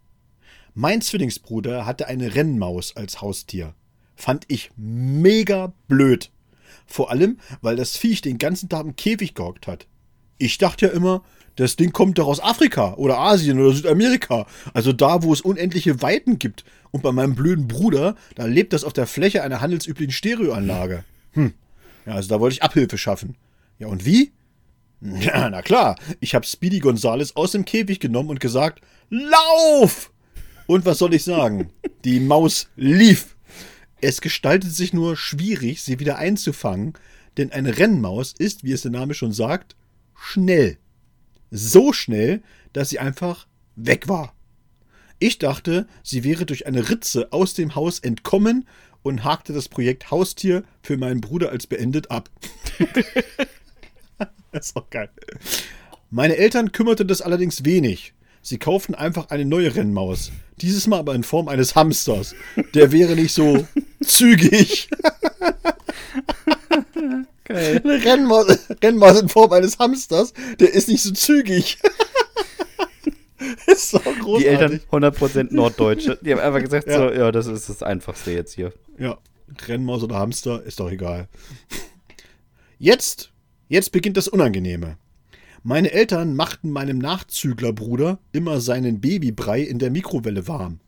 Mein 0.75 1.01
Zwillingsbruder 1.01 1.87
hatte 1.87 2.07
eine 2.07 2.35
Rennmaus 2.35 2.95
als 2.97 3.21
Haustier. 3.21 3.75
fand 4.15 4.45
ich 4.49 4.71
mega 4.77 5.73
blöd. 5.87 6.31
Vor 6.87 7.11
allem, 7.11 7.39
weil 7.61 7.77
das 7.77 7.97
Viech 7.97 8.21
den 8.21 8.39
ganzen 8.39 8.69
Tag 8.69 8.85
im 8.85 8.97
Käfig 8.97 9.35
gehockt 9.35 9.67
hat. 9.67 9.87
Ich 10.39 10.59
dachte 10.59 10.87
ja 10.87 10.93
immer, 10.93 11.23
das 11.57 11.75
Ding 11.75 11.93
kommt 11.93 12.19
doch 12.19 12.29
aus 12.29 12.41
Afrika 12.41 12.95
oder 12.95 13.19
Asien 13.19 13.61
oder 13.61 13.73
Südamerika. 13.73 14.47
Also 14.73 14.93
da, 14.93 15.25
wo 15.25 15.33
es 15.33 15.41
unendliche 15.41 16.01
Weiten 16.03 16.39
gibt. 16.39 16.65
Und 16.93 17.03
bei 17.03 17.11
meinem 17.11 17.35
blöden 17.35 17.67
Bruder, 17.67 18.15
da 18.37 18.47
lebt 18.47 18.73
das 18.73 18.85
auf 18.85 18.93
der 18.93 19.07
Fläche 19.07 19.43
einer 19.43 19.61
handelsüblichen 19.61 20.13
Stereoanlage. 20.13 21.05
Hm. 21.33 21.55
Ja, 22.07 22.15
also 22.15 22.29
da 22.29 22.41
wollte 22.41 22.55
ich 22.55 22.63
Abhilfe 22.63 22.97
schaffen. 22.97 23.37
Ja, 23.79 23.89
und 23.89 24.07
wie? 24.07 24.33
Ja, 25.21 25.49
na 25.49 25.63
klar. 25.63 25.99
Ich 26.21 26.35
habe 26.35 26.47
Speedy 26.47 26.81
Gonzales 26.81 27.37
aus 27.37 27.53
dem 27.53 27.65
Käfig 27.65 28.01
genommen 28.01 28.31
und 28.31 28.41
gesagt, 28.41 28.81
Lauf! 29.11 30.13
Und 30.67 30.85
was 30.85 30.99
soll 30.99 31.15
ich 31.15 31.25
sagen? 31.25 31.71
Die 32.05 32.21
Maus 32.21 32.69
lief. 32.77 33.37
Es 34.01 34.21
gestaltet 34.21 34.73
sich 34.73 34.93
nur 34.93 35.17
schwierig, 35.17 35.83
sie 35.83 35.99
wieder 35.99 36.19
einzufangen, 36.19 36.93
denn 37.37 37.51
eine 37.53 37.79
Rennmaus 37.79 38.33
ist, 38.37 38.63
wie 38.65 38.73
es 38.73 38.83
der 38.83 38.91
Name 38.91 39.15
schon 39.15 39.33
sagt, 39.33 39.77
schnell. 40.15 40.79
So 41.51 41.93
schnell, 41.93 42.43
dass 42.73 42.91
sie 42.91 42.99
einfach 42.99 43.47
weg 43.77 44.09
war. 44.09 44.35
Ich 45.19 45.39
dachte, 45.39 45.89
sie 46.05 46.23
wäre 46.23 46.47
durch 46.47 46.67
eine 46.67 46.91
Ritze 46.91 47.33
aus 47.33 47.55
dem 47.55 47.75
Haus 47.75 47.99
entkommen 47.99 48.69
und 49.03 49.25
hakte 49.25 49.53
das 49.53 49.69
Projekt 49.69 50.11
Haustier 50.11 50.63
für 50.83 50.97
meinen 50.97 51.21
Bruder 51.21 51.51
als 51.51 51.67
beendet 51.67 52.11
ab. 52.11 52.31
das 54.59 54.67
ist 54.71 54.77
auch 54.77 54.91
geil. 54.91 55.11
Meine 56.11 56.37
Eltern 56.37 56.73
kümmerte 56.73 57.05
das 57.05 57.23
allerdings 57.23 57.65
wenig. 57.65 58.15
Sie 58.43 58.59
kauften 58.59 58.95
einfach 58.95 59.31
eine 59.31 59.45
neue 59.45 59.75
Rennmaus. 59.75 60.33
Dieses 60.61 60.87
Mal 60.87 61.01
aber 61.01 61.15
in 61.15 61.23
Form 61.23 61.49
eines 61.49 61.75
Hamsters. 61.75 62.35
Der 62.75 62.93
wäre 62.93 63.15
nicht 63.15 63.33
so 63.33 63.67
zügig. 64.03 64.89
Geil. 67.45 67.81
Eine 67.83 68.05
Rennmaus, 68.05 68.47
Rennmaus 68.83 69.21
in 69.21 69.29
Form 69.29 69.53
eines 69.53 69.79
Hamsters, 69.79 70.33
der 70.61 70.73
ist 70.73 70.89
nicht 70.89 71.03
so 71.03 71.13
zügig. 71.13 71.79
ist 73.67 73.91
so 73.91 73.99
großartig. 73.99 74.39
Die 74.39 74.47
Eltern 74.47 74.81
100% 74.91 75.55
Norddeutsche. 75.55 76.19
Die 76.21 76.33
haben 76.33 76.41
einfach 76.41 76.61
gesagt, 76.61 76.89
ja. 76.89 76.97
so, 76.99 77.11
ja, 77.11 77.33
das 77.33 77.47
ist 77.47 77.69
das 77.69 77.83
Einfachste 77.83 78.33
jetzt 78.33 78.55
hier. 78.55 78.73
Ja, 78.99 79.19
Rennmaus 79.67 80.03
oder 80.03 80.17
Hamster, 80.17 80.63
ist 80.63 80.81
doch 80.81 80.91
egal. 80.91 81.29
Jetzt, 82.79 83.33
jetzt 83.69 83.93
beginnt 83.93 84.17
das 84.17 84.29
Unangenehme. 84.29 84.97
Meine 85.63 85.91
Eltern 85.91 86.35
machten 86.35 86.71
meinem 86.71 86.99
Nachzüglerbruder 86.99 88.19
immer 88.33 88.61
seinen 88.61 89.01
Babybrei 89.01 89.61
in 89.61 89.79
der 89.79 89.91
Mikrowelle 89.91 90.47
warm. 90.47 90.81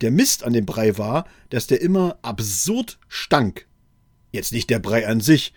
Der 0.00 0.10
Mist 0.10 0.44
an 0.44 0.52
dem 0.52 0.66
Brei 0.66 0.98
war, 0.98 1.26
dass 1.50 1.66
der 1.66 1.80
immer 1.80 2.18
absurd 2.22 2.98
stank. 3.08 3.66
Jetzt 4.30 4.52
nicht 4.52 4.70
der 4.70 4.78
Brei 4.78 5.06
an 5.06 5.20
sich, 5.20 5.54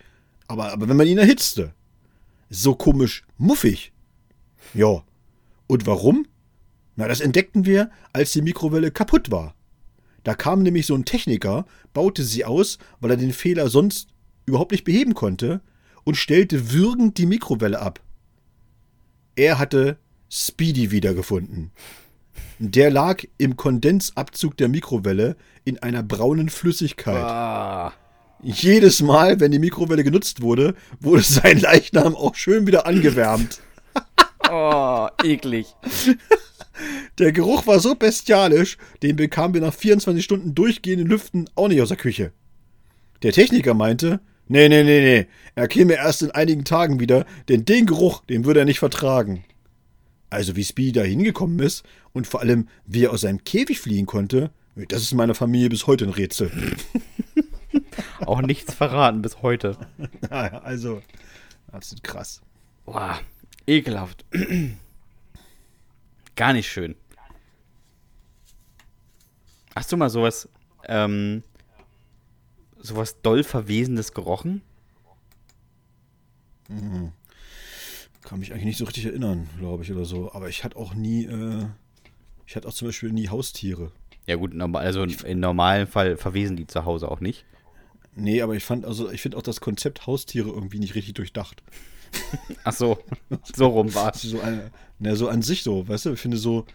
aber, 0.48 0.72
aber 0.72 0.88
wenn 0.88 0.96
man 0.96 1.06
ihn 1.06 1.18
erhitzte. 1.18 1.74
So 2.48 2.74
komisch 2.74 3.24
muffig. 3.38 3.92
Ja. 4.74 5.04
Und 5.66 5.86
warum? 5.86 6.26
Na, 6.96 7.06
das 7.06 7.20
entdeckten 7.20 7.64
wir, 7.64 7.90
als 8.12 8.32
die 8.32 8.42
Mikrowelle 8.42 8.90
kaputt 8.90 9.30
war. 9.30 9.54
Da 10.24 10.34
kam 10.34 10.62
nämlich 10.62 10.86
so 10.86 10.94
ein 10.94 11.04
Techniker, 11.04 11.66
baute 11.92 12.24
sie 12.24 12.44
aus, 12.44 12.78
weil 13.00 13.12
er 13.12 13.16
den 13.16 13.32
Fehler 13.32 13.68
sonst 13.68 14.08
überhaupt 14.44 14.72
nicht 14.72 14.84
beheben 14.84 15.14
konnte, 15.14 15.60
und 16.04 16.16
stellte 16.16 16.72
würgend 16.72 17.18
die 17.18 17.26
Mikrowelle 17.26 17.80
ab. 17.80 18.00
Er 19.36 19.58
hatte 19.58 19.98
Speedy 20.28 20.90
wiedergefunden. 20.90 21.70
Der 22.58 22.90
lag 22.90 23.24
im 23.38 23.56
Kondensabzug 23.56 24.56
der 24.56 24.68
Mikrowelle 24.68 25.36
in 25.64 25.78
einer 25.78 26.02
braunen 26.02 26.50
Flüssigkeit. 26.50 27.24
Ah. 27.24 27.92
Jedes 28.42 29.02
Mal, 29.02 29.40
wenn 29.40 29.50
die 29.50 29.58
Mikrowelle 29.58 30.04
genutzt 30.04 30.40
wurde, 30.40 30.74
wurde 31.00 31.22
sein 31.22 31.58
Leichnam 31.58 32.14
auch 32.14 32.34
schön 32.34 32.66
wieder 32.66 32.86
angewärmt. 32.86 33.60
oh, 34.50 35.08
eklig. 35.22 35.74
Der 37.18 37.32
Geruch 37.32 37.66
war 37.66 37.80
so 37.80 37.94
bestialisch, 37.94 38.78
den 39.02 39.16
bekamen 39.16 39.54
wir 39.54 39.60
nach 39.60 39.74
24 39.74 40.24
Stunden 40.24 40.54
durchgehenden 40.54 41.08
Lüften 41.08 41.50
auch 41.54 41.68
nicht 41.68 41.82
aus 41.82 41.88
der 41.88 41.98
Küche. 41.98 42.32
Der 43.22 43.32
Techniker 43.32 43.74
meinte, 43.74 44.20
nee, 44.50 44.68
nee, 44.68 44.82
nee, 44.82 45.00
nee, 45.00 45.26
er 45.54 45.68
käme 45.68 45.94
erst 45.94 46.22
in 46.22 46.30
einigen 46.32 46.64
Tagen 46.64 47.00
wieder, 47.00 47.24
denn 47.48 47.64
den 47.64 47.86
Geruch, 47.86 48.24
den 48.24 48.44
würde 48.44 48.60
er 48.60 48.66
nicht 48.66 48.80
vertragen. 48.80 49.44
Also 50.28 50.56
wie 50.56 50.64
Speedy 50.64 50.92
da 50.92 51.02
hingekommen 51.02 51.58
ist 51.60 51.84
und 52.12 52.26
vor 52.26 52.40
allem, 52.40 52.68
wie 52.86 53.04
er 53.04 53.12
aus 53.12 53.22
seinem 53.22 53.44
Käfig 53.44 53.80
fliehen 53.80 54.06
konnte, 54.06 54.50
das 54.74 55.02
ist 55.02 55.14
meiner 55.14 55.34
Familie 55.34 55.68
bis 55.68 55.86
heute 55.86 56.04
ein 56.04 56.10
Rätsel. 56.10 56.50
Auch 58.20 58.42
nichts 58.42 58.74
verraten 58.74 59.22
bis 59.22 59.42
heute. 59.42 59.76
Naja, 60.30 60.60
also, 60.60 61.02
das 61.72 61.92
ist 61.92 62.02
krass. 62.02 62.40
Boah, 62.84 63.20
ekelhaft. 63.66 64.24
Gar 66.36 66.52
nicht 66.52 66.70
schön. 66.70 66.94
Hast 69.74 69.92
du 69.92 69.96
mal 69.96 70.10
sowas, 70.10 70.48
ähm, 70.88 71.42
sowas 72.80 73.20
doll 73.22 73.44
Verwesendes 73.44 74.12
gerochen? 74.12 74.62
Mhm. 76.68 77.12
Kann 78.22 78.38
mich 78.38 78.52
eigentlich 78.52 78.64
nicht 78.64 78.78
so 78.78 78.84
richtig 78.84 79.06
erinnern, 79.06 79.48
glaube 79.58 79.82
ich, 79.82 79.92
oder 79.92 80.04
so. 80.04 80.32
Aber 80.32 80.48
ich 80.48 80.62
hatte 80.62 80.76
auch 80.76 80.94
nie, 80.94 81.24
äh, 81.24 81.66
ich 82.46 82.56
hatte 82.56 82.68
auch 82.68 82.74
zum 82.74 82.88
Beispiel 82.88 83.12
nie 83.12 83.28
Haustiere. 83.28 83.92
Ja 84.26 84.36
gut, 84.36 84.54
also 84.76 85.02
im 85.02 85.40
normalen 85.40 85.86
Fall 85.86 86.16
verwesen 86.16 86.56
die 86.56 86.66
zu 86.66 86.84
Hause 86.84 87.10
auch 87.10 87.20
nicht. 87.20 87.44
Nee, 88.14 88.42
aber 88.42 88.54
ich 88.54 88.64
fand, 88.64 88.84
also 88.84 89.10
ich 89.10 89.22
finde 89.22 89.38
auch 89.38 89.42
das 89.42 89.60
Konzept 89.60 90.06
Haustiere 90.06 90.50
irgendwie 90.50 90.78
nicht 90.78 90.94
richtig 90.94 91.14
durchdacht. 91.14 91.62
Ach 92.64 92.72
so, 92.72 92.98
so 93.54 93.68
rum 93.68 93.94
war 93.94 94.14
es. 94.14 94.22
So, 94.22 94.40
na, 94.98 95.14
so 95.16 95.28
an 95.28 95.42
sich 95.42 95.62
so, 95.62 95.88
weißt 95.88 96.06
du, 96.06 96.12
ich 96.12 96.20
finde 96.20 96.36
so 96.36 96.66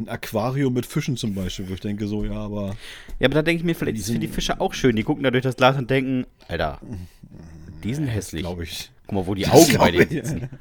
ein 0.00 0.08
Aquarium 0.08 0.72
mit 0.72 0.86
Fischen 0.86 1.16
zum 1.16 1.34
Beispiel, 1.34 1.68
wo 1.68 1.74
ich 1.74 1.80
denke 1.80 2.06
so, 2.06 2.24
ja, 2.24 2.32
aber. 2.32 2.76
Ja, 3.18 3.26
aber 3.26 3.34
da 3.34 3.42
denke 3.42 3.60
ich 3.60 3.64
mir, 3.64 3.74
vielleicht 3.74 3.98
ist 3.98 4.10
für 4.10 4.18
die 4.18 4.28
Fische 4.28 4.60
auch 4.60 4.74
schön. 4.74 4.96
Die 4.96 5.02
gucken 5.02 5.22
da 5.22 5.30
durch 5.30 5.42
das 5.42 5.56
Glas 5.56 5.76
und 5.76 5.90
denken, 5.90 6.26
Alter, 6.48 6.80
die 7.84 7.94
sind 7.94 8.06
hässlich. 8.06 8.42
Glaube 8.42 8.64
ich. 8.64 8.90
Guck 9.06 9.14
mal, 9.14 9.26
wo 9.26 9.34
die 9.34 9.46
Augen 9.46 9.76
bei 9.78 9.90
denen 9.90 10.08
sitzen. 10.08 10.48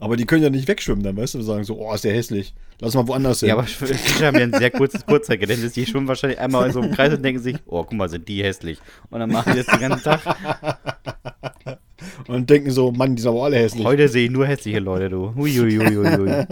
Aber 0.00 0.16
die 0.16 0.24
können 0.26 0.42
ja 0.42 0.50
nicht 0.50 0.66
wegschwimmen, 0.66 1.04
dann 1.04 1.16
weißt 1.16 1.34
du, 1.34 1.42
sagen 1.42 1.64
so, 1.64 1.78
oh, 1.78 1.94
ist 1.94 2.04
der 2.04 2.12
hässlich. 2.12 2.54
Lass 2.80 2.94
mal 2.94 3.06
woanders 3.06 3.40
hin. 3.40 3.50
Ja, 3.50 3.54
aber 3.54 3.64
Fische 3.64 4.26
haben 4.26 4.36
ja 4.36 4.42
ein 4.42 4.52
sehr 4.52 4.70
kurzes 4.70 5.06
Kurzzeitgedächtnis. 5.06 5.74
Die 5.74 5.86
schwimmen 5.86 6.08
wahrscheinlich 6.08 6.40
einmal 6.40 6.72
so 6.72 6.82
im 6.82 6.90
Kreis 6.90 7.14
und 7.14 7.22
denken 7.22 7.40
sich, 7.40 7.56
oh, 7.66 7.84
guck 7.84 7.92
mal, 7.92 8.08
sind 8.08 8.26
die 8.28 8.42
hässlich. 8.42 8.80
Und 9.10 9.20
dann 9.20 9.30
machen 9.30 9.52
die 9.52 9.62
das 9.62 9.66
den 9.66 9.80
ganzen 9.80 10.02
Tag. 10.02 11.78
Und 12.26 12.50
denken 12.50 12.70
so, 12.70 12.90
Mann, 12.92 13.14
die 13.16 13.22
sind 13.22 13.30
aber 13.30 13.44
alle 13.44 13.56
hässlich. 13.56 13.84
Heute 13.84 14.08
sehe 14.08 14.24
ich 14.24 14.30
nur 14.30 14.46
hässliche 14.46 14.80
Leute, 14.80 15.10
du. 15.10 15.32
Uiuiuiui. 15.36 16.28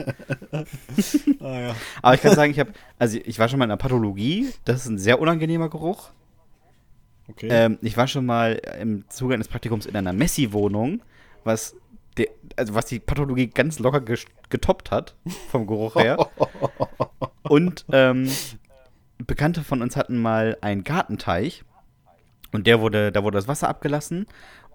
ah, 1.41 1.61
ja. 1.61 1.75
Aber 2.01 2.15
ich 2.15 2.23
kann 2.23 2.35
sagen, 2.35 2.53
ich 2.53 2.61
habe, 2.61 2.73
also 2.99 3.19
ich 3.25 3.39
war 3.39 3.49
schon 3.49 3.59
mal 3.59 3.65
in 3.65 3.71
der 3.71 3.77
Pathologie. 3.77 4.51
Das 4.65 4.83
ist 4.83 4.89
ein 4.89 4.99
sehr 4.99 5.21
unangenehmer 5.21 5.69
Geruch. 5.69 6.11
Okay. 7.29 7.49
Ähm, 7.51 7.79
ich 7.83 7.97
war 7.97 8.07
schon 8.07 8.27
mal 8.27 8.61
im 8.81 9.05
Zuge 9.09 9.35
eines 9.35 9.49
Praktikums 9.49 9.87
in 9.87 9.97
einer 9.97 10.13
Messi-Wohnung, 10.13 11.03
was 11.45 11.77
also 12.57 12.75
was 12.75 12.87
die 12.87 13.01
Pathologie 13.01 13.47
ganz 13.47 13.79
locker 13.79 14.03
getoppt 14.51 14.91
hat, 14.91 15.15
vom 15.51 15.67
Geruch 15.67 15.97
her. 15.97 16.29
und 17.43 17.87
ähm, 17.91 18.29
Bekannte 19.19 19.63
von 19.63 19.83
uns 19.83 19.97
hatten 19.97 20.21
mal 20.21 20.59
einen 20.61 20.85
Gartenteich 20.85 21.65
und 22.53 22.67
der 22.67 22.81
wurde, 22.81 23.13
da 23.13 23.23
wurde 23.23 23.39
das 23.39 23.49
Wasser 23.49 23.69
abgelassen 23.69 24.27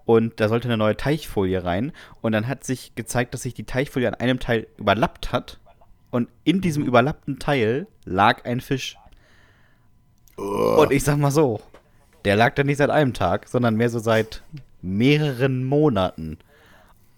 und 0.08 0.40
da 0.40 0.48
sollte 0.48 0.68
eine 0.68 0.78
neue 0.78 0.96
Teichfolie 0.96 1.62
rein. 1.62 1.92
Und 2.22 2.32
dann 2.32 2.48
hat 2.48 2.64
sich 2.64 2.94
gezeigt, 2.94 3.34
dass 3.34 3.42
sich 3.42 3.52
die 3.52 3.64
Teichfolie 3.64 4.08
an 4.08 4.14
einem 4.14 4.40
Teil 4.40 4.66
überlappt 4.78 5.32
hat. 5.32 5.60
Und 6.10 6.30
in 6.44 6.62
diesem 6.62 6.82
überlappten 6.82 7.38
Teil 7.38 7.86
lag 8.06 8.46
ein 8.46 8.62
Fisch. 8.62 8.96
Und 10.36 10.92
ich 10.92 11.04
sag 11.04 11.18
mal 11.18 11.30
so, 11.30 11.60
der 12.24 12.36
lag 12.36 12.54
da 12.54 12.64
nicht 12.64 12.78
seit 12.78 12.88
einem 12.88 13.12
Tag, 13.12 13.48
sondern 13.48 13.76
mehr 13.76 13.90
so 13.90 13.98
seit 13.98 14.42
mehreren 14.80 15.66
Monaten. 15.66 16.38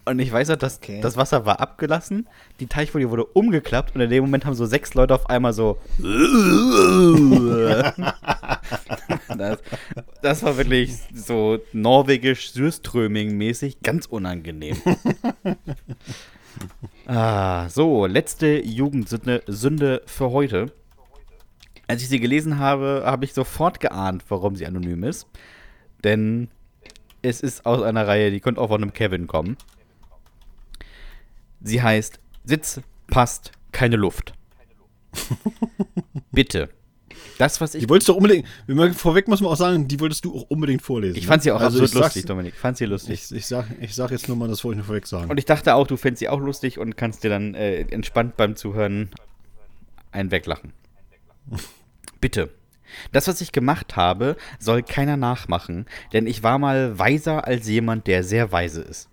Und 0.03 0.19
ich 0.19 0.29
weiß 0.29 0.49
auch, 0.49 0.57
dass 0.57 0.79
okay. 0.79 0.99
das 0.99 1.15
Wasser 1.15 1.45
war 1.45 1.61
abgelassen, 1.61 2.27
die 2.59 2.67
Teichfolie 2.67 3.09
wurde 3.09 3.23
umgeklappt 3.23 3.95
und 3.95 4.01
in 4.01 4.09
dem 4.09 4.25
Moment 4.25 4.43
haben 4.43 4.53
so 4.53 4.65
sechs 4.65 4.95
Leute 4.95 5.15
auf 5.15 5.29
einmal 5.29 5.53
so. 5.53 5.79
das, 9.37 9.59
das, 10.21 10.43
war 10.43 10.57
wirklich 10.57 10.97
so 11.13 11.59
norwegisch 11.73 12.51
Sürströming-mäßig 12.51 13.77
ganz 13.83 14.05
unangenehm. 14.05 14.77
ah, 17.07 17.69
so, 17.69 18.05
letzte 18.05 18.63
Jugendsünde 18.63 19.43
Sünde 19.47 20.01
für 20.05 20.31
heute. 20.31 20.71
Als 21.87 22.01
ich 22.01 22.09
sie 22.09 22.19
gelesen 22.19 22.59
habe, 22.59 23.03
habe 23.05 23.25
ich 23.25 23.33
sofort 23.33 23.79
geahnt, 23.79 24.23
warum 24.29 24.55
sie 24.55 24.65
anonym 24.65 25.03
ist. 25.03 25.27
Denn 26.03 26.49
es 27.21 27.41
ist 27.41 27.65
aus 27.65 27.81
einer 27.81 28.07
Reihe, 28.07 28.31
die 28.31 28.39
könnte 28.39 28.61
auch 28.61 28.69
von 28.69 28.81
einem 28.81 28.93
Kevin 28.93 29.27
kommen. 29.27 29.57
Sie 31.61 31.81
heißt 31.81 32.19
Sitz 32.43 32.81
passt 33.07 33.51
keine 33.71 33.97
Luft. 33.97 34.33
Bitte. 36.31 36.69
Das, 37.41 37.59
was 37.59 37.73
ich. 37.73 37.81
Die 37.81 37.89
wolltest 37.89 38.07
du 38.07 38.13
unbedingt, 38.13 38.45
vorweg 38.95 39.27
muss 39.27 39.41
man 39.41 39.51
auch 39.51 39.57
sagen, 39.57 39.87
die 39.87 39.99
wolltest 39.99 40.23
du 40.25 40.35
auch 40.35 40.43
unbedingt 40.49 40.83
vorlesen. 40.83 41.17
Ich 41.17 41.25
fand 41.25 41.41
sie 41.41 41.51
auch 41.51 41.59
Also 41.59 41.81
absolut 41.81 42.03
lustig, 42.03 42.25
Dominik. 42.27 42.53
Ich 42.53 42.59
fand 42.59 42.77
sie 42.77 42.85
lustig. 42.85 43.19
Ich, 43.31 43.35
ich, 43.35 43.47
sag, 43.47 43.65
ich 43.79 43.95
sag 43.95 44.11
jetzt 44.11 44.27
nur 44.27 44.37
mal, 44.37 44.47
das 44.47 44.63
wollte 44.63 44.75
ich 44.75 44.77
nur 44.77 44.85
vorweg 44.85 45.07
sagen. 45.07 45.31
Und 45.31 45.39
ich 45.39 45.45
dachte 45.45 45.73
auch, 45.73 45.87
du 45.87 45.97
fändest 45.97 46.19
sie 46.19 46.29
auch 46.29 46.39
lustig 46.39 46.77
und 46.77 46.97
kannst 46.97 47.23
dir 47.23 47.29
dann 47.29 47.55
äh, 47.55 47.81
entspannt 47.81 48.37
beim 48.37 48.55
Zuhören 48.55 49.09
einen 50.11 50.29
weglachen. 50.29 50.73
Bitte. 52.21 52.51
Das, 53.11 53.27
was 53.27 53.41
ich 53.41 53.51
gemacht 53.51 53.95
habe, 53.95 54.35
soll 54.59 54.83
keiner 54.83 55.17
nachmachen, 55.17 55.87
denn 56.13 56.27
ich 56.27 56.43
war 56.43 56.59
mal 56.59 56.99
weiser 56.99 57.47
als 57.47 57.67
jemand, 57.67 58.05
der 58.05 58.23
sehr 58.23 58.51
weise 58.51 58.83
ist. 58.83 59.09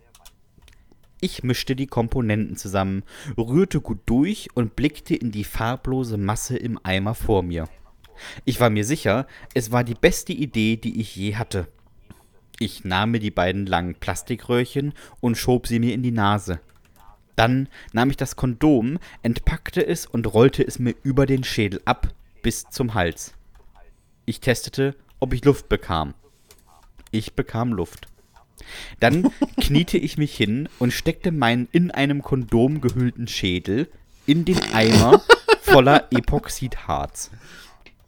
Ich 1.23 1.43
mischte 1.45 1.75
die 1.75 1.87
Komponenten 1.87 2.57
zusammen, 2.57 3.05
rührte 3.39 3.81
gut 3.81 4.01
durch 4.05 4.51
und 4.53 4.77
blickte 4.77 5.17
in 5.17 5.31
die 5.31 5.45
farblose 5.45 6.19
Masse 6.19 6.59
im 6.59 6.79
Eimer 6.83 7.15
vor 7.15 7.43
mir. 7.43 7.71
Ich 8.45 8.61
war 8.61 8.71
mir 8.71 8.85
sicher, 8.85 9.27
es 9.55 9.71
war 9.73 9.85
die 9.85 9.95
beste 9.95 10.33
Idee, 10.33 10.77
die 10.77 11.01
ich 11.01 11.15
je 11.17 11.37
hatte. 11.37 11.69
Ich 12.59 12.85
nahm 12.85 13.13
mir 13.13 13.21
die 13.21 13.31
beiden 13.31 13.67
langen 13.67 13.95
Plastikröhrchen 13.95 14.93
und 15.21 15.37
schob 15.37 15.67
sie 15.67 15.79
mir 15.79 15.95
in 15.95 16.03
die 16.03 16.11
Nase. 16.11 16.61
Dann 17.37 17.69
nahm 17.93 18.11
ich 18.11 18.17
das 18.17 18.35
Kondom, 18.35 18.99
entpackte 19.23 19.87
es 19.87 20.07
und 20.07 20.33
rollte 20.35 20.67
es 20.67 20.81
mir 20.81 20.95
über 21.05 21.25
den 21.25 21.45
Schädel 21.45 21.81
ab 21.85 22.13
bis 22.43 22.69
zum 22.69 22.95
Hals. 22.95 23.35
Ich 24.27 24.41
testete, 24.41 24.97
ob 25.21 25.33
ich 25.33 25.45
Luft 25.45 25.69
bekam. 25.69 26.15
Ich 27.13 27.35
bekam 27.35 27.73
Luft. 27.73 28.09
Dann 28.99 29.31
kniete 29.61 29.99
ich 29.99 30.19
mich 30.19 30.37
hin 30.37 30.69
und 30.81 30.93
steckte 30.93 31.31
meinen 31.31 31.69
in 31.71 31.91
einem 31.93 32.23
Kondom 32.23 32.81
gehüllten 32.81 33.29
Schädel 33.29 33.89
in 34.27 34.45
den 34.45 34.61
Eimer 34.75 35.23
voller 35.63 36.09
Epoxidharz. 36.11 37.31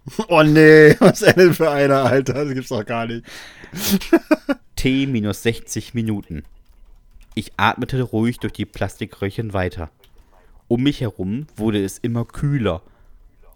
Oh 0.29 0.43
nee, 0.43 0.97
was 0.99 1.23
ist 1.23 1.37
denn 1.37 1.55
für 1.55 1.71
einer, 1.71 2.05
Alter? 2.05 2.33
Das 2.33 2.55
gibt's 2.55 2.71
doch 2.71 2.85
gar 2.85 3.07
nicht. 3.07 3.25
T 4.77 5.07
minus 5.07 5.43
60 5.43 5.95
Minuten. 5.95 6.45
Ich 7.35 7.53
atmete 7.57 8.03
ruhig 8.03 8.39
durch 8.39 8.53
die 8.53 8.67
Plastikröhrchen 8.67 9.53
weiter. 9.53 9.91
Um 10.69 10.83
mich 10.83 11.01
herum 11.01 11.47
wurde 11.57 11.85
es 11.85 11.99
immer 11.99 12.25
kühler. 12.25 12.83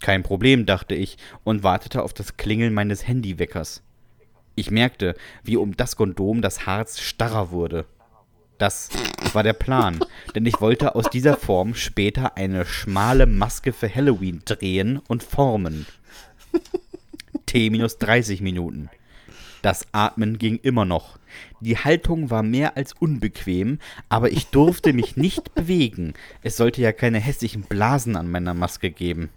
Kein 0.01 0.22
Problem, 0.22 0.66
dachte 0.66 0.95
ich 0.95 1.16
und 1.45 1.62
wartete 1.62 2.03
auf 2.03 2.12
das 2.12 2.36
Klingeln 2.36 2.74
meines 2.74 3.07
Handyweckers. 3.09 3.82
Ich 4.55 4.70
merkte, 4.70 5.14
wie 5.42 5.57
um 5.57 5.76
das 5.76 5.97
Kondom 5.97 6.42
das 6.42 6.66
Harz 6.66 7.01
starrer 7.01 7.51
wurde. 7.51 7.86
Das 8.59 8.90
war 9.32 9.42
der 9.42 9.53
Plan, 9.53 10.01
denn 10.34 10.47
ich 10.47 10.61
wollte 10.61 10.95
aus 10.95 11.07
dieser 11.11 11.36
Form 11.36 11.74
später 11.74 12.36
eine 12.36 12.64
schmale 12.66 13.26
Maske 13.26 13.72
für 13.72 13.92
Halloween 13.92 14.42
drehen 14.45 15.01
und 15.09 15.22
formen. 15.22 15.86
T 17.46 17.70
minus 17.70 17.98
30 17.98 18.40
Minuten. 18.40 18.90
Das 19.62 19.86
Atmen 19.92 20.38
ging 20.38 20.59
immer 20.62 20.84
noch. 20.84 21.18
Die 21.61 21.78
Haltung 21.78 22.28
war 22.28 22.42
mehr 22.42 22.76
als 22.76 22.92
unbequem, 22.92 23.78
aber 24.09 24.30
ich 24.30 24.48
durfte 24.48 24.92
mich 24.92 25.16
nicht 25.16 25.55
bewegen. 25.55 26.12
Es 26.42 26.57
sollte 26.57 26.82
ja 26.82 26.92
keine 26.92 27.18
hässlichen 27.18 27.62
Blasen 27.62 28.16
an 28.16 28.30
meiner 28.30 28.52
Maske 28.52 28.90
geben. 28.90 29.30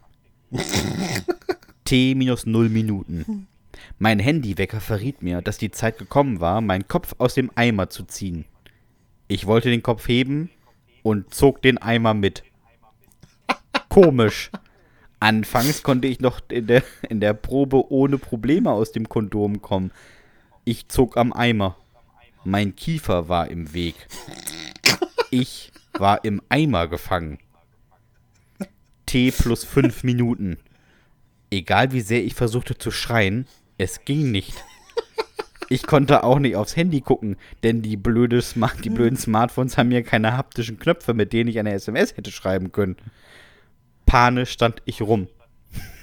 T 1.85 2.15
minus 2.15 2.45
0 2.45 2.67
Minuten. 2.67 3.47
Mein 3.99 4.19
Handywecker 4.19 4.81
verriet 4.81 5.21
mir, 5.21 5.41
dass 5.41 5.57
die 5.57 5.71
Zeit 5.71 5.97
gekommen 5.97 6.39
war, 6.39 6.59
meinen 6.61 6.87
Kopf 6.87 7.15
aus 7.19 7.33
dem 7.33 7.51
Eimer 7.55 7.89
zu 7.89 8.03
ziehen. 8.03 8.45
Ich 9.27 9.45
wollte 9.45 9.69
den 9.69 9.83
Kopf 9.83 10.07
heben 10.07 10.49
und 11.03 11.33
zog 11.33 11.61
den 11.61 11.77
Eimer 11.77 12.13
mit. 12.13 12.43
Komisch. 13.89 14.51
Anfangs 15.19 15.83
konnte 15.83 16.07
ich 16.07 16.19
noch 16.19 16.41
in 16.49 16.67
der, 16.67 16.83
in 17.09 17.19
der 17.19 17.33
Probe 17.33 17.91
ohne 17.91 18.17
Probleme 18.17 18.71
aus 18.71 18.91
dem 18.91 19.09
Kondom 19.09 19.61
kommen. 19.61 19.91
Ich 20.63 20.87
zog 20.89 21.17
am 21.17 21.33
Eimer. 21.33 21.75
Mein 22.43 22.75
Kiefer 22.75 23.27
war 23.29 23.49
im 23.49 23.73
Weg. 23.73 23.95
Ich 25.31 25.71
war 25.93 26.23
im 26.23 26.41
Eimer 26.49 26.87
gefangen. 26.87 27.39
T 29.05 29.31
plus 29.31 29.63
fünf 29.63 30.03
Minuten. 30.03 30.57
Egal 31.49 31.91
wie 31.93 32.01
sehr 32.01 32.23
ich 32.23 32.35
versuchte 32.35 32.77
zu 32.77 32.91
schreien, 32.91 33.47
es 33.77 34.05
ging 34.05 34.31
nicht. 34.31 34.53
Ich 35.69 35.85
konnte 35.85 36.23
auch 36.23 36.39
nicht 36.39 36.55
aufs 36.55 36.77
Handy 36.77 37.01
gucken, 37.01 37.35
denn 37.63 37.81
die, 37.81 37.97
blöde 37.97 38.41
Smart 38.41 38.85
die 38.85 38.89
blöden 38.89 39.17
Smartphones 39.17 39.77
haben 39.77 39.91
ja 39.91 40.01
keine 40.01 40.37
haptischen 40.37 40.79
Knöpfe, 40.79 41.13
mit 41.13 41.33
denen 41.33 41.49
ich 41.49 41.59
eine 41.59 41.73
SMS 41.73 42.15
hätte 42.15 42.31
schreiben 42.31 42.71
können. 42.71 42.95
Panisch 44.07 44.51
stand 44.51 44.81
ich 44.85 45.03
rum. 45.03 45.27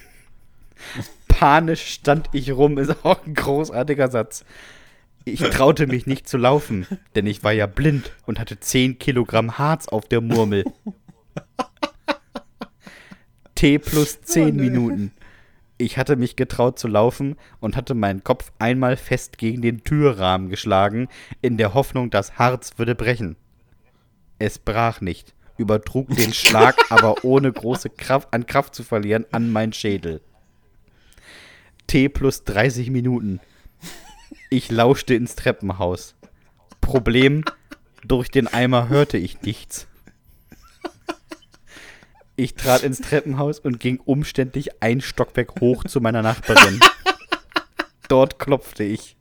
Panisch 1.29 1.95
stand 1.95 2.29
ich 2.33 2.53
rum, 2.53 2.79
ist 2.79 3.05
auch 3.05 3.27
ein 3.27 3.35
großartiger 3.35 4.09
Satz. 4.09 4.45
Ich 5.25 5.41
traute 5.41 5.87
mich 5.87 6.07
nicht 6.07 6.29
zu 6.29 6.37
laufen, 6.37 6.87
denn 7.15 7.27
ich 7.27 7.43
war 7.43 7.53
ja 7.53 7.67
blind 7.67 8.13
und 8.27 8.39
hatte 8.39 8.61
10 8.61 8.99
Kilogramm 8.99 9.57
Harz 9.57 9.89
auf 9.89 10.07
der 10.07 10.21
Murmel. 10.21 10.65
T 13.55 13.79
plus 13.79 14.21
10 14.21 14.55
Minuten. 14.55 15.13
Ich 15.79 15.97
hatte 15.97 16.17
mich 16.17 16.37
getraut 16.37 16.79
zu 16.79 16.89
laufen 16.89 17.37
und 17.59 17.75
hatte 17.75 17.95
meinen 17.95 18.23
Kopf 18.23 18.53
einmal 18.59 18.99
fest 18.99 19.39
gegen 19.39 19.63
den 19.63 19.83
Türrahmen 19.83 20.51
geschlagen, 20.51 21.09
in 21.41 21.57
der 21.57 21.73
Hoffnung, 21.73 22.11
das 22.11 22.39
Harz 22.39 22.75
würde 22.77 22.95
brechen. 22.95 23.37
Es 24.39 24.59
brach 24.59 25.01
nicht, 25.01 25.34
übertrug 25.57 26.09
den 26.11 26.33
Schlag 26.35 26.77
aber 26.91 27.25
ohne 27.25 27.53
große 27.53 27.91
Kraft 27.91 28.29
an 28.33 28.47
Kraft 28.47 28.75
zu 28.75 28.83
verlieren 28.83 29.27
an 29.31 29.51
meinen 29.51 29.73
Schädel. 29.73 30.21
T 31.87 32.09
plus 32.09 32.45
30 32.45 32.91
Minuten. 32.91 33.41
Ich 34.51 34.71
lauschte 34.71 35.15
ins 35.15 35.37
Treppenhaus. 35.37 36.15
Problem, 36.81 37.45
durch 38.05 38.31
den 38.31 38.47
Eimer 38.47 38.89
hörte 38.89 39.17
ich 39.17 39.43
nichts. 39.43 39.87
Ich 42.37 42.55
trat 42.55 42.83
ins 42.83 43.01
Treppenhaus 43.01 43.61
und 43.61 43.79
ging 43.79 44.01
umständlich 44.05 44.83
ein 44.83 45.01
Stockwerk 45.01 45.61
hoch 45.61 45.85
zu 45.85 46.01
meiner 46.01 46.23
Nachbarin. 46.23 46.81
Dort 48.09 48.39
klopfte 48.39 48.83
ich. 48.83 49.17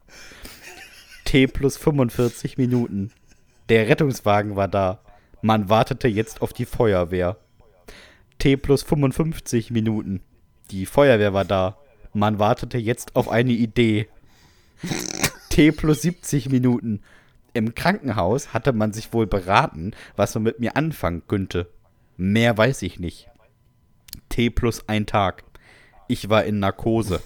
T 1.24 1.48
plus 1.48 1.78
45 1.78 2.58
Minuten. 2.58 3.12
Der 3.70 3.88
Rettungswagen 3.88 4.56
war 4.56 4.68
da. 4.68 5.00
Man 5.46 5.68
wartete 5.68 6.08
jetzt 6.08 6.41
auf 6.41 6.54
die 6.54 6.64
Feuerwehr. 6.66 7.36
T 8.39 8.56
plus 8.56 8.82
55 8.82 9.72
Minuten. 9.72 10.22
Die 10.72 10.86
Feuerwehr 10.86 11.34
war 11.34 11.44
da. 11.44 11.78
Man 12.14 12.40
wartete 12.40 12.78
jetzt 12.78 13.18
auf 13.18 13.28
eine 13.28 13.52
Idee. 13.52 14.07
T 15.49 15.74
plus 15.74 16.02
70 16.03 16.48
Minuten. 16.48 17.02
Im 17.53 17.76
Krankenhaus 17.76 18.53
hatte 18.53 18.72
man 18.72 18.94
sich 18.94 19.11
wohl 19.11 19.28
beraten, 19.28 19.91
was 20.15 20.34
man 20.34 20.44
mit 20.44 20.61
mir 20.61 20.78
anfangen 20.78 21.24
könnte. 21.28 21.70
Mehr 22.15 22.57
weiß 22.57 22.82
ich 22.84 22.98
nicht. 22.98 23.28
T 24.30 24.49
plus 24.49 24.88
ein 24.88 25.06
Tag. 25.07 25.44
Ich 26.07 26.30
war 26.30 26.45
in 26.45 26.60
Narkose. 26.60 27.22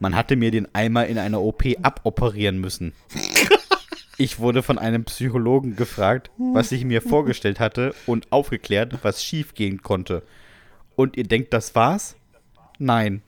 Man 0.00 0.16
hatte 0.16 0.34
mir 0.34 0.50
den 0.50 0.74
Eimer 0.74 1.06
in 1.06 1.18
einer 1.18 1.40
OP 1.40 1.62
aboperieren 1.82 2.58
müssen. 2.58 2.94
Ich 4.20 4.38
wurde 4.38 4.62
von 4.62 4.76
einem 4.76 5.04
Psychologen 5.04 5.76
gefragt, 5.76 6.30
was 6.36 6.72
ich 6.72 6.84
mir 6.84 7.00
vorgestellt 7.00 7.58
hatte 7.58 7.94
und 8.04 8.30
aufgeklärt, 8.30 8.98
was 9.00 9.24
schiefgehen 9.24 9.82
konnte. 9.82 10.22
Und 10.94 11.16
ihr 11.16 11.24
denkt, 11.24 11.54
das 11.54 11.74
war's? 11.74 12.16
Nein. 12.78 13.22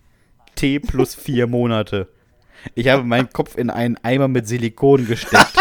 T 0.55 0.81
plus 0.81 1.15
vier 1.15 1.47
Monate. 1.47 2.09
Ich 2.75 2.89
habe 2.89 3.05
meinen 3.05 3.31
Kopf 3.31 3.57
in 3.57 3.71
einen 3.71 3.97
Eimer 4.03 4.29
mit 4.29 4.47
Silikon 4.47 5.07
gesteckt. 5.07 5.57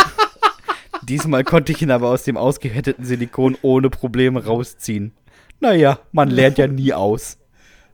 Diesmal 1.03 1.45
konnte 1.45 1.72
ich 1.72 1.82
ihn 1.82 1.91
aber 1.91 2.10
aus 2.10 2.24
dem 2.24 2.36
ausgehärteten 2.36 3.06
Silikon 3.06 3.58
ohne 3.62 3.90
Probleme 3.90 4.44
rausziehen. 4.44 5.14
Naja, 5.62 5.99
man 6.12 6.30
lernt 6.30 6.58
ja 6.58 6.68
nie 6.68 6.91
aus. 6.91 7.38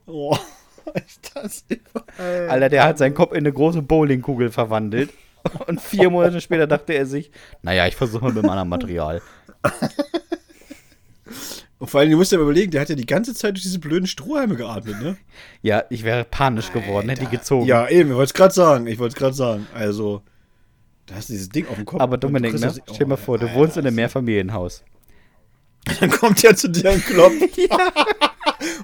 Oh, 0.06 0.36
ist 1.06 1.30
das 1.34 1.64
überall. 1.68 2.48
Alter, 2.48 2.68
der 2.68 2.82
hat 2.82 2.98
seinen 2.98 3.14
Kopf 3.14 3.30
in 3.30 3.38
eine 3.38 3.52
große 3.52 3.82
Bowlingkugel 3.82 4.50
verwandelt. 4.50 5.10
Und 5.66 5.80
vier 5.80 6.10
Monate 6.10 6.40
später 6.40 6.66
dachte 6.66 6.94
er 6.94 7.06
sich, 7.06 7.30
naja, 7.62 7.86
ich 7.86 7.96
versuche 7.96 8.24
mal 8.24 8.32
mit 8.32 8.44
einem 8.44 8.50
anderen 8.50 8.68
Material. 8.68 9.22
Und 11.78 11.88
vor 11.88 12.00
allem, 12.00 12.10
du 12.10 12.16
musst 12.16 12.32
dir 12.32 12.38
überlegen, 12.38 12.72
der 12.72 12.80
hat 12.80 12.88
ja 12.88 12.96
die 12.96 13.06
ganze 13.06 13.34
Zeit 13.34 13.54
durch 13.54 13.62
diese 13.62 13.78
blöden 13.78 14.06
Strohhalme 14.06 14.56
geatmet, 14.56 15.00
ne? 15.00 15.16
Ja, 15.62 15.84
ich 15.90 16.02
wäre 16.02 16.24
panisch 16.24 16.72
geworden, 16.72 17.08
hätte 17.08 17.26
die 17.26 17.30
gezogen. 17.30 17.66
Ja, 17.66 17.88
eben, 17.88 18.10
ich 18.10 18.16
wollte 18.16 18.30
es 18.30 18.34
gerade 18.34 18.54
sagen. 18.54 18.86
Ich 18.88 18.98
wollte 18.98 19.12
es 19.12 19.18
gerade 19.18 19.34
sagen. 19.34 19.66
Also, 19.74 20.22
da 21.06 21.14
hast 21.14 21.28
du 21.28 21.34
dieses 21.34 21.50
Ding 21.50 21.68
auf 21.68 21.76
dem 21.76 21.84
Kopf. 21.84 22.00
Aber 22.00 22.16
Dominik, 22.16 22.54
ne? 22.54 22.60
das- 22.60 22.80
stell 22.84 22.98
dir 22.98 23.06
mal 23.06 23.14
oh, 23.14 23.24
vor, 23.24 23.38
du 23.38 23.46
Alter, 23.46 23.58
wohnst 23.58 23.76
in 23.76 23.86
einem 23.86 23.94
Mehrfamilienhaus. 23.94 24.82
Dann 26.00 26.10
kommt 26.10 26.42
der 26.42 26.56
zu 26.56 26.68
dir 26.68 26.90
und 26.90 27.04
klopft. 27.04 27.36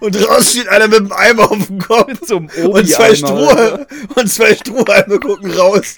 Und 0.00 0.14
draußen 0.14 0.60
steht 0.60 0.68
einer 0.68 0.88
mit 0.88 0.98
dem 0.98 1.12
Eimer 1.12 1.50
auf 1.50 1.66
dem 1.66 1.78
Kopf. 1.78 2.26
Zum 2.26 2.48
Und 2.68 2.88
zwei, 2.88 3.14
Stroh 3.14 3.86
und 4.14 4.30
zwei 4.30 4.54
Strohhalme 4.54 5.18
gucken 5.20 5.50
raus. 5.50 5.96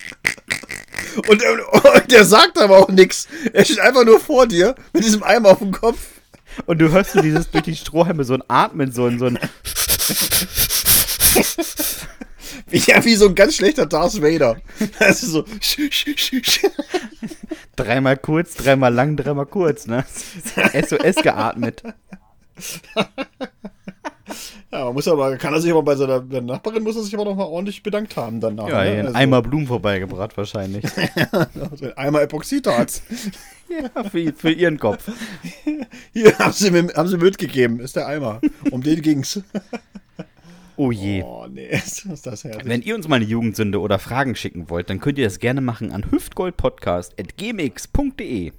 Und, 1.28 1.42
und 1.42 2.10
der 2.10 2.24
sagt 2.24 2.58
aber 2.58 2.78
auch 2.78 2.88
nichts. 2.88 3.28
Er 3.52 3.64
steht 3.64 3.80
einfach 3.80 4.04
nur 4.04 4.20
vor 4.20 4.46
dir 4.46 4.74
mit 4.92 5.04
diesem 5.04 5.22
Eimer 5.22 5.50
auf 5.50 5.58
dem 5.58 5.72
Kopf. 5.72 5.98
Und 6.66 6.78
du 6.78 6.90
hörst 6.90 7.12
so 7.12 7.20
dieses 7.20 7.50
durch 7.50 7.64
die 7.64 7.76
Strohhalme 7.76 8.24
so 8.24 8.34
ein 8.34 8.42
Atmen, 8.48 8.92
so 8.92 9.06
ein, 9.06 9.18
so 9.18 9.26
ein 9.26 9.38
Ja, 12.70 13.04
wie 13.04 13.14
so 13.14 13.28
ein 13.28 13.34
ganz 13.34 13.56
schlechter 13.56 13.86
Darth 13.86 14.20
Vader. 14.20 14.56
Also 14.98 15.26
so. 15.26 15.44
Dreimal 17.76 18.16
kurz, 18.16 18.54
dreimal 18.54 18.92
lang, 18.92 19.16
dreimal 19.16 19.46
kurz, 19.46 19.86
ne? 19.86 20.04
SOS 20.88 21.16
geatmet. 21.16 21.82
Ja, 24.72 24.84
man 24.86 24.94
muss 24.94 25.06
aber, 25.08 25.36
kann 25.36 25.52
er 25.54 25.60
sich 25.60 25.70
aber 25.70 25.82
bei 25.82 25.94
seiner 25.94 26.20
Nachbarin 26.20 26.82
muss 26.82 26.96
er 26.96 27.02
sich 27.02 27.14
aber 27.14 27.24
noch 27.24 27.36
mal 27.36 27.44
ordentlich 27.44 27.82
bedankt 27.82 28.16
haben 28.16 28.40
danach. 28.40 28.68
Ja, 28.68 28.84
ne? 28.84 28.90
einen 28.90 29.06
Also- 29.06 29.18
Eimer 29.18 29.42
Blumen 29.42 29.66
vorbeigebracht 29.66 30.36
wahrscheinlich. 30.36 30.84
Also 31.32 31.86
einmal 31.96 32.22
Epoxidharz. 32.22 33.02
ja, 33.68 34.04
für, 34.04 34.32
für 34.32 34.50
ihren 34.50 34.78
Kopf. 34.78 35.10
Hier 36.12 36.38
haben 36.38 36.52
sie, 36.52 36.70
haben 36.70 37.08
sie 37.08 37.16
mitgegeben, 37.18 37.80
ist 37.80 37.96
der 37.96 38.06
Eimer. 38.06 38.40
Um 38.70 38.82
den 38.82 39.02
ging's. 39.02 39.40
Oh 40.76 40.92
je. 40.92 41.22
Oh, 41.22 41.46
nee, 41.50 41.68
ist 41.68 42.26
das 42.26 42.44
herrlich. 42.44 42.66
Wenn 42.66 42.82
ihr 42.82 42.94
uns 42.94 43.08
mal 43.08 43.16
eine 43.16 43.24
Jugendsünde 43.24 43.80
oder 43.80 43.98
Fragen 43.98 44.36
schicken 44.36 44.68
wollt, 44.68 44.90
dann 44.90 45.00
könnt 45.00 45.16
ihr 45.18 45.24
das 45.24 45.38
gerne 45.38 45.62
machen 45.62 45.90
an 45.92 46.10
hüftgoldpodcast.gmx.de. 46.10 48.52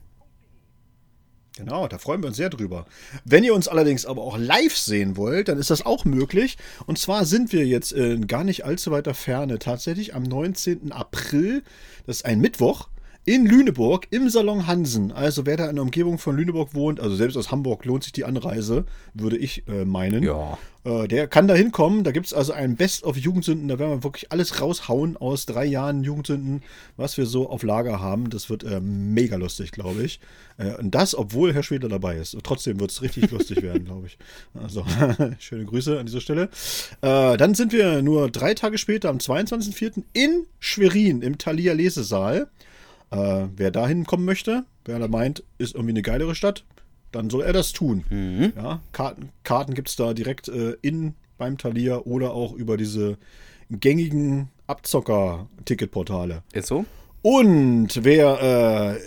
Genau, 1.58 1.88
da 1.88 1.98
freuen 1.98 2.22
wir 2.22 2.28
uns 2.28 2.38
sehr 2.38 2.52
drüber. 2.52 2.86
Wenn 3.26 3.44
ihr 3.44 3.56
uns 3.56 3.68
allerdings 3.68 4.06
aber 4.06 4.22
auch 4.22 4.38
live 4.38 4.78
sehen 4.78 5.18
wollt, 5.18 5.48
dann 5.48 5.58
ist 5.58 5.72
das 5.72 5.84
auch 5.84 6.06
möglich. 6.06 6.56
Und 6.86 7.00
zwar 7.00 7.26
sind 7.26 7.52
wir 7.52 7.66
jetzt 7.66 7.94
in 7.94 8.28
gar 8.28 8.44
nicht 8.44 8.64
allzu 8.64 8.92
weiter 8.92 9.16
Ferne 9.16 9.58
tatsächlich 9.58 10.14
am 10.14 10.22
19. 10.22 10.92
April, 10.92 11.64
das 12.06 12.18
ist 12.18 12.26
ein 12.26 12.40
Mittwoch, 12.40 12.90
in 13.28 13.46
Lüneburg 13.46 14.08
im 14.10 14.30
Salon 14.30 14.68
Hansen. 14.68 15.12
Also 15.12 15.46
wer 15.46 15.58
da 15.58 15.70
in 15.70 15.76
der 15.76 15.84
Umgebung 15.84 16.18
von 16.18 16.38
Lüneburg 16.38 16.74
wohnt, 16.74 17.02
also 17.02 17.14
selbst 17.14 17.36
aus 17.36 17.52
Hamburg 17.52 17.84
lohnt 17.84 18.06
sich 18.06 18.14
die 18.14 18.24
Anreise, 18.24 18.86
würde 19.14 19.36
ich 19.36 19.68
äh, 19.68 19.84
meinen. 19.84 20.24
Ja. 20.24 20.58
Äh, 20.86 21.10
der 21.10 21.28
kann 21.28 21.46
da 21.50 21.54
hinkommen. 21.54 22.06
Da 22.06 22.12
gibt 22.12 22.28
es 22.28 22.34
also 22.34 22.54
ein 22.54 22.78
Best 22.78 23.04
of 23.04 23.18
Jugendsünden. 23.18 23.68
Da 23.68 23.80
werden 23.80 23.92
wir 23.92 24.04
wirklich 24.06 24.32
alles 24.32 24.62
raushauen 24.62 25.18
aus 25.18 25.46
drei 25.46 25.66
Jahren 25.66 26.06
Jugendsünden, 26.06 26.64
was 26.96 27.18
wir 27.18 27.26
so 27.26 27.50
auf 27.50 27.64
Lager 27.64 28.00
haben. 28.00 28.30
Das 28.30 28.50
wird 28.50 28.64
äh, 28.64 28.80
mega 28.80 29.36
lustig, 29.36 29.74
glaube 29.74 30.04
ich. 30.04 30.22
Äh, 30.58 30.76
und 30.76 30.92
das, 30.96 31.14
obwohl 31.14 31.54
Herr 31.54 31.64
Schweder 31.64 31.90
dabei 31.90 32.16
ist. 32.16 32.38
Trotzdem 32.44 32.80
wird 32.80 32.92
es 32.92 33.02
richtig 33.02 33.30
lustig 33.32 33.62
werden, 33.62 33.84
glaube 33.84 34.08
ich. 34.08 34.18
Also, 34.54 34.86
schöne 35.40 35.66
Grüße 35.66 36.00
an 36.00 36.06
dieser 36.06 36.22
Stelle. 36.22 36.44
Äh, 37.02 37.36
dann 37.36 37.56
sind 37.56 37.74
wir 37.74 38.02
nur 38.02 38.32
drei 38.32 38.54
Tage 38.54 38.78
später, 38.78 39.10
am 39.10 39.18
22.04. 39.18 40.04
in 40.14 40.46
Schwerin 40.60 41.22
im 41.22 41.38
Thalia 41.38 41.74
Lesesaal. 41.74 42.48
Äh, 43.12 43.46
wer 43.56 43.72
da 43.72 43.88
hinkommen 43.88 44.26
möchte, 44.26 44.66
wer 44.86 45.00
da 45.00 45.08
meint, 45.08 45.44
ist 45.58 45.76
irgendwie 45.76 45.94
eine 45.94 46.02
geilere 46.02 46.36
Stadt, 46.36 46.66
dann 47.12 47.30
soll 47.30 47.44
er 47.44 47.54
das 47.54 47.72
tun. 47.72 48.04
Ja, 48.56 48.82
Karten, 48.92 49.30
Karten 49.44 49.74
gibt 49.74 49.90
es 49.90 49.96
da 49.96 50.14
direkt 50.14 50.50
äh, 50.50 50.76
in 50.82 51.16
beim 51.38 51.58
Thalia 51.58 52.00
oder 52.00 52.34
auch 52.34 52.54
über 52.54 52.78
diese 52.78 53.18
gängigen 53.70 54.50
Abzocker-Ticketportale. 54.68 56.44
Ist 56.54 56.68
so? 56.68 56.86
Und 57.22 58.04
wer 58.04 58.96
äh, 58.96 59.00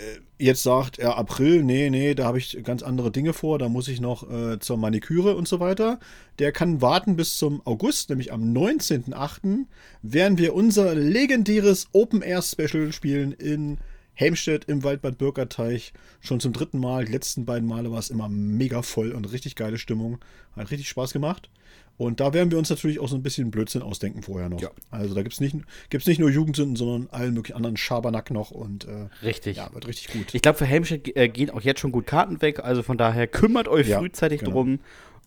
jetzt 0.43 0.63
sagt, 0.63 0.97
ja, 0.97 1.15
April, 1.15 1.63
nee, 1.63 1.89
nee, 1.89 2.13
da 2.13 2.25
habe 2.25 2.37
ich 2.37 2.63
ganz 2.63 2.83
andere 2.83 3.11
Dinge 3.11 3.33
vor, 3.33 3.59
da 3.59 3.69
muss 3.69 3.87
ich 3.87 4.01
noch 4.01 4.29
äh, 4.29 4.59
zur 4.59 4.77
Maniküre 4.77 5.35
und 5.35 5.47
so 5.47 5.59
weiter, 5.59 5.99
der 6.39 6.51
kann 6.51 6.81
warten 6.81 7.15
bis 7.15 7.37
zum 7.37 7.61
August, 7.65 8.09
nämlich 8.09 8.33
am 8.33 8.53
19.08. 8.53 9.65
werden 10.01 10.37
wir 10.37 10.53
unser 10.53 10.95
legendäres 10.95 11.87
Open-Air-Special 11.93 12.91
spielen 12.91 13.31
in 13.31 13.77
Helmstedt 14.21 14.65
im 14.65 14.83
Waldbad 14.83 15.17
Bürgerteich. 15.17 15.93
Schon 16.19 16.39
zum 16.39 16.53
dritten 16.53 16.79
Mal. 16.79 17.05
Die 17.05 17.11
letzten 17.11 17.43
beiden 17.45 17.67
Male 17.67 17.91
war 17.91 17.97
es 17.97 18.11
immer 18.11 18.29
mega 18.29 18.83
voll 18.83 19.13
und 19.13 19.25
richtig 19.31 19.55
geile 19.55 19.79
Stimmung. 19.79 20.19
Hat 20.55 20.69
richtig 20.69 20.87
Spaß 20.89 21.11
gemacht. 21.11 21.49
Und 21.97 22.19
da 22.19 22.31
werden 22.33 22.51
wir 22.51 22.59
uns 22.59 22.69
natürlich 22.69 22.99
auch 22.99 23.09
so 23.09 23.15
ein 23.15 23.23
bisschen 23.23 23.49
Blödsinn 23.49 23.81
ausdenken 23.81 24.21
vorher 24.21 24.47
noch. 24.49 24.61
Ja. 24.61 24.69
Also 24.91 25.15
da 25.15 25.23
gibt 25.23 25.33
es 25.33 25.41
nicht, 25.41 25.55
gibt's 25.89 26.05
nicht 26.07 26.19
nur 26.19 26.29
Jugendsünden, 26.29 26.75
sondern 26.75 27.09
allen 27.11 27.33
möglichen 27.33 27.55
anderen 27.57 27.77
Schabernack 27.77 28.29
noch. 28.29 28.51
Und 28.51 28.85
äh, 28.85 29.07
Richtig. 29.23 29.57
ja, 29.57 29.73
wird 29.73 29.87
richtig 29.87 30.09
gut. 30.13 30.33
Ich 30.33 30.41
glaube, 30.43 30.57
für 30.59 30.65
Helmstedt 30.65 31.15
äh, 31.15 31.27
gehen 31.27 31.49
auch 31.49 31.61
jetzt 31.61 31.79
schon 31.79 31.91
gut 31.91 32.05
Karten 32.05 32.41
weg. 32.43 32.59
Also 32.63 32.83
von 32.83 32.99
daher 32.99 33.25
kümmert 33.25 33.67
euch 33.67 33.87
Ja, 33.87 33.99
frühzeitig 33.99 34.41
genau. 34.41 34.51
drum, 34.51 34.79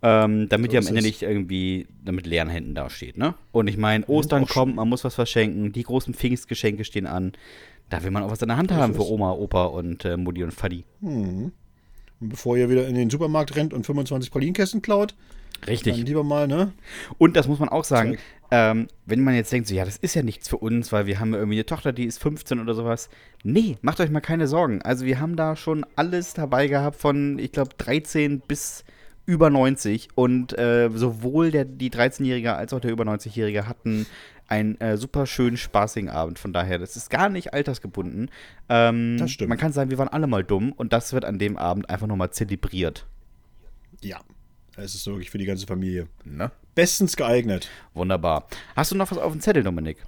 ähm, 0.02 0.48
damit 0.48 0.70
So 0.70 0.74
ihr 0.74 0.80
am 0.80 0.86
Ende 0.86 1.02
nicht 1.02 1.22
irgendwie 1.22 1.88
damit 2.04 2.26
leeren 2.26 2.48
Händen 2.48 2.74
dasteht. 2.74 3.16
Ne? 3.16 3.34
Und 3.50 3.68
ich 3.68 3.76
meine, 3.76 4.06
Ostern 4.06 4.44
auch 4.44 4.48
kommt, 4.48 4.76
man 4.76 4.88
muss 4.88 5.02
was 5.02 5.14
verschenken. 5.16 5.72
Die 5.72 5.82
großen 5.82 6.14
Pfingstgeschenke 6.14 6.84
stehen 6.84 7.06
an. 7.06 7.32
Da 7.90 8.02
will 8.02 8.10
man 8.10 8.22
auch 8.22 8.30
was 8.30 8.42
in 8.42 8.48
der 8.48 8.56
Hand 8.56 8.72
haben 8.72 8.94
für. 8.94 9.06
Oma, 9.06 9.32
Opa 9.32 9.64
und 9.66 10.04
äh, 10.04 10.16
Mutti 10.16 10.42
und 10.42 10.52
Fadi. 10.52 10.84
Und 11.00 11.52
bevor 12.20 12.56
ihr 12.56 12.70
wieder 12.70 12.86
in 12.86 12.94
den 12.94 13.10
Supermarkt 13.10 13.56
rennt 13.56 13.74
und 13.74 13.84
25 13.84 14.30
Pralinkästen 14.30 14.82
klaut, 14.82 15.14
dann 15.60 15.70
Richtig. 15.70 15.96
lieber 15.96 16.24
mal, 16.24 16.46
ne? 16.46 16.72
Und 17.18 17.36
das 17.36 17.48
muss 17.48 17.58
man 17.58 17.68
auch 17.68 17.84
sagen, 17.84 18.18
ähm, 18.50 18.88
wenn 19.06 19.22
man 19.22 19.34
jetzt 19.34 19.52
denkt, 19.52 19.68
so, 19.68 19.74
ja, 19.74 19.84
das 19.84 19.96
ist 19.96 20.14
ja 20.14 20.22
nichts 20.22 20.48
für 20.48 20.58
uns, 20.58 20.92
weil 20.92 21.06
wir 21.06 21.20
haben 21.20 21.32
ja 21.32 21.38
irgendwie 21.38 21.56
eine 21.56 21.66
Tochter, 21.66 21.92
die 21.92 22.04
ist 22.04 22.18
15 22.18 22.60
oder 22.60 22.74
sowas. 22.74 23.08
Nee, 23.42 23.78
macht 23.82 24.00
euch 24.00 24.10
mal 24.10 24.20
keine 24.20 24.46
Sorgen. 24.46 24.82
Also 24.82 25.06
wir 25.06 25.20
haben 25.20 25.36
da 25.36 25.56
schon 25.56 25.86
alles 25.96 26.34
dabei 26.34 26.66
gehabt 26.66 26.96
von, 26.96 27.38
ich 27.38 27.52
glaube, 27.52 27.70
13 27.78 28.40
bis 28.40 28.84
über 29.26 29.50
90. 29.50 30.08
Und 30.14 30.56
äh, 30.58 30.90
sowohl 30.94 31.50
der, 31.50 31.64
die 31.64 31.90
13-Jährige 31.90 32.54
als 32.54 32.72
auch 32.72 32.80
der 32.80 32.92
über 32.92 33.04
90-Jährige 33.04 33.66
hatten 33.66 34.06
einen 34.48 34.80
äh, 34.80 34.96
super 34.96 35.26
schönen, 35.26 35.56
spaßigen 35.56 36.08
Abend. 36.10 36.38
Von 36.38 36.52
daher, 36.52 36.78
das 36.78 36.96
ist 36.96 37.10
gar 37.10 37.28
nicht 37.28 37.54
altersgebunden. 37.54 38.30
Ähm, 38.68 39.16
Das 39.18 39.30
stimmt. 39.30 39.48
Man 39.48 39.58
kann 39.58 39.72
sagen, 39.72 39.90
wir 39.90 39.98
waren 39.98 40.08
alle 40.08 40.26
mal 40.26 40.44
dumm 40.44 40.72
und 40.72 40.92
das 40.92 41.12
wird 41.12 41.24
an 41.24 41.38
dem 41.38 41.56
Abend 41.56 41.88
einfach 41.88 42.06
nochmal 42.06 42.30
zelebriert. 42.30 43.06
Ja. 44.02 44.20
Es 44.76 44.94
ist 44.94 45.06
wirklich 45.06 45.30
für 45.30 45.38
die 45.38 45.44
ganze 45.44 45.66
Familie. 45.66 46.08
Ne? 46.24 46.50
Bestens 46.74 47.16
geeignet. 47.16 47.68
Wunderbar. 47.94 48.48
Hast 48.74 48.90
du 48.90 48.96
noch 48.96 49.10
was 49.10 49.18
auf 49.18 49.30
dem 49.30 49.40
Zettel, 49.40 49.62
Dominik? 49.62 49.98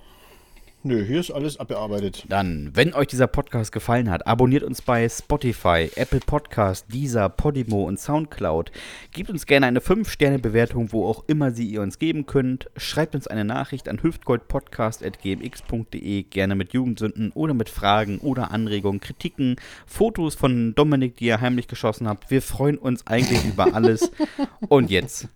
Nö, 0.86 1.04
hier 1.04 1.18
ist 1.18 1.32
alles 1.32 1.58
abgearbeitet. 1.58 2.24
Dann, 2.28 2.70
wenn 2.74 2.94
euch 2.94 3.08
dieser 3.08 3.26
Podcast 3.26 3.72
gefallen 3.72 4.08
hat, 4.08 4.24
abonniert 4.24 4.62
uns 4.62 4.82
bei 4.82 5.08
Spotify, 5.08 5.90
Apple 5.96 6.20
Podcast, 6.20 6.86
Deezer, 6.92 7.28
Podimo 7.28 7.82
und 7.82 7.98
Soundcloud. 7.98 8.70
Gebt 9.10 9.28
uns 9.28 9.46
gerne 9.46 9.66
eine 9.66 9.80
5-Sterne-Bewertung, 9.80 10.92
wo 10.92 11.08
auch 11.08 11.24
immer 11.26 11.50
sie 11.50 11.66
ihr 11.66 11.82
uns 11.82 11.98
geben 11.98 12.26
könnt. 12.26 12.70
Schreibt 12.76 13.16
uns 13.16 13.26
eine 13.26 13.44
Nachricht 13.44 13.88
an 13.88 14.00
hüftgoldpodcast.gmx.de, 14.00 16.22
gerne 16.22 16.54
mit 16.54 16.72
Jugendsünden 16.72 17.32
oder 17.32 17.54
mit 17.54 17.68
Fragen 17.68 18.18
oder 18.18 18.52
Anregungen, 18.52 19.00
Kritiken, 19.00 19.56
Fotos 19.86 20.36
von 20.36 20.76
Dominik, 20.76 21.16
die 21.16 21.26
ihr 21.26 21.40
heimlich 21.40 21.66
geschossen 21.66 22.06
habt. 22.06 22.30
Wir 22.30 22.42
freuen 22.42 22.78
uns 22.78 23.04
eigentlich 23.08 23.44
über 23.44 23.74
alles. 23.74 24.12
Und 24.68 24.92
jetzt, 24.92 25.26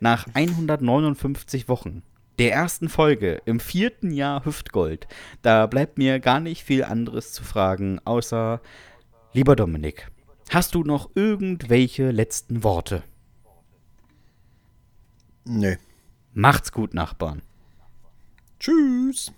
nach 0.00 0.26
159 0.34 1.66
Wochen, 1.66 2.02
der 2.38 2.52
ersten 2.52 2.88
Folge 2.88 3.42
im 3.44 3.60
vierten 3.60 4.10
Jahr 4.10 4.44
Hüftgold, 4.44 5.08
da 5.42 5.66
bleibt 5.66 5.98
mir 5.98 6.20
gar 6.20 6.40
nicht 6.40 6.62
viel 6.62 6.84
anderes 6.84 7.32
zu 7.32 7.42
fragen, 7.42 8.00
außer, 8.04 8.60
lieber 9.32 9.56
Dominik, 9.56 10.10
hast 10.50 10.74
du 10.74 10.84
noch 10.84 11.10
irgendwelche 11.14 12.10
letzten 12.10 12.62
Worte? 12.62 13.02
Nee. 15.44 15.78
Macht's 16.32 16.72
gut, 16.72 16.94
Nachbarn. 16.94 17.42
Tschüss. 18.60 19.32